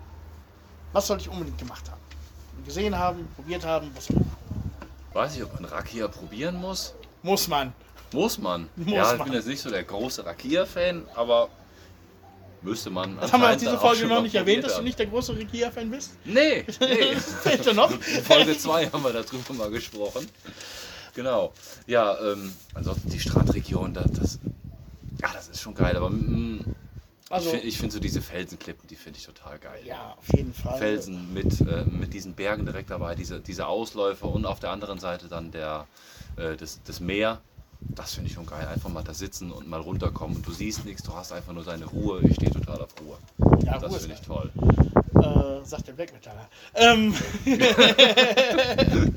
was 0.93 1.07
sollte 1.07 1.25
ich 1.25 1.29
unbedingt 1.29 1.59
gemacht 1.59 1.89
haben? 1.91 2.01
Gesehen 2.65 2.99
haben, 2.99 3.29
probiert 3.37 3.65
haben, 3.65 3.91
was 3.95 4.07
auch 4.07 4.17
immer. 4.17 4.25
Weiß 5.13 5.37
ich, 5.37 5.45
ob 5.45 5.55
man 5.55 5.67
Rakia 5.67 6.09
probieren 6.09 6.57
muss? 6.57 6.95
Muss 7.23 7.49
man. 7.49 7.73
Muss 8.13 8.39
man. 8.39 8.69
Muss 8.77 8.93
ja, 8.93 9.13
ich 9.13 9.19
man. 9.19 9.29
bin 9.29 9.35
jetzt 9.35 9.47
nicht 9.47 9.61
so 9.61 9.71
der 9.71 9.85
große 9.85 10.25
Rakia-Fan, 10.25 11.07
aber 11.15 11.49
müsste 12.67 12.91
man. 12.91 13.17
Das 13.19 13.33
haben 13.33 13.41
wir 13.41 13.57
diese 13.57 13.79
Folge 13.79 14.07
noch 14.07 14.23
nicht 14.23 14.35
erwähnt, 14.35 14.65
dass 14.65 14.77
du 14.77 14.83
nicht 14.83 14.99
der 14.99 15.07
große 15.07 15.35
Rekia-Fan 15.35 15.91
bist. 15.91 16.13
Nee, 16.25 16.65
nee. 16.81 17.73
Noch? 17.73 17.91
In 17.91 18.01
Folge 18.25 18.59
2 18.59 18.91
haben 18.91 19.03
wir 19.03 19.13
darüber 19.13 19.55
mal 19.55 19.71
gesprochen. 19.71 20.29
Genau. 21.15 21.53
Ja, 21.87 22.19
ähm, 22.21 22.53
ansonsten 22.75 23.09
die 23.09 23.21
Strandregion, 23.21 23.95
das, 23.95 24.11
das, 24.13 24.39
ja, 25.23 25.33
das 25.33 25.49
ist 25.49 25.63
schon 25.63 25.75
geil, 25.75 25.97
aber 25.97 26.11
mm, 26.11 26.61
Also, 27.31 27.47
ich 27.47 27.53
finde 27.53 27.67
ich 27.69 27.79
find 27.79 27.93
so 27.93 28.01
diese 28.01 28.21
Felsenklippen, 28.21 28.87
die 28.89 28.97
finde 28.97 29.19
ich 29.19 29.25
total 29.25 29.59
geil. 29.59 29.81
ja, 29.87 30.15
auf 30.19 30.37
jeden 30.37 30.53
Fall. 30.53 30.77
Felsen 30.79 31.33
mit, 31.33 31.61
äh, 31.63 31.85
mit 31.85 32.13
diesen 32.13 32.35
Bergen 32.35 32.67
direkt 32.67 32.91
dabei, 32.91 33.15
diese, 33.15 33.41
diese 33.41 33.67
Ausläufer 33.67 34.29
und 34.29 34.45
auf 34.45 34.61
der 34.61 34.71
anderen 34.71 34.99
Seite 34.99 35.29
dann 35.29 35.53
der, 35.53 35.87
äh, 36.37 36.57
das, 36.57 36.81
das 36.85 37.01
Meer. 37.01 37.41
Das 37.81 38.15
finde 38.15 38.29
ich 38.29 38.35
schon 38.35 38.47
geil. 38.47 38.67
Einfach 38.67 38.89
mal 38.91 39.03
da 39.03 39.15
sitzen 39.15 39.51
und 39.51 39.69
mal 39.69 39.81
runterkommen 39.81 40.37
und 40.37 40.47
du 40.47 40.53
siehst 40.53 40.85
nichts, 40.85 41.03
du 41.03 41.13
hast 41.15 41.33
einfach 41.33 41.53
nur 41.53 41.65
deine 41.65 41.87
Ruhe. 41.87 42.21
Ich 42.23 42.35
stehe 42.37 42.51
total 42.51 42.83
auf 42.83 42.91
Ruhe. 43.01 43.17
Ja, 43.65 43.79
das 43.79 43.97
finde 43.97 44.15
ich 44.15 44.21
toll. 44.27 44.51
Äh, 45.15 45.65
sagt 45.67 45.89
der 45.89 45.93
Black 45.95 46.13
Metaller. 46.13 46.47
Ähm, 46.75 47.15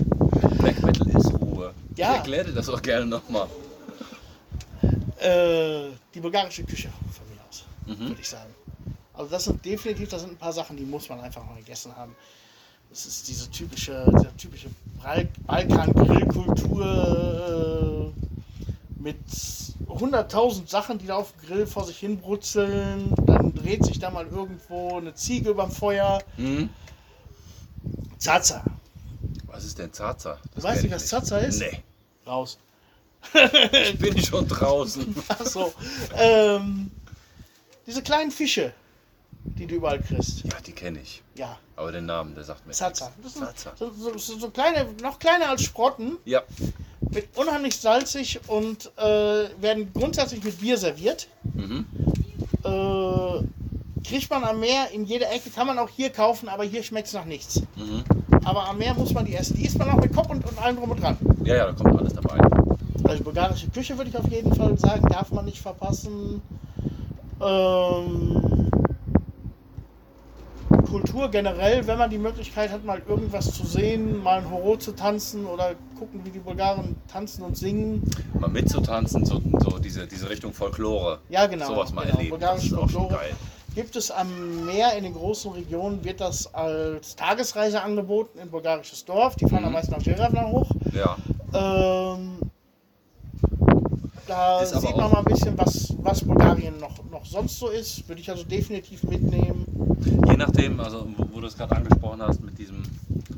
Black 0.59 0.81
Metal 0.83 1.07
ist 1.09 1.33
Ruhe. 1.33 1.73
Ja. 1.95 2.11
Ich 2.11 2.17
erkläre 2.17 2.45
dir 2.45 2.53
das 2.53 2.69
auch 2.69 2.81
gerne 2.81 3.05
nochmal. 3.05 3.47
äh, 5.19 5.89
die 6.13 6.19
bulgarische 6.21 6.63
Küche 6.63 6.89
von 7.11 7.25
mir 7.33 7.41
aus, 7.49 7.65
Mhm. 7.85 8.07
würde 8.09 8.21
ich 8.21 8.29
sagen. 8.29 8.53
Also 9.13 9.29
das 9.31 9.43
sind 9.43 9.63
definitiv, 9.65 10.07
das 10.09 10.21
sind 10.21 10.31
ein 10.31 10.37
paar 10.37 10.53
Sachen, 10.53 10.77
die 10.77 10.85
muss 10.85 11.09
man 11.09 11.19
einfach 11.19 11.43
mal 11.45 11.57
gegessen 11.57 11.93
haben. 11.95 12.15
Das 12.89 13.05
ist 13.05 13.27
diese 13.27 13.49
typische, 13.51 14.05
diese 14.13 14.35
typische 14.37 14.69
Bal- 15.03 15.27
Balkan-Grillkultur 15.45 18.13
äh, 18.15 18.28
mit 18.99 19.17
100.000 19.87 20.67
Sachen, 20.69 20.97
die 20.99 21.07
da 21.07 21.15
auf 21.15 21.31
dem 21.33 21.47
Grill 21.47 21.67
vor 21.67 21.85
sich 21.85 21.97
hin 21.97 22.19
brutzeln. 22.19 23.13
Dann 23.25 23.53
dreht 23.53 23.85
sich 23.85 23.99
da 23.99 24.09
mal 24.11 24.27
irgendwo 24.27 24.97
eine 24.97 25.13
Ziege 25.13 25.49
überm 25.51 25.71
Feuer. 25.71 26.21
Hm? 26.35 26.69
Zaza. 28.17 28.63
Was 29.45 29.63
ist 29.65 29.79
denn 29.79 29.91
Zaza? 29.93 30.37
Das 30.55 30.63
weißt 30.63 30.83
nicht, 30.83 30.91
ich 30.91 30.95
was 30.95 31.07
Zaza 31.07 31.37
ist? 31.39 31.59
Nee, 31.59 31.81
Raus. 32.27 32.59
ich 33.33 33.97
bin 33.99 34.17
schon 34.23 34.47
draußen. 34.47 35.15
Achso. 35.27 35.73
Ähm, 36.15 36.91
diese 37.85 38.01
kleinen 38.01 38.31
Fische, 38.31 38.73
die 39.43 39.65
du 39.65 39.75
überall 39.75 39.99
kriegst. 40.01 40.43
Ja, 40.43 40.59
die 40.65 40.71
kenne 40.73 40.99
ich. 41.01 41.23
Ja, 41.35 41.57
Aber 41.75 41.91
den 41.91 42.05
Namen, 42.05 42.35
der 42.35 42.43
sagt 42.43 42.65
mir 42.67 42.73
Zaza. 42.73 43.11
Das 43.23 43.35
nichts. 43.35 43.39
sind 43.63 43.77
Zaza. 43.77 43.91
so, 43.97 44.17
so, 44.17 44.37
so 44.39 44.49
kleine, 44.51 44.85
noch 45.01 45.19
kleiner 45.19 45.49
als 45.49 45.63
Sprotten, 45.63 46.17
Ja. 46.25 46.43
Mit 47.11 47.27
unheimlich 47.35 47.75
salzig 47.77 48.39
und 48.47 48.91
äh, 48.97 49.61
werden 49.61 49.91
grundsätzlich 49.93 50.43
mit 50.43 50.59
Bier 50.59 50.77
serviert. 50.77 51.27
Mhm. 51.53 51.85
Äh, 52.63 54.07
kriegt 54.07 54.29
man 54.29 54.43
am 54.43 54.59
Meer 54.59 54.89
in 54.91 55.05
jeder 55.05 55.31
Ecke, 55.31 55.49
kann 55.49 55.67
man 55.67 55.77
auch 55.79 55.89
hier 55.89 56.09
kaufen, 56.09 56.49
aber 56.49 56.63
hier 56.63 56.83
schmeckt 56.83 57.07
es 57.07 57.13
nach 57.13 57.25
nichts. 57.25 57.61
Mhm. 57.75 58.03
Aber 58.43 58.67
am 58.67 58.77
Meer 58.77 58.93
muss 58.93 59.13
man 59.13 59.25
die 59.25 59.35
essen. 59.35 59.55
Die 59.57 59.65
isst 59.65 59.77
man 59.77 59.89
auch 59.89 59.97
mit 59.97 60.13
Kopf 60.15 60.29
und, 60.29 60.45
und 60.45 60.57
allem 60.61 60.77
drum 60.77 60.91
und 60.91 61.01
dran. 61.01 61.17
Ja, 61.43 61.55
ja, 61.55 61.65
da 61.67 61.73
kommt 61.73 61.99
alles 61.99 62.13
dabei. 62.13 62.37
Also 63.03 63.23
bulgarische 63.23 63.69
Küche 63.69 63.97
würde 63.97 64.09
ich 64.09 64.17
auf 64.17 64.29
jeden 64.29 64.53
Fall 64.53 64.77
sagen, 64.77 65.07
darf 65.09 65.31
man 65.31 65.45
nicht 65.45 65.59
verpassen. 65.59 66.41
Ähm, 67.41 68.58
Kultur 70.89 71.29
generell, 71.29 71.85
wenn 71.87 71.97
man 71.97 72.09
die 72.09 72.17
Möglichkeit 72.17 72.71
hat, 72.71 72.83
mal 72.83 73.01
irgendwas 73.07 73.51
zu 73.53 73.65
sehen, 73.65 74.21
mal 74.23 74.39
ein 74.39 74.49
Horo 74.49 74.75
zu 74.77 74.91
tanzen 74.93 75.45
oder 75.45 75.75
gucken, 75.97 76.21
wie 76.23 76.29
die 76.31 76.39
Bulgaren 76.39 76.95
tanzen 77.11 77.43
und 77.43 77.57
singen. 77.57 78.03
Mal 78.39 78.49
mitzutanzen, 78.49 79.25
so, 79.25 79.41
so 79.59 79.77
diese, 79.79 80.07
diese 80.07 80.29
Richtung 80.29 80.53
Folklore. 80.53 81.19
Ja, 81.29 81.45
genau. 81.47 81.67
Sowas 81.67 81.93
mal 81.93 82.05
genau. 82.05 82.17
erleben. 82.17 82.39
Das 82.39 82.63
ist 82.63 82.69
Bulgarische 82.71 82.77
auch 82.77 82.89
schon 82.89 83.01
Folklore. 83.09 83.21
geil. 83.23 83.35
Gibt 83.75 83.95
es 83.95 84.09
am 84.09 84.65
Meer 84.65 84.93
in 84.97 85.03
den 85.03 85.13
großen 85.13 85.51
Regionen, 85.51 86.03
wird 86.03 86.19
das 86.21 86.51
als 86.53 87.15
Tagesreise 87.15 87.81
angeboten 87.81 88.39
in 88.39 88.49
bulgarisches 88.49 89.05
Dorf. 89.05 89.35
Die 89.35 89.45
fahren 89.47 89.61
Mhm. 89.61 89.67
am 89.67 89.73
meisten 89.73 89.91
nach 89.91 90.01
Jerevan 90.01 90.51
hoch. 90.51 90.71
Ja. 90.93 91.15
Ähm, 91.53 92.39
da 94.27 94.65
sieht 94.65 94.95
man 94.97 95.11
mal 95.11 95.19
ein 95.19 95.25
bisschen, 95.25 95.57
was, 95.57 95.93
was 95.99 96.23
Bulgarien 96.23 96.79
noch, 96.79 96.97
noch 97.11 97.25
sonst 97.25 97.59
so 97.59 97.67
ist. 97.69 98.07
Würde 98.07 98.21
ich 98.21 98.29
also 98.29 98.43
definitiv 98.43 99.03
mitnehmen. 99.03 99.65
Je 100.27 100.37
nachdem, 100.37 100.79
also 100.79 101.07
wo, 101.17 101.27
wo 101.35 101.41
du 101.41 101.47
es 101.47 101.57
gerade 101.57 101.75
angesprochen 101.75 102.21
hast 102.21 102.41
mit 102.41 102.57
diesem, 102.57 102.83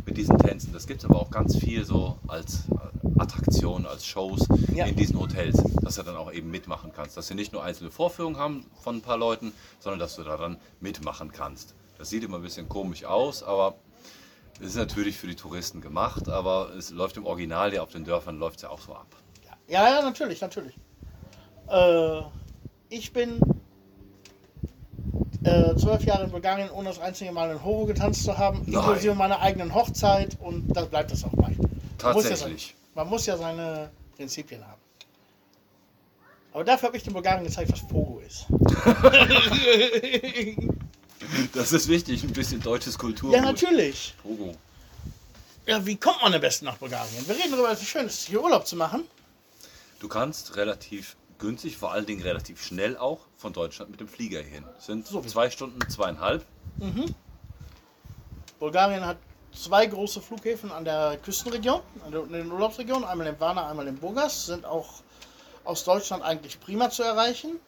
mit 0.05 0.17
diesen 0.17 0.37
Tänzen, 0.37 0.73
das 0.73 0.87
gibt 0.87 1.03
es 1.03 1.09
aber 1.09 1.19
auch 1.19 1.29
ganz 1.29 1.57
viel 1.57 1.85
so 1.85 2.17
als 2.27 2.63
äh, 2.69 3.19
Attraktion, 3.21 3.85
als 3.85 4.05
Shows 4.05 4.47
Ja. 4.73 4.85
in 4.85 4.95
diesen 4.95 5.19
Hotels, 5.19 5.61
dass 5.81 5.95
du 5.95 6.03
dann 6.03 6.15
auch 6.15 6.31
eben 6.31 6.49
mitmachen 6.49 6.91
kannst. 6.95 7.17
Dass 7.17 7.27
sie 7.27 7.35
nicht 7.35 7.53
nur 7.53 7.63
einzelne 7.63 7.91
Vorführungen 7.91 8.37
haben 8.37 8.65
von 8.81 8.97
ein 8.97 9.01
paar 9.01 9.17
Leuten, 9.17 9.51
sondern 9.79 9.99
dass 9.99 10.15
du 10.15 10.23
da 10.23 10.37
dann 10.37 10.57
mitmachen 10.79 11.31
kannst. 11.31 11.75
Das 11.97 12.09
sieht 12.09 12.23
immer 12.23 12.37
ein 12.37 12.43
bisschen 12.43 12.67
komisch 12.67 13.05
aus, 13.05 13.43
aber 13.43 13.75
es 14.59 14.67
ist 14.69 14.75
natürlich 14.75 15.17
für 15.17 15.27
die 15.27 15.35
Touristen 15.35 15.81
gemacht, 15.81 16.27
aber 16.29 16.71
es 16.75 16.89
läuft 16.89 17.17
im 17.17 17.25
Original 17.25 17.73
ja 17.73 17.83
auf 17.83 17.91
den 17.91 18.03
Dörfern 18.05 18.37
läuft 18.39 18.57
es 18.57 18.61
ja 18.63 18.69
auch 18.69 18.81
so 18.81 18.93
ab. 18.95 19.07
Ja, 19.67 19.87
ja, 19.87 20.01
natürlich, 20.01 20.41
natürlich. 20.41 20.75
Äh, 21.69 22.21
ich 22.89 23.13
bin 23.13 23.39
äh, 25.43 25.75
zwölf 25.75 26.03
Jahre 26.03 26.25
in 26.25 26.31
Bulgarien, 26.31 26.69
ohne 26.69 26.89
das 26.89 26.99
einzige 26.99 27.31
Mal 27.31 27.51
in 27.51 27.63
Horo 27.63 27.85
getanzt 27.85 28.23
zu 28.23 28.37
haben, 28.37 28.59
Nein. 28.65 28.73
inklusive 28.75 29.15
meiner 29.15 29.39
eigenen 29.39 29.73
Hochzeit 29.73 30.37
und 30.39 30.67
da 30.75 30.85
bleibt 30.85 31.11
es 31.11 31.23
auch 31.23 31.31
bei. 31.33 31.55
Man 32.03 32.13
muss 32.13 32.23
ja 32.23 32.29
Tatsächlich. 32.31 32.65
sein- 32.67 32.75
Man 32.95 33.09
muss 33.09 33.25
ja 33.25 33.37
seine 33.37 33.89
Prinzipien 34.15 34.65
haben. 34.65 34.79
Aber 36.53 36.63
dafür 36.65 36.87
habe 36.89 36.97
ich 36.97 37.03
den 37.03 37.13
Bulgaren 37.13 37.43
gezeigt, 37.43 37.71
was 37.71 37.87
Pogo 37.87 38.21
ist. 38.25 38.45
Das 41.53 41.71
ist 41.71 41.87
wichtig, 41.87 42.23
ein 42.23 42.33
bisschen 42.33 42.61
deutsches 42.61 42.97
Kultur. 42.97 43.33
Ja, 43.33 43.41
natürlich. 43.41 44.15
Pogo. 44.23 44.53
Ja, 45.65 45.85
wie 45.85 45.95
kommt 45.95 46.21
man 46.21 46.33
am 46.33 46.41
besten 46.41 46.65
nach 46.65 46.77
Bulgarien? 46.77 47.27
Wir 47.27 47.35
reden 47.35 47.51
darüber, 47.51 47.79
wie 47.79 47.85
schön 47.85 48.05
es 48.07 48.15
ist, 48.21 48.27
hier 48.27 48.41
Urlaub 48.43 48.65
zu 48.67 48.75
machen. 48.75 49.03
Du 49.99 50.07
kannst 50.07 50.55
relativ 50.55 51.15
günstig, 51.41 51.75
vor 51.75 51.91
allen 51.91 52.05
Dingen 52.05 52.21
relativ 52.21 52.63
schnell 52.63 52.97
auch 52.97 53.19
von 53.35 53.51
Deutschland 53.51 53.91
mit 53.91 53.99
dem 53.99 54.07
Flieger 54.07 54.41
hin. 54.41 54.63
Es 54.77 54.85
sind 54.85 55.05
So 55.05 55.21
zwei 55.21 55.49
Stunden, 55.49 55.79
zweieinhalb. 55.89 56.45
Bulgarien 58.59 59.05
hat 59.05 59.17
zwei 59.53 59.85
große 59.85 60.21
Flughäfen 60.21 60.71
an 60.71 60.85
der 60.85 61.17
Küstenregion, 61.21 61.81
an 62.05 62.11
der, 62.11 62.23
in 62.23 62.31
den 62.31 62.51
Urlaubsregionen, 62.51 63.03
einmal 63.03 63.27
in 63.27 63.39
Varna, 63.39 63.69
einmal 63.69 63.87
in 63.87 63.97
Burgas, 63.97 64.45
sind 64.45 64.65
auch 64.65 65.01
aus 65.65 65.83
Deutschland 65.83 66.23
eigentlich 66.23 66.59
prima 66.59 66.89
zu 66.89 67.03
erreichen. 67.03 67.59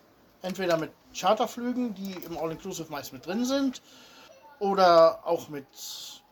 Entweder 0.41 0.78
mit 0.78 0.91
Charterflügen, 1.13 1.93
die 1.95 2.13
im 2.13 2.38
All-Inclusive 2.38 2.91
meist 2.91 3.13
mit 3.13 3.26
drin 3.26 3.45
sind, 3.45 3.82
oder 4.59 5.26
auch 5.26 5.49
mit 5.49 5.65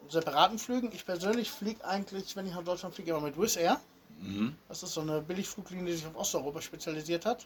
separaten 0.09 0.59
Flügen. 0.59 0.91
Ich 0.93 1.05
persönlich 1.05 1.49
fliege 1.49 1.83
eigentlich, 1.85 2.35
wenn 2.35 2.45
ich 2.45 2.53
nach 2.53 2.63
Deutschland 2.63 2.95
fliege, 2.95 3.11
immer 3.11 3.21
mit 3.21 3.37
Wizz 3.39 3.57
Air. 3.57 3.79
Mhm. 4.22 4.55
Das 4.67 4.84
ist 4.84 4.93
so 4.93 5.01
eine 5.01 5.22
Billigfluglinie, 5.22 5.86
die 5.86 5.93
sich 5.93 6.05
auf 6.07 6.15
Osteuropa 6.15 6.61
spezialisiert 6.61 7.26
hat. 7.26 7.45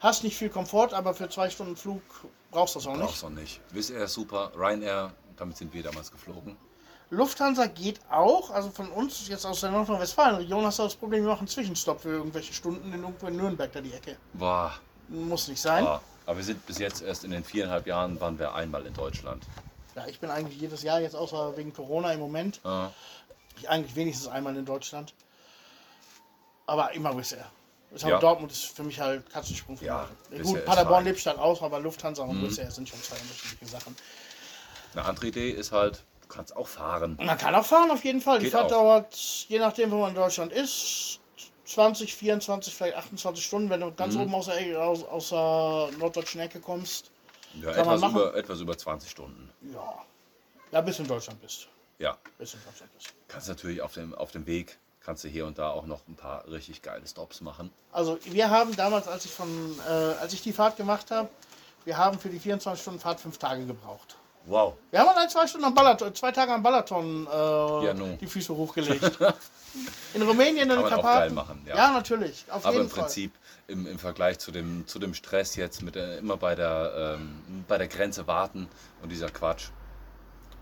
Hast 0.00 0.22
nicht 0.22 0.36
viel 0.36 0.48
Komfort, 0.48 0.92
aber 0.94 1.12
für 1.14 1.28
zwei 1.28 1.50
Stunden 1.50 1.76
Flug 1.76 2.02
brauchst 2.50 2.74
du 2.76 2.78
das 2.78 2.86
auch 2.86 2.92
nicht. 2.96 3.04
Brauchst 3.06 3.22
du 3.24 3.30
nicht. 3.30 3.60
Wizz 3.72 3.90
Air 3.90 4.04
ist 4.04 4.14
super, 4.14 4.52
Ryanair, 4.56 5.12
damit 5.36 5.56
sind 5.56 5.74
wir 5.74 5.82
damals 5.82 6.10
geflogen. 6.12 6.56
Lufthansa 7.10 7.66
geht 7.66 8.00
auch, 8.10 8.50
also 8.50 8.70
von 8.70 8.90
uns 8.90 9.26
jetzt 9.28 9.44
aus 9.46 9.60
der 9.62 9.70
Nordrhein-Westfalen-Region 9.70 10.64
hast 10.66 10.78
du 10.78 10.82
das 10.84 10.94
Problem, 10.94 11.22
wir 11.22 11.30
machen 11.30 11.40
einen 11.40 11.48
Zwischenstopp 11.48 12.02
für 12.02 12.10
irgendwelche 12.10 12.52
Stunden 12.52 12.92
in 12.92 13.02
irgendwo 13.02 13.26
in 13.26 13.36
Nürnberg 13.36 13.72
da 13.72 13.80
die 13.80 13.92
Ecke. 13.94 14.16
Boah, 14.34 14.74
Muss 15.08 15.48
nicht 15.48 15.60
sein. 15.60 15.84
boah. 15.84 16.02
Aber 16.26 16.36
wir 16.36 16.44
sind 16.44 16.64
bis 16.66 16.78
jetzt 16.78 17.00
erst 17.00 17.24
in 17.24 17.30
den 17.30 17.42
viereinhalb 17.42 17.86
Jahren 17.86 18.20
waren 18.20 18.38
wir 18.38 18.54
einmal 18.54 18.84
in 18.84 18.92
Deutschland. 18.92 19.42
Ja, 19.96 20.06
ich 20.06 20.20
bin 20.20 20.28
eigentlich 20.30 20.60
jedes 20.60 20.82
Jahr 20.82 21.00
jetzt 21.00 21.16
außer 21.16 21.56
wegen 21.56 21.72
Corona 21.72 22.12
im 22.12 22.20
Moment, 22.20 22.60
Äh, 22.64 22.88
ich 23.56 23.68
eigentlich 23.70 23.96
wenigstens 23.96 24.28
einmal 24.28 24.54
in 24.54 24.66
Deutschland. 24.66 25.14
Aber 26.68 26.92
immer 26.92 27.14
Air. 27.32 27.50
Ist 27.90 28.04
Ja. 28.04 28.18
Dortmund 28.18 28.52
ist 28.52 28.64
für 28.76 28.82
mich 28.82 29.00
halt 29.00 29.28
Katzensprung. 29.30 29.78
Ja, 29.80 30.06
Gut, 30.42 30.64
Paderborn. 30.66 31.02
Mhm. 31.02 31.08
lebt 31.08 31.20
statt 31.20 31.38
aus, 31.38 31.62
aber 31.62 31.80
Lufthansa 31.80 32.22
und 32.22 32.42
Wizz 32.42 32.58
Air 32.58 32.70
sind 32.70 32.86
schon 32.88 33.02
zwei 33.02 33.16
unterschiedliche 33.16 33.66
Sachen. 33.66 33.96
eine 34.94 35.04
andere 35.04 35.26
Idee 35.28 35.50
ist 35.50 35.72
halt, 35.72 36.02
du 36.22 36.28
kannst 36.28 36.54
auch 36.56 36.68
fahren. 36.68 37.18
Man 37.22 37.38
kann 37.38 37.54
auch 37.54 37.64
fahren, 37.64 37.90
auf 37.90 38.04
jeden 38.04 38.20
Fall. 38.20 38.38
Die 38.38 38.44
Geht 38.44 38.52
Fahrt 38.52 38.66
auch. 38.72 38.82
dauert, 38.82 39.14
je 39.48 39.58
nachdem, 39.58 39.90
wo 39.90 39.98
man 40.00 40.10
in 40.10 40.14
Deutschland 40.16 40.52
ist, 40.52 41.20
20, 41.64 42.14
24, 42.14 42.74
vielleicht 42.74 42.96
28 42.96 43.44
Stunden. 43.44 43.70
Wenn 43.70 43.80
du 43.80 43.92
ganz 43.92 44.14
Mhm. 44.14 44.20
oben 44.22 44.34
aus 44.34 44.46
der, 44.46 44.80
aus, 44.82 45.04
aus 45.04 45.28
der 45.30 45.90
norddeutschen 45.98 46.40
Ecke 46.42 46.60
kommst, 46.60 47.10
Ja, 47.62 47.70
etwas 47.70 48.02
über, 48.02 48.34
etwas 48.34 48.60
über 48.60 48.76
20 48.76 49.10
Stunden. 49.10 49.50
ja. 49.72 50.04
Ja, 50.70 50.82
bis 50.82 50.96
du 50.98 51.02
in 51.02 51.08
Deutschland 51.08 51.40
bist. 51.40 51.66
Ja, 51.98 52.18
Bis 52.36 52.50
du 52.52 52.58
in 52.58 52.64
Deutschland 52.64 52.92
bist. 52.94 53.14
kannst 53.26 53.48
natürlich 53.48 53.80
auf 53.80 53.94
dem, 53.94 54.14
auf 54.14 54.30
dem 54.32 54.44
Weg, 54.46 54.78
kannst 55.08 55.24
du 55.24 55.28
hier 55.28 55.46
und 55.46 55.56
da 55.56 55.70
auch 55.70 55.86
noch 55.86 56.06
ein 56.06 56.16
paar 56.16 56.46
richtig 56.50 56.82
geile 56.82 57.06
Stops 57.06 57.40
machen. 57.40 57.70
Also, 57.92 58.18
wir 58.24 58.50
haben 58.50 58.76
damals, 58.76 59.08
als 59.08 59.24
ich, 59.24 59.30
von, 59.30 59.48
äh, 59.88 59.90
als 59.90 60.34
ich 60.34 60.42
die 60.42 60.52
Fahrt 60.52 60.76
gemacht 60.76 61.10
habe, 61.10 61.30
wir 61.86 61.96
haben 61.96 62.18
für 62.18 62.28
die 62.28 62.38
24 62.38 62.82
Stunden 62.82 63.00
Fahrt 63.00 63.18
fünf 63.18 63.38
Tage 63.38 63.64
gebraucht. 63.64 64.16
Wow. 64.44 64.74
Wir 64.90 65.00
haben 65.00 65.08
allein 65.08 65.30
zwei 65.30 65.46
Stunden 65.46 65.64
am 65.64 65.74
Balaton, 65.74 66.14
zwei 66.14 66.30
Tage 66.30 66.52
am 66.52 66.62
Balaton 66.62 67.26
äh, 67.26 67.30
Ja, 67.30 67.94
die 67.94 68.26
Füße 68.26 68.54
hochgelegt. 68.54 69.18
In 70.12 70.20
Rumänien 70.20 70.64
in 70.64 70.68
den 70.68 70.68
Kann 70.68 70.82
man 70.82 70.84
auch 70.84 70.90
Karpaten. 70.96 71.18
geil 71.20 71.30
machen, 71.30 71.62
ja. 71.66 71.76
ja. 71.76 71.92
natürlich. 71.92 72.44
Auf 72.50 72.66
Aber 72.66 72.80
im. 72.80 72.88
Prinzip 72.90 73.32
im, 73.66 73.86
im 73.86 73.98
Vergleich 73.98 74.38
zu 74.38 74.50
dem, 74.50 74.86
zu 74.86 74.98
dem 74.98 75.14
Stress 75.14 75.56
jetzt 75.56 75.82
mit 75.82 75.94
der, 75.94 76.18
immer 76.18 76.36
bei 76.36 76.54
der, 76.54 77.16
ähm, 77.18 77.64
bei 77.66 77.78
der 77.78 77.88
Grenze 77.88 78.26
warten 78.26 78.68
und 79.02 79.10
dieser 79.10 79.28
Quatsch. 79.30 79.68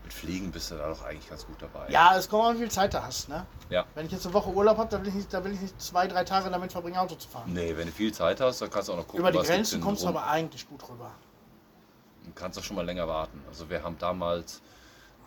Mit 0.07 0.13
Fliegen 0.13 0.51
bist 0.53 0.71
du 0.71 0.75
da 0.75 0.87
doch 0.87 1.03
eigentlich 1.03 1.29
ganz 1.29 1.45
gut 1.45 1.61
dabei. 1.61 1.89
Ja, 1.89 2.15
es 2.15 2.29
kommt 2.29 2.45
an, 2.45 2.55
wie 2.55 2.59
viel 2.59 2.71
Zeit 2.71 2.93
du 2.93 3.03
hast. 3.03 3.27
Ne? 3.27 3.45
Ja. 3.69 3.83
Wenn 3.93 4.05
ich 4.05 4.13
jetzt 4.13 4.25
eine 4.25 4.33
Woche 4.33 4.49
Urlaub 4.51 4.77
habe, 4.77 4.89
dann 4.89 5.01
will 5.01 5.09
ich 5.09 5.15
nicht, 5.15 5.33
da 5.33 5.43
will 5.43 5.51
ich 5.51 5.59
nicht 5.59 5.81
zwei, 5.81 6.07
drei 6.07 6.23
Tage 6.23 6.49
damit 6.49 6.71
verbringen, 6.71 6.95
Auto 6.95 7.15
zu 7.15 7.27
fahren. 7.27 7.51
Nee, 7.51 7.75
wenn 7.75 7.87
du 7.87 7.91
viel 7.91 8.13
Zeit 8.13 8.39
hast, 8.39 8.61
dann 8.61 8.69
kannst 8.69 8.87
du 8.87 8.93
auch 8.93 8.97
noch 8.99 9.05
gucken, 9.05 9.19
Über 9.19 9.33
die 9.33 9.39
Grenzen 9.45 9.81
kommst 9.81 10.03
du 10.03 10.07
aber 10.07 10.25
eigentlich 10.25 10.65
gut 10.65 10.81
rüber. 10.87 11.11
Du 12.23 12.31
kannst 12.33 12.57
auch 12.57 12.63
schon 12.63 12.77
mal 12.77 12.85
länger 12.85 13.05
warten. 13.05 13.43
Also 13.49 13.69
wir 13.69 13.83
haben 13.83 13.97
damals 13.97 14.61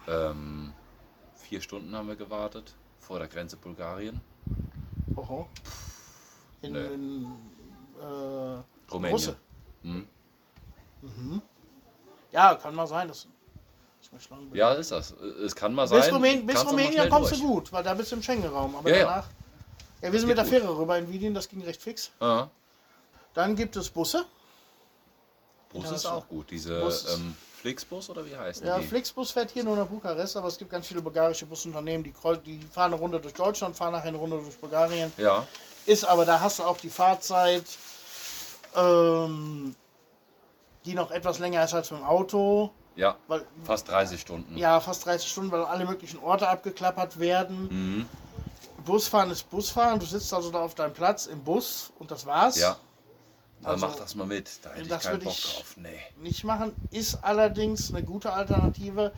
ähm, 0.08 0.72
vier 1.34 1.60
Stunden 1.60 1.94
haben 1.94 2.08
wir 2.08 2.16
gewartet 2.16 2.74
vor 3.00 3.18
der 3.18 3.28
Grenze 3.28 3.58
Bulgarien. 3.58 4.22
Oho. 5.14 5.46
In, 6.62 6.72
Nee. 6.72 6.86
in 6.86 7.24
äh, 8.00 8.90
Rumänien. 8.90 9.12
Russe. 9.12 9.36
Hm. 9.82 10.06
Ja, 12.32 12.54
kann 12.54 12.74
mal 12.74 12.86
sein. 12.86 13.08
Das, 13.08 13.26
das 13.26 13.26
mir 13.26 13.26
schlagen 13.26 13.39
Ja, 14.52 14.72
ist 14.72 14.90
das. 14.90 15.12
Es 15.12 15.54
kann 15.54 15.72
mal 15.72 15.86
sein. 15.86 16.00
bis 16.00 16.12
Rumänien, 16.12 16.46
bis 16.46 16.66
Rumänien 16.66 17.08
kommst 17.08 17.30
durch. 17.30 17.40
du 17.40 17.46
gut, 17.46 17.72
weil 17.72 17.82
da 17.84 17.94
bist 17.94 18.10
du 18.10 18.16
im 18.16 18.22
Schengen-Raum. 18.22 18.74
Aber 18.76 18.90
Ja, 18.90 18.96
ja. 18.96 19.04
danach. 19.04 19.28
Ja, 20.02 20.12
wir 20.12 20.18
sind 20.18 20.28
mit 20.28 20.36
der 20.38 20.44
gut. 20.44 20.52
Fähre 20.54 20.76
rüber 20.76 20.98
in 20.98 21.10
Wiedingen, 21.12 21.34
das 21.34 21.48
ging 21.48 21.62
recht 21.62 21.80
fix. 21.80 22.10
Ja. 22.20 22.50
Dann 23.34 23.54
gibt 23.54 23.76
es 23.76 23.88
Busse. 23.88 24.24
Bus 25.72 25.90
ist 25.90 26.06
auch 26.06 26.26
gut. 26.26 26.50
Diese 26.50 26.74
ähm, 27.14 27.36
Flixbus 27.60 28.10
oder 28.10 28.26
wie 28.26 28.34
heißen 28.36 28.66
Ja, 28.66 28.78
die? 28.78 28.86
Flixbus 28.86 29.30
fährt 29.30 29.50
hier 29.52 29.62
nur 29.62 29.76
nach 29.76 29.86
Bukarest, 29.86 30.36
aber 30.36 30.48
es 30.48 30.58
gibt 30.58 30.70
ganz 30.70 30.86
viele 30.88 31.00
bulgarische 31.00 31.46
Busunternehmen, 31.46 32.02
die, 32.02 32.12
die 32.44 32.60
fahren 32.66 32.92
eine 32.92 33.00
Runde 33.00 33.20
durch 33.20 33.34
Deutschland, 33.34 33.76
fahren 33.76 33.92
nachher 33.92 34.08
eine 34.08 34.16
Runde 34.16 34.38
durch 34.38 34.56
Bulgarien. 34.58 35.12
Ja, 35.16 35.46
Ist 35.86 36.04
aber, 36.04 36.24
da 36.24 36.40
hast 36.40 36.58
du 36.58 36.64
auch 36.64 36.78
die 36.78 36.90
Fahrzeit, 36.90 37.64
ähm, 38.74 39.76
die 40.84 40.94
noch 40.94 41.10
etwas 41.10 41.38
länger 41.38 41.62
ist 41.64 41.74
als 41.74 41.90
mit 41.90 42.00
dem 42.00 42.06
Auto. 42.06 42.70
Ja. 43.00 43.16
Weil, 43.28 43.44
Fast 43.64 43.88
30 43.88 44.20
Stunden. 44.20 44.56
ja, 44.56 44.78
fast 44.80 45.04
30 45.06 45.28
Stunden, 45.30 45.50
weil 45.50 45.64
alle 45.64 45.84
möglichen 45.86 46.18
Orte 46.20 46.48
abgeklappert 46.48 47.18
werden. 47.18 47.68
Mhm. 47.70 48.06
Busfahren 48.84 49.30
ist 49.30 49.48
Busfahren, 49.50 49.98
du 50.00 50.06
sitzt 50.06 50.32
also 50.32 50.50
da 50.50 50.60
auf 50.60 50.74
deinem 50.74 50.92
Platz 50.94 51.26
im 51.26 51.42
Bus 51.42 51.92
und 51.98 52.10
das 52.10 52.24
war's. 52.26 52.58
Ja. 52.58 52.76
Dann 53.62 53.72
Also, 53.72 53.86
mach 53.86 53.96
das 53.96 54.14
mal 54.14 54.26
mit. 54.26 54.48
Da 54.62 54.70
hätte 54.70 54.82
ich 54.82 54.88
keinen 54.88 55.12
würde 55.12 55.24
Bock 55.26 55.34
ich- 55.34 55.54
drauf. 55.54 55.74
Nee. 55.76 55.88
Nicht 56.22 56.44
machen, 56.44 56.72
ist 56.90 57.18
allerdings 57.22 57.92
eine 57.92 58.02
gute 58.02 58.32
Alternative, 58.32 59.12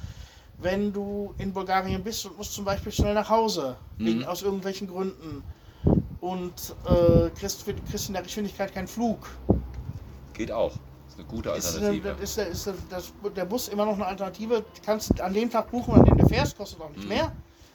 wenn 0.59 0.93
du 0.93 1.33
in 1.39 1.53
Bulgarien 1.53 2.03
bist 2.03 2.27
und 2.27 2.37
musst 2.39 2.53
zum 2.55 2.65
Beispiel 2.65 2.91
schnell 2.91 3.15
nach 3.15 3.29
Hause, 3.29 3.77
Mhm. 3.99 4.07
wegen, 4.07 4.25
aus 4.25 4.43
irgendwelchen 4.43 4.89
Gründen. 4.89 5.45
Und 6.21 6.75
äh, 6.87 7.31
kriegst, 7.31 7.65
kriegst 7.65 8.09
in 8.09 8.15
der 8.15 8.23
Geschwindigkeit 8.23 8.73
keinen 8.75 8.89
Flug. 8.89 9.29
Geht 10.35 10.51
auch. 10.53 10.73
Eine 11.23 11.31
gute 11.31 11.51
Ist, 11.51 11.77
eine, 11.77 11.87
Alternative. 11.89 12.23
ist, 12.23 12.37
der, 12.37 12.47
ist 12.49 12.67
das, 12.91 13.13
der 13.37 13.45
Bus 13.45 13.69
immer 13.69 13.85
noch 13.87 13.95
eine 13.95 14.07
Alternative. 14.07 14.61
Du 14.63 14.81
kannst 14.85 15.21
an 15.21 15.33
dem 15.33 15.51
Tag 15.51 15.71
buchen, 15.71 15.95
an 15.95 16.05
dem 16.05 16.17
du 16.19 16.27
fährst, 16.29 16.57
kostet 16.57 16.81
auch 16.81 16.89
Mhm. 16.91 16.97
nicht 16.97 17.09
mehr. 17.09 17.33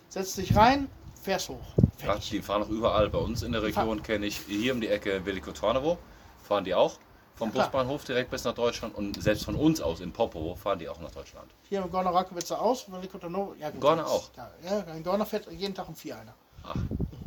Setzt 0.09 0.37
dich 0.37 0.55
rein, 0.55 0.89
fährst 1.21 1.49
hoch. 1.49 1.55
Fertig. 1.97 2.29
die 2.29 2.41
fahren 2.41 2.63
auch 2.63 2.69
überall. 2.69 3.09
Bei 3.09 3.17
uns 3.19 3.41
in 3.43 3.51
der 3.53 3.63
Region 3.63 4.03
kenne 4.03 4.25
ich 4.25 4.37
hier 4.47 4.73
um 4.73 4.81
die 4.81 4.87
Ecke 4.87 5.25
Veliko 5.25 5.51
Tarnovo. 5.51 5.97
Fahren 6.43 6.63
die 6.63 6.75
auch. 6.75 6.97
Vom 7.35 7.51
Ja. 7.53 7.61
Busbahnhof 7.63 8.03
direkt 8.03 8.29
bis 8.31 8.43
nach 8.43 8.53
Deutschland. 8.53 8.95
Und 8.95 9.21
selbst 9.21 9.45
von 9.45 9.55
uns 9.55 9.79
aus 9.81 9.99
in 10.01 10.11
Popovo 10.11 10.55
fahren 10.55 10.79
die 10.79 10.89
auch 10.89 10.99
nach 10.99 11.11
Deutschland. 11.11 11.49
Hier 11.69 11.81
in 11.83 11.89
Gorno 11.89 12.09
Rakowitzer 12.09 12.59
aus, 12.61 12.91
Veliko 12.91 13.17
Tarnovo. 13.17 13.53
Ja, 13.59 13.69
gut, 13.69 13.83
das- 13.83 14.07
auch? 14.09 14.29
Ja, 14.35 14.51
ja, 14.65 14.79
in 14.93 15.03
Gorno 15.03 15.23
fährt 15.25 15.49
jeden 15.51 15.73
Tag 15.73 15.87
um 15.87 15.95
vier 15.95 16.17
einer. 16.17 16.33
Ach. 16.63 16.75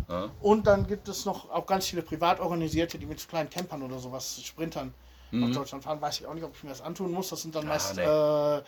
Ja. 0.08 0.28
Und 0.40 0.66
dann 0.66 0.86
gibt 0.86 1.08
es 1.08 1.24
noch 1.24 1.50
auch 1.50 1.66
ganz 1.66 1.86
viele 1.86 2.02
privat 2.02 2.40
organisierte, 2.40 2.98
die 2.98 3.06
mit 3.06 3.26
kleinen 3.28 3.48
Campern 3.48 3.82
oder 3.82 3.98
sowas, 4.00 4.40
Sprintern 4.42 4.92
nach 5.30 5.50
Deutschland 5.54 5.84
fahren. 5.84 6.00
Weiß 6.00 6.20
ich 6.20 6.26
auch 6.26 6.34
nicht, 6.34 6.44
ob 6.44 6.54
ich 6.56 6.62
mir 6.62 6.70
das 6.70 6.80
antun 6.80 7.12
muss. 7.12 7.28
Das 7.30 7.42
sind 7.42 7.54
dann 7.54 7.64
Mhm. 7.64 7.70
Ah, 7.70 7.74
meist 7.74 7.96
nee. 7.96 8.04
äh, 8.04 8.58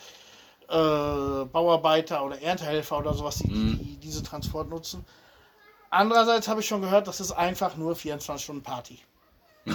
äh, 0.69 1.45
Bauarbeiter 1.47 2.25
oder 2.25 2.41
Erntehelfer 2.41 2.99
oder 2.99 3.15
sowas, 3.15 3.37
die, 3.39 3.49
Mhm. 3.49 3.79
die 3.79 3.97
diese 3.99 4.23
Transport 4.23 4.69
nutzen. 4.71 5.05
Andererseits 5.91 6.49
habe 6.49 6.61
ich 6.61 6.67
schon 6.67 6.81
gehört, 6.81 7.07
das 7.09 7.21
ist 7.21 7.33
einfach 7.33 7.77
nur 7.77 7.95
24 7.97 8.43
Stunden 8.45 8.63
Party. 8.63 8.99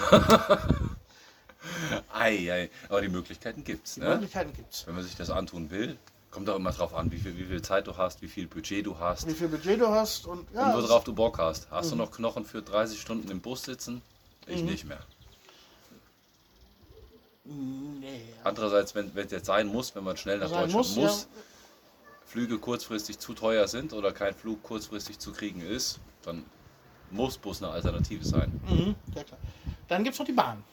Ei, 2.14 2.52
ei. 2.52 2.70
Aber 2.90 3.02
die 3.02 3.10
Möglichkeiten 3.10 3.64
gibt's. 3.64 3.96
Die 3.96 4.00
Ne? 4.02 4.10
Möglichkeiten 4.10 4.54
gibt 4.54 4.74
es. 4.74 4.88
Wenn 4.88 4.96
man 4.96 5.04
sich 5.04 5.16
das 5.16 5.30
antun 5.30 5.70
will, 5.70 5.98
kommt 6.32 6.50
auch 6.50 6.56
immer 6.56 6.72
drauf 6.72 6.94
an, 6.94 7.12
wie 7.12 7.18
viel, 7.18 7.38
wie 7.38 7.46
viel 7.46 7.62
Zeit 7.62 7.88
du 7.88 7.98
hast, 7.98 8.22
wie 8.22 8.28
viel 8.28 8.48
Budget 8.48 8.86
du 8.86 8.98
hast 9.00 9.28
Wie 9.28 9.34
viel 9.34 9.48
Budget 9.48 9.80
du 9.82 9.88
hast 9.90 10.26
und 10.28 10.48
ja, 10.54 10.74
und 10.76 10.84
worauf 10.84 11.04
du 11.04 11.14
Bock 11.14 11.40
hast. 11.40 11.70
Hast 11.72 11.92
du 11.92 11.96
Mhm. 11.96 12.02
noch 12.02 12.12
Knochen 12.12 12.46
für 12.46 12.62
30 12.62 13.00
Stunden 13.02 13.30
im 13.32 13.42
Bus 13.42 13.64
sitzen? 13.64 14.02
Ich 14.46 14.64
nicht 14.64 14.86
mehr. 14.86 15.00
Nee. 17.48 18.22
Andererseits, 18.44 18.94
wenn 18.96 19.12
es 19.16 19.32
jetzt 19.32 19.46
sein 19.46 19.68
muss, 19.68 19.96
wenn 19.96 20.04
man 20.04 20.18
schnell 20.18 20.40
nach 20.40 20.50
Deutschland 20.50 20.74
muss, 20.74 20.96
muss, 20.96 21.22
ja. 21.24 21.42
Flüge 22.26 22.58
kurzfristig 22.58 23.20
zu 23.20 23.34
teuer 23.34 23.68
sind 23.68 23.94
oder 23.94 24.12
kein 24.12 24.34
Flug 24.34 24.62
kurzfristig 24.64 25.18
zu 25.20 25.32
kriegen 25.32 25.62
ist, 25.62 26.00
dann 26.24 26.46
muss 27.10 27.38
Bus 27.38 27.64
eine 27.64 27.72
Alternative 27.72 28.26
sein. 28.26 28.60
Mhm, 28.68 28.96
ja 29.16 29.24
klar. 29.24 29.40
Dann 29.88 30.04
gibt 30.04 30.14
es 30.14 30.20
noch 30.20 30.26
die 30.26 30.34
Bahn. 30.34 30.64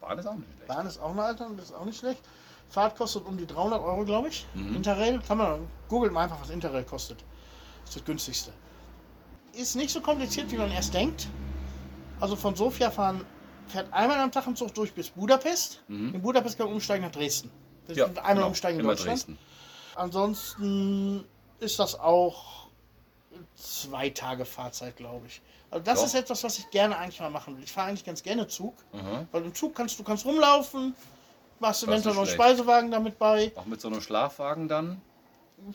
Bahn 0.00 0.18
ist 0.18 0.26
auch 0.26 0.34
nicht 0.34 0.48
schlecht. 0.48 0.66
Bahn 0.66 0.86
ist 0.86 1.00
auch 1.00 1.10
eine 1.12 1.22
Alternative, 1.22 1.62
ist 1.62 1.74
auch 1.74 1.84
nicht 1.84 1.98
schlecht. 1.98 2.20
Fahrt 2.68 2.96
kostet 2.96 3.24
um 3.26 3.36
die 3.36 3.46
300 3.46 3.80
Euro, 3.80 4.04
glaube 4.04 4.28
ich. 4.28 4.46
Mhm. 4.54 4.76
Interrail, 4.76 5.20
kann 5.20 5.38
man, 5.38 5.68
googelt 5.88 6.12
mal 6.12 6.24
einfach, 6.24 6.40
was 6.40 6.50
Interrail 6.50 6.84
kostet. 6.84 7.18
ist 7.84 7.96
das 7.96 8.04
günstigste. 8.04 8.52
Ist 9.52 9.76
nicht 9.76 9.90
so 9.90 10.00
kompliziert, 10.00 10.50
wie 10.50 10.56
man 10.56 10.70
erst 10.72 10.94
denkt. 10.94 11.28
Also 12.18 12.34
von 12.34 12.56
Sofia 12.56 12.90
fahren, 12.90 13.24
fährt 13.68 13.92
einmal 13.92 14.18
am 14.18 14.30
Tag 14.32 14.46
im 14.46 14.56
Zug 14.56 14.74
durch 14.74 14.92
bis 14.92 15.10
Budapest. 15.10 15.82
Mhm. 15.88 16.14
In 16.14 16.22
Budapest 16.22 16.56
kann 16.58 16.66
man 16.66 16.74
umsteigen 16.74 17.04
nach 17.04 17.12
Dresden. 17.12 17.50
Das 17.86 17.96
Ja, 17.96 18.06
einmal 18.06 18.34
genau, 18.34 18.46
umsteigen 18.48 18.78
in 18.78 18.84
immer 18.84 18.94
Deutschland. 18.94 19.10
Dresden. 19.18 19.38
Ansonsten 19.94 21.24
ist 21.60 21.78
das 21.78 21.98
auch 21.98 22.68
zwei 23.56 24.10
Tage 24.10 24.44
Fahrzeit, 24.44 24.96
glaube 24.96 25.26
ich. 25.26 25.40
Also 25.70 25.84
das 25.84 26.00
Ja. 26.00 26.06
ist 26.06 26.14
etwas, 26.14 26.44
was 26.44 26.58
ich 26.58 26.70
gerne 26.70 26.96
eigentlich 26.98 27.20
mal 27.20 27.30
machen 27.30 27.56
will. 27.56 27.64
Ich 27.64 27.72
fahre 27.72 27.88
eigentlich 27.88 28.04
ganz 28.04 28.22
gerne 28.22 28.46
Zug, 28.46 28.74
Mhm. 28.92 29.26
weil 29.32 29.44
im 29.44 29.54
Zug 29.54 29.74
kannst 29.74 29.98
du 29.98 30.02
kannst 30.04 30.24
rumlaufen, 30.24 30.94
machst 31.60 31.82
eventuell 31.84 32.14
noch 32.14 32.22
einen. 32.22 32.30
Speisewagen 32.30 32.90
damit 32.90 33.18
bei. 33.18 33.52
Auch 33.54 33.64
mit 33.66 33.80
so 33.80 33.88
einem 33.88 34.00
Schlafwagen 34.00 34.68
dann? 34.68 35.00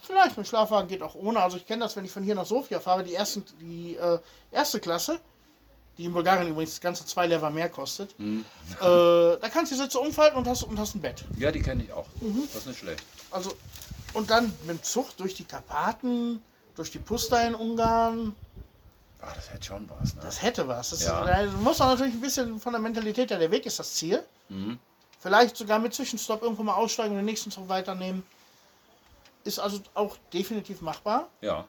Vielleicht 0.04 0.38
mit 0.38 0.48
Schlafwagen 0.48 0.88
geht 0.90 1.02
auch 1.02 1.16
ohne. 1.16 1.42
Also 1.42 1.58
ich 1.58 1.66
kenne 1.66 1.84
das, 1.84 1.96
wenn 1.96 2.04
ich 2.06 2.12
von 2.12 2.22
hier 2.24 2.36
nach 2.36 2.46
Sofia 2.46 2.80
fahre, 2.80 3.04
die, 3.04 3.14
ersten, 3.16 3.44
die 3.62 3.96
äh, 3.96 4.20
erste 4.52 4.80
Klasse, 4.80 5.20
die 5.98 6.06
in 6.06 6.14
Bulgarien 6.14 6.50
übrigens 6.50 6.72
das 6.72 6.82
ganze 6.82 7.06
zwei 7.06 7.28
Lever 7.28 7.50
mehr 7.50 7.70
kostet, 7.70 8.18
Mhm. 8.20 8.46
äh, 8.80 8.84
da 8.84 9.50
kannst 9.52 9.72
du 9.72 9.76
die 9.76 9.82
Sitze 9.82 10.00
umfalten 10.00 10.38
und 10.38 10.48
hast, 10.48 10.64
und 10.64 10.78
hast 10.80 10.96
ein 10.96 11.02
Bett. 11.02 11.24
Ja, 11.38 11.52
die 11.52 11.62
kenne 11.62 11.84
ich 11.84 11.92
auch. 11.92 12.06
Mhm. 12.22 12.44
Das 12.54 12.62
ist 12.62 12.68
nicht 12.68 12.80
schlecht. 12.80 13.04
Also, 13.32 13.54
und 14.14 14.30
dann 14.30 14.46
mit 14.66 14.70
dem 14.78 14.84
Zug 14.84 15.16
durch 15.18 15.34
die 15.36 15.44
Karpaten, 15.44 16.42
durch 16.76 16.92
die 16.92 17.00
Pusta 17.00 17.42
in 17.42 17.56
Ungarn, 17.56 18.36
Ah, 19.20 19.34
das 19.36 19.50
hätte 19.52 19.66
schon 19.66 19.90
was, 20.00 20.14
ne? 20.14 20.22
das 20.22 20.42
hätte 20.44 20.68
was. 20.68 20.92
Das 20.92 21.04
Ja. 21.04 21.24
ist, 21.26 21.52
da 21.52 21.58
muss 21.58 21.80
man 21.80 21.90
natürlich 21.90 22.14
ein 22.14 22.22
bisschen 22.22 22.60
von 22.60 22.72
der 22.74 22.80
Mentalität 22.82 23.32
her, 23.32 23.40
der 23.40 23.50
Weg 23.50 23.66
ist 23.66 23.80
das 23.80 23.96
Ziel. 23.96 24.24
Mhm. 24.50 24.78
Vielleicht 25.20 25.58
sogar 25.58 25.80
mit 25.80 25.94
Zwischenstopp 25.96 26.44
irgendwo 26.44 26.62
mal 26.62 26.76
aussteigen 26.76 27.10
und 27.12 27.18
den 27.18 27.26
nächsten 27.26 27.50
Zug 27.50 27.68
weiternehmen. 27.68 28.22
Ist 29.44 29.58
also 29.60 29.80
auch 29.96 30.18
definitiv 30.32 30.82
machbar. 30.82 31.30
Ja. 31.42 31.66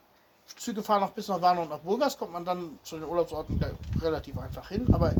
Züge 0.56 0.82
fahren 0.82 1.02
auch 1.02 1.10
bis 1.10 1.28
nach 1.28 1.40
Warnow 1.40 1.62
und 1.64 1.70
nach 1.70 1.78
Burgas, 1.78 2.18
kommt 2.18 2.32
man 2.32 2.44
dann 2.44 2.78
zu 2.82 2.96
den 2.96 3.04
Urlaubsorten 3.08 3.60
relativ 4.00 4.36
einfach 4.38 4.68
hin. 4.68 4.86
Aber 4.92 5.12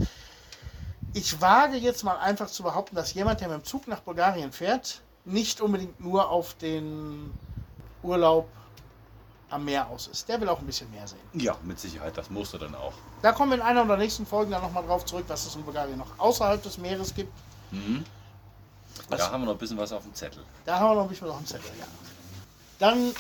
ich 1.15 1.41
wage 1.41 1.77
jetzt 1.77 2.03
mal 2.05 2.17
einfach 2.19 2.49
zu 2.49 2.63
behaupten, 2.63 2.97
dass 2.97 3.15
jemand, 3.15 3.41
der 3.41 3.49
mit 3.49 3.59
dem 3.59 3.65
Zug 3.65 3.87
nach 3.89 4.01
Bulgarien 4.01 4.53
fährt, 4.53 5.03
nicht 5.25 5.61
unbedingt 5.61 6.01
nur 6.01 6.29
auf 6.31 6.55
den 6.55 7.33
Urlaub 8.03 8.49
am 9.51 9.65
Meer 9.65 9.87
aus 9.89 10.07
ist. 10.09 10.29
Der 10.29 10.41
will 10.41 10.49
auch 10.49 10.59
ein 10.61 10.67
bisschen 10.67 10.91
mehr 10.91 11.07
sehen. 11.07 11.19
Ja, 11.33 11.57
mit 11.63 11.81
Sicherheit. 11.81 12.17
Das 12.19 12.29
musst 12.31 12.53
du 12.53 12.59
dann 12.59 12.75
auch. 12.75 12.93
Da 13.23 13.33
kommen 13.33 13.51
wir 13.53 13.57
in 13.57 13.63
einer 13.63 13.85
der 13.87 13.97
nächsten 13.97 14.27
Folgen 14.27 14.51
dann 14.51 14.61
nochmal 14.63 14.85
drauf 14.85 15.05
zurück, 15.07 15.25
was 15.29 15.47
es 15.47 15.57
in 15.57 15.65
Bulgarien 15.65 15.99
noch 15.99 16.19
außerhalb 16.19 16.63
des 16.63 16.77
Meeres 16.79 17.15
gibt. 17.15 17.33
Mhm. 17.71 18.05
Was- 19.09 19.21
Da 19.21 19.31
haben 19.33 19.43
wir 19.43 19.47
noch 19.47 19.53
ein 19.53 19.59
bisschen 19.59 19.79
was 19.79 19.91
auf 19.93 20.03
dem 20.03 20.15
Zettel. 20.15 20.43
Da 20.67 20.79
haben 20.79 20.91
wir 20.91 20.95
noch 20.97 21.03
ein 21.05 21.09
bisschen 21.09 21.29
auf 21.31 21.39
dem 21.39 21.47
Zettel, 21.47 21.71
ja. 21.79 21.87
Dann 22.79 23.13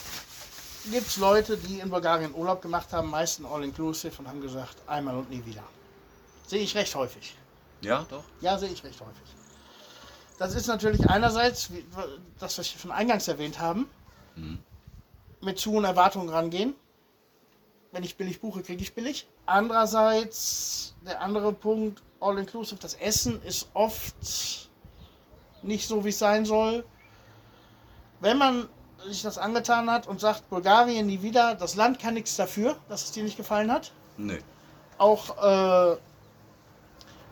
gibt 0.84 1.06
es 1.06 1.16
Leute, 1.16 1.56
die 1.56 1.80
in 1.80 1.90
Bulgarien 1.90 2.34
Urlaub 2.34 2.62
gemacht 2.62 2.92
haben, 2.92 3.10
meistens 3.10 3.46
all-inclusive 3.46 4.18
und 4.18 4.28
haben 4.28 4.40
gesagt, 4.40 4.76
einmal 4.86 5.16
und 5.16 5.30
nie 5.30 5.44
wieder. 5.44 5.62
Sehe 6.46 6.60
ich 6.60 6.74
recht 6.74 6.94
häufig. 6.94 7.36
Ja, 7.80 8.06
doch. 8.08 8.24
Ja, 8.40 8.58
sehe 8.58 8.70
ich 8.70 8.82
recht 8.84 9.00
häufig. 9.00 9.22
Das 10.38 10.54
ist 10.54 10.66
natürlich 10.66 11.08
einerseits, 11.08 11.72
wie, 11.72 11.84
das, 12.38 12.58
was 12.58 12.72
wir 12.72 12.80
schon 12.80 12.92
eingangs 12.92 13.28
erwähnt 13.28 13.58
haben, 13.58 13.88
Mhm. 14.36 14.58
mit 15.40 15.58
zu 15.58 15.72
hohen 15.72 15.84
Erwartungen 15.84 16.28
rangehen. 16.28 16.74
Wenn 17.90 18.04
ich 18.04 18.16
billig 18.16 18.40
buche, 18.40 18.62
kriege 18.62 18.82
ich 18.82 18.94
billig. 18.94 19.26
Andererseits, 19.46 20.94
der 21.04 21.20
andere 21.20 21.52
Punkt, 21.52 22.02
all-inclusive, 22.20 22.78
das 22.80 22.94
Essen 22.94 23.42
ist 23.42 23.68
oft 23.74 24.14
nicht 25.62 25.88
so, 25.88 26.04
wie 26.04 26.10
es 26.10 26.18
sein 26.18 26.44
soll. 26.44 26.84
Wenn 28.20 28.38
man 28.38 28.68
sich 29.06 29.22
das 29.22 29.38
angetan 29.38 29.90
hat 29.90 30.06
und 30.06 30.20
sagt, 30.20 30.48
Bulgarien 30.50 31.06
nie 31.06 31.22
wieder, 31.22 31.54
das 31.54 31.76
Land 31.76 31.98
kann 31.98 32.14
nichts 32.14 32.36
dafür, 32.36 32.76
dass 32.88 33.04
es 33.04 33.12
dir 33.12 33.22
nicht 33.22 33.36
gefallen 33.36 33.72
hat. 33.72 33.92
Nee. 34.16 34.38
Auch 34.98 35.94
äh, 35.94 35.96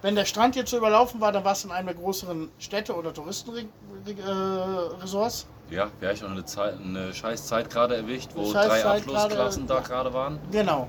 wenn 0.03 0.15
der 0.15 0.25
Strand 0.25 0.57
jetzt 0.57 0.71
so 0.71 0.77
überlaufen 0.77 1.21
war, 1.21 1.33
dann 1.33 1.45
war 1.45 1.53
es 1.53 1.65
in 1.65 1.73
einem 1.73 1.87
der 1.87 1.97
größeren 1.97 2.51
Städte 2.59 2.95
oder 2.95 3.13
Touristenresorts. 3.13 5.47
Ja, 5.69 5.91
wir 5.99 6.11
haben 6.11 6.17
schon 6.17 6.31
eine, 6.31 6.45
Zeit, 6.45 6.79
eine 6.81 7.13
scheiß 7.13 7.45
Zeit 7.47 7.69
gerade 7.71 7.97
erwischt, 7.97 8.31
wo 8.35 8.53
drei 8.53 8.85
Abschlussklassen 8.85 9.67
da 9.67 9.81
gerade 9.81 10.15
waren. 10.15 10.39
Genau. 10.53 10.87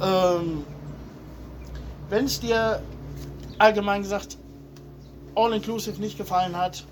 Ähm, 0.00 0.64
wenn 2.08 2.26
es 2.26 2.38
dir 2.38 2.80
allgemein 3.58 4.02
gesagt 4.02 4.36
all-inclusive 5.34 6.00
nicht 6.00 6.16
gefallen 6.16 6.56
hat, 6.56 6.84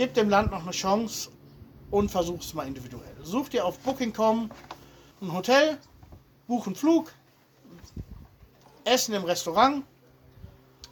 gib 0.00 0.14
dem 0.14 0.30
Land 0.30 0.50
noch 0.50 0.62
eine 0.62 0.70
Chance 0.70 1.28
und 1.90 2.10
versuch 2.10 2.40
es 2.40 2.54
mal 2.54 2.66
individuell. 2.66 3.14
Such 3.22 3.50
dir 3.50 3.66
auf 3.66 3.78
Booking.com 3.80 4.50
ein 5.20 5.32
Hotel, 5.34 5.76
buch 6.48 6.66
einen 6.66 6.74
Flug, 6.74 7.12
Essen 8.84 9.12
im 9.14 9.24
Restaurant, 9.24 9.84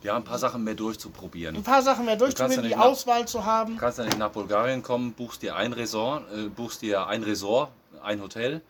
Ja, 0.03 0.15
ein 0.15 0.25
paar 0.25 0.39
Sachen 0.39 0.63
mehr 0.63 0.75
durchzuprobieren. 0.75 1.57
ein 1.57 1.63
paar 1.63 1.81
Sachen 1.83 2.05
mehr 2.05 2.15
ja 2.15 2.19
durchzuprobieren, 2.19 2.65
die 2.65 2.75
nach- 2.77 2.85
Auswahl 2.85 3.27
zu 3.27 3.47
haben. 3.47 3.77
Du 3.77 3.81
kannst 3.81 3.97
ja 3.99 4.05
nicht 4.05 4.19
nach 4.19 4.31
Bulgarien 4.31 4.83
kommen, 4.83 5.15
buchst 5.15 5.41
dir 5.41 5.57
ein 5.57 5.73
Resort, 5.73 6.31
äh, 6.31 6.49
buchst 6.51 6.83
dir 6.83 7.07
ein 7.07 7.23
Resort, 7.23 7.71
ein 8.03 8.21
Hotel 8.21 8.61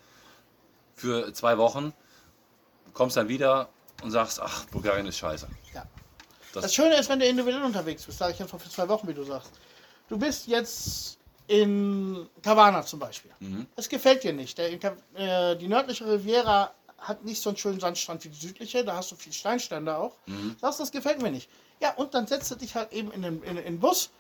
für 0.95 1.33
zwei 1.33 1.59
Wochen, 1.59 1.93
kommst 2.95 3.17
dann 3.17 3.27
wieder 3.29 3.69
und 4.05 4.13
sagst, 4.13 4.41
ach, 4.41 4.67
Bulgarien 4.67 5.05
ist 5.07 5.19
scheiße. 5.19 5.49
Ja. 5.75 5.85
Das- 6.55 6.63
Das, 6.63 6.75
Schöne 6.75 6.95
ist, 6.97 7.09
wenn 7.11 7.19
du 7.19 7.27
individuell 7.27 7.65
unterwegs 7.65 8.05
bist, 8.05 8.19
sage 8.19 8.35
ich 8.35 8.41
einfach 8.41 8.61
für 8.61 8.71
zwei 8.71 8.89
Wochen, 8.89 9.09
wie 9.09 9.15
du 9.15 9.25
sagst. 9.25 9.51
Du 10.09 10.19
bist 10.19 10.47
jetzt 10.47 11.19
in 11.47 12.29
Cavana 12.43 12.85
zum 12.85 12.99
Beispiel. 12.99 13.31
Mhm. 13.41 13.67
Es 13.77 13.89
gefällt 13.89 14.25
dir 14.25 14.33
nicht. 14.33 14.59
Der, 14.59 14.71
äh, 15.15 15.57
die 15.57 15.69
nördliche 15.69 16.07
Riviera 16.07 16.73
hat 16.99 17.25
nicht 17.25 17.41
so 17.41 17.51
einen 17.51 17.57
schönen 17.57 17.81
Sandstrand 17.81 18.25
wie 18.25 18.29
die 18.29 18.39
südliche, 18.39 18.85
da 18.85 18.97
hast 18.97 19.13
du 19.13 19.17
viel 19.17 19.33
Steinstände 19.33 19.97
auch. 19.97 20.17
Mhm. 20.27 20.57
Sagst, 20.61 20.81
das 20.81 20.91
gefällt 20.91 21.23
mir 21.23 21.31
nicht. 21.31 21.49
Ja, 21.81 21.95
und 21.95 22.13
dann 22.15 22.27
setzt 22.27 22.51
du 22.51 22.57
dich 22.57 22.75
halt 22.75 22.93
eben 22.93 23.13
in 23.13 23.23
den, 23.23 23.43
in, 23.43 23.57
in 23.57 23.65
den 23.65 23.81
Bus, 23.81 24.11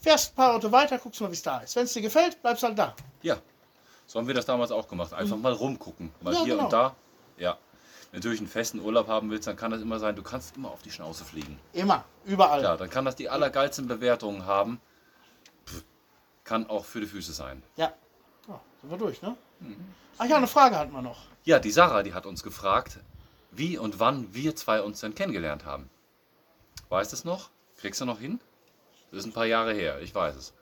fährst 0.00 0.32
ein 0.32 0.36
paar 0.36 0.54
Orte 0.54 0.72
weiter, 0.72 0.98
guckst 0.98 1.20
mal, 1.20 1.28
wie 1.28 1.34
es 1.34 1.42
da 1.42 1.58
ist. 1.58 1.76
Wenn 1.76 1.84
es 1.84 1.92
dir 1.92 2.02
gefällt, 2.02 2.40
bleibst 2.40 2.62
halt 2.62 2.78
da. 2.78 2.94
Ja, 3.22 3.38
so 4.06 4.18
haben 4.18 4.26
wir 4.26 4.34
das 4.34 4.46
damals 4.46 4.72
auch 4.72 4.88
gemacht. 4.88 5.12
Einfach 5.12 5.36
mal 5.36 5.52
rumgucken. 5.52 6.12
Mhm. 6.20 6.32
Ja, 6.32 6.44
hier 6.44 6.54
genau. 6.54 6.64
und 6.64 6.72
da, 6.72 6.96
ja. 7.36 7.58
Wenn 8.10 8.20
du 8.20 8.28
natürlich 8.28 8.40
einen 8.40 8.48
festen 8.48 8.80
Urlaub 8.80 9.08
haben 9.08 9.30
willst, 9.30 9.46
dann 9.46 9.56
kann 9.56 9.70
das 9.70 9.80
immer 9.80 9.98
sein, 9.98 10.14
du 10.14 10.22
kannst 10.22 10.56
immer 10.56 10.70
auf 10.70 10.82
die 10.82 10.90
Schnauze 10.90 11.24
fliegen. 11.24 11.58
Immer, 11.72 12.04
überall. 12.26 12.62
Ja, 12.62 12.76
dann 12.76 12.90
kann 12.90 13.06
das 13.06 13.16
die 13.16 13.30
allergeilsten 13.30 13.86
Bewertungen 13.86 14.44
haben. 14.44 14.80
Kann 16.44 16.68
auch 16.68 16.84
für 16.84 17.00
die 17.00 17.06
Füße 17.06 17.32
sein. 17.32 17.62
Ja. 17.76 17.92
ja 18.48 18.60
sind 18.80 18.90
wir 18.90 18.98
durch, 18.98 19.22
ne? 19.22 19.36
Mhm. 19.60 19.76
Ach 20.18 20.26
ja, 20.26 20.36
eine 20.36 20.46
Frage 20.46 20.76
hatten 20.76 20.92
wir 20.92 21.02
noch. 21.02 21.18
Ja, 21.44 21.58
die 21.58 21.70
Sarah, 21.70 22.02
die 22.02 22.14
hat 22.14 22.26
uns 22.26 22.42
gefragt, 22.42 22.98
wie 23.50 23.78
und 23.78 24.00
wann 24.00 24.32
wir 24.34 24.56
zwei 24.56 24.82
uns 24.82 25.00
denn 25.00 25.14
kennengelernt 25.14 25.64
haben. 25.64 25.90
Weißt 26.88 27.12
du 27.12 27.16
es 27.16 27.24
noch? 27.24 27.50
Kriegst 27.78 28.00
du 28.00 28.04
noch 28.04 28.18
hin? 28.20 28.40
Das 29.10 29.20
ist 29.20 29.26
ein 29.26 29.32
paar 29.32 29.46
Jahre 29.46 29.74
her, 29.74 30.00
ich 30.00 30.14
weiß 30.14 30.36
es. 30.36 30.52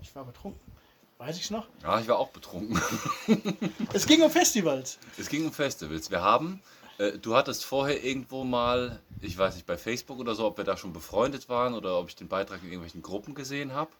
Ich 0.00 0.14
war 0.14 0.24
betrunken. 0.24 0.60
Weiß 1.18 1.38
ich's 1.38 1.50
noch? 1.50 1.66
Ja, 1.82 1.98
ich 1.98 2.08
war 2.08 2.18
auch 2.18 2.28
betrunken. 2.28 2.80
Es 3.92 4.06
ging 4.06 4.22
um 4.22 4.30
Festivals. 4.30 4.98
Es 5.18 5.28
ging 5.28 5.46
um 5.46 5.52
Festivals. 5.52 6.10
Wir 6.10 6.20
haben, 6.20 6.62
äh, 6.98 7.12
du 7.12 7.34
hattest 7.34 7.64
vorher 7.64 8.04
irgendwo 8.04 8.44
mal, 8.44 9.00
ich 9.20 9.36
weiß 9.36 9.54
nicht, 9.54 9.66
bei 9.66 9.78
Facebook 9.78 10.18
oder 10.18 10.34
so, 10.34 10.46
ob 10.46 10.58
wir 10.58 10.64
da 10.64 10.76
schon 10.76 10.92
befreundet 10.92 11.48
waren 11.48 11.74
oder 11.74 11.98
ob 11.98 12.08
ich 12.08 12.16
den 12.16 12.28
Beitrag 12.28 12.60
in 12.62 12.68
irgendwelchen 12.68 13.02
Gruppen 13.02 13.34
gesehen 13.34 13.72
habe. 13.72 13.90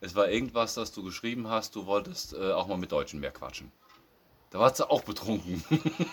Es 0.00 0.14
war 0.14 0.28
irgendwas, 0.28 0.74
das 0.74 0.92
du 0.92 1.02
geschrieben 1.02 1.48
hast, 1.48 1.74
du 1.74 1.86
wolltest 1.86 2.32
äh, 2.32 2.52
auch 2.52 2.66
mal 2.66 2.78
mit 2.78 2.90
Deutschen 2.90 3.20
mehr 3.20 3.32
quatschen. 3.32 3.70
Da 4.50 4.58
warst 4.58 4.80
du 4.80 4.84
auch 4.90 5.02
betrunken. 5.02 5.64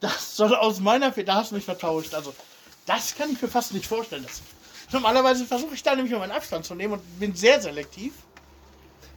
Das 0.00 0.36
soll 0.36 0.54
aus 0.54 0.80
meiner 0.80 1.12
Fe 1.14 1.24
da 1.24 1.36
hast 1.36 1.50
du 1.50 1.54
mich 1.54 1.64
vertauscht. 1.64 2.12
Also, 2.12 2.34
das 2.84 3.14
kann 3.14 3.32
ich 3.32 3.40
mir 3.40 3.48
fast 3.48 3.72
nicht 3.72 3.86
vorstellen. 3.86 4.22
Das, 4.22 4.42
normalerweise 4.92 5.46
versuche 5.46 5.74
ich 5.74 5.82
da 5.82 5.94
nämlich 5.94 6.12
mal 6.12 6.18
meinen 6.18 6.32
Abstand 6.32 6.66
zu 6.66 6.74
nehmen 6.74 6.94
und 6.94 7.18
bin 7.18 7.34
sehr 7.34 7.58
selektiv. 7.58 8.12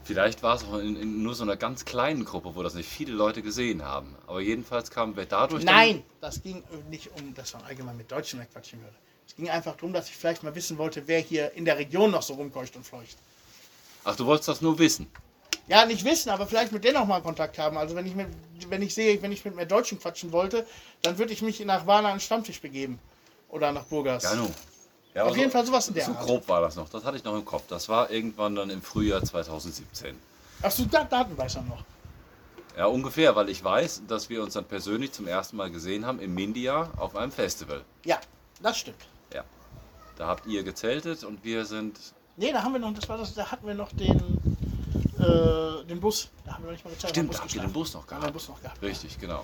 Vielleicht 0.05 0.41
war 0.43 0.55
es 0.55 0.63
auch 0.63 0.77
in, 0.77 0.95
in 0.95 1.23
nur 1.23 1.35
so 1.35 1.43
einer 1.43 1.57
ganz 1.57 1.83
kleinen 1.83 2.23
Gruppe, 2.23 2.55
wo 2.55 2.63
das 2.63 2.73
nicht 2.73 2.87
viele 2.87 3.11
Leute 3.11 3.41
gesehen 3.41 3.83
haben. 3.83 4.15
Aber 4.27 4.39
jedenfalls 4.39 4.89
kamen 4.89 5.17
wir 5.17 5.25
dadurch. 5.25 5.65
Nein, 5.65 6.03
das 6.21 6.41
ging 6.41 6.63
nicht 6.89 7.09
um, 7.19 7.33
dass 7.33 7.53
man 7.53 7.63
allgemein 7.63 7.97
mit 7.97 8.09
Deutschen 8.09 8.39
mehr 8.39 8.47
quatschen 8.47 8.79
würde. 8.79 8.95
Es 9.27 9.35
ging 9.35 9.49
einfach 9.49 9.75
darum, 9.75 9.91
dass 9.91 10.07
ich 10.07 10.15
vielleicht 10.15 10.43
mal 10.43 10.55
wissen 10.55 10.77
wollte, 10.77 11.05
wer 11.09 11.19
hier 11.19 11.51
in 11.51 11.65
der 11.65 11.77
Region 11.77 12.11
noch 12.11 12.21
so 12.21 12.35
rumkeucht 12.35 12.77
und 12.77 12.85
fleucht. 12.85 13.17
Ach, 14.07 14.15
du 14.15 14.25
wolltest 14.25 14.47
das 14.47 14.61
nur 14.61 14.79
wissen. 14.79 15.07
Ja, 15.67 15.85
nicht 15.85 16.05
wissen, 16.05 16.29
aber 16.29 16.47
vielleicht 16.47 16.71
mit 16.71 16.85
denen 16.85 16.95
auch 16.95 17.05
mal 17.05 17.21
Kontakt 17.21 17.59
haben. 17.59 17.77
Also 17.77 17.93
wenn 17.93 18.05
ich 18.05 18.15
mit, 18.15 18.27
wenn 18.69 18.81
ich 18.81 18.93
sehe, 18.95 19.21
wenn 19.21 19.33
ich 19.33 19.43
mit 19.43 19.53
mehr 19.53 19.65
Deutschen 19.65 19.99
quatschen 19.99 20.31
wollte, 20.31 20.65
dann 21.01 21.17
würde 21.17 21.33
ich 21.33 21.41
mich 21.41 21.59
nach 21.65 21.85
Warna 21.85 22.07
an 22.09 22.15
den 22.15 22.21
Stammtisch 22.21 22.61
begeben. 22.61 22.99
Oder 23.49 23.73
nach 23.73 23.83
Burgas. 23.83 24.23
Ja, 24.23 24.35
nu. 24.35 24.49
Ja, 25.13 25.23
Auf 25.23 25.29
aber 25.29 25.37
jeden 25.37 25.51
so- 25.51 25.57
Fall 25.57 25.65
sowas 25.65 25.87
in 25.89 25.93
der 25.95 26.05
So 26.05 26.11
Art. 26.13 26.21
grob 26.25 26.47
war 26.47 26.61
das 26.61 26.77
noch. 26.77 26.87
Das 26.87 27.03
hatte 27.03 27.17
ich 27.17 27.23
noch 27.25 27.33
im 27.35 27.43
Kopf. 27.43 27.63
Das 27.67 27.89
war 27.89 28.09
irgendwann 28.09 28.55
dann 28.55 28.69
im 28.69 28.81
Frühjahr 28.81 29.21
2017. 29.21 30.15
Achso, 30.61 30.85
da, 30.85 31.03
Daten 31.03 31.37
weiß 31.37 31.55
er 31.55 31.63
noch. 31.63 31.83
Ja, 32.77 32.85
ungefähr, 32.85 33.35
weil 33.35 33.49
ich 33.49 33.61
weiß, 33.61 34.03
dass 34.07 34.29
wir 34.29 34.41
uns 34.43 34.53
dann 34.53 34.63
persönlich 34.65 35.11
zum 35.11 35.27
ersten 35.27 35.57
Mal 35.57 35.69
gesehen 35.71 36.05
haben 36.05 36.19
im 36.19 36.33
Mindia 36.33 36.91
auf 36.95 37.15
einem 37.17 37.31
Festival. 37.33 37.83
Ja, 38.05 38.19
das 38.61 38.77
stimmt. 38.77 39.05
Ja. 39.33 39.43
Da 40.15 40.27
habt 40.27 40.45
ihr 40.47 40.63
gezeltet 40.63 41.23
und 41.25 41.43
wir 41.43 41.65
sind. 41.65 41.99
Nee, 42.37 42.51
da 42.51 42.61
haben 42.63 42.73
wir 42.73 42.79
noch, 42.79 42.93
das 42.93 43.09
war 43.09 43.17
das, 43.17 43.33
da 43.33 43.49
hatten 43.51 43.65
wir 43.67 43.73
noch 43.73 43.91
den, 43.93 44.37
äh, 45.19 45.83
den 45.85 45.99
Bus. 45.99 46.29
Da 46.45 46.53
haben 46.53 46.63
wir 46.63 46.67
noch 46.67 46.71
nicht 46.73 46.85
mal 46.85 46.91
gezeigt. 46.91 47.11
Stimmt, 47.15 47.29
wir 47.31 47.35
da 47.37 47.41
habt 47.43 47.55
ihr 47.55 47.61
den 47.61 47.73
Bus 47.73 47.93
noch 47.93 48.03
wir 48.05 48.09
den 48.15 48.19
gehabt. 48.19 48.33
Bus 48.33 48.47
noch 48.49 48.61
gehabt. 48.61 48.81
Richtig, 48.81 49.19
genau. 49.19 49.43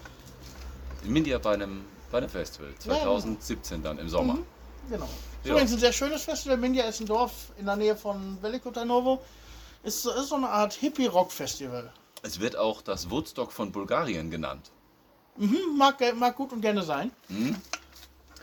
In 1.03 1.11
Mindia 1.11 1.39
bei 1.39 1.53
einem, 1.55 1.83
bei 2.11 2.19
einem 2.19 2.29
Festival. 2.29 2.69
Ja, 2.85 2.93
ja. 2.93 2.99
2017 3.01 3.81
dann 3.83 3.97
im 3.97 4.07
Sommer. 4.09 4.35
Mhm. 4.35 4.45
Genau. 4.89 5.05
Ist 5.05 5.45
Ja. 5.45 5.51
übrigens 5.51 5.73
ein 5.73 5.79
sehr 5.79 5.93
schönes 5.93 6.23
Festival. 6.23 6.57
Mindia 6.57 6.83
ist 6.85 6.99
ein 6.99 7.07
Dorf 7.07 7.31
in 7.57 7.65
der 7.65 7.75
Nähe 7.75 7.95
von 7.95 8.37
Veliko 8.41 8.69
Tarnovo. 8.69 9.21
Ist, 9.81 10.03
so- 10.03 10.11
ist 10.11 10.29
so 10.29 10.35
eine 10.35 10.49
Art 10.49 10.73
Hippie-Rock-Festival. 10.73 11.91
Es 12.21 12.39
wird 12.39 12.55
auch 12.55 12.81
das 12.81 13.09
Woodstock 13.09 13.51
von 13.51 13.71
Bulgarien 13.71 14.29
genannt. 14.29 14.71
Mhm, 15.35 15.57
mag, 15.77 15.95
mag 16.15 16.35
gut 16.35 16.53
und 16.53 16.61
gerne 16.61 16.83
sein. 16.83 17.11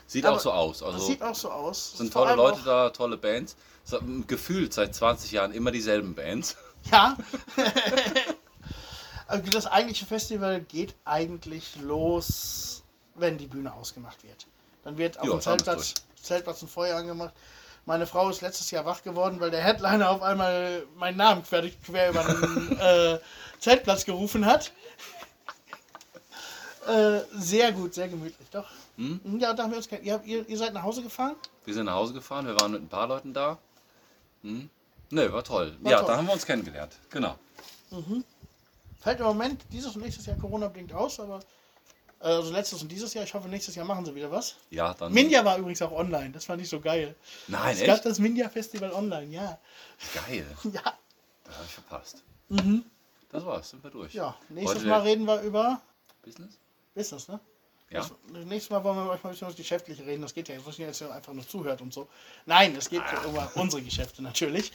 Sieht 0.05 0.25
Aber 0.25 0.35
auch 0.35 0.39
so 0.41 0.51
aus. 0.51 0.83
Also 0.83 0.99
sieht 0.99 1.23
auch 1.23 1.33
so 1.33 1.49
aus. 1.49 1.93
sind 1.97 2.11
tolle 2.11 2.35
Leute 2.35 2.59
da, 2.65 2.89
tolle 2.89 3.17
Bands. 3.17 3.55
Gefühlt 4.27 4.73
seit 4.73 4.95
20 4.95 5.31
Jahren 5.31 5.51
immer 5.51 5.71
dieselben 5.71 6.15
Bands. 6.15 6.55
Ja. 6.91 7.15
also 9.27 9.51
das 9.51 9.67
eigentliche 9.67 10.07
Festival 10.07 10.61
geht 10.61 10.95
eigentlich 11.05 11.75
los, 11.79 12.81
wenn 13.13 13.37
die 13.37 13.45
Bühne 13.45 13.71
ausgemacht 13.71 14.23
wird. 14.23 14.47
Dann 14.83 14.97
wird 14.97 15.19
auf 15.19 15.27
Ja, 15.27 15.31
dem 15.33 15.41
Zeltplatz, 15.41 15.93
Zeltplatz 16.19 16.63
ein 16.63 16.67
Feuer 16.67 16.97
angemacht. 16.97 17.35
Meine 17.85 18.07
Frau 18.07 18.29
ist 18.31 18.41
letztes 18.41 18.71
Jahr 18.71 18.83
wach 18.85 19.03
geworden, 19.03 19.39
weil 19.39 19.51
der 19.51 19.61
Headliner 19.61 20.09
auf 20.09 20.23
einmal 20.23 20.83
meinen 20.95 21.17
Namen 21.17 21.43
quer, 21.43 21.69
quer 21.85 22.09
über 22.09 22.23
den 22.23 22.77
äh, 22.79 23.19
Zeltplatz 23.59 24.03
gerufen 24.05 24.45
hat. 24.45 24.71
äh, 26.87 27.19
sehr 27.33 27.71
gut, 27.73 27.93
sehr 27.93 28.07
gemütlich, 28.07 28.49
doch. 28.49 28.69
Hm? 28.97 29.39
Ja, 29.39 29.53
da 29.53 29.63
haben 29.63 29.71
wir 29.71 29.77
uns 29.77 29.89
ihr, 29.91 30.21
ihr 30.25 30.57
seid 30.57 30.73
nach 30.73 30.83
Hause 30.83 31.03
gefahren? 31.03 31.35
Wir 31.65 31.75
sind 31.75 31.85
nach 31.85 31.93
Hause 31.93 32.13
gefahren, 32.13 32.47
wir 32.47 32.59
waren 32.59 32.71
mit 32.71 32.81
ein 32.81 32.89
paar 32.89 33.07
Leuten 33.07 33.33
da. 33.33 33.59
Hm? 34.43 34.69
Ne, 35.09 35.31
war 35.31 35.43
toll. 35.43 35.77
War 35.81 35.91
ja, 35.91 35.99
toll. 35.99 36.07
da 36.07 36.17
haben 36.17 36.27
wir 36.27 36.33
uns 36.33 36.45
kennengelernt. 36.45 36.95
Genau. 37.09 37.37
Fällt 38.99 39.19
im 39.19 39.25
Moment 39.25 39.65
dieses 39.71 39.95
und 39.95 40.01
nächstes 40.03 40.25
Jahr 40.25 40.37
Corona-bedingt 40.37 40.93
aus, 40.93 41.19
aber 41.19 41.39
äh, 42.21 42.27
also 42.27 42.51
letztes 42.51 42.81
und 42.81 42.91
dieses 42.91 43.13
Jahr. 43.13 43.23
Ich 43.23 43.33
hoffe, 43.33 43.49
nächstes 43.49 43.75
Jahr 43.75 43.85
machen 43.85 44.05
sie 44.05 44.15
wieder 44.15 44.31
was. 44.31 44.55
Ja, 44.69 44.93
dann. 44.93 45.11
Mindia 45.11 45.43
war 45.43 45.57
übrigens 45.57 45.81
auch 45.81 45.91
online. 45.91 46.31
Das 46.31 46.45
fand 46.45 46.61
ich 46.61 46.69
so 46.69 46.79
geil. 46.79 47.15
Nein, 47.47 47.75
es 47.75 47.83
gab 47.83 47.97
echt? 47.97 48.05
das 48.05 48.19
Mindia 48.19 48.47
Festival 48.49 48.91
online, 48.93 49.33
ja. 49.33 49.59
Geil. 50.13 50.45
Ja, 50.71 50.81
Da 51.43 51.51
habe 51.53 51.65
ich 51.65 51.73
verpasst. 51.73 52.23
Das 53.29 53.45
war's, 53.45 53.69
sind 53.69 53.83
wir 53.83 53.91
durch. 53.91 54.13
Mhm. 54.13 54.17
ja. 54.17 54.35
Nächstes 54.49 54.79
Heute 54.79 54.87
Mal 54.87 55.01
reden 55.01 55.25
wir 55.25 55.41
über 55.41 55.81
Business? 56.23 56.57
Business, 56.93 57.27
ne? 57.27 57.39
Ja. 57.91 57.99
Das, 57.99 58.11
nächstes 58.45 58.69
Mal 58.69 58.83
wollen 58.83 58.97
wir 58.97 59.11
euch 59.11 59.23
mal 59.23 59.29
ein 59.29 59.33
bisschen 59.33 59.47
was 59.47 59.55
Geschäftliche 59.55 60.05
reden. 60.05 60.21
Das 60.21 60.33
geht 60.33 60.47
ja, 60.47 60.55
jetzt 60.55 61.01
ja 61.01 61.09
einfach 61.11 61.33
nur 61.33 61.47
zuhört 61.47 61.81
und 61.81 61.93
so. 61.93 62.07
Nein, 62.45 62.75
es 62.77 62.89
geht 62.89 63.01
ja 63.01 63.29
über 63.29 63.51
unsere 63.55 63.81
Geschäfte 63.81 64.23
natürlich. 64.23 64.71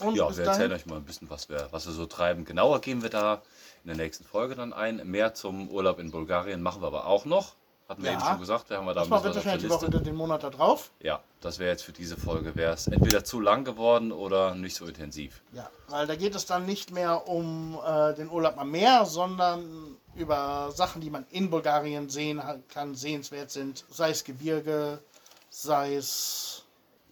Und 0.00 0.16
Ja, 0.16 0.36
wir 0.36 0.44
erzählen 0.44 0.72
euch 0.72 0.86
mal 0.86 0.96
ein 0.96 1.04
bisschen, 1.04 1.30
was 1.30 1.48
wir, 1.48 1.68
was 1.70 1.86
wir 1.86 1.92
so 1.92 2.06
treiben. 2.06 2.44
Genauer 2.44 2.80
gehen 2.80 3.02
wir 3.02 3.10
da 3.10 3.42
in 3.84 3.88
der 3.88 3.96
nächsten 3.96 4.24
Folge 4.24 4.54
dann 4.54 4.72
ein. 4.72 4.96
Mehr 5.08 5.34
zum 5.34 5.68
Urlaub 5.68 5.98
in 5.98 6.10
Bulgarien 6.10 6.62
machen 6.62 6.82
wir 6.82 6.86
aber 6.88 7.06
auch 7.06 7.24
noch. 7.24 7.54
Hatten 7.88 8.04
wir 8.04 8.12
Ja. 8.12 8.18
eben 8.18 8.26
schon 8.26 8.40
gesagt, 8.40 8.70
wir 8.70 8.78
haben 8.78 8.86
wir 8.86 8.94
da 8.94 9.00
Das 9.04 9.12
ein 9.12 9.22
bisschen 9.22 9.34
wird 9.34 9.64
was 9.70 9.74
auf 9.74 9.80
die 9.80 9.92
Woche 9.92 10.02
den 10.02 10.14
Monat 10.14 10.42
da 10.42 10.50
drauf. 10.50 10.90
Ja, 11.00 11.20
das 11.40 11.58
wäre 11.58 11.70
jetzt 11.70 11.82
für 11.82 11.92
diese 11.92 12.16
Folge, 12.16 12.54
wäre 12.54 12.72
es 12.72 12.86
entweder 12.86 13.22
zu 13.24 13.38
lang 13.40 13.64
geworden 13.64 14.12
oder 14.12 14.54
nicht 14.54 14.74
so 14.76 14.86
intensiv. 14.86 15.42
Ja, 15.52 15.68
weil 15.88 16.06
da 16.06 16.16
geht 16.16 16.34
es 16.34 16.46
dann 16.46 16.64
nicht 16.64 16.90
mehr 16.90 17.28
um 17.28 17.78
äh, 17.84 18.14
den 18.14 18.30
Urlaub 18.30 18.56
am 18.56 18.70
Meer, 18.70 19.04
sondern 19.04 19.96
über 20.14 20.72
Sachen, 20.74 21.00
die 21.00 21.10
man 21.10 21.26
in 21.30 21.50
Bulgarien 21.50 22.08
sehen 22.08 22.40
kann, 22.68 22.94
sehenswert 22.94 23.50
sind. 23.50 23.84
Sei 23.90 24.10
es 24.10 24.24
Gebirge, 24.24 25.00
sei 25.50 25.94
es 25.96 26.64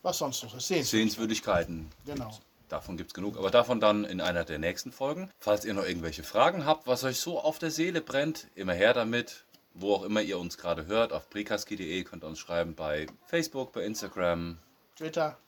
was 0.02 0.18
sonst 0.18 0.42
noch 0.42 0.54
ist. 0.56 0.68
Sehenswürdigkeiten. 0.68 1.90
Genau. 2.06 2.30
Davon 2.68 2.96
gibt 2.96 3.10
es 3.10 3.14
genug, 3.14 3.36
aber 3.36 3.50
davon 3.50 3.80
dann 3.80 4.04
in 4.04 4.20
einer 4.20 4.44
der 4.44 4.58
nächsten 4.58 4.92
Folgen. 4.92 5.28
Falls 5.40 5.64
ihr 5.64 5.74
noch 5.74 5.84
irgendwelche 5.84 6.22
Fragen 6.22 6.64
habt, 6.64 6.86
was 6.86 7.02
euch 7.02 7.18
so 7.18 7.40
auf 7.40 7.58
der 7.58 7.70
Seele 7.70 8.00
brennt, 8.00 8.46
immer 8.54 8.74
her 8.74 8.94
damit. 8.94 9.44
Wo 9.72 9.94
auch 9.94 10.02
immer 10.02 10.20
ihr 10.20 10.38
uns 10.38 10.58
gerade 10.58 10.86
hört, 10.86 11.12
auf 11.12 11.30
prikaski.de 11.30 12.02
könnt 12.02 12.24
ihr 12.24 12.26
uns 12.26 12.40
schreiben 12.40 12.74
bei 12.74 13.06
Facebook, 13.26 13.72
bei 13.72 13.84
Instagram, 13.84 14.58
Twitter. 14.96 15.38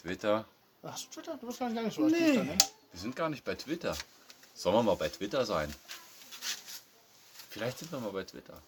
Twitter. 0.00 0.44
Du 0.82 0.88
Twitter? 1.12 1.36
Du 1.40 1.46
bist 1.46 1.58
gar 1.58 1.68
nicht, 1.68 1.76
gar 1.76 1.84
nicht 1.84 1.94
so 1.94 2.04
aktiv 2.04 2.34
da, 2.34 2.44
ne? 2.44 2.58
Wir 2.92 3.00
sind 3.00 3.16
gar 3.16 3.28
nicht 3.28 3.44
bei 3.44 3.54
Twitter. 3.54 3.96
Sollen 4.54 4.76
wir 4.76 4.82
mal 4.82 4.96
bei 4.96 5.08
Twitter 5.08 5.44
sein? 5.44 5.72
Vielleicht 7.52 7.78
sind 7.78 7.92
wir 7.92 8.00
mal 8.00 8.12
bei 8.12 8.24
Twitter. 8.24 8.60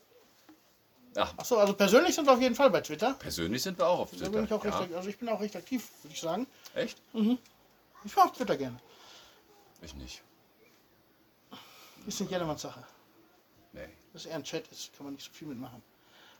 Ja, 1.17 1.31
Achso, 1.37 1.57
also 1.59 1.75
persönlich 1.75 2.15
sind 2.15 2.27
wir 2.27 2.33
auf 2.33 2.41
jeden 2.41 2.55
Fall 2.57 2.71
bei 2.71 2.81
Twitter. 2.81 3.15
persönlich 3.15 3.63
sind 3.63 3.79
wir 3.79 3.87
auch 3.87 4.01
auf 4.01 4.11
Da 4.11 4.17
Twitter. 4.17 4.31
bin 4.33 4.45
ich 4.45 4.53
auch 4.53 4.65
recht, 4.65 4.91
ja. 4.91 4.97
also 4.97 5.09
ich 5.09 5.17
bin 5.19 5.29
auch 5.29 5.41
recht 5.41 5.55
aktiv, 5.57 5.89
würde 6.03 6.13
ich 6.15 6.21
sagen. 6.21 6.47
Echt? 6.75 6.99
Ich 8.05 8.17
mag 8.17 8.35
Twitter 8.35 8.57
gerne. 8.57 8.79
Ich 9.83 9.95
nicht. 9.95 10.23
Ist 12.07 12.21
nicht 12.21 12.31
jedermanns 12.31 12.63
Sache. 12.63 12.85
Nee. 13.73 13.89
Das 14.13 14.23
ist 14.25 14.31
eher 14.31 14.37
ein 14.37 14.45
Chat, 14.45 14.67
ist, 14.69 14.95
kann 14.97 15.07
man 15.07 15.15
nicht 15.15 15.25
so 15.25 15.33
viel 15.33 15.49
mitmachen. 15.49 15.83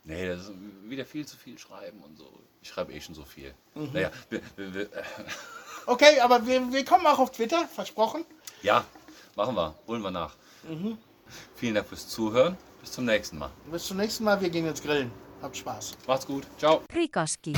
Nee, 0.03 0.27
das 0.29 0.43
ist 0.43 0.53
wieder 0.85 1.07
viel 1.07 1.25
zu 1.27 1.37
viel 1.37 1.57
schreiben 1.59 2.03
und 2.03 2.19
so. 2.19 2.29
Ich 2.61 2.69
schreibe 2.69 2.93
eh 2.93 3.01
schon 3.01 3.15
so 3.15 3.25
viel. 3.25 3.55
Mhm. 3.75 3.91
Naja, 3.93 4.11
wir, 4.29 4.43
wir, 4.57 4.75
wir, 4.75 4.89
Okay, 5.87 6.21
aber 6.21 6.47
wir, 6.47 6.73
wir 6.73 6.85
kommen 6.85 7.07
auch 7.07 7.19
auf 7.19 7.31
Twitter, 7.31 7.67
versprochen. 7.69 8.25
ja, 8.63 8.85
machen 9.37 9.55
wir. 9.55 9.75
Holen 9.87 10.03
wir 10.03 10.11
nach. 10.11 10.35
Vielen 11.57 11.75
Dank 11.75 11.87
fürs 11.87 12.09
Zuhören. 12.09 12.57
Bis 12.81 12.93
zum 12.93 13.05
nächsten 13.07 13.39
Mal. 13.39 13.51
Bis 13.71 13.85
zum 13.87 13.97
nächsten 13.97 14.25
Mal, 14.25 14.41
wir 14.41 14.51
gehen 14.51 14.67
jetzt 14.67 14.83
grillen. 14.83 15.11
Habt 15.41 15.57
Spaß. 15.57 15.97
Macht's 16.07 16.27
gut. 16.27 16.47
Ciao. 16.59 16.83
Prikoski. 16.89 17.55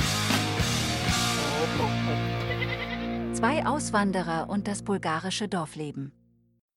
Zwei 3.33 3.65
Auswanderer 3.65 4.49
und 4.49 4.67
das 4.67 4.83
bulgarische 4.83 5.47
Dorfleben. 5.47 6.11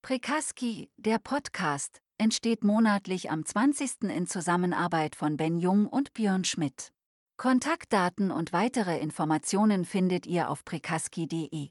Prikaski, 0.03 0.90
der 0.96 1.18
Podcast, 1.18 2.01
entsteht 2.18 2.64
monatlich 2.64 3.30
am 3.30 3.44
20. 3.44 4.03
in 4.14 4.26
Zusammenarbeit 4.26 5.14
von 5.16 5.36
Ben 5.36 5.59
Jung 5.59 5.86
und 5.86 6.12
Björn 6.12 6.44
Schmidt. 6.44 6.92
Kontaktdaten 7.36 8.30
und 8.30 8.53
weitere 8.53 8.98
Informationen 8.98 9.84
findet 9.84 10.26
ihr 10.26 10.51
auf 10.51 10.64
prikaski.de. 10.64 11.70